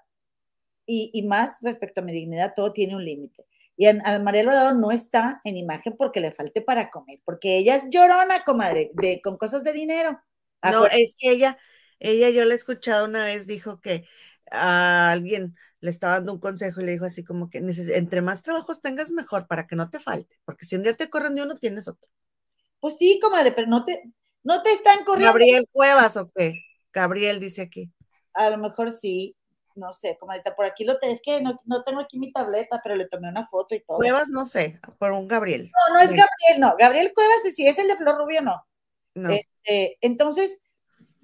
y, 0.88 1.24
más 1.28 1.58
respecto 1.62 2.02
a 2.02 2.04
mi 2.04 2.12
dignidad, 2.12 2.54
todo 2.56 2.74
tiene 2.74 2.96
un 2.96 3.06
límite. 3.06 3.46
Y 3.78 3.86
al 3.86 4.24
María 4.24 4.42
Alvarado 4.42 4.74
no 4.74 4.92
está 4.92 5.40
en 5.44 5.56
imagen 5.56 5.96
porque 5.98 6.20
le 6.20 6.32
falte 6.32 6.62
para 6.62 6.90
comer, 6.90 7.20
porque 7.26 7.58
ella 7.58 7.76
es 7.76 7.90
llorona, 7.92 8.44
comadre, 8.44 8.90
de, 8.94 9.22
con 9.22 9.38
cosas 9.38 9.64
de 9.64 9.74
dinero. 9.74 10.20
No, 10.64 10.88
es 10.88 11.16
que 11.18 11.30
ella, 11.30 11.60
ella, 12.00 12.30
yo 12.32 12.44
la 12.46 12.54
he 12.54 12.58
escuchado 12.58 13.06
una 13.06 13.26
vez, 13.26 13.46
dijo 13.46 13.82
que 13.82 14.06
a 14.50 15.12
alguien 15.12 15.56
le 15.80 15.92
estaba 15.92 16.14
dando 16.14 16.34
un 16.34 16.40
consejo 16.40 16.82
y 16.82 16.86
le 16.86 16.94
dijo 16.94 17.06
así 17.06 17.24
como 17.24 17.52
que 17.52 17.60
entre 17.60 18.22
más 18.24 18.42
trabajos 18.42 18.82
tengas 18.82 19.12
mejor 19.12 19.46
para 19.46 19.68
que 19.68 19.76
no 19.76 19.92
te 19.92 20.00
falte, 20.00 20.40
porque 20.44 20.66
si 20.66 20.76
un 20.76 20.82
día 20.82 20.96
te 20.96 21.10
corren 21.10 21.36
de 21.36 21.44
uno, 21.44 21.56
tienes 21.58 21.88
otro. 21.88 22.10
Pues 22.80 22.98
sí, 22.98 23.20
comadre, 23.22 23.52
pero 23.52 23.68
no 23.68 23.84
te, 23.84 24.12
no 24.42 24.64
te 24.64 24.72
están 24.72 25.04
corriendo. 25.04 25.34
¿Gabriel 25.34 25.68
Cuevas 25.72 26.18
o 26.18 26.32
qué? 26.32 26.64
Gabriel 26.96 27.42
dice 27.42 27.62
aquí. 27.62 27.92
A 28.34 28.50
lo 28.50 28.58
mejor 28.58 28.90
sí, 28.90 29.36
no 29.76 29.92
sé, 29.92 30.18
comadre, 30.18 30.42
por 30.56 30.66
aquí 30.66 30.86
lo 30.86 30.98
tengo, 30.98 31.14
es 31.14 31.22
que 31.22 31.42
no, 31.42 31.84
tengo 31.84 32.00
aquí 32.00 32.18
mi 32.18 32.32
tableta, 32.32 32.80
pero 32.82 32.96
le 32.96 33.08
tomé 33.08 33.28
una 33.28 33.46
foto 33.48 33.76
y 33.76 33.82
todo. 33.82 33.98
Cuevas, 33.98 34.30
no 34.30 34.46
sé, 34.46 34.80
por 34.98 35.12
un 35.12 35.28
Gabriel. 35.28 35.70
No, 35.90 35.96
no 35.96 36.00
es 36.00 36.10
Gabriel, 36.10 36.60
no. 36.60 36.76
Gabriel 36.80 37.12
Cuevas, 37.14 37.44
si 37.54 37.68
es 37.68 37.78
el 37.78 37.88
de 37.88 37.98
Flor 37.98 38.18
Rubio, 38.18 38.42
no. 38.42 38.66
no. 39.14 39.30
Este, 39.30 39.98
entonces, 40.00 40.62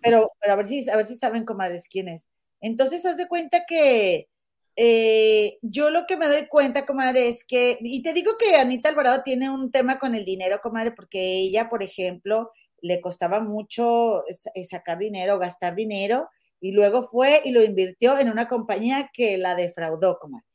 pero, 0.02 0.32
pero 0.42 0.54
a 0.54 0.56
ver 0.58 0.66
si, 0.66 0.90
a 0.90 0.98
ver 0.98 1.06
si 1.06 1.16
saben, 1.16 1.46
comadres, 1.46 1.88
quién 1.90 2.10
es. 2.10 2.30
Entonces, 2.60 3.06
haz 3.06 3.16
de 3.16 3.30
cuenta 3.30 3.66
que, 3.66 4.28
eh, 4.76 5.58
yo 5.62 5.90
lo 5.90 6.06
que 6.06 6.18
me 6.18 6.28
doy 6.28 6.48
cuenta, 6.48 6.86
comadre, 6.86 7.30
es 7.30 7.46
que, 7.46 7.78
y 7.80 8.04
te 8.04 8.12
digo 8.12 8.34
que 8.38 8.56
Anita 8.56 8.90
Alvarado 8.90 9.24
tiene 9.24 9.50
un 9.50 9.72
tema 9.72 10.00
con 10.00 10.16
el 10.16 10.26
dinero, 10.26 10.60
comadre, 10.62 10.92
porque 10.92 11.40
ella, 11.40 11.70
por 11.70 11.84
ejemplo, 11.84 12.52
le 12.82 13.02
costaba 13.02 13.40
mucho 13.40 14.24
eh, 14.28 14.64
sacar 14.66 14.98
dinero, 14.98 15.40
gastar 15.40 15.76
dinero, 15.76 16.30
y 16.60 16.74
luego 16.74 17.04
fue 17.04 17.42
y 17.46 17.52
lo 17.52 17.64
invirtió 17.64 18.20
en 18.20 18.30
una 18.30 18.48
compañía 18.48 19.10
que 19.14 19.38
la 19.38 19.56
defraudó, 19.56 20.18
comadre. 20.20 20.46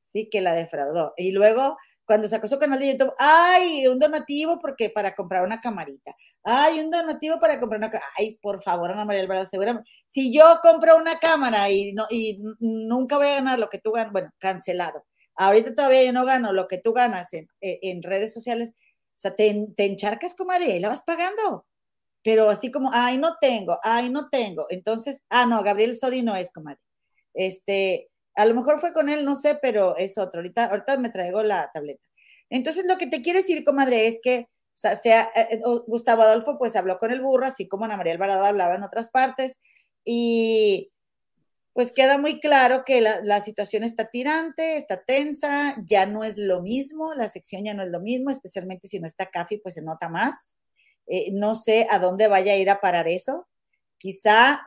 Sí, 0.00 0.28
que 0.30 0.40
la 0.40 0.52
defraudó. 0.52 1.14
Y 1.16 1.32
luego 1.32 1.76
cuando 2.04 2.28
sacó 2.28 2.46
su 2.48 2.58
canal 2.58 2.78
de 2.80 2.92
YouTube, 2.92 3.14
ay, 3.18 3.86
un 3.86 3.98
donativo 3.98 4.58
porque 4.60 4.90
para 4.90 5.14
comprar 5.14 5.44
una 5.44 5.60
camarita. 5.60 6.14
Ay, 6.42 6.80
un 6.80 6.90
donativo 6.90 7.38
para 7.38 7.60
comprar 7.60 7.80
una 7.80 7.90
Ay, 8.18 8.38
por 8.42 8.60
favor, 8.62 8.90
Ana 8.90 9.04
María 9.04 9.22
Alvarado, 9.22 9.46
seguramente. 9.46 9.88
Si 10.06 10.32
yo 10.32 10.58
compro 10.62 10.96
una 10.96 11.18
cámara 11.18 11.70
y, 11.70 11.92
no, 11.92 12.06
y 12.10 12.38
nunca 12.60 13.16
voy 13.16 13.28
a 13.28 13.34
ganar 13.36 13.58
lo 13.58 13.68
que 13.68 13.78
tú 13.78 13.92
ganas, 13.92 14.12
bueno, 14.12 14.30
cancelado. 14.38 15.04
Ahorita 15.36 15.74
todavía 15.74 16.04
yo 16.04 16.12
no 16.12 16.24
gano 16.26 16.52
lo 16.52 16.68
que 16.68 16.78
tú 16.78 16.92
ganas 16.92 17.32
en, 17.32 17.48
en 17.60 18.02
redes 18.02 18.34
sociales. 18.34 18.74
Sea, 19.22 19.36
te, 19.36 19.68
te 19.76 19.84
encharcas, 19.86 20.34
comadre, 20.34 20.76
y 20.76 20.80
la 20.80 20.88
vas 20.88 21.04
pagando. 21.04 21.64
Pero 22.24 22.50
así 22.50 22.72
como, 22.72 22.90
ay, 22.92 23.18
no 23.18 23.36
tengo, 23.40 23.78
ay, 23.84 24.10
no 24.10 24.28
tengo. 24.30 24.66
Entonces, 24.70 25.24
ah, 25.30 25.46
no, 25.46 25.62
Gabriel 25.62 25.96
Sodi 25.96 26.22
no 26.22 26.34
es, 26.36 26.52
comadre. 26.52 26.80
Este, 27.34 28.10
a 28.34 28.46
lo 28.46 28.54
mejor 28.54 28.80
fue 28.80 28.92
con 28.92 29.08
él, 29.08 29.24
no 29.24 29.36
sé, 29.36 29.58
pero 29.62 29.96
es 29.96 30.18
otro. 30.18 30.40
Ahorita, 30.40 30.66
ahorita 30.66 30.96
me 30.98 31.10
traigo 31.10 31.42
la 31.44 31.70
tableta. 31.72 32.02
Entonces, 32.50 32.84
lo 32.84 32.98
que 32.98 33.06
te 33.06 33.22
quiero 33.22 33.38
decir, 33.38 33.64
comadre, 33.64 34.08
es 34.08 34.20
que, 34.22 34.48
o 34.50 34.78
sea, 34.78 34.96
sea 34.96 35.30
eh, 35.36 35.48
eh, 35.52 35.60
Gustavo 35.86 36.22
Adolfo, 36.22 36.58
pues 36.58 36.74
habló 36.76 36.98
con 36.98 37.12
el 37.12 37.20
burro, 37.22 37.46
así 37.46 37.68
como 37.68 37.84
Ana 37.84 37.96
María 37.96 38.14
Alvarado 38.14 38.44
hablaba 38.44 38.74
en 38.74 38.82
otras 38.82 39.10
partes, 39.10 39.60
y 40.04 40.90
pues 41.72 41.92
queda 41.92 42.18
muy 42.18 42.40
claro 42.40 42.84
que 42.84 43.00
la, 43.00 43.40
situación 43.40 43.82
está 43.82 44.10
tirante, 44.10 44.76
está 44.76 45.02
tensa, 45.02 45.76
ya 45.84 46.06
no 46.06 46.24
es 46.24 46.36
lo 46.36 46.60
mismo, 46.60 47.14
la 47.14 47.28
sección 47.28 47.64
ya 47.64 47.74
no 47.74 47.82
es 47.82 47.90
lo 47.90 48.00
mismo, 48.00 48.30
especialmente 48.30 48.88
si 48.88 49.00
no 49.00 49.06
está 49.06 49.30
Cafi, 49.30 49.58
pues 49.58 49.74
se 49.74 49.82
nota 49.82 50.08
más. 50.08 50.58
Eh, 51.06 51.30
no 51.32 51.54
sé 51.54 51.86
a 51.90 51.98
dónde 51.98 52.28
vaya 52.28 52.52
a 52.52 52.56
ir 52.56 52.70
a 52.70 52.80
parar 52.80 53.08
eso. 53.08 53.48
Quizá 53.98 54.62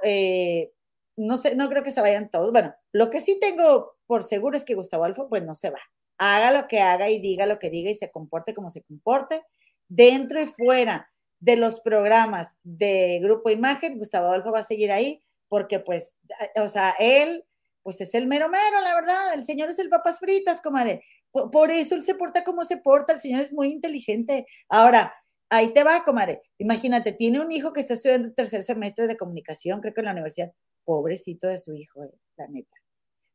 no 1.17 1.37
sé, 1.37 1.55
no 1.55 1.69
creo 1.69 1.83
que 1.83 1.91
se 1.91 2.01
vayan 2.01 2.29
todos. 2.29 2.51
Bueno, 2.51 2.73
lo 2.91 3.09
que 3.09 3.19
sí 3.19 3.39
tengo 3.39 3.95
por 4.07 4.23
seguro 4.23 4.57
es 4.57 4.65
que 4.65 4.75
Gustavo 4.75 5.03
Alfo, 5.03 5.29
pues 5.29 5.43
no 5.43 5.55
se 5.55 5.69
va. 5.69 5.79
Haga 6.17 6.51
lo 6.51 6.67
que 6.67 6.79
haga 6.79 7.09
y 7.09 7.19
diga 7.19 7.45
lo 7.45 7.59
que 7.59 7.69
diga 7.69 7.89
y 7.89 7.95
se 7.95 8.11
comporte 8.11 8.53
como 8.53 8.69
se 8.69 8.83
comporte. 8.83 9.43
Dentro 9.87 10.41
y 10.41 10.45
fuera 10.45 11.09
de 11.39 11.57
los 11.57 11.81
programas 11.81 12.55
de 12.63 13.19
Grupo 13.21 13.49
Imagen, 13.49 13.97
Gustavo 13.97 14.27
Adolfo 14.27 14.51
va 14.51 14.59
a 14.59 14.63
seguir 14.63 14.91
ahí 14.91 15.21
porque 15.47 15.79
pues, 15.79 16.15
o 16.55 16.67
sea, 16.67 16.95
él 16.99 17.45
pues 17.83 18.01
es 18.01 18.15
el 18.15 18.25
mero 18.25 18.49
mero, 18.49 18.81
la 18.81 18.95
verdad, 18.95 19.33
el 19.35 19.43
señor 19.43 19.69
es 19.69 19.77
el 19.77 19.89
papas 19.89 20.19
fritas, 20.19 20.59
comadre. 20.59 21.03
Por, 21.29 21.51
por 21.51 21.69
eso 21.69 21.93
él 21.93 22.01
se 22.01 22.15
porta 22.15 22.43
como 22.43 22.65
se 22.65 22.77
porta, 22.77 23.13
el 23.13 23.19
señor 23.19 23.41
es 23.41 23.53
muy 23.53 23.69
inteligente. 23.71 24.47
Ahora, 24.69 25.13
ahí 25.49 25.71
te 25.71 25.83
va, 25.83 26.03
comadre. 26.03 26.41
Imagínate, 26.57 27.13
tiene 27.13 27.39
un 27.39 27.51
hijo 27.51 27.73
que 27.73 27.81
está 27.81 27.93
estudiando 27.93 28.27
el 28.27 28.35
tercer 28.35 28.63
semestre 28.63 29.07
de 29.07 29.17
comunicación, 29.17 29.81
creo 29.81 29.93
que 29.93 30.01
en 30.01 30.05
la 30.05 30.13
universidad 30.13 30.51
pobrecito 30.83 31.47
de 31.47 31.57
su 31.57 31.75
hijo, 31.75 32.03
eh, 32.03 32.11
la 32.37 32.47
neta. 32.47 32.75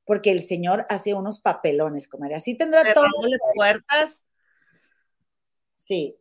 Porque 0.04 0.30
el 0.30 0.40
Señor 0.40 0.86
hace 0.88 1.14
unos 1.14 1.40
papelones, 1.40 2.08
comadre. 2.08 2.36
Así 2.36 2.56
tendrá 2.56 2.82
todo. 2.94 3.06
puertas. 3.54 4.24
Sí. 5.76 6.16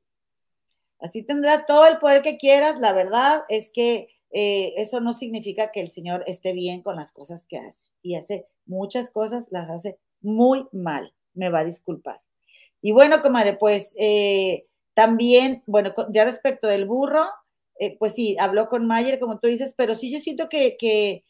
Así 0.99 1.23
tendrá 1.23 1.65
todo 1.65 1.87
el 1.87 1.97
poder 1.97 2.21
que 2.21 2.37
quieras. 2.37 2.79
La 2.79 2.93
verdad 2.93 3.43
es 3.49 3.71
que 3.73 4.09
eh, 4.31 4.73
eso 4.77 4.99
no 4.99 5.13
significa 5.13 5.71
que 5.71 5.81
el 5.81 5.87
Señor 5.87 6.23
esté 6.27 6.53
bien 6.53 6.81
con 6.81 6.95
las 6.95 7.11
cosas 7.11 7.45
que 7.45 7.57
hace. 7.57 7.89
Y 8.01 8.15
hace 8.15 8.47
muchas 8.65 9.09
cosas, 9.11 9.49
las 9.51 9.69
hace 9.69 9.97
muy 10.21 10.67
mal. 10.71 11.13
Me 11.33 11.49
va 11.49 11.59
a 11.59 11.65
disculpar. 11.65 12.21
Y 12.81 12.91
bueno, 12.91 13.21
comadre, 13.21 13.57
pues 13.57 13.95
eh, 13.99 14.65
también, 14.93 15.63
bueno, 15.65 15.93
ya 16.11 16.23
respecto 16.23 16.67
del 16.67 16.85
burro, 16.85 17.25
eh, 17.79 17.97
pues 17.97 18.13
sí, 18.15 18.35
habló 18.39 18.69
con 18.69 18.87
Mayer, 18.87 19.19
como 19.19 19.39
tú 19.39 19.47
dices, 19.47 19.73
pero 19.77 19.95
sí 19.95 20.11
yo 20.11 20.19
siento 20.19 20.49
que, 20.49 20.77
que, 20.77 21.23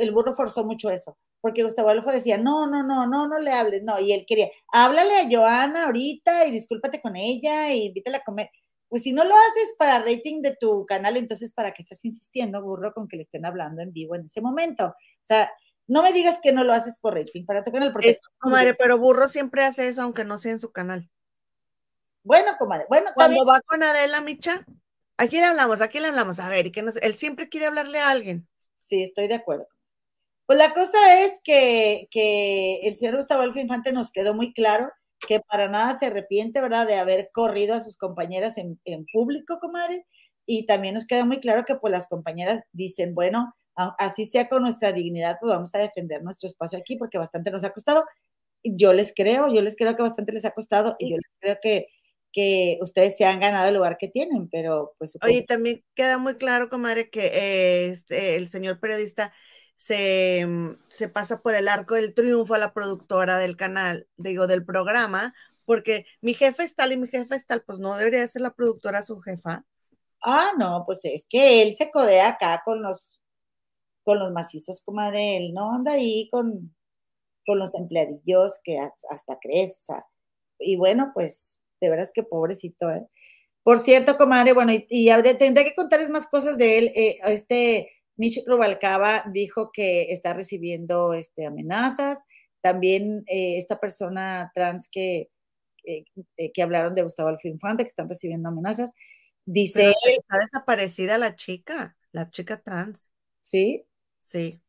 el 0.00 0.10
burro 0.12 0.34
forzó 0.34 0.64
mucho 0.64 0.90
eso, 0.90 1.18
porque 1.40 1.62
Gustavo 1.62 1.90
Adolfo 1.90 2.10
decía, 2.12 2.38
no, 2.38 2.66
no, 2.66 2.82
no, 2.82 3.06
no, 3.06 3.28
no 3.28 3.38
le 3.38 3.52
hables, 3.52 3.82
no, 3.82 4.00
y 4.00 4.12
él 4.12 4.24
quería, 4.26 4.50
háblale 4.72 5.16
a 5.16 5.28
Joana 5.30 5.86
ahorita 5.86 6.46
y 6.46 6.50
discúlpate 6.50 7.00
con 7.00 7.16
ella 7.16 7.72
y 7.72 7.86
invítala 7.86 8.18
a 8.18 8.24
comer. 8.24 8.50
Pues 8.88 9.02
si 9.02 9.12
no 9.12 9.24
lo 9.24 9.34
haces 9.34 9.74
para 9.78 9.98
rating 9.98 10.40
de 10.42 10.56
tu 10.56 10.86
canal, 10.86 11.16
entonces 11.16 11.52
¿para 11.52 11.72
qué 11.72 11.82
estás 11.82 12.04
insistiendo, 12.04 12.62
burro, 12.62 12.92
con 12.92 13.06
que 13.06 13.16
le 13.16 13.22
estén 13.22 13.44
hablando 13.44 13.82
en 13.82 13.92
vivo 13.92 14.14
en 14.14 14.24
ese 14.24 14.40
momento? 14.40 14.86
O 14.86 14.94
sea, 15.24 15.50
no 15.86 16.02
me 16.02 16.12
digas 16.12 16.40
que 16.42 16.52
no 16.52 16.64
lo 16.64 16.72
haces 16.72 16.98
por 16.98 17.14
rating, 17.14 17.44
para 17.44 17.64
tu 17.64 17.70
canal. 17.70 17.92
Porque 17.92 18.16
comadre, 18.38 18.74
pero 18.74 18.98
burro 18.98 19.28
siempre 19.28 19.64
hace 19.64 19.88
eso, 19.88 20.02
aunque 20.02 20.24
no 20.24 20.38
sea 20.38 20.52
en 20.52 20.60
su 20.60 20.72
canal. 20.72 21.10
Bueno, 22.22 22.52
comadre, 22.58 22.86
bueno. 22.88 23.10
Cuando 23.14 23.44
va 23.44 23.60
con 23.62 23.82
Adela, 23.82 24.20
Micha, 24.20 24.64
Aquí 25.20 25.36
le 25.36 25.44
hablamos, 25.44 25.80
aquí 25.80 25.98
le 25.98 26.06
hablamos. 26.06 26.38
A 26.38 26.48
ver, 26.48 26.66
y 26.66 26.72
que 26.72 26.80
él 26.80 27.14
siempre 27.16 27.48
quiere 27.48 27.66
hablarle 27.66 27.98
a 27.98 28.10
alguien. 28.10 28.48
Sí, 28.76 29.02
estoy 29.02 29.26
de 29.26 29.34
acuerdo. 29.34 29.66
Pues 30.46 30.58
la 30.58 30.72
cosa 30.72 31.20
es 31.22 31.40
que, 31.42 32.06
que 32.10 32.76
el 32.84 32.94
señor 32.94 33.16
Gustavo 33.16 33.42
Alfa 33.42 33.60
Infante 33.60 33.92
nos 33.92 34.12
quedó 34.12 34.32
muy 34.32 34.54
claro 34.54 34.90
que 35.26 35.40
para 35.40 35.68
nada 35.68 35.94
se 35.94 36.06
arrepiente, 36.06 36.60
¿verdad?, 36.60 36.86
de 36.86 36.96
haber 36.96 37.30
corrido 37.32 37.74
a 37.74 37.80
sus 37.80 37.96
compañeras 37.96 38.58
en, 38.58 38.80
en 38.84 39.06
público, 39.12 39.58
comadre. 39.60 40.06
Y 40.46 40.66
también 40.66 40.94
nos 40.94 41.06
queda 41.06 41.24
muy 41.24 41.40
claro 41.40 41.64
que 41.66 41.76
pues 41.76 41.92
las 41.92 42.08
compañeras 42.08 42.62
dicen, 42.72 43.14
bueno, 43.14 43.54
así 43.98 44.24
sea 44.24 44.48
con 44.48 44.62
nuestra 44.62 44.92
dignidad, 44.92 45.36
pues 45.40 45.50
vamos 45.50 45.74
a 45.74 45.78
defender 45.78 46.22
nuestro 46.22 46.48
espacio 46.48 46.78
aquí 46.78 46.96
porque 46.96 47.18
bastante 47.18 47.50
nos 47.50 47.64
ha 47.64 47.70
costado. 47.70 48.04
Yo 48.64 48.92
les 48.92 49.12
creo, 49.14 49.52
yo 49.52 49.62
les 49.62 49.76
creo 49.76 49.94
que 49.94 50.02
bastante 50.02 50.32
les 50.32 50.44
ha 50.44 50.52
costado 50.52 50.96
y 50.98 51.10
yo 51.10 51.16
les 51.16 51.32
creo 51.40 51.58
que 51.62 51.86
que 52.32 52.78
ustedes 52.82 53.16
se 53.16 53.24
han 53.24 53.40
ganado 53.40 53.68
el 53.68 53.74
lugar 53.74 53.96
que 53.98 54.08
tienen, 54.08 54.48
pero 54.50 54.94
pues... 54.98 55.16
Oye, 55.22 55.42
también 55.42 55.82
queda 55.94 56.18
muy 56.18 56.36
claro, 56.36 56.68
comadre, 56.68 57.10
que 57.10 57.26
eh, 57.26 57.88
este, 57.90 58.36
el 58.36 58.48
señor 58.48 58.80
periodista 58.80 59.32
se, 59.78 60.44
mm, 60.44 60.76
se, 60.88 61.08
pasa 61.08 61.40
por 61.40 61.54
el 61.54 61.68
arco 61.68 61.94
del 61.94 62.12
triunfo 62.12 62.54
a 62.54 62.58
la 62.58 62.74
productora 62.74 63.38
del 63.38 63.56
canal, 63.56 64.08
digo, 64.16 64.48
del 64.48 64.64
programa, 64.64 65.34
porque 65.64 66.04
mi 66.20 66.34
jefe 66.34 66.64
es 66.64 66.74
tal 66.74 66.92
y 66.92 66.96
mi 66.96 67.06
jefe 67.06 67.36
es 67.36 67.46
tal, 67.46 67.62
pues 67.62 67.78
no 67.78 67.96
debería 67.96 68.26
ser 68.26 68.42
la 68.42 68.54
productora 68.54 69.04
su 69.04 69.20
jefa. 69.20 69.64
Ah, 70.20 70.50
no, 70.58 70.82
pues 70.84 71.04
es 71.04 71.26
que 71.30 71.62
él 71.62 71.74
se 71.74 71.92
codea 71.92 72.28
acá 72.30 72.60
con 72.64 72.82
los, 72.82 73.20
con 74.02 74.18
los 74.18 74.32
macizos, 74.32 74.82
comadre, 74.84 75.36
él 75.36 75.54
no 75.54 75.72
anda 75.72 75.92
ahí 75.92 76.28
con, 76.32 76.74
con 77.46 77.60
los 77.60 77.76
empleadillos 77.76 78.60
que 78.64 78.78
hasta 79.10 79.38
crees, 79.40 79.78
o 79.78 79.82
sea, 79.82 80.06
y 80.58 80.76
bueno, 80.76 81.12
pues 81.14 81.62
de 81.80 81.88
veras 81.88 82.10
que 82.12 82.24
pobrecito, 82.24 82.90
¿eh? 82.90 83.06
Por 83.62 83.78
cierto, 83.78 84.16
comadre, 84.16 84.54
bueno, 84.54 84.72
y, 84.72 84.86
y 84.88 85.08
tendré 85.38 85.64
que 85.64 85.74
contarles 85.74 86.10
más 86.10 86.26
cosas 86.26 86.56
de 86.58 86.78
él. 86.78 86.92
Eh, 86.96 87.18
este 87.26 87.97
Nietzsche 88.18 88.42
Rubalcaba 88.46 89.24
dijo 89.32 89.70
que 89.72 90.12
está 90.12 90.34
recibiendo 90.34 91.14
este, 91.14 91.46
amenazas. 91.46 92.24
También 92.60 93.24
eh, 93.26 93.56
esta 93.58 93.80
persona 93.80 94.52
trans 94.54 94.88
que, 94.90 95.30
eh, 95.84 96.04
que 96.52 96.62
hablaron 96.62 96.94
de 96.94 97.02
Gustavo 97.02 97.30
Alfaro 97.30 97.48
Infante, 97.48 97.84
que 97.84 97.88
están 97.88 98.08
recibiendo 98.08 98.50
amenazas, 98.50 98.94
dice... 99.46 99.90
está 99.90 100.38
desaparecida 100.38 101.16
la 101.16 101.34
chica, 101.36 101.96
la 102.12 102.28
chica 102.28 102.60
trans. 102.60 103.10
¿Sí? 103.40 103.86
Sí 104.20 104.60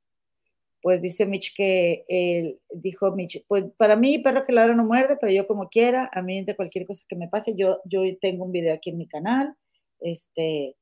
pues 0.81 1.01
dice 1.01 1.25
Mitch 1.25 1.53
que 1.55 2.05
él 2.07 2.59
dijo 2.73 3.11
Mitch, 3.11 3.43
pues 3.47 3.65
para 3.77 3.95
mí 3.95 4.19
perro 4.19 4.45
que 4.45 4.53
ladra 4.53 4.75
no 4.75 4.85
muerde, 4.85 5.17
pero 5.19 5.31
yo 5.31 5.45
como 5.47 5.69
quiera, 5.69 6.09
a 6.13 6.21
mí 6.21 6.37
entre 6.37 6.55
cualquier 6.55 6.85
cosa 6.85 7.05
que 7.07 7.15
me 7.15 7.27
pase, 7.27 7.53
yo, 7.57 7.79
yo 7.85 8.01
tengo 8.19 8.45
un 8.45 8.51
video 8.51 8.73
aquí 8.73 8.91
en 8.91 8.97
mi 8.97 9.07
canal, 9.07 9.55
este, 9.99 10.75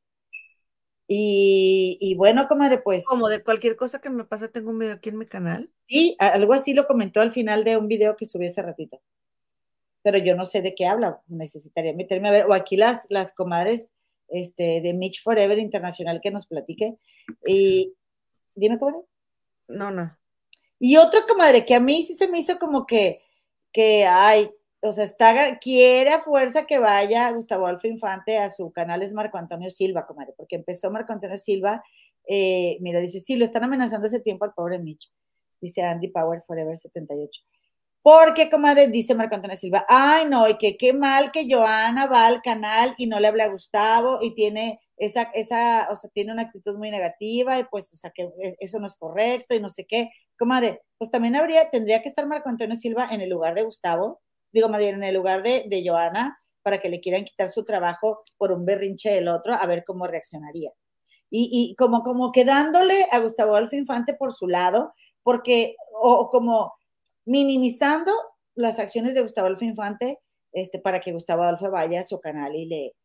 y, 1.08 1.98
y 2.02 2.16
bueno, 2.16 2.48
comadre, 2.48 2.80
pues... 2.80 3.06
Como 3.06 3.30
de 3.30 3.44
cualquier 3.44 3.76
cosa 3.76 4.02
que 4.02 4.10
me 4.10 4.26
pase, 4.26 4.50
tengo 4.50 4.72
un 4.72 4.80
video 4.80 4.96
aquí 4.96 5.10
en 5.10 5.18
mi 5.18 5.26
canal. 5.26 5.72
Sí, 5.84 6.16
algo 6.20 6.54
así 6.54 6.74
lo 6.74 6.86
comentó 6.86 7.22
al 7.22 7.32
final 7.32 7.64
de 7.64 7.78
un 7.78 7.88
video 7.88 8.16
que 8.16 8.26
subí 8.26 8.46
hace 8.46 8.62
ratito, 8.62 9.02
pero 10.02 10.18
yo 10.18 10.36
no 10.36 10.46
sé 10.46 10.62
de 10.62 10.76
qué 10.76 10.86
habla, 10.86 11.22
necesitaría 11.28 11.94
meterme 11.94 12.28
a 12.30 12.32
ver, 12.32 12.46
o 12.46 12.54
aquí 12.54 12.76
las, 12.76 13.08
las 13.10 13.32
comadres 13.32 13.94
este, 14.28 14.82
de 14.82 14.94
Mitch 14.94 15.24
Forever 15.24 15.58
Internacional 15.60 16.20
que 16.22 16.32
nos 16.32 16.46
platique, 16.46 16.98
y 17.46 17.94
dime, 18.56 18.78
comadre. 18.78 19.06
No, 19.70 19.92
no. 19.92 20.18
Y 20.80 20.98
otro, 20.98 21.22
comadre, 21.28 21.66
que 21.66 21.76
a 21.76 21.80
mí 21.80 22.04
sí 22.04 22.14
se 22.14 22.28
me 22.28 22.40
hizo 22.40 22.60
como 22.60 22.86
que, 22.86 23.22
que, 23.72 24.06
ay, 24.06 24.52
o 24.88 24.92
sea, 24.92 25.04
está, 25.04 25.58
quiere 25.60 26.12
a 26.12 26.22
fuerza 26.22 26.66
que 26.66 26.80
vaya 26.80 27.32
Gustavo 27.32 27.68
Alfa 27.68 27.88
Infante 27.88 28.38
a 28.38 28.50
su 28.50 28.72
canal, 28.72 29.02
es 29.04 29.14
Marco 29.14 29.38
Antonio 29.38 29.70
Silva, 29.70 30.06
comadre, 30.06 30.34
porque 30.38 30.56
empezó 30.56 30.92
Marco 30.92 31.14
Antonio 31.14 31.38
Silva, 31.38 31.84
eh, 32.28 32.78
mira, 32.82 33.00
dice, 33.00 33.20
sí, 33.20 33.36
lo 33.38 33.46
están 33.46 33.64
amenazando 33.64 34.08
ese 34.08 34.20
tiempo 34.20 34.46
al 34.46 34.54
pobre 34.54 34.80
Mitch, 34.80 35.12
dice 35.62 35.82
Andy 35.84 36.10
Power 36.10 36.44
Forever 36.46 36.76
78. 36.76 37.42
Porque, 38.02 38.50
comadre, 38.50 38.88
dice 38.88 39.16
Marco 39.16 39.36
Antonio 39.36 39.58
Silva, 39.58 39.86
ay, 39.90 40.26
no, 40.30 40.48
y 40.48 40.58
que 40.58 40.78
qué 40.78 40.94
mal 40.94 41.32
que 41.32 41.46
Joana 41.52 42.06
va 42.08 42.26
al 42.26 42.42
canal 42.42 42.96
y 42.98 43.08
no 43.08 43.20
le 43.20 43.28
habla 43.28 43.46
a 43.46 43.50
Gustavo 43.50 44.20
y 44.22 44.34
tiene 44.34 44.80
esa, 44.96 45.24
esa, 45.34 45.90
o 45.92 45.96
sea, 45.96 46.10
tiene 46.14 46.32
una 46.32 46.44
actitud 46.44 46.78
muy 46.78 46.90
negativa 46.90 47.60
y 47.60 47.66
pues, 47.66 47.94
o 47.94 47.98
sea, 47.98 48.12
que 48.12 48.30
eso 48.60 48.80
no 48.80 48.86
es 48.88 48.96
correcto 48.96 49.56
y 49.56 49.60
no 49.60 49.70
sé 49.70 49.86
qué. 49.86 50.10
Comadre, 50.40 50.82
pues 50.98 51.12
también 51.12 51.36
habría, 51.36 51.70
tendría 51.70 52.02
que 52.02 52.10
estar 52.10 52.26
Marco 52.28 52.50
Antonio 52.50 52.76
Silva 52.76 53.10
en 53.12 53.22
el 53.22 53.30
lugar 53.30 53.56
de 53.56 53.64
Gustavo, 53.64 54.22
digo, 54.58 54.70
más 54.70 54.82
en 54.82 55.04
el 55.04 55.16
lugar 55.16 55.44
de, 55.44 55.66
de 55.68 55.88
Joana, 55.88 56.40
para 56.64 56.82
que 56.82 56.90
le 56.90 57.00
quieran 57.00 57.24
quitar 57.24 57.50
su 57.50 57.64
trabajo 57.64 58.24
por 58.38 58.52
un 58.52 58.66
berrinche 58.66 59.12
del 59.12 59.28
otro, 59.28 59.54
a 59.54 59.66
ver 59.66 59.84
cómo 59.86 60.08
reaccionaría. 60.08 60.72
Y, 61.30 61.50
y 61.52 61.76
como, 61.76 62.02
como 62.04 62.32
quedándole 62.32 63.06
a 63.12 63.20
Gustavo 63.20 63.56
Adolfo 63.56 63.76
Infante 63.76 64.14
por 64.14 64.34
su 64.34 64.48
lado, 64.48 64.94
porque, 65.24 65.76
o, 65.94 66.30
como 66.30 66.74
minimizando 67.26 68.12
las 68.56 68.80
acciones 68.80 69.14
de 69.14 69.22
Gustavo 69.22 69.48
Adolfo 69.48 69.66
Infante, 69.66 70.20
este, 70.54 70.80
para 70.80 71.00
que 71.00 71.12
Gustavo 71.12 71.44
Adolfo 71.44 71.70
vaya 71.70 72.00
a 72.00 72.04
su 72.04 72.20
canal 72.20 72.56
y 72.56 72.66
le, 72.66 72.96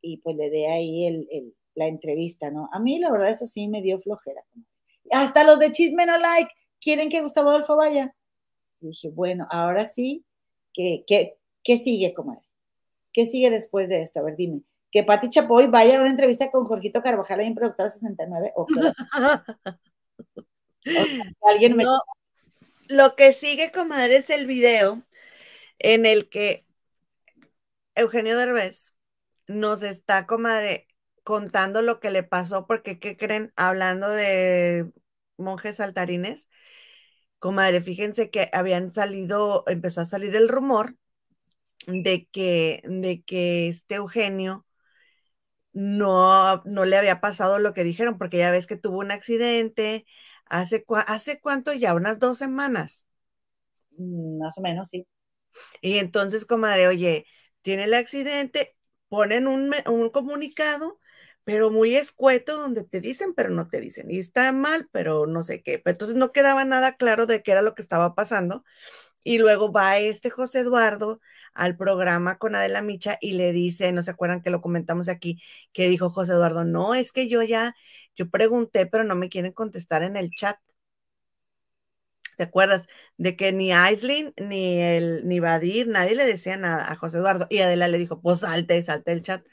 y 0.00 0.18
pues 0.18 0.36
le 0.36 0.50
dé 0.50 0.68
ahí 0.68 1.06
el, 1.06 1.54
la 1.74 1.86
entrevista, 1.86 2.50
¿no? 2.50 2.68
A 2.72 2.78
mí 2.78 2.98
la 2.98 3.10
verdad 3.10 3.30
eso 3.30 3.46
sí 3.46 3.68
me 3.68 3.82
dio 3.82 3.98
flojera. 3.98 4.42
Hasta 5.10 5.44
los 5.44 5.58
de 5.58 5.72
Chisme 5.72 6.06
No 6.06 6.18
Like 6.18 6.50
quieren 6.80 7.08
que 7.08 7.22
Gustavo 7.22 7.50
Adolfo 7.50 7.76
vaya. 7.76 8.14
Dije, 8.80 9.10
bueno, 9.10 9.46
ahora 9.50 9.84
sí, 9.84 10.24
¿qué, 10.72 11.04
qué, 11.06 11.36
qué 11.62 11.76
sigue, 11.76 12.14
comadre? 12.14 12.42
¿Qué 13.12 13.26
sigue 13.26 13.50
después 13.50 13.88
de 13.88 14.02
esto? 14.02 14.20
A 14.20 14.22
ver, 14.22 14.36
dime. 14.36 14.62
Que 14.90 15.02
Pati 15.02 15.30
Chapoy 15.30 15.68
vaya 15.68 15.98
a 15.98 16.00
una 16.00 16.10
entrevista 16.10 16.50
con 16.50 16.64
Jorgito 16.64 17.02
Carvajal 17.02 17.40
en 17.40 17.54
Productora 17.54 17.88
69 17.88 18.52
o 18.56 18.66
alguien 21.48 21.76
me... 21.76 21.84
lo 22.88 23.16
que 23.16 23.32
sigue, 23.32 23.72
comadre, 23.72 24.16
es 24.16 24.30
el 24.30 24.46
video 24.46 25.02
en 25.78 26.06
el 26.06 26.28
que 26.28 26.66
Eugenio 27.94 28.36
Derbez 28.36 28.92
nos 29.46 29.82
está, 29.82 30.26
comadre, 30.26 30.88
contando 31.24 31.82
lo 31.82 32.00
que 32.00 32.10
le 32.10 32.22
pasó, 32.22 32.66
porque, 32.66 32.98
¿qué 32.98 33.16
creen? 33.16 33.52
Hablando 33.56 34.08
de 34.08 34.90
monjes 35.36 35.76
saltarines, 35.76 36.48
comadre, 37.42 37.82
fíjense 37.82 38.30
que 38.30 38.48
habían 38.52 38.94
salido, 38.94 39.64
empezó 39.66 40.00
a 40.00 40.06
salir 40.06 40.36
el 40.36 40.48
rumor 40.48 40.96
de 41.88 42.28
que, 42.30 42.82
de 42.84 43.24
que 43.24 43.68
este 43.68 43.96
Eugenio 43.96 44.64
no, 45.72 46.62
no 46.64 46.84
le 46.84 46.96
había 46.96 47.20
pasado 47.20 47.58
lo 47.58 47.74
que 47.74 47.82
dijeron, 47.82 48.16
porque 48.16 48.38
ya 48.38 48.52
ves 48.52 48.68
que 48.68 48.76
tuvo 48.76 48.98
un 49.00 49.10
accidente, 49.10 50.06
¿hace, 50.46 50.84
hace 51.08 51.40
cuánto 51.40 51.72
ya? 51.72 51.94
¿Unas 51.94 52.20
dos 52.20 52.38
semanas? 52.38 53.06
Mm, 53.98 54.38
más 54.38 54.56
o 54.58 54.62
menos, 54.62 54.88
sí. 54.88 55.04
Y 55.80 55.98
entonces, 55.98 56.46
comadre, 56.46 56.86
oye, 56.86 57.26
tiene 57.60 57.84
el 57.84 57.94
accidente, 57.94 58.76
ponen 59.08 59.48
un, 59.48 59.74
comunicado, 60.12 61.00
pero 61.44 61.70
muy 61.70 61.96
escueto, 61.96 62.56
donde 62.58 62.84
te 62.84 63.00
dicen, 63.00 63.34
pero 63.34 63.50
no 63.50 63.68
te 63.68 63.80
dicen, 63.80 64.10
y 64.10 64.18
está 64.18 64.52
mal, 64.52 64.88
pero 64.92 65.26
no 65.26 65.42
sé 65.42 65.62
qué. 65.62 65.82
entonces 65.84 66.16
no 66.16 66.32
quedaba 66.32 66.64
nada 66.64 66.96
claro 66.96 67.26
de 67.26 67.42
qué 67.42 67.52
era 67.52 67.62
lo 67.62 67.74
que 67.74 67.82
estaba 67.82 68.14
pasando. 68.14 68.64
Y 69.24 69.38
luego 69.38 69.72
va 69.72 69.98
este 69.98 70.30
José 70.30 70.60
Eduardo 70.60 71.20
al 71.54 71.76
programa 71.76 72.38
con 72.38 72.54
Adela 72.56 72.82
Micha 72.82 73.18
y 73.20 73.34
le 73.34 73.52
dice, 73.52 73.92
no 73.92 74.02
se 74.02 74.10
acuerdan 74.12 74.42
que 74.42 74.50
lo 74.50 74.60
comentamos 74.62 75.08
aquí, 75.08 75.42
que 75.72 75.88
dijo 75.88 76.10
José 76.10 76.32
Eduardo, 76.32 76.64
no, 76.64 76.94
es 76.94 77.12
que 77.12 77.28
yo 77.28 77.42
ya, 77.42 77.74
yo 78.16 78.30
pregunté, 78.30 78.86
pero 78.86 79.04
no 79.04 79.14
me 79.16 79.28
quieren 79.28 79.52
contestar 79.52 80.02
en 80.02 80.16
el 80.16 80.30
chat. 80.30 80.58
¿Te 82.36 82.44
acuerdas? 82.44 82.86
De 83.18 83.36
que 83.36 83.52
ni 83.52 83.72
Aislinn, 83.72 84.32
ni 84.38 84.80
el, 84.80 85.28
ni 85.28 85.38
Badir, 85.40 85.86
nadie 85.88 86.14
le 86.14 86.24
decía 86.24 86.56
nada 86.56 86.90
a 86.90 86.96
José 86.96 87.18
Eduardo. 87.18 87.46
Y 87.50 87.58
Adela 87.60 87.88
le 87.88 87.98
dijo, 87.98 88.20
pues 88.20 88.40
salte, 88.40 88.82
salte 88.82 89.12
el 89.12 89.22
chat. 89.22 89.44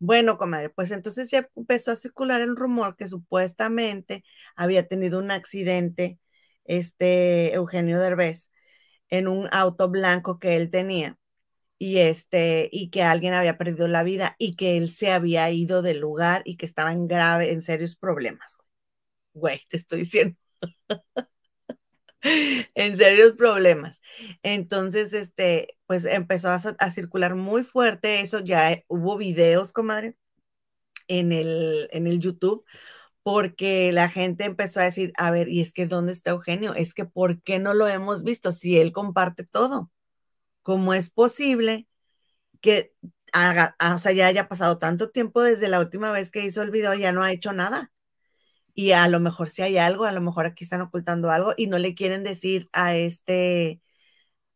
Bueno, 0.00 0.38
comadre, 0.38 0.70
pues 0.70 0.90
entonces 0.92 1.30
ya 1.30 1.48
empezó 1.56 1.90
a 1.92 1.96
circular 1.96 2.40
el 2.40 2.54
rumor 2.56 2.96
que 2.96 3.08
supuestamente 3.08 4.22
había 4.54 4.86
tenido 4.86 5.18
un 5.18 5.30
accidente, 5.32 6.18
este 6.64 7.52
Eugenio 7.54 7.98
Derbez, 7.98 8.50
en 9.10 9.28
un 9.28 9.48
auto 9.52 9.88
blanco 9.90 10.38
que 10.40 10.56
él 10.56 10.70
tenía. 10.70 11.18
Y 11.78 11.98
este, 11.98 12.68
y 12.72 12.90
que 12.90 13.02
alguien 13.04 13.34
había 13.34 13.58
perdido 13.58 13.88
la 13.88 14.04
vida 14.04 14.36
y 14.38 14.54
que 14.56 14.78
él 14.78 14.90
se 14.92 15.12
había 15.12 15.50
ido 15.50 15.82
del 15.82 16.00
lugar 16.00 16.42
y 16.44 16.56
que 16.56 16.66
estaba 16.66 16.92
en 16.92 17.08
grave, 17.08 17.52
en 17.52 17.62
serios 17.62 17.96
problemas. 17.96 18.58
Güey, 19.34 19.62
te 19.70 19.78
estoy 19.78 20.00
diciendo. 20.00 20.36
en 22.74 22.96
serios 22.96 23.32
problemas. 23.32 24.00
Entonces, 24.42 25.12
este, 25.12 25.78
pues 25.86 26.04
empezó 26.04 26.48
a, 26.50 26.90
circular 26.90 27.34
muy 27.34 27.64
fuerte 27.64 28.20
eso, 28.20 28.40
ya 28.40 28.82
hubo 28.88 29.16
videos, 29.16 29.72
comadre, 29.72 30.16
en 31.08 31.32
el, 31.32 31.88
en 31.92 32.06
el 32.06 32.20
YouTube, 32.20 32.64
porque 33.22 33.92
la 33.92 34.08
gente 34.08 34.44
empezó 34.44 34.80
a 34.80 34.84
decir, 34.84 35.12
a 35.16 35.30
ver, 35.30 35.48
y 35.48 35.60
es 35.60 35.72
que 35.72 35.86
¿dónde 35.86 36.12
está 36.12 36.30
Eugenio? 36.32 36.74
Es 36.74 36.94
que 36.94 37.04
¿por 37.06 37.42
qué 37.42 37.58
no 37.58 37.74
lo 37.74 37.88
hemos 37.88 38.24
visto 38.24 38.52
si 38.52 38.78
él 38.78 38.92
comparte 38.92 39.44
todo? 39.44 39.90
¿Cómo 40.62 40.94
es 40.94 41.10
posible 41.10 41.88
que 42.60 42.94
ah, 43.32 43.74
o 43.94 43.98
sea, 43.98 44.12
ya 44.12 44.26
haya 44.26 44.48
pasado 44.48 44.78
tanto 44.78 45.10
tiempo 45.10 45.42
desde 45.42 45.68
la 45.68 45.80
última 45.80 46.10
vez 46.12 46.30
que 46.30 46.44
hizo 46.44 46.62
el 46.62 46.70
video, 46.70 46.94
ya 46.94 47.12
no 47.12 47.22
ha 47.22 47.32
hecho 47.32 47.52
nada. 47.52 47.92
Y 48.78 48.92
a 48.92 49.08
lo 49.08 49.18
mejor 49.20 49.48
si 49.48 49.62
hay 49.62 49.76
algo, 49.76 50.04
a 50.04 50.12
lo 50.12 50.20
mejor 50.20 50.46
aquí 50.46 50.62
están 50.64 50.82
ocultando 50.82 51.30
algo 51.32 51.52
y 51.56 51.66
no 51.66 51.78
le 51.78 51.94
quieren 51.96 52.22
decir 52.22 52.68
a 52.72 52.94
este, 52.96 53.80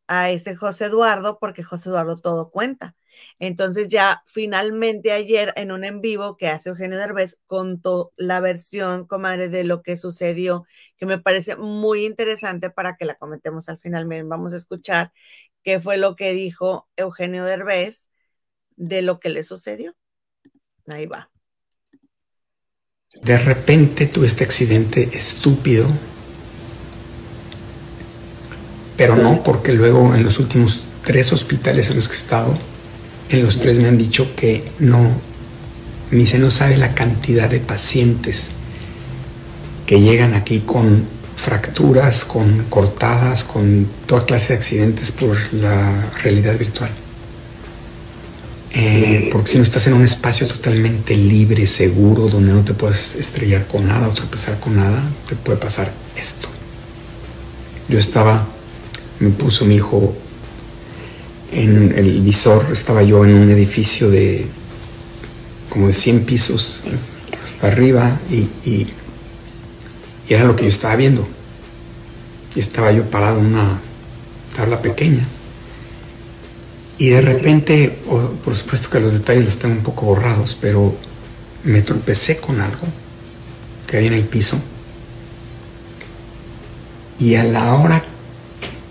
a 0.08 0.30
este 0.30 0.56
José 0.56 0.86
Eduardo, 0.86 1.38
porque 1.40 1.64
José 1.64 1.90
Eduardo 1.90 2.16
todo 2.18 2.50
cuenta. 2.50 2.96
Entonces 3.40 3.88
ya 3.88 4.22
finalmente 4.26 5.12
ayer 5.12 5.52
en 5.56 5.72
un 5.72 5.84
en 5.84 6.00
vivo 6.02 6.36
que 6.36 6.48
hace 6.48 6.70
Eugenio 6.70 6.98
Derbez 6.98 7.40
contó 7.46 8.12
la 8.16 8.40
versión, 8.40 9.06
comadre, 9.06 9.48
de 9.50 9.64
lo 9.64 9.82
que 9.82 9.96
sucedió, 9.96 10.66
que 10.98 11.06
me 11.06 11.18
parece 11.18 11.56
muy 11.56 12.06
interesante 12.06 12.70
para 12.70 12.96
que 12.96 13.06
la 13.06 13.16
comentemos 13.16 13.68
al 13.70 13.78
final. 13.80 14.06
Miren, 14.06 14.28
vamos 14.28 14.52
a 14.54 14.58
escuchar 14.58 15.12
qué 15.64 15.80
fue 15.80 15.98
lo 15.98 16.16
que 16.16 16.32
dijo 16.34 16.88
Eugenio 16.96 17.44
Derbez 17.44 18.08
de 18.76 19.02
lo 19.02 19.20
que 19.20 19.30
le 19.30 19.44
sucedió. 19.44 19.96
Ahí 20.88 21.06
va. 21.06 21.31
De 23.20 23.38
repente 23.38 24.06
tuve 24.06 24.26
este 24.26 24.42
accidente 24.42 25.10
estúpido, 25.12 25.86
pero 28.96 29.16
no 29.16 29.44
porque 29.44 29.74
luego 29.74 30.14
en 30.14 30.24
los 30.24 30.38
últimos 30.38 30.80
tres 31.04 31.32
hospitales 31.32 31.90
en 31.90 31.96
los 31.96 32.08
que 32.08 32.14
he 32.14 32.18
estado, 32.18 32.58
en 33.28 33.42
los 33.44 33.60
tres 33.60 33.78
me 33.78 33.88
han 33.88 33.98
dicho 33.98 34.34
que 34.34 34.64
no, 34.78 35.20
ni 36.10 36.26
se 36.26 36.38
no 36.38 36.50
sabe 36.50 36.78
la 36.78 36.94
cantidad 36.94 37.50
de 37.50 37.60
pacientes 37.60 38.50
que 39.86 40.00
llegan 40.00 40.34
aquí 40.34 40.60
con 40.60 41.06
fracturas, 41.36 42.24
con 42.24 42.64
cortadas, 42.64 43.44
con 43.44 43.88
toda 44.06 44.24
clase 44.24 44.54
de 44.54 44.58
accidentes 44.58 45.12
por 45.12 45.36
la 45.52 46.10
realidad 46.22 46.58
virtual. 46.58 46.90
Eh, 48.74 49.28
porque 49.30 49.50
si 49.50 49.58
no 49.58 49.64
estás 49.64 49.86
en 49.86 49.92
un 49.92 50.02
espacio 50.02 50.46
totalmente 50.46 51.14
libre, 51.14 51.66
seguro, 51.66 52.28
donde 52.28 52.54
no 52.54 52.62
te 52.62 52.72
puedes 52.72 53.16
estrellar 53.16 53.66
con 53.66 53.86
nada 53.86 54.08
o 54.08 54.12
tropezar 54.12 54.58
con 54.60 54.76
nada, 54.76 55.02
te 55.28 55.36
puede 55.36 55.58
pasar 55.58 55.92
esto. 56.16 56.48
Yo 57.88 57.98
estaba, 57.98 58.46
me 59.20 59.30
puso 59.30 59.66
mi 59.66 59.76
hijo 59.76 60.14
en 61.52 61.92
el 61.94 62.22
visor, 62.22 62.66
estaba 62.72 63.02
yo 63.02 63.24
en 63.26 63.34
un 63.34 63.50
edificio 63.50 64.08
de 64.08 64.46
como 65.68 65.88
de 65.88 65.94
100 65.94 66.24
pisos 66.24 66.84
hasta 67.44 67.66
arriba 67.66 68.20
y, 68.30 68.48
y 68.68 68.86
era 70.28 70.44
lo 70.44 70.56
que 70.56 70.62
yo 70.62 70.70
estaba 70.70 70.96
viendo. 70.96 71.28
Y 72.54 72.60
estaba 72.60 72.90
yo 72.90 73.10
parado 73.10 73.40
en 73.40 73.46
una 73.46 73.80
tabla 74.56 74.80
pequeña 74.80 75.26
y 77.02 77.08
de 77.08 77.20
repente, 77.20 77.98
por 78.44 78.54
supuesto 78.54 78.88
que 78.88 79.00
los 79.00 79.14
detalles 79.14 79.44
los 79.44 79.58
tengo 79.58 79.74
un 79.74 79.82
poco 79.82 80.06
borrados, 80.06 80.56
pero 80.60 80.94
me 81.64 81.82
tropecé 81.82 82.36
con 82.36 82.60
algo 82.60 82.86
que 83.88 83.96
había 83.96 84.10
en 84.10 84.14
el 84.14 84.24
piso. 84.24 84.56
Y 87.18 87.34
a 87.34 87.42
la 87.42 87.74
hora 87.74 88.04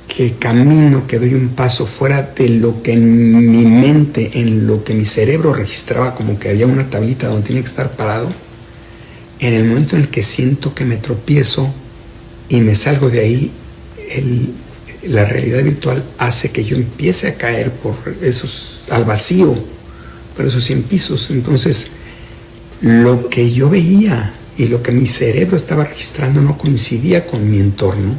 que 0.09 0.33
camino, 0.33 1.07
que 1.07 1.19
doy 1.19 1.35
un 1.35 1.55
paso 1.55 1.85
fuera 1.85 2.33
de 2.35 2.49
lo 2.49 2.83
que 2.83 2.91
en 2.91 3.49
mi 3.49 3.63
mente, 3.63 4.41
en 4.41 4.67
lo 4.67 4.83
que 4.83 4.93
mi 4.93 5.05
cerebro 5.05 5.53
registraba 5.53 6.13
como 6.13 6.37
que 6.37 6.49
había 6.49 6.67
una 6.67 6.89
tablita 6.89 7.29
donde 7.29 7.47
tenía 7.47 7.61
que 7.61 7.69
estar 7.69 7.95
parado, 7.95 8.29
en 9.39 9.53
el 9.53 9.63
momento 9.63 9.95
en 9.95 10.01
el 10.01 10.09
que 10.09 10.23
siento 10.23 10.75
que 10.75 10.83
me 10.83 10.97
tropiezo 10.97 11.73
y 12.49 12.59
me 12.59 12.75
salgo 12.75 13.09
de 13.09 13.21
ahí, 13.21 13.51
el, 14.09 14.53
la 15.03 15.25
realidad 15.25 15.63
virtual 15.63 16.03
hace 16.17 16.51
que 16.51 16.63
yo 16.63 16.75
empiece 16.75 17.27
a 17.27 17.35
caer 17.35 17.71
por 17.71 17.95
esos, 18.21 18.81
al 18.89 19.05
vacío, 19.05 19.55
por 20.35 20.45
esos 20.45 20.63
100 20.65 20.83
pisos. 20.83 21.29
Entonces, 21.31 21.87
lo 22.81 23.29
que 23.29 23.51
yo 23.51 23.69
veía 23.69 24.33
y 24.57 24.67
lo 24.67 24.83
que 24.83 24.91
mi 24.91 25.07
cerebro 25.07 25.57
estaba 25.57 25.85
registrando 25.85 26.41
no 26.41 26.57
coincidía 26.57 27.25
con 27.25 27.49
mi 27.49 27.59
entorno. 27.59 28.17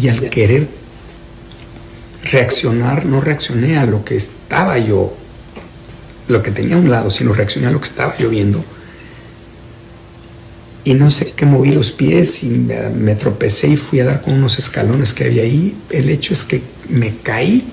Y 0.00 0.08
al 0.08 0.28
querer 0.30 0.68
reaccionar, 2.24 3.06
no 3.06 3.20
reaccioné 3.20 3.78
a 3.78 3.86
lo 3.86 4.04
que 4.04 4.16
estaba 4.16 4.78
yo, 4.78 5.16
lo 6.28 6.42
que 6.42 6.50
tenía 6.50 6.76
a 6.76 6.78
un 6.78 6.90
lado, 6.90 7.10
sino 7.10 7.32
reaccioné 7.32 7.68
a 7.68 7.70
lo 7.70 7.80
que 7.80 7.88
estaba 7.88 8.16
yo 8.16 8.28
viendo 8.28 8.64
y 10.88 10.94
no 10.94 11.10
sé 11.10 11.32
qué 11.36 11.44
moví 11.44 11.70
los 11.70 11.90
pies 11.90 12.42
y 12.44 12.48
me, 12.48 13.14
tropecé 13.14 13.68
y 13.68 13.76
fui 13.76 14.00
a 14.00 14.06
dar 14.06 14.22
con 14.22 14.32
unos 14.32 14.58
escalones 14.58 15.12
que 15.12 15.24
había 15.24 15.42
ahí. 15.42 15.76
El 15.90 16.08
hecho 16.08 16.32
es 16.32 16.44
que 16.44 16.62
me 16.88 17.14
caí 17.18 17.68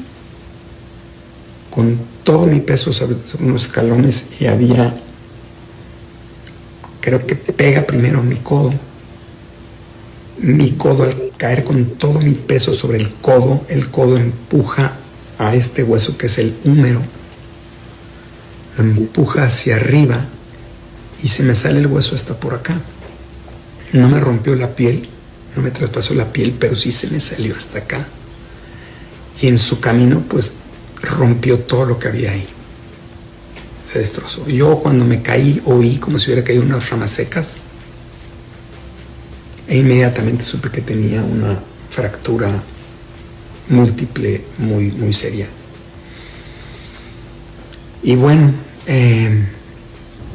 con 1.70 1.98
todo 2.26 2.46
mi 2.46 2.60
peso 2.60 2.92
sobre, 2.92 3.16
unos 3.40 3.68
escalones 3.68 4.42
y 4.42 4.48
había, 4.48 5.00
creo 7.00 7.26
que 7.26 7.38
pega 7.38 7.88
primero 7.88 8.22
mi 8.22 8.36
codo. 8.36 8.74
Mi 10.40 10.72
codo 10.72 11.04
al 11.04 11.32
caer 11.38 11.64
con 11.64 11.86
todo 11.92 12.20
mi 12.20 12.34
peso 12.34 12.74
sobre 12.74 12.98
el 12.98 13.16
codo, 13.16 13.64
el 13.70 13.92
codo 13.92 14.18
empuja 14.18 14.92
a 15.38 15.56
este 15.56 15.84
hueso 15.84 16.18
que 16.18 16.26
es 16.26 16.38
el 16.38 16.54
húmero, 16.66 17.02
empuja 18.78 19.46
hacia 19.46 19.78
arriba 19.78 20.26
y 21.24 21.30
se 21.30 21.44
me 21.44 21.56
sale 21.56 21.80
el 21.80 21.88
hueso 21.88 22.14
hasta 22.14 22.38
por 22.38 22.54
acá. 22.56 22.82
No 23.96 24.10
me 24.10 24.20
rompió 24.20 24.56
la 24.56 24.76
piel, 24.76 25.08
no 25.56 25.62
me 25.62 25.72
traspasó 25.72 26.14
la 26.16 26.32
piel, 26.32 26.54
pero 26.60 26.76
sí 26.76 26.92
se 26.92 27.08
me 27.10 27.20
salió 27.22 27.56
hasta 27.56 27.80
acá. 27.80 28.06
Y 29.42 29.48
en 29.48 29.58
su 29.58 29.80
camino, 29.80 30.24
pues 30.28 30.58
rompió 31.02 31.60
todo 31.60 31.86
lo 31.86 31.98
que 31.98 32.10
había 32.10 32.32
ahí. 32.32 32.46
Se 33.92 34.00
destrozó. 34.00 34.48
Yo 34.50 34.80
cuando 34.80 35.06
me 35.06 35.22
caí 35.22 35.62
oí 35.66 35.98
como 35.98 36.20
si 36.20 36.28
hubiera 36.28 36.44
caído 36.44 36.64
unas 36.64 36.90
ramas 36.90 37.12
secas. 37.12 37.58
E 39.68 39.78
inmediatamente 39.78 40.44
supe 40.44 40.70
que 40.70 40.82
tenía 40.82 41.24
una 41.24 41.58
fractura 41.90 42.52
múltiple 43.70 44.44
muy, 44.58 44.92
muy 44.92 45.14
seria. 45.14 45.48
Y 48.04 48.16
bueno, 48.18 48.54
eh, 48.86 49.48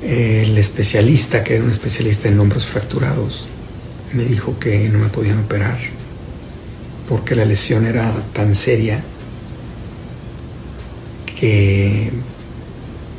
el 0.03 0.57
especialista, 0.57 1.45
que 1.45 1.57
era 1.57 1.65
un 1.65 1.70
especialista 1.70 2.28
en 2.28 2.41
hombros 2.41 2.66
fracturados, 2.66 3.49
me 4.12 4.24
dijo 4.24 4.59
que 4.59 4.89
no 4.89 4.99
me 4.99 5.09
podían 5.09 5.39
operar 5.39 5.78
porque 7.11 7.35
la 7.35 7.45
lesión 7.45 7.87
era 7.87 8.15
tan 8.32 8.55
seria 8.55 9.03
que 11.41 12.12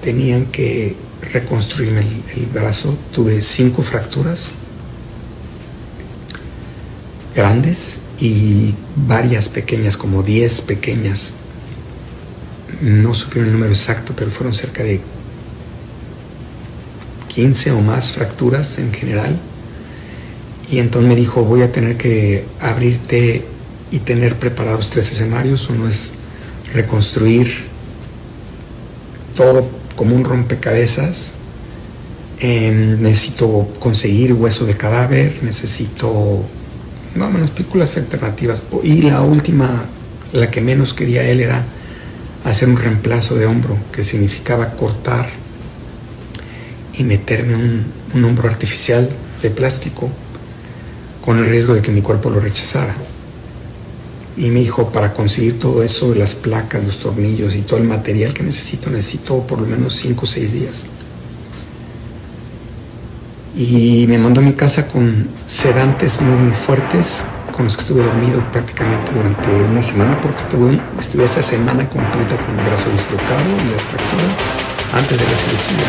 tenían 0.02 0.46
que 0.46 0.96
reconstruirme 1.34 2.00
el, 2.00 2.46
brazo. 2.46 2.98
Tuve 3.14 3.42
cinco 3.42 3.84
fracturas 3.84 4.52
grandes 7.36 8.00
y 8.18 8.76
varias 8.96 9.50
pequeñas, 9.50 9.98
como 9.98 10.24
diez 10.24 10.62
pequeñas. 10.62 11.34
No 12.80 13.14
supieron 13.14 13.48
el 13.48 13.54
número 13.54 13.74
exacto, 13.74 14.14
pero 14.16 14.32
fueron 14.32 14.54
cerca 14.54 14.84
de 14.84 15.02
15 17.28 17.72
o 17.72 17.82
más 17.82 18.14
fracturas 18.14 18.78
en 18.78 18.94
general. 18.94 19.38
Y 20.72 20.80
entonces 20.80 21.10
me 21.10 21.16
dijo, 21.16 21.44
voy 21.44 21.62
a 21.62 21.72
tener 21.72 21.98
que 21.98 22.46
abrirte 22.62 23.46
y 23.92 24.00
tener 24.00 24.40
preparados 24.40 24.90
tres 24.90 25.12
escenarios. 25.12 25.70
Uno 25.70 25.88
es 25.88 26.14
reconstruir 26.74 27.52
todo 29.36 29.68
como 29.98 30.16
un 30.16 30.24
rompecabezas. 30.24 31.34
Em, 32.40 33.02
necesito 33.02 33.68
conseguir 33.80 34.34
hueso 34.34 34.66
de 34.66 34.78
cadáver, 34.78 35.40
necesito 35.44 36.46
no 37.16 37.30
menos 37.30 37.52
películas 37.52 37.98
alternativas. 37.98 38.64
Y 38.82 39.02
la 39.02 39.22
última, 39.22 39.86
la 40.32 40.50
que 40.50 40.62
menos 40.62 40.94
quería 40.94 41.24
él 41.24 41.42
era 41.42 41.66
hacer 42.46 42.70
un 42.70 42.78
reemplazo 42.78 43.36
de 43.36 43.46
hombro, 43.46 43.78
que 43.92 44.06
significaba 44.06 44.72
cortar 44.72 45.30
y 46.98 47.04
meterme 47.04 47.56
un, 47.56 48.24
hombro 48.24 48.50
artificial 48.50 49.10
de 49.42 49.50
plástico 49.50 50.10
con 51.22 51.38
el 51.38 51.46
riesgo 51.46 51.74
de 51.74 51.82
que 51.82 51.92
mi 51.92 52.02
cuerpo 52.02 52.30
lo 52.30 52.40
rechazara. 52.40 52.96
Y 54.38 54.50
me 54.50 54.62
dijo, 54.62 54.92
para 54.92 55.14
conseguir 55.14 55.60
todo 55.60 55.84
eso, 55.84 56.16
las 56.16 56.36
placas, 56.36 56.84
los 56.84 57.00
tornillos 57.00 57.56
y 57.56 57.62
todo 57.62 57.80
el 57.80 57.86
material 57.86 58.34
que 58.34 58.44
necesito, 58.44 58.90
necesito 58.90 59.46
por 59.46 59.62
lo 59.62 59.68
menos 59.68 59.96
5 59.98 60.22
o 60.24 60.26
6 60.26 60.54
días. 60.54 60.86
Y 63.56 64.06
me 64.08 64.18
mandó 64.18 64.40
a 64.40 64.44
mi 64.44 64.54
casa 64.54 64.88
con 64.88 65.28
sedantes 65.46 66.22
muy 66.22 66.52
fuertes, 66.52 67.26
con 67.52 67.66
los 67.66 67.76
que 67.76 67.82
estuve 67.82 68.04
dormido 68.04 68.42
prácticamente 68.52 69.12
durante 69.12 69.50
una 69.50 69.82
semana, 69.82 70.20
porque 70.22 70.38
estuve, 70.38 70.80
estuve 70.98 71.26
esa 71.26 71.44
semana 71.44 71.88
completa 71.90 72.38
con 72.38 72.58
el 72.58 72.66
brazo 72.66 72.90
dislocado 72.90 73.44
y 73.44 73.72
las 73.72 73.84
fracturas 73.84 74.38
antes 74.94 75.20
de 75.20 75.26
la 75.26 75.36
cirugía. 75.36 75.86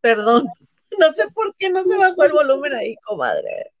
Perdón. 0.00 0.44
No 0.98 1.12
sé 1.12 1.28
por 1.32 1.54
qué 1.56 1.70
no 1.70 1.84
se 1.84 1.96
bajó 1.96 2.24
el 2.24 2.32
volumen 2.32 2.74
ahí, 2.74 2.96
comadre. 3.04 3.72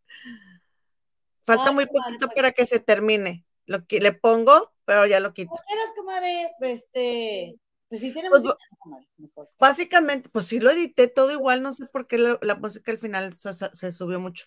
Falta 1.44 1.72
muy 1.72 1.86
poquito 1.86 2.28
para 2.28 2.52
que 2.52 2.66
se 2.66 2.80
termine. 2.80 3.44
Lo 3.66 3.86
que 3.86 4.00
le 4.00 4.12
pongo 4.12 4.74
pero 4.84 5.06
ya 5.06 5.20
lo 5.20 5.32
quito. 5.32 5.50
¿Cómo 5.50 5.62
quieras, 5.66 5.92
comadre? 5.96 6.52
Este, 6.60 7.58
pues 7.88 8.00
sí 8.00 8.12
tiene 8.12 8.28
Pues, 8.28 8.42
música, 8.42 8.58
comadre, 8.78 9.06
mejor. 9.16 9.50
Básicamente, 9.58 10.28
pues 10.28 10.46
sí 10.46 10.60
lo 10.60 10.70
edité 10.70 11.08
todo 11.08 11.32
igual, 11.32 11.62
no 11.62 11.72
sé 11.72 11.86
por 11.86 12.06
qué 12.06 12.18
la, 12.18 12.38
la 12.42 12.54
música 12.56 12.92
al 12.92 12.98
final 12.98 13.34
se- 13.34 13.54
se 13.54 13.92
subió 13.92 14.20
mucho. 14.20 14.44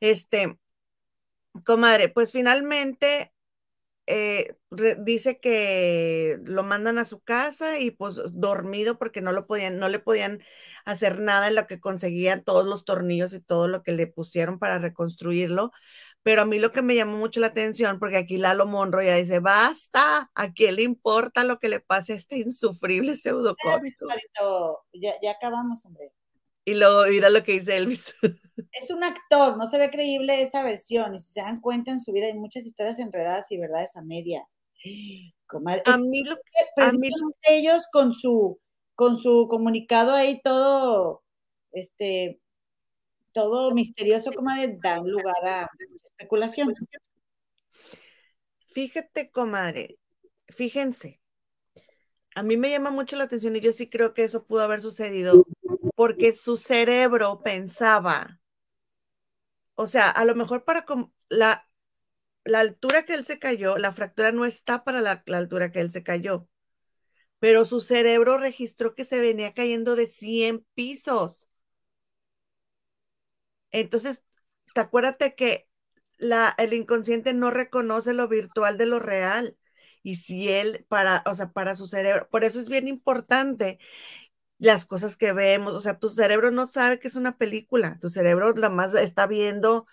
Este, 0.00 0.58
comadre, 1.64 2.08
pues 2.08 2.32
finalmente 2.32 3.32
eh, 4.06 4.56
re- 4.70 4.96
dice 5.00 5.38
que 5.40 6.38
lo 6.44 6.62
mandan 6.64 6.98
a 6.98 7.04
su 7.04 7.20
casa 7.20 7.78
y 7.78 7.90
pues 7.92 8.16
dormido 8.32 8.98
porque 8.98 9.20
no 9.22 9.32
lo 9.32 9.46
podían, 9.46 9.78
no 9.78 9.88
le 9.88 9.98
podían 10.00 10.40
hacer 10.84 11.20
nada 11.20 11.48
en 11.48 11.54
lo 11.56 11.66
que 11.66 11.80
conseguían 11.80 12.44
todos 12.44 12.66
los 12.66 12.84
tornillos 12.84 13.32
y 13.34 13.40
todo 13.40 13.68
lo 13.68 13.82
que 13.82 13.92
le 13.92 14.06
pusieron 14.06 14.58
para 14.58 14.78
reconstruirlo. 14.78 15.72
Pero 16.22 16.42
a 16.42 16.46
mí 16.46 16.58
lo 16.58 16.72
que 16.72 16.82
me 16.82 16.94
llamó 16.94 17.16
mucho 17.18 17.40
la 17.40 17.48
atención, 17.48 17.98
porque 17.98 18.16
aquí 18.18 18.36
Lalo 18.38 18.66
Monro 18.66 19.02
ya 19.02 19.16
dice, 19.16 19.40
basta, 19.40 20.30
¿a 20.34 20.52
quién 20.52 20.76
le 20.76 20.82
importa 20.82 21.44
lo 21.44 21.58
que 21.58 21.68
le 21.70 21.80
pase 21.80 22.12
a 22.14 22.16
este 22.16 22.36
insufrible 22.38 23.16
pseudocómico? 23.16 24.22
Ya, 24.92 25.14
ya 25.22 25.32
acabamos, 25.32 25.84
hombre. 25.84 26.12
Y 26.64 26.74
luego 26.74 27.04
mira 27.08 27.30
lo 27.30 27.42
que 27.42 27.52
dice 27.52 27.76
Elvis. 27.76 28.14
Es 28.72 28.90
un 28.90 29.02
actor, 29.02 29.56
no 29.56 29.66
se 29.66 29.78
ve 29.78 29.90
creíble 29.90 30.42
esa 30.42 30.62
versión. 30.62 31.14
Y 31.14 31.18
si 31.18 31.32
se 31.32 31.40
dan 31.40 31.60
cuenta 31.60 31.90
en 31.90 31.98
su 31.98 32.12
vida 32.12 32.26
hay 32.26 32.34
muchas 32.34 32.66
historias 32.66 32.98
enredadas 32.98 33.50
y 33.50 33.58
verdades 33.58 33.96
a 33.96 34.02
medias. 34.02 34.60
Comadre, 35.46 35.82
A 35.86 35.98
mí 35.98 36.22
lo 36.22 36.36
que 36.36 36.42
a 36.82 36.92
mí 36.92 36.98
precisamente 36.98 37.56
ellos 37.56 37.86
con 37.90 38.14
su, 38.14 38.60
con 38.94 39.16
su 39.16 39.48
comunicado 39.48 40.12
ahí 40.12 40.40
todo, 40.42 41.24
este, 41.72 42.40
todo 43.32 43.74
misterioso, 43.74 44.32
comadre, 44.32 44.78
dan 44.82 45.04
lugar 45.08 45.44
a 45.44 45.70
especulación. 46.04 46.72
Fíjate, 48.68 49.30
comadre, 49.30 49.98
fíjense, 50.48 51.19
a 52.34 52.42
mí 52.42 52.56
me 52.56 52.70
llama 52.70 52.90
mucho 52.90 53.16
la 53.16 53.24
atención 53.24 53.56
y 53.56 53.60
yo 53.60 53.72
sí 53.72 53.88
creo 53.88 54.14
que 54.14 54.24
eso 54.24 54.44
pudo 54.46 54.62
haber 54.62 54.80
sucedido 54.80 55.44
porque 55.96 56.32
su 56.32 56.56
cerebro 56.56 57.42
pensaba, 57.42 58.40
o 59.74 59.86
sea, 59.86 60.10
a 60.10 60.24
lo 60.24 60.34
mejor 60.34 60.64
para 60.64 60.84
la, 61.28 61.68
la 62.44 62.60
altura 62.60 63.04
que 63.04 63.14
él 63.14 63.24
se 63.26 63.38
cayó, 63.38 63.78
la 63.78 63.92
fractura 63.92 64.32
no 64.32 64.44
está 64.46 64.84
para 64.84 65.02
la, 65.02 65.22
la 65.26 65.38
altura 65.38 65.72
que 65.72 65.80
él 65.80 65.92
se 65.92 66.02
cayó, 66.04 66.48
pero 67.40 67.64
su 67.66 67.80
cerebro 67.80 68.38
registró 68.38 68.94
que 68.94 69.04
se 69.04 69.20
venía 69.20 69.52
cayendo 69.54 69.96
de 69.96 70.06
100 70.08 70.66
pisos. 70.74 71.48
Entonces, 73.72 74.22
te 74.74 74.80
acuérdate 74.80 75.34
que 75.34 75.68
la, 76.18 76.54
el 76.58 76.72
inconsciente 76.74 77.32
no 77.34 77.50
reconoce 77.50 78.14
lo 78.14 78.28
virtual 78.28 78.78
de 78.78 78.86
lo 78.86 78.98
real. 79.00 79.56
Y 80.02 80.16
si 80.16 80.48
él, 80.48 80.86
para, 80.88 81.22
o 81.26 81.34
sea, 81.34 81.52
para 81.52 81.76
su 81.76 81.86
cerebro, 81.86 82.28
por 82.30 82.44
eso 82.44 82.60
es 82.60 82.68
bien 82.68 82.88
importante 82.88 83.78
las 84.58 84.84
cosas 84.84 85.16
que 85.16 85.32
vemos, 85.32 85.72
o 85.74 85.80
sea, 85.80 85.98
tu 85.98 86.08
cerebro 86.10 86.50
no 86.50 86.66
sabe 86.66 86.98
que 86.98 87.08
es 87.08 87.14
una 87.16 87.36
película, 87.38 87.98
tu 88.00 88.10
cerebro 88.10 88.52
nada 88.54 88.68
más 88.68 88.94
está 88.94 89.26
viendo 89.26 89.86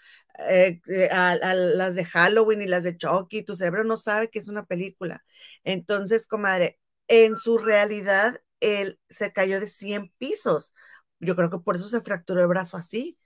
eh, 0.50 0.82
eh, 0.90 1.10
a, 1.12 1.32
a 1.32 1.54
las 1.56 1.96
de 1.96 2.04
Halloween 2.06 2.62
y 2.62 2.68
las 2.68 2.84
de 2.84 2.98
Chucky, 2.98 3.44
tu 3.44 3.56
cerebro 3.56 3.84
no 3.86 3.98
sabe 3.98 4.30
que 4.30 4.40
es 4.40 4.48
una 4.50 4.66
película. 4.66 5.24
Entonces, 5.64 6.28
comadre, 6.28 6.80
en 7.08 7.38
su 7.38 7.58
realidad, 7.58 8.42
él 8.60 9.00
se 9.10 9.32
cayó 9.32 9.60
de 9.60 9.68
100 9.70 10.12
pisos. 10.18 10.74
Yo 11.20 11.36
creo 11.36 11.50
que 11.50 11.60
por 11.60 11.76
eso 11.78 11.88
se 11.90 12.02
fracturó 12.02 12.42
el 12.42 12.48
brazo 12.48 12.78
así. 12.78 13.18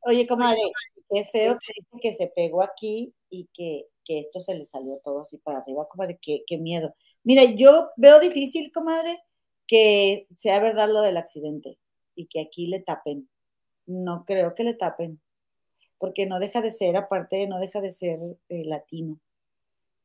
Oye, 0.00 0.26
comadre, 0.26 0.60
qué 1.10 1.24
feo 1.24 1.58
que 1.58 1.72
dice 1.76 2.00
que 2.02 2.12
se 2.12 2.26
pegó 2.34 2.62
aquí 2.62 3.14
y 3.30 3.48
que, 3.54 3.86
que 4.04 4.18
esto 4.18 4.40
se 4.40 4.54
le 4.54 4.66
salió 4.66 5.00
todo 5.04 5.22
así 5.22 5.38
para 5.38 5.58
arriba, 5.58 5.88
comadre, 5.88 6.18
qué, 6.20 6.42
qué 6.46 6.58
miedo. 6.58 6.94
Mira, 7.24 7.44
yo 7.44 7.90
veo 7.96 8.20
difícil, 8.20 8.72
comadre, 8.72 9.20
que 9.66 10.26
sea 10.36 10.60
verdad 10.60 10.88
lo 10.88 11.02
del 11.02 11.16
accidente 11.16 11.78
y 12.14 12.26
que 12.26 12.40
aquí 12.40 12.66
le 12.66 12.80
tapen. 12.80 13.28
No 13.86 14.24
creo 14.26 14.54
que 14.54 14.64
le 14.64 14.74
tapen, 14.74 15.20
porque 15.98 16.26
no 16.26 16.38
deja 16.38 16.60
de 16.60 16.70
ser, 16.70 16.96
aparte, 16.96 17.46
no 17.46 17.58
deja 17.58 17.80
de 17.80 17.92
ser 17.92 18.18
eh, 18.48 18.64
latino. 18.64 19.20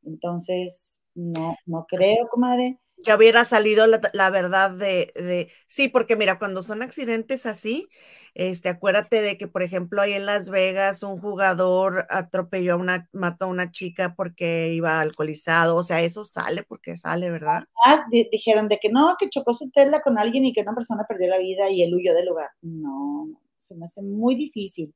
Entonces, 0.04 1.02
no, 1.14 1.56
no 1.66 1.86
creo, 1.88 2.28
comadre. 2.28 2.78
Que 3.04 3.14
hubiera 3.14 3.44
salido 3.44 3.86
la, 3.86 4.00
la 4.12 4.30
verdad 4.30 4.70
de, 4.70 5.50
sí, 5.68 5.88
porque 5.88 6.16
mira, 6.16 6.38
cuando 6.38 6.62
son 6.62 6.82
accidentes 6.82 7.46
así, 7.46 7.88
este, 8.34 8.68
acuérdate 8.68 9.22
de 9.22 9.38
que, 9.38 9.48
por 9.48 9.62
ejemplo, 9.62 10.02
ahí 10.02 10.12
en 10.12 10.26
Las 10.26 10.50
Vegas 10.50 11.02
un 11.02 11.20
jugador 11.20 12.06
atropelló 12.10 12.74
a 12.74 12.76
una, 12.76 13.08
mató 13.12 13.46
a 13.46 13.48
una 13.48 13.70
chica 13.70 14.14
porque 14.16 14.72
iba 14.74 15.00
alcoholizado, 15.00 15.76
o 15.76 15.82
sea, 15.82 16.02
eso 16.02 16.24
sale 16.24 16.62
porque 16.64 16.96
sale, 16.96 17.30
¿verdad? 17.30 17.64
Más 17.86 18.00
di- 18.10 18.28
dijeron 18.30 18.68
de 18.68 18.78
que 18.78 18.88
no, 18.90 19.16
que 19.18 19.28
chocó 19.28 19.54
su 19.54 19.70
Tesla 19.70 20.00
con 20.02 20.18
alguien 20.18 20.44
y 20.46 20.52
que 20.52 20.62
una 20.62 20.74
persona 20.74 21.04
perdió 21.08 21.28
la 21.28 21.38
vida 21.38 21.70
y 21.70 21.82
él 21.82 21.94
huyó 21.94 22.14
del 22.14 22.26
lugar. 22.26 22.50
No, 22.62 23.28
se 23.58 23.74
me 23.76 23.84
hace 23.84 24.02
muy 24.02 24.34
difícil. 24.36 24.94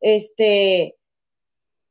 Este, 0.00 0.96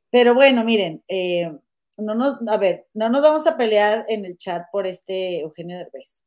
pero 0.10 0.34
bueno, 0.36 0.64
miren, 0.64 1.04
eh, 1.08 1.52
no 1.98 2.16
nos, 2.16 2.40
a 2.48 2.58
ver, 2.58 2.88
no 2.94 3.10
nos 3.10 3.22
vamos 3.22 3.46
a 3.48 3.58
pelear 3.58 4.06
en 4.10 4.26
el 4.26 4.38
chat 4.38 4.66
por 4.72 4.88
este 4.88 5.40
Eugenio 5.42 5.78
Derbez, 5.78 6.26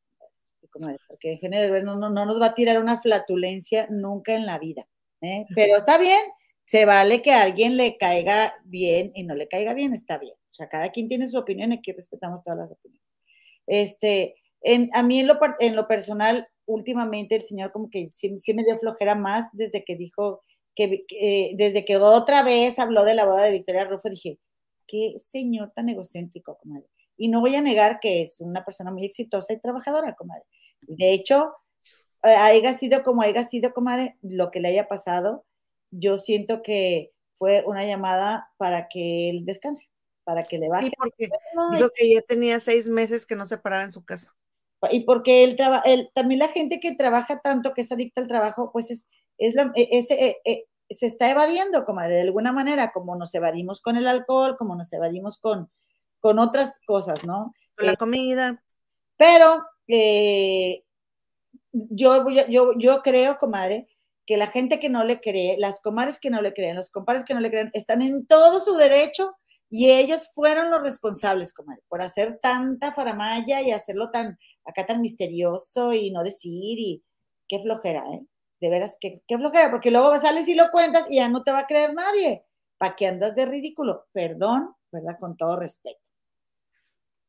porque 1.07 1.33
Eugenio 1.33 1.61
Derbez 1.61 1.83
no, 1.83 1.95
no, 1.97 2.09
no 2.09 2.25
nos 2.25 2.41
va 2.41 2.47
a 2.47 2.53
tirar 2.53 2.79
una 2.81 2.97
flatulencia 2.97 3.87
nunca 3.89 4.33
en 4.33 4.45
la 4.45 4.59
vida, 4.59 4.87
¿eh? 5.21 5.45
Pero 5.55 5.77
está 5.77 5.97
bien, 5.97 6.19
se 6.65 6.85
vale 6.85 7.21
que 7.21 7.31
a 7.31 7.43
alguien 7.43 7.77
le 7.77 7.97
caiga 7.97 8.53
bien 8.65 9.11
y 9.15 9.23
no 9.23 9.33
le 9.35 9.47
caiga 9.47 9.73
bien, 9.73 9.93
está 9.93 10.17
bien. 10.17 10.33
O 10.33 10.53
sea, 10.53 10.69
cada 10.69 10.89
quien 10.89 11.07
tiene 11.07 11.27
su 11.27 11.37
opinión 11.37 11.71
aquí 11.71 11.91
respetamos 11.93 12.43
todas 12.43 12.59
las 12.59 12.71
opiniones. 12.71 13.15
Este, 13.65 14.35
en, 14.61 14.89
a 14.93 15.03
mí 15.03 15.19
en 15.19 15.27
lo, 15.27 15.39
en 15.59 15.75
lo 15.75 15.87
personal, 15.87 16.47
últimamente 16.65 17.35
el 17.35 17.41
señor 17.41 17.71
como 17.71 17.89
que 17.89 18.09
sí, 18.11 18.37
sí 18.37 18.53
me 18.53 18.63
dio 18.63 18.77
flojera 18.77 19.15
más 19.15 19.49
desde 19.53 19.83
que 19.83 19.95
dijo 19.95 20.41
que, 20.75 21.05
que- 21.07 21.51
desde 21.55 21.85
que 21.85 21.97
otra 21.97 22.43
vez 22.43 22.79
habló 22.79 23.03
de 23.03 23.15
la 23.15 23.25
boda 23.25 23.43
de 23.43 23.51
Victoria 23.53 23.85
Rufo, 23.85 24.09
dije, 24.09 24.39
qué 24.87 25.13
señor 25.17 25.71
tan 25.73 25.89
egocéntrico, 25.89 26.57
comadre. 26.57 26.87
Y 27.17 27.29
no 27.29 27.41
voy 27.41 27.55
a 27.55 27.61
negar 27.61 27.99
que 27.99 28.21
es 28.21 28.39
una 28.41 28.63
persona 28.63 28.91
muy 28.91 29.05
exitosa 29.05 29.53
y 29.53 29.59
trabajadora, 29.59 30.15
comadre. 30.15 30.43
De 30.81 31.13
hecho, 31.13 31.53
eh, 32.23 32.29
haya 32.29 32.73
sido 32.73 33.03
como 33.03 33.21
haya 33.21 33.43
sido, 33.43 33.73
comadre, 33.73 34.17
lo 34.21 34.51
que 34.51 34.59
le 34.59 34.69
haya 34.69 34.87
pasado, 34.87 35.45
yo 35.91 36.17
siento 36.17 36.61
que 36.61 37.11
fue 37.33 37.63
una 37.65 37.85
llamada 37.85 38.49
para 38.57 38.87
que 38.89 39.29
él 39.29 39.45
descanse, 39.45 39.89
para 40.23 40.43
que 40.43 40.57
le 40.57 40.69
baje. 40.69 40.87
Sí, 40.87 40.93
porque 40.97 41.29
No, 41.55 41.71
dijo 41.71 41.89
que 41.95 42.13
ya 42.13 42.21
tenía 42.21 42.59
seis 42.59 42.87
meses 42.87 43.25
que 43.25 43.35
no 43.35 43.45
se 43.45 43.57
paraba 43.57 43.83
en 43.83 43.91
su 43.91 44.03
casa. 44.03 44.35
y 44.91 45.01
porque 45.01 45.43
él 45.43 45.55
trabaja, 45.55 45.83
también 46.13 46.39
la 46.39 46.49
gente 46.49 46.79
que 46.79 46.95
trabaja 46.95 47.39
tanto, 47.39 47.73
que 47.73 47.81
es 47.81 47.91
adicta 47.91 48.21
al 48.21 48.27
trabajo, 48.27 48.71
pues 48.71 48.91
es, 48.91 49.09
es 49.37 49.55
la, 49.55 49.71
es, 49.75 50.11
eh, 50.11 50.37
eh, 50.45 50.65
se 50.89 51.05
está 51.07 51.29
evadiendo, 51.31 51.85
comadre, 51.85 52.15
de 52.15 52.21
alguna 52.21 52.51
manera, 52.53 52.91
como 52.91 53.15
nos 53.15 53.33
evadimos 53.35 53.81
con 53.81 53.97
el 53.97 54.07
alcohol, 54.07 54.55
como 54.57 54.75
nos 54.75 54.91
evadimos 54.93 55.37
con, 55.37 55.69
con 56.19 56.39
otras 56.39 56.79
cosas, 56.85 57.23
¿no? 57.25 57.53
Con 57.75 57.87
la 57.87 57.93
Eh, 57.93 57.97
comida. 57.97 58.63
pero 59.17 59.63
eh, 59.87 60.83
yo, 61.71 62.25
yo, 62.49 62.73
yo 62.77 63.01
creo, 63.01 63.37
comadre, 63.37 63.87
que 64.25 64.37
la 64.37 64.47
gente 64.47 64.79
que 64.79 64.89
no 64.89 65.03
le 65.03 65.21
cree, 65.21 65.57
las 65.57 65.79
comadres 65.81 66.19
que 66.19 66.29
no 66.29 66.41
le 66.41 66.53
creen, 66.53 66.75
los 66.75 66.89
compadres 66.89 67.23
que 67.23 67.33
no 67.33 67.39
le 67.39 67.49
creen, 67.49 67.69
están 67.73 68.01
en 68.01 68.25
todo 68.27 68.59
su 68.59 68.75
derecho 68.75 69.35
y 69.69 69.89
ellos 69.91 70.29
fueron 70.33 70.69
los 70.71 70.81
responsables, 70.81 71.53
comadre, 71.53 71.81
por 71.87 72.01
hacer 72.01 72.39
tanta 72.41 72.93
faramaya 72.93 73.61
y 73.61 73.71
hacerlo 73.71 74.11
tan, 74.11 74.37
acá 74.65 74.85
tan 74.85 75.01
misterioso 75.01 75.93
y 75.93 76.11
no 76.11 76.23
decir 76.23 76.77
y 76.79 77.03
qué 77.47 77.59
flojera, 77.61 78.03
¿eh? 78.13 78.25
De 78.59 78.69
veras, 78.69 78.97
qué, 78.99 79.21
qué 79.27 79.37
flojera, 79.37 79.69
porque 79.69 79.91
luego 79.91 80.13
sales 80.15 80.47
y 80.47 80.55
lo 80.55 80.71
cuentas 80.71 81.05
y 81.09 81.17
ya 81.17 81.29
no 81.29 81.43
te 81.43 81.51
va 81.51 81.59
a 81.59 81.67
creer 81.67 81.93
nadie. 81.93 82.43
¿Para 82.77 82.95
qué 82.95 83.07
andas 83.07 83.35
de 83.35 83.45
ridículo? 83.45 84.07
Perdón, 84.11 84.75
¿verdad? 84.91 85.17
Con 85.19 85.37
todo 85.37 85.55
respeto. 85.57 85.99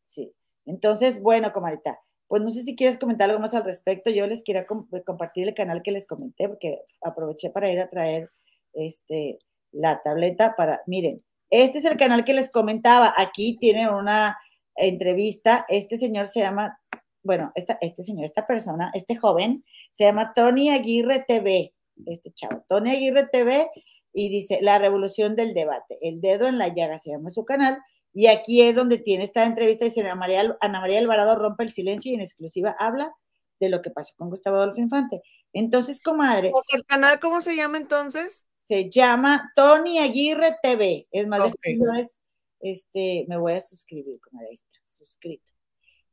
Sí. 0.03 0.33
Entonces, 0.67 1.23
bueno, 1.23 1.53
comadita, 1.53 1.99
pues 2.27 2.43
no 2.43 2.51
sé 2.51 2.63
si 2.63 2.77
quieres 2.77 2.99
comentar 2.99 3.29
algo 3.29 3.41
más 3.41 3.55
al 3.55 3.65
respecto. 3.65 4.11
Yo 4.11 4.27
les 4.27 4.45
quería 4.45 4.67
com- 4.67 4.87
compartir 5.07 5.49
el 5.49 5.55
canal 5.55 5.83
que 5.83 5.93
les 5.93 6.07
comenté 6.07 6.49
porque 6.49 6.83
aproveché 7.03 7.51
para 7.51 7.71
ir 7.71 7.81
a 7.81 7.89
traer 7.89 8.31
este, 8.75 9.39
la 9.73 10.03
tableta 10.03 10.55
para, 10.57 10.83
miren, 10.87 11.17
este 11.51 11.79
es 11.79 11.85
el 11.87 11.97
canal 11.97 12.25
que 12.25 12.35
les 12.35 12.51
comentaba. 12.51 13.15
Aquí 13.17 13.57
tiene 13.59 13.91
una 13.91 14.39
entrevista. 14.77 15.65
Este 15.69 15.97
señor 15.97 16.27
se 16.27 16.41
llama, 16.41 16.79
bueno, 17.23 17.53
esta, 17.55 17.79
este 17.81 18.03
señor, 18.03 18.25
esta 18.25 18.47
persona, 18.47 18.91
este 18.95 19.17
joven, 19.17 19.65
se 19.93 20.05
llama 20.05 20.33
Tony 20.35 20.71
Aguirre 20.71 21.25
TV, 21.27 21.75
este 22.07 22.33
chavo, 22.33 22.65
Tony 22.69 22.91
Aguirre 22.91 23.27
TV, 23.27 23.69
y 24.13 24.29
dice, 24.31 24.59
la 24.63 24.79
revolución 24.79 25.37
del 25.37 25.55
debate, 25.55 25.99
el 26.01 26.21
dedo 26.21 26.47
en 26.47 26.59
la 26.59 26.69
llaga, 26.75 26.99
se 26.99 27.11
llama 27.11 27.31
su 27.31 27.45
canal. 27.45 27.79
Y 28.15 28.27
aquí 28.27 28.63
es 28.63 28.75
donde 28.75 28.99
tiene 28.99 29.23
esta 29.23 29.45
entrevista, 29.45 29.85
dice 29.85 30.01
Ana 30.01 30.15
María, 30.15 30.57
Ana 30.61 30.81
María 30.81 30.99
Alvarado 30.99 31.37
rompe 31.37 31.63
el 31.63 31.71
silencio 31.71 32.11
y 32.11 32.15
en 32.15 32.21
exclusiva 32.23 32.75
habla 32.79 33.13
de 33.61 33.69
lo 33.69 33.83
que 33.83 33.91
pasó 33.91 34.15
con 34.17 34.31
Gustavo 34.31 34.57
Adolfo 34.57 34.81
Infante. 34.81 35.23
Entonces, 35.53 36.01
comadre, 36.01 36.51
O 36.55 36.63
sea, 36.63 36.79
el 36.79 36.85
canal, 36.85 37.21
¿cómo 37.21 37.41
se 37.43 37.55
llama 37.57 37.79
entonces? 37.79 38.45
se 38.55 38.91
llama 38.91 39.51
Tony 39.57 39.99
Aguirre 39.99 40.57
TV. 40.63 41.07
Es 41.11 41.27
más, 41.27 41.41
Ok. 41.41 41.55
déjame, 41.65 42.01
es, 42.03 42.21
este, 42.61 43.25
me 43.29 43.39
voy 43.39 43.55
a 43.55 43.61
suscribir, 43.63 44.21
comadre, 44.21 44.49
ahí 44.49 44.55
está, 44.55 44.69
suscrito. 44.83 45.53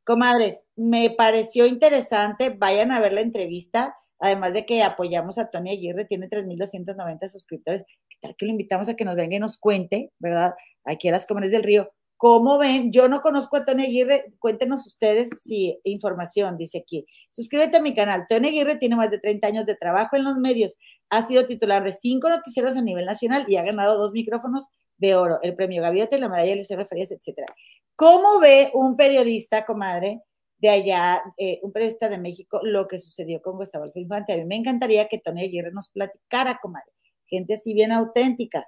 Comadres, 0.06 0.62
me 0.76 1.10
pareció 1.10 1.66
interesante, 1.66 2.50
vayan 2.50 2.92
a 2.92 3.00
ver 3.00 3.12
la 3.12 3.22
entrevista, 3.22 3.96
además 4.20 4.52
de 4.52 4.64
que 4.64 4.84
apoyamos 4.84 5.36
a 5.36 5.50
Tony 5.50 5.72
Aguirre, 5.72 6.04
tiene 6.04 6.28
3.290 6.28 7.26
suscriptores, 7.26 7.82
¿qué 8.08 8.16
tal 8.20 8.36
que 8.36 8.46
lo 8.46 8.52
invitamos 8.52 8.88
a 8.88 8.94
que 8.94 9.04
nos 9.04 9.16
venga 9.16 9.34
y 9.34 9.40
nos 9.40 9.58
cuente, 9.58 10.12
verdad? 10.20 10.54
Aquí 10.84 11.08
a 11.08 11.10
las 11.12 11.26
Comadres 11.26 11.50
del 11.50 11.64
Río, 11.64 11.90
¿Cómo 12.18 12.56
ven? 12.56 12.92
Yo 12.92 13.08
no 13.08 13.20
conozco 13.20 13.58
a 13.58 13.66
Tony 13.66 13.84
Aguirre. 13.84 14.32
Cuéntenos 14.38 14.86
ustedes 14.86 15.28
si 15.42 15.78
información, 15.84 16.56
dice 16.56 16.78
aquí. 16.78 17.04
Suscríbete 17.28 17.76
a 17.76 17.82
mi 17.82 17.94
canal. 17.94 18.24
Tony 18.26 18.48
Aguirre 18.48 18.78
tiene 18.78 18.96
más 18.96 19.10
de 19.10 19.18
30 19.18 19.46
años 19.46 19.66
de 19.66 19.76
trabajo 19.76 20.16
en 20.16 20.24
los 20.24 20.38
medios. 20.38 20.78
Ha 21.10 21.20
sido 21.20 21.44
titular 21.44 21.84
de 21.84 21.92
cinco 21.92 22.30
noticieros 22.30 22.74
a 22.74 22.80
nivel 22.80 23.04
nacional 23.04 23.44
y 23.48 23.56
ha 23.56 23.64
ganado 23.64 23.98
dos 23.98 24.12
micrófonos 24.12 24.70
de 24.96 25.14
oro, 25.14 25.40
el 25.42 25.54
premio 25.54 25.82
Gaviota 25.82 26.16
y 26.16 26.20
la 26.20 26.30
medalla 26.30 26.54
Luis 26.54 26.68
Farias, 26.68 27.12
etcétera. 27.12 27.54
¿Cómo 27.96 28.38
ve 28.40 28.70
un 28.74 28.94
periodista, 28.96 29.64
comadre, 29.64 30.22
de 30.58 30.68
allá, 30.68 31.22
eh, 31.38 31.60
un 31.62 31.72
periodista 31.72 32.08
de 32.08 32.18
México, 32.18 32.60
lo 32.62 32.86
que 32.86 32.98
sucedió 32.98 33.40
con 33.40 33.56
Gustavo 33.56 33.86
Infante? 33.94 34.34
A 34.34 34.36
mí 34.36 34.44
me 34.44 34.56
encantaría 34.56 35.08
que 35.08 35.18
Tony 35.18 35.44
Aguirre 35.44 35.72
nos 35.72 35.88
platicara, 35.88 36.58
comadre. 36.60 36.92
Gente 37.26 37.54
así 37.54 37.74
bien 37.74 37.92
auténtica 37.92 38.66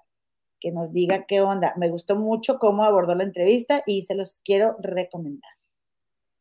que 0.61 0.73
nos 0.73 0.93
diga 0.93 1.27
qué 1.27 1.43
onda. 1.43 1.75
Me 1.77 1.91
gustó 1.91 2.17
mucho 2.17 2.59
cómo 2.59 2.85
abordó 2.85 3.15
la 3.15 3.25
entrevista 3.25 3.83
y 3.87 4.03
se 4.03 4.15
los 4.15 4.41
quiero 4.43 4.77
recomendar. 4.81 5.51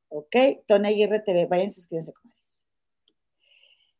Ok, 0.09 0.35
Tony 0.65 0.87
Aguirre 0.87 1.19
TV, 1.19 1.45
vayan, 1.45 1.69
suscríbanse, 1.69 2.13
comadres. 2.13 2.65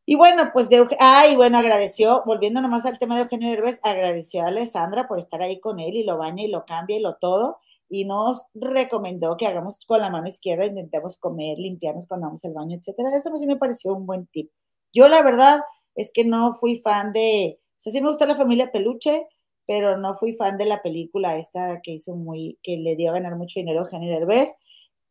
Y 0.05 0.15
bueno, 0.15 0.51
pues 0.53 0.69
de 0.69 0.87
ah, 0.99 1.25
bueno, 1.35 1.57
agradeció, 1.57 2.23
volviendo 2.25 2.61
nomás 2.61 2.85
al 2.85 2.97
tema 2.97 3.17
de 3.17 3.23
Eugenio 3.23 3.49
Derbez, 3.49 3.81
agradeció 3.83 4.43
a 4.43 4.47
Alessandra 4.47 5.05
por 5.05 5.17
estar 5.17 5.41
ahí 5.41 5.59
con 5.59 5.81
él 5.81 5.97
y 5.97 6.03
lo 6.03 6.17
baña 6.17 6.43
y 6.43 6.47
lo 6.47 6.65
cambia 6.65 6.95
y 6.95 7.01
lo 7.01 7.15
todo, 7.15 7.59
y 7.89 8.05
nos 8.05 8.47
recomendó 8.53 9.37
que 9.37 9.47
hagamos 9.47 9.77
con 9.87 10.01
la 10.01 10.09
mano 10.09 10.27
izquierda, 10.27 10.65
intentemos 10.65 11.17
comer, 11.17 11.57
limpiarnos 11.57 12.07
cuando 12.07 12.27
vamos 12.27 12.43
al 12.45 12.53
baño, 12.53 12.77
etcétera. 12.77 13.09
Eso 13.15 13.35
sí 13.35 13.47
me 13.47 13.57
pareció 13.57 13.93
un 13.93 14.05
buen 14.05 14.27
tip. 14.27 14.51
Yo 14.93 15.07
la 15.07 15.21
verdad 15.23 15.61
es 15.95 16.11
que 16.13 16.25
no 16.25 16.55
fui 16.55 16.79
fan 16.79 17.13
de, 17.13 17.59
o 17.61 17.79
sí 17.89 18.01
me 18.01 18.09
gustó 18.09 18.25
la 18.25 18.35
familia 18.35 18.71
Peluche, 18.71 19.27
pero 19.65 19.97
no 19.97 20.15
fui 20.15 20.33
fan 20.35 20.57
de 20.57 20.65
la 20.65 20.81
película 20.81 21.37
esta 21.37 21.81
que 21.83 21.91
hizo 21.91 22.15
muy, 22.15 22.57
que 22.63 22.77
le 22.77 22.95
dio 22.95 23.11
a 23.11 23.13
ganar 23.13 23.35
mucho 23.35 23.59
dinero 23.59 23.81
a 23.81 23.83
Eugenio 23.83 24.11
Derbez, 24.11 24.55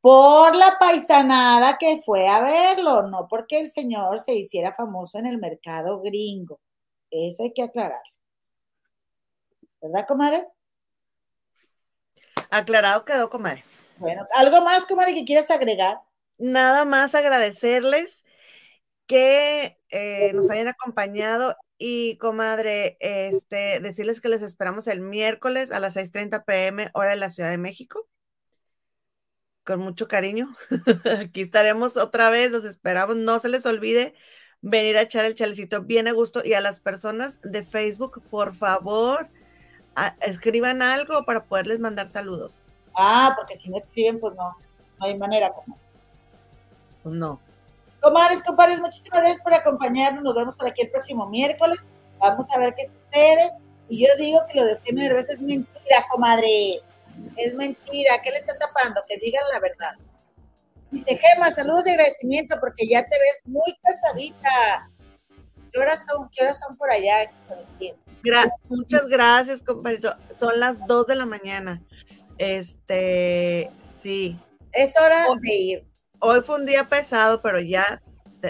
por 0.01 0.55
la 0.55 0.77
paisanada 0.79 1.77
que 1.79 2.01
fue 2.05 2.29
a 2.29 2.41
verlo, 2.41 3.03
no 3.09 3.27
porque 3.29 3.59
el 3.59 3.69
señor 3.69 4.21
se 4.21 4.35
hiciera 4.35 4.73
famoso 4.73 5.19
en 5.19 5.27
el 5.27 5.39
mercado 5.39 6.01
gringo. 6.01 6.61
Eso 7.11 7.43
hay 7.43 7.53
que 7.53 7.63
aclarar. 7.63 8.03
¿Verdad, 9.81 10.07
comadre? 10.07 10.47
Aclarado 12.51 13.05
quedó, 13.05 13.31
comadre. 13.31 13.65
Bueno, 13.99 14.27
¿algo 14.35 14.63
más, 14.63 14.87
comadre, 14.87 15.15
que 15.15 15.25
quieras 15.25 15.51
agregar? 15.51 15.99
Nada 16.39 16.85
más 16.85 17.15
agradecerles 17.15 18.25
que 19.07 19.79
eh, 19.91 20.33
nos 20.35 20.51
hayan 20.51 20.69
acompañado 20.69 21.57
y 21.79 22.17
comadre, 22.19 22.97
este, 23.01 23.81
decirles 23.81 24.21
que 24.21 24.29
les 24.29 24.43
esperamos 24.43 24.87
el 24.87 25.01
miércoles 25.01 25.71
a 25.71 25.81
las 25.81 25.97
6:30 25.97 26.45
pm, 26.45 26.91
hora 26.95 27.11
de 27.11 27.17
la 27.17 27.31
Ciudad 27.31 27.51
de 27.51 27.59
México. 27.59 28.09
Con 29.65 29.81
mucho 29.81 30.09
cariño. 30.09 30.55
Aquí 31.21 31.43
estaremos 31.43 31.97
otra 31.97 32.31
vez, 32.31 32.51
los 32.51 32.65
esperamos. 32.65 33.17
No 33.17 33.41
se 33.41 33.49
les 33.49 33.67
olvide 33.67 34.15
venir 34.61 34.97
a 34.97 35.03
echar 35.03 35.25
el 35.25 35.35
chalecito 35.35 35.83
bien 35.83 36.09
a 36.09 36.13
gusto. 36.13 36.43
Y 36.45 36.55
a 36.55 36.61
las 36.61 36.81
personas 36.81 37.41
de 37.43 37.65
Facebook, 37.65 38.23
por 38.31 38.55
favor, 38.55 39.29
escriban 40.21 40.83
algo 40.83 41.25
para 41.25 41.45
poderles 41.45 41.79
mandar 41.79 42.07
saludos. 42.07 42.59
Ah, 42.97 43.35
porque 43.37 43.55
si 43.55 43.69
no 43.69 43.77
escriben, 43.77 44.21
pues 44.21 44.35
no, 44.35 44.57
no 44.99 45.07
hay 45.07 45.17
manera. 45.17 45.53
Pues 47.03 47.15
no. 47.15 47.41
Comadres, 48.01 48.43
compadres, 48.43 48.79
muchísimas 48.79 49.21
gracias 49.21 49.43
por 49.43 49.55
acompañarnos. 49.55 50.23
Nos 50.23 50.35
vemos 50.35 50.57
por 50.57 50.69
aquí 50.69 50.83
el 50.83 50.91
próximo 50.91 51.29
miércoles. 51.29 51.87
Vamos 52.19 52.51
a 52.53 52.59
ver 52.59 52.75
qué 52.75 52.85
sucede. 52.85 53.53
Y 53.89 54.07
yo 54.07 54.15
digo 54.19 54.41
que 54.51 54.59
lo 54.59 54.65
de 54.65 54.73
Eugenio 54.73 55.05
Derbez 55.05 55.31
es 55.31 55.43
mentira, 55.43 56.07
comadre. 56.11 56.83
Es 57.37 57.55
mentira. 57.55 58.21
¿Qué 58.23 58.31
le 58.31 58.39
está 58.39 58.57
tapando? 58.59 59.03
Que 59.09 59.17
digan 59.19 59.43
la 59.53 59.61
verdad. 59.61 59.93
Dice 60.91 61.19
Gema, 61.19 61.51
saludos 61.51 61.85
de 61.85 61.93
agradecimiento 61.93 62.57
porque 62.61 62.87
ya 62.87 63.03
te 63.03 63.19
ves 63.19 63.43
muy 63.47 63.77
cansadita. 63.83 64.91
¿Qué 65.73 65.81
horas 65.81 66.07
son, 66.07 66.29
qué 66.31 66.45
horas 66.45 66.61
son 66.61 66.77
por 66.77 66.91
allá? 66.91 67.31
Muchas 68.69 69.09
gracias, 69.09 69.63
compadrito. 69.63 70.15
Son 70.35 70.59
las 70.59 70.79
2 70.87 71.07
de 71.07 71.17
la 71.17 71.27
mañana. 71.27 71.83
Este, 72.39 73.71
sí. 74.01 74.39
Es 74.73 74.95
hora 75.01 75.27
de 75.41 75.55
ir. 75.55 75.87
Hoy 76.19 76.41
fue 76.43 76.57
un 76.57 76.67
día 76.67 76.89
pesado, 76.89 77.41
pero 77.43 77.61
ya 77.61 78.03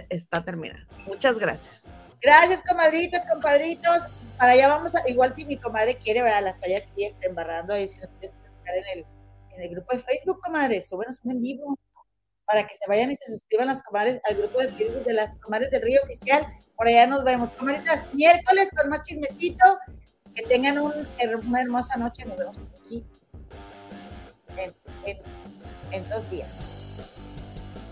está 0.09 0.45
terminado. 0.45 0.85
Muchas 1.07 1.39
gracias. 1.39 1.83
Gracias, 2.21 2.63
comadritas, 2.63 3.27
compadritos. 3.31 4.03
Para 4.39 4.53
allá 4.53 4.69
vamos 4.69 4.95
a, 4.95 5.09
igual 5.09 5.33
si 5.33 5.45
mi 5.45 5.57
comadre 5.57 5.97
quiere, 5.97 6.23
¿verdad? 6.23 6.43
La 6.43 6.51
estoy 6.51 6.75
aquí 6.75 7.05
está 7.05 7.27
embarrando 7.27 7.75
ahí, 7.75 7.89
si 7.89 7.99
nos 8.01 8.13
quieres 8.13 8.35
en 8.67 8.99
el, 8.99 9.07
en 9.55 9.63
el 9.63 9.69
grupo 9.71 9.95
de 9.95 10.03
Facebook, 10.03 10.41
comadre, 10.43 10.83
súbenos 10.83 11.21
un 11.23 11.33
en 11.33 11.41
vivo 11.41 11.79
para 12.47 12.67
que 12.67 12.75
se 12.75 12.89
vayan 12.89 13.11
y 13.11 13.17
se 13.17 13.31
suscriban 13.33 13.67
las 13.67 13.83
comadres 13.83 14.21
al 14.29 14.37
grupo 14.37 14.61
de 14.61 14.69
Facebook 14.69 15.05
de 15.05 15.13
las 15.13 15.37
comadres 15.37 15.71
del 15.71 15.83
Río 15.83 16.01
Oficial. 16.03 16.47
Por 16.77 16.87
allá 16.89 17.07
nos 17.07 17.25
vemos, 17.25 17.53
comadritas, 17.53 18.05
miércoles 18.13 18.71
con 18.77 18.89
más 18.89 19.03
chismecito. 19.03 19.79
Que 20.35 20.43
tengan 20.43 20.79
un, 20.79 20.93
una 21.47 21.61
hermosa 21.63 21.97
noche. 21.97 22.27
Nos 22.27 22.37
vemos 22.37 22.59
aquí 22.59 23.05
en 25.93 26.09
dos 26.09 26.31
días. 26.31 26.76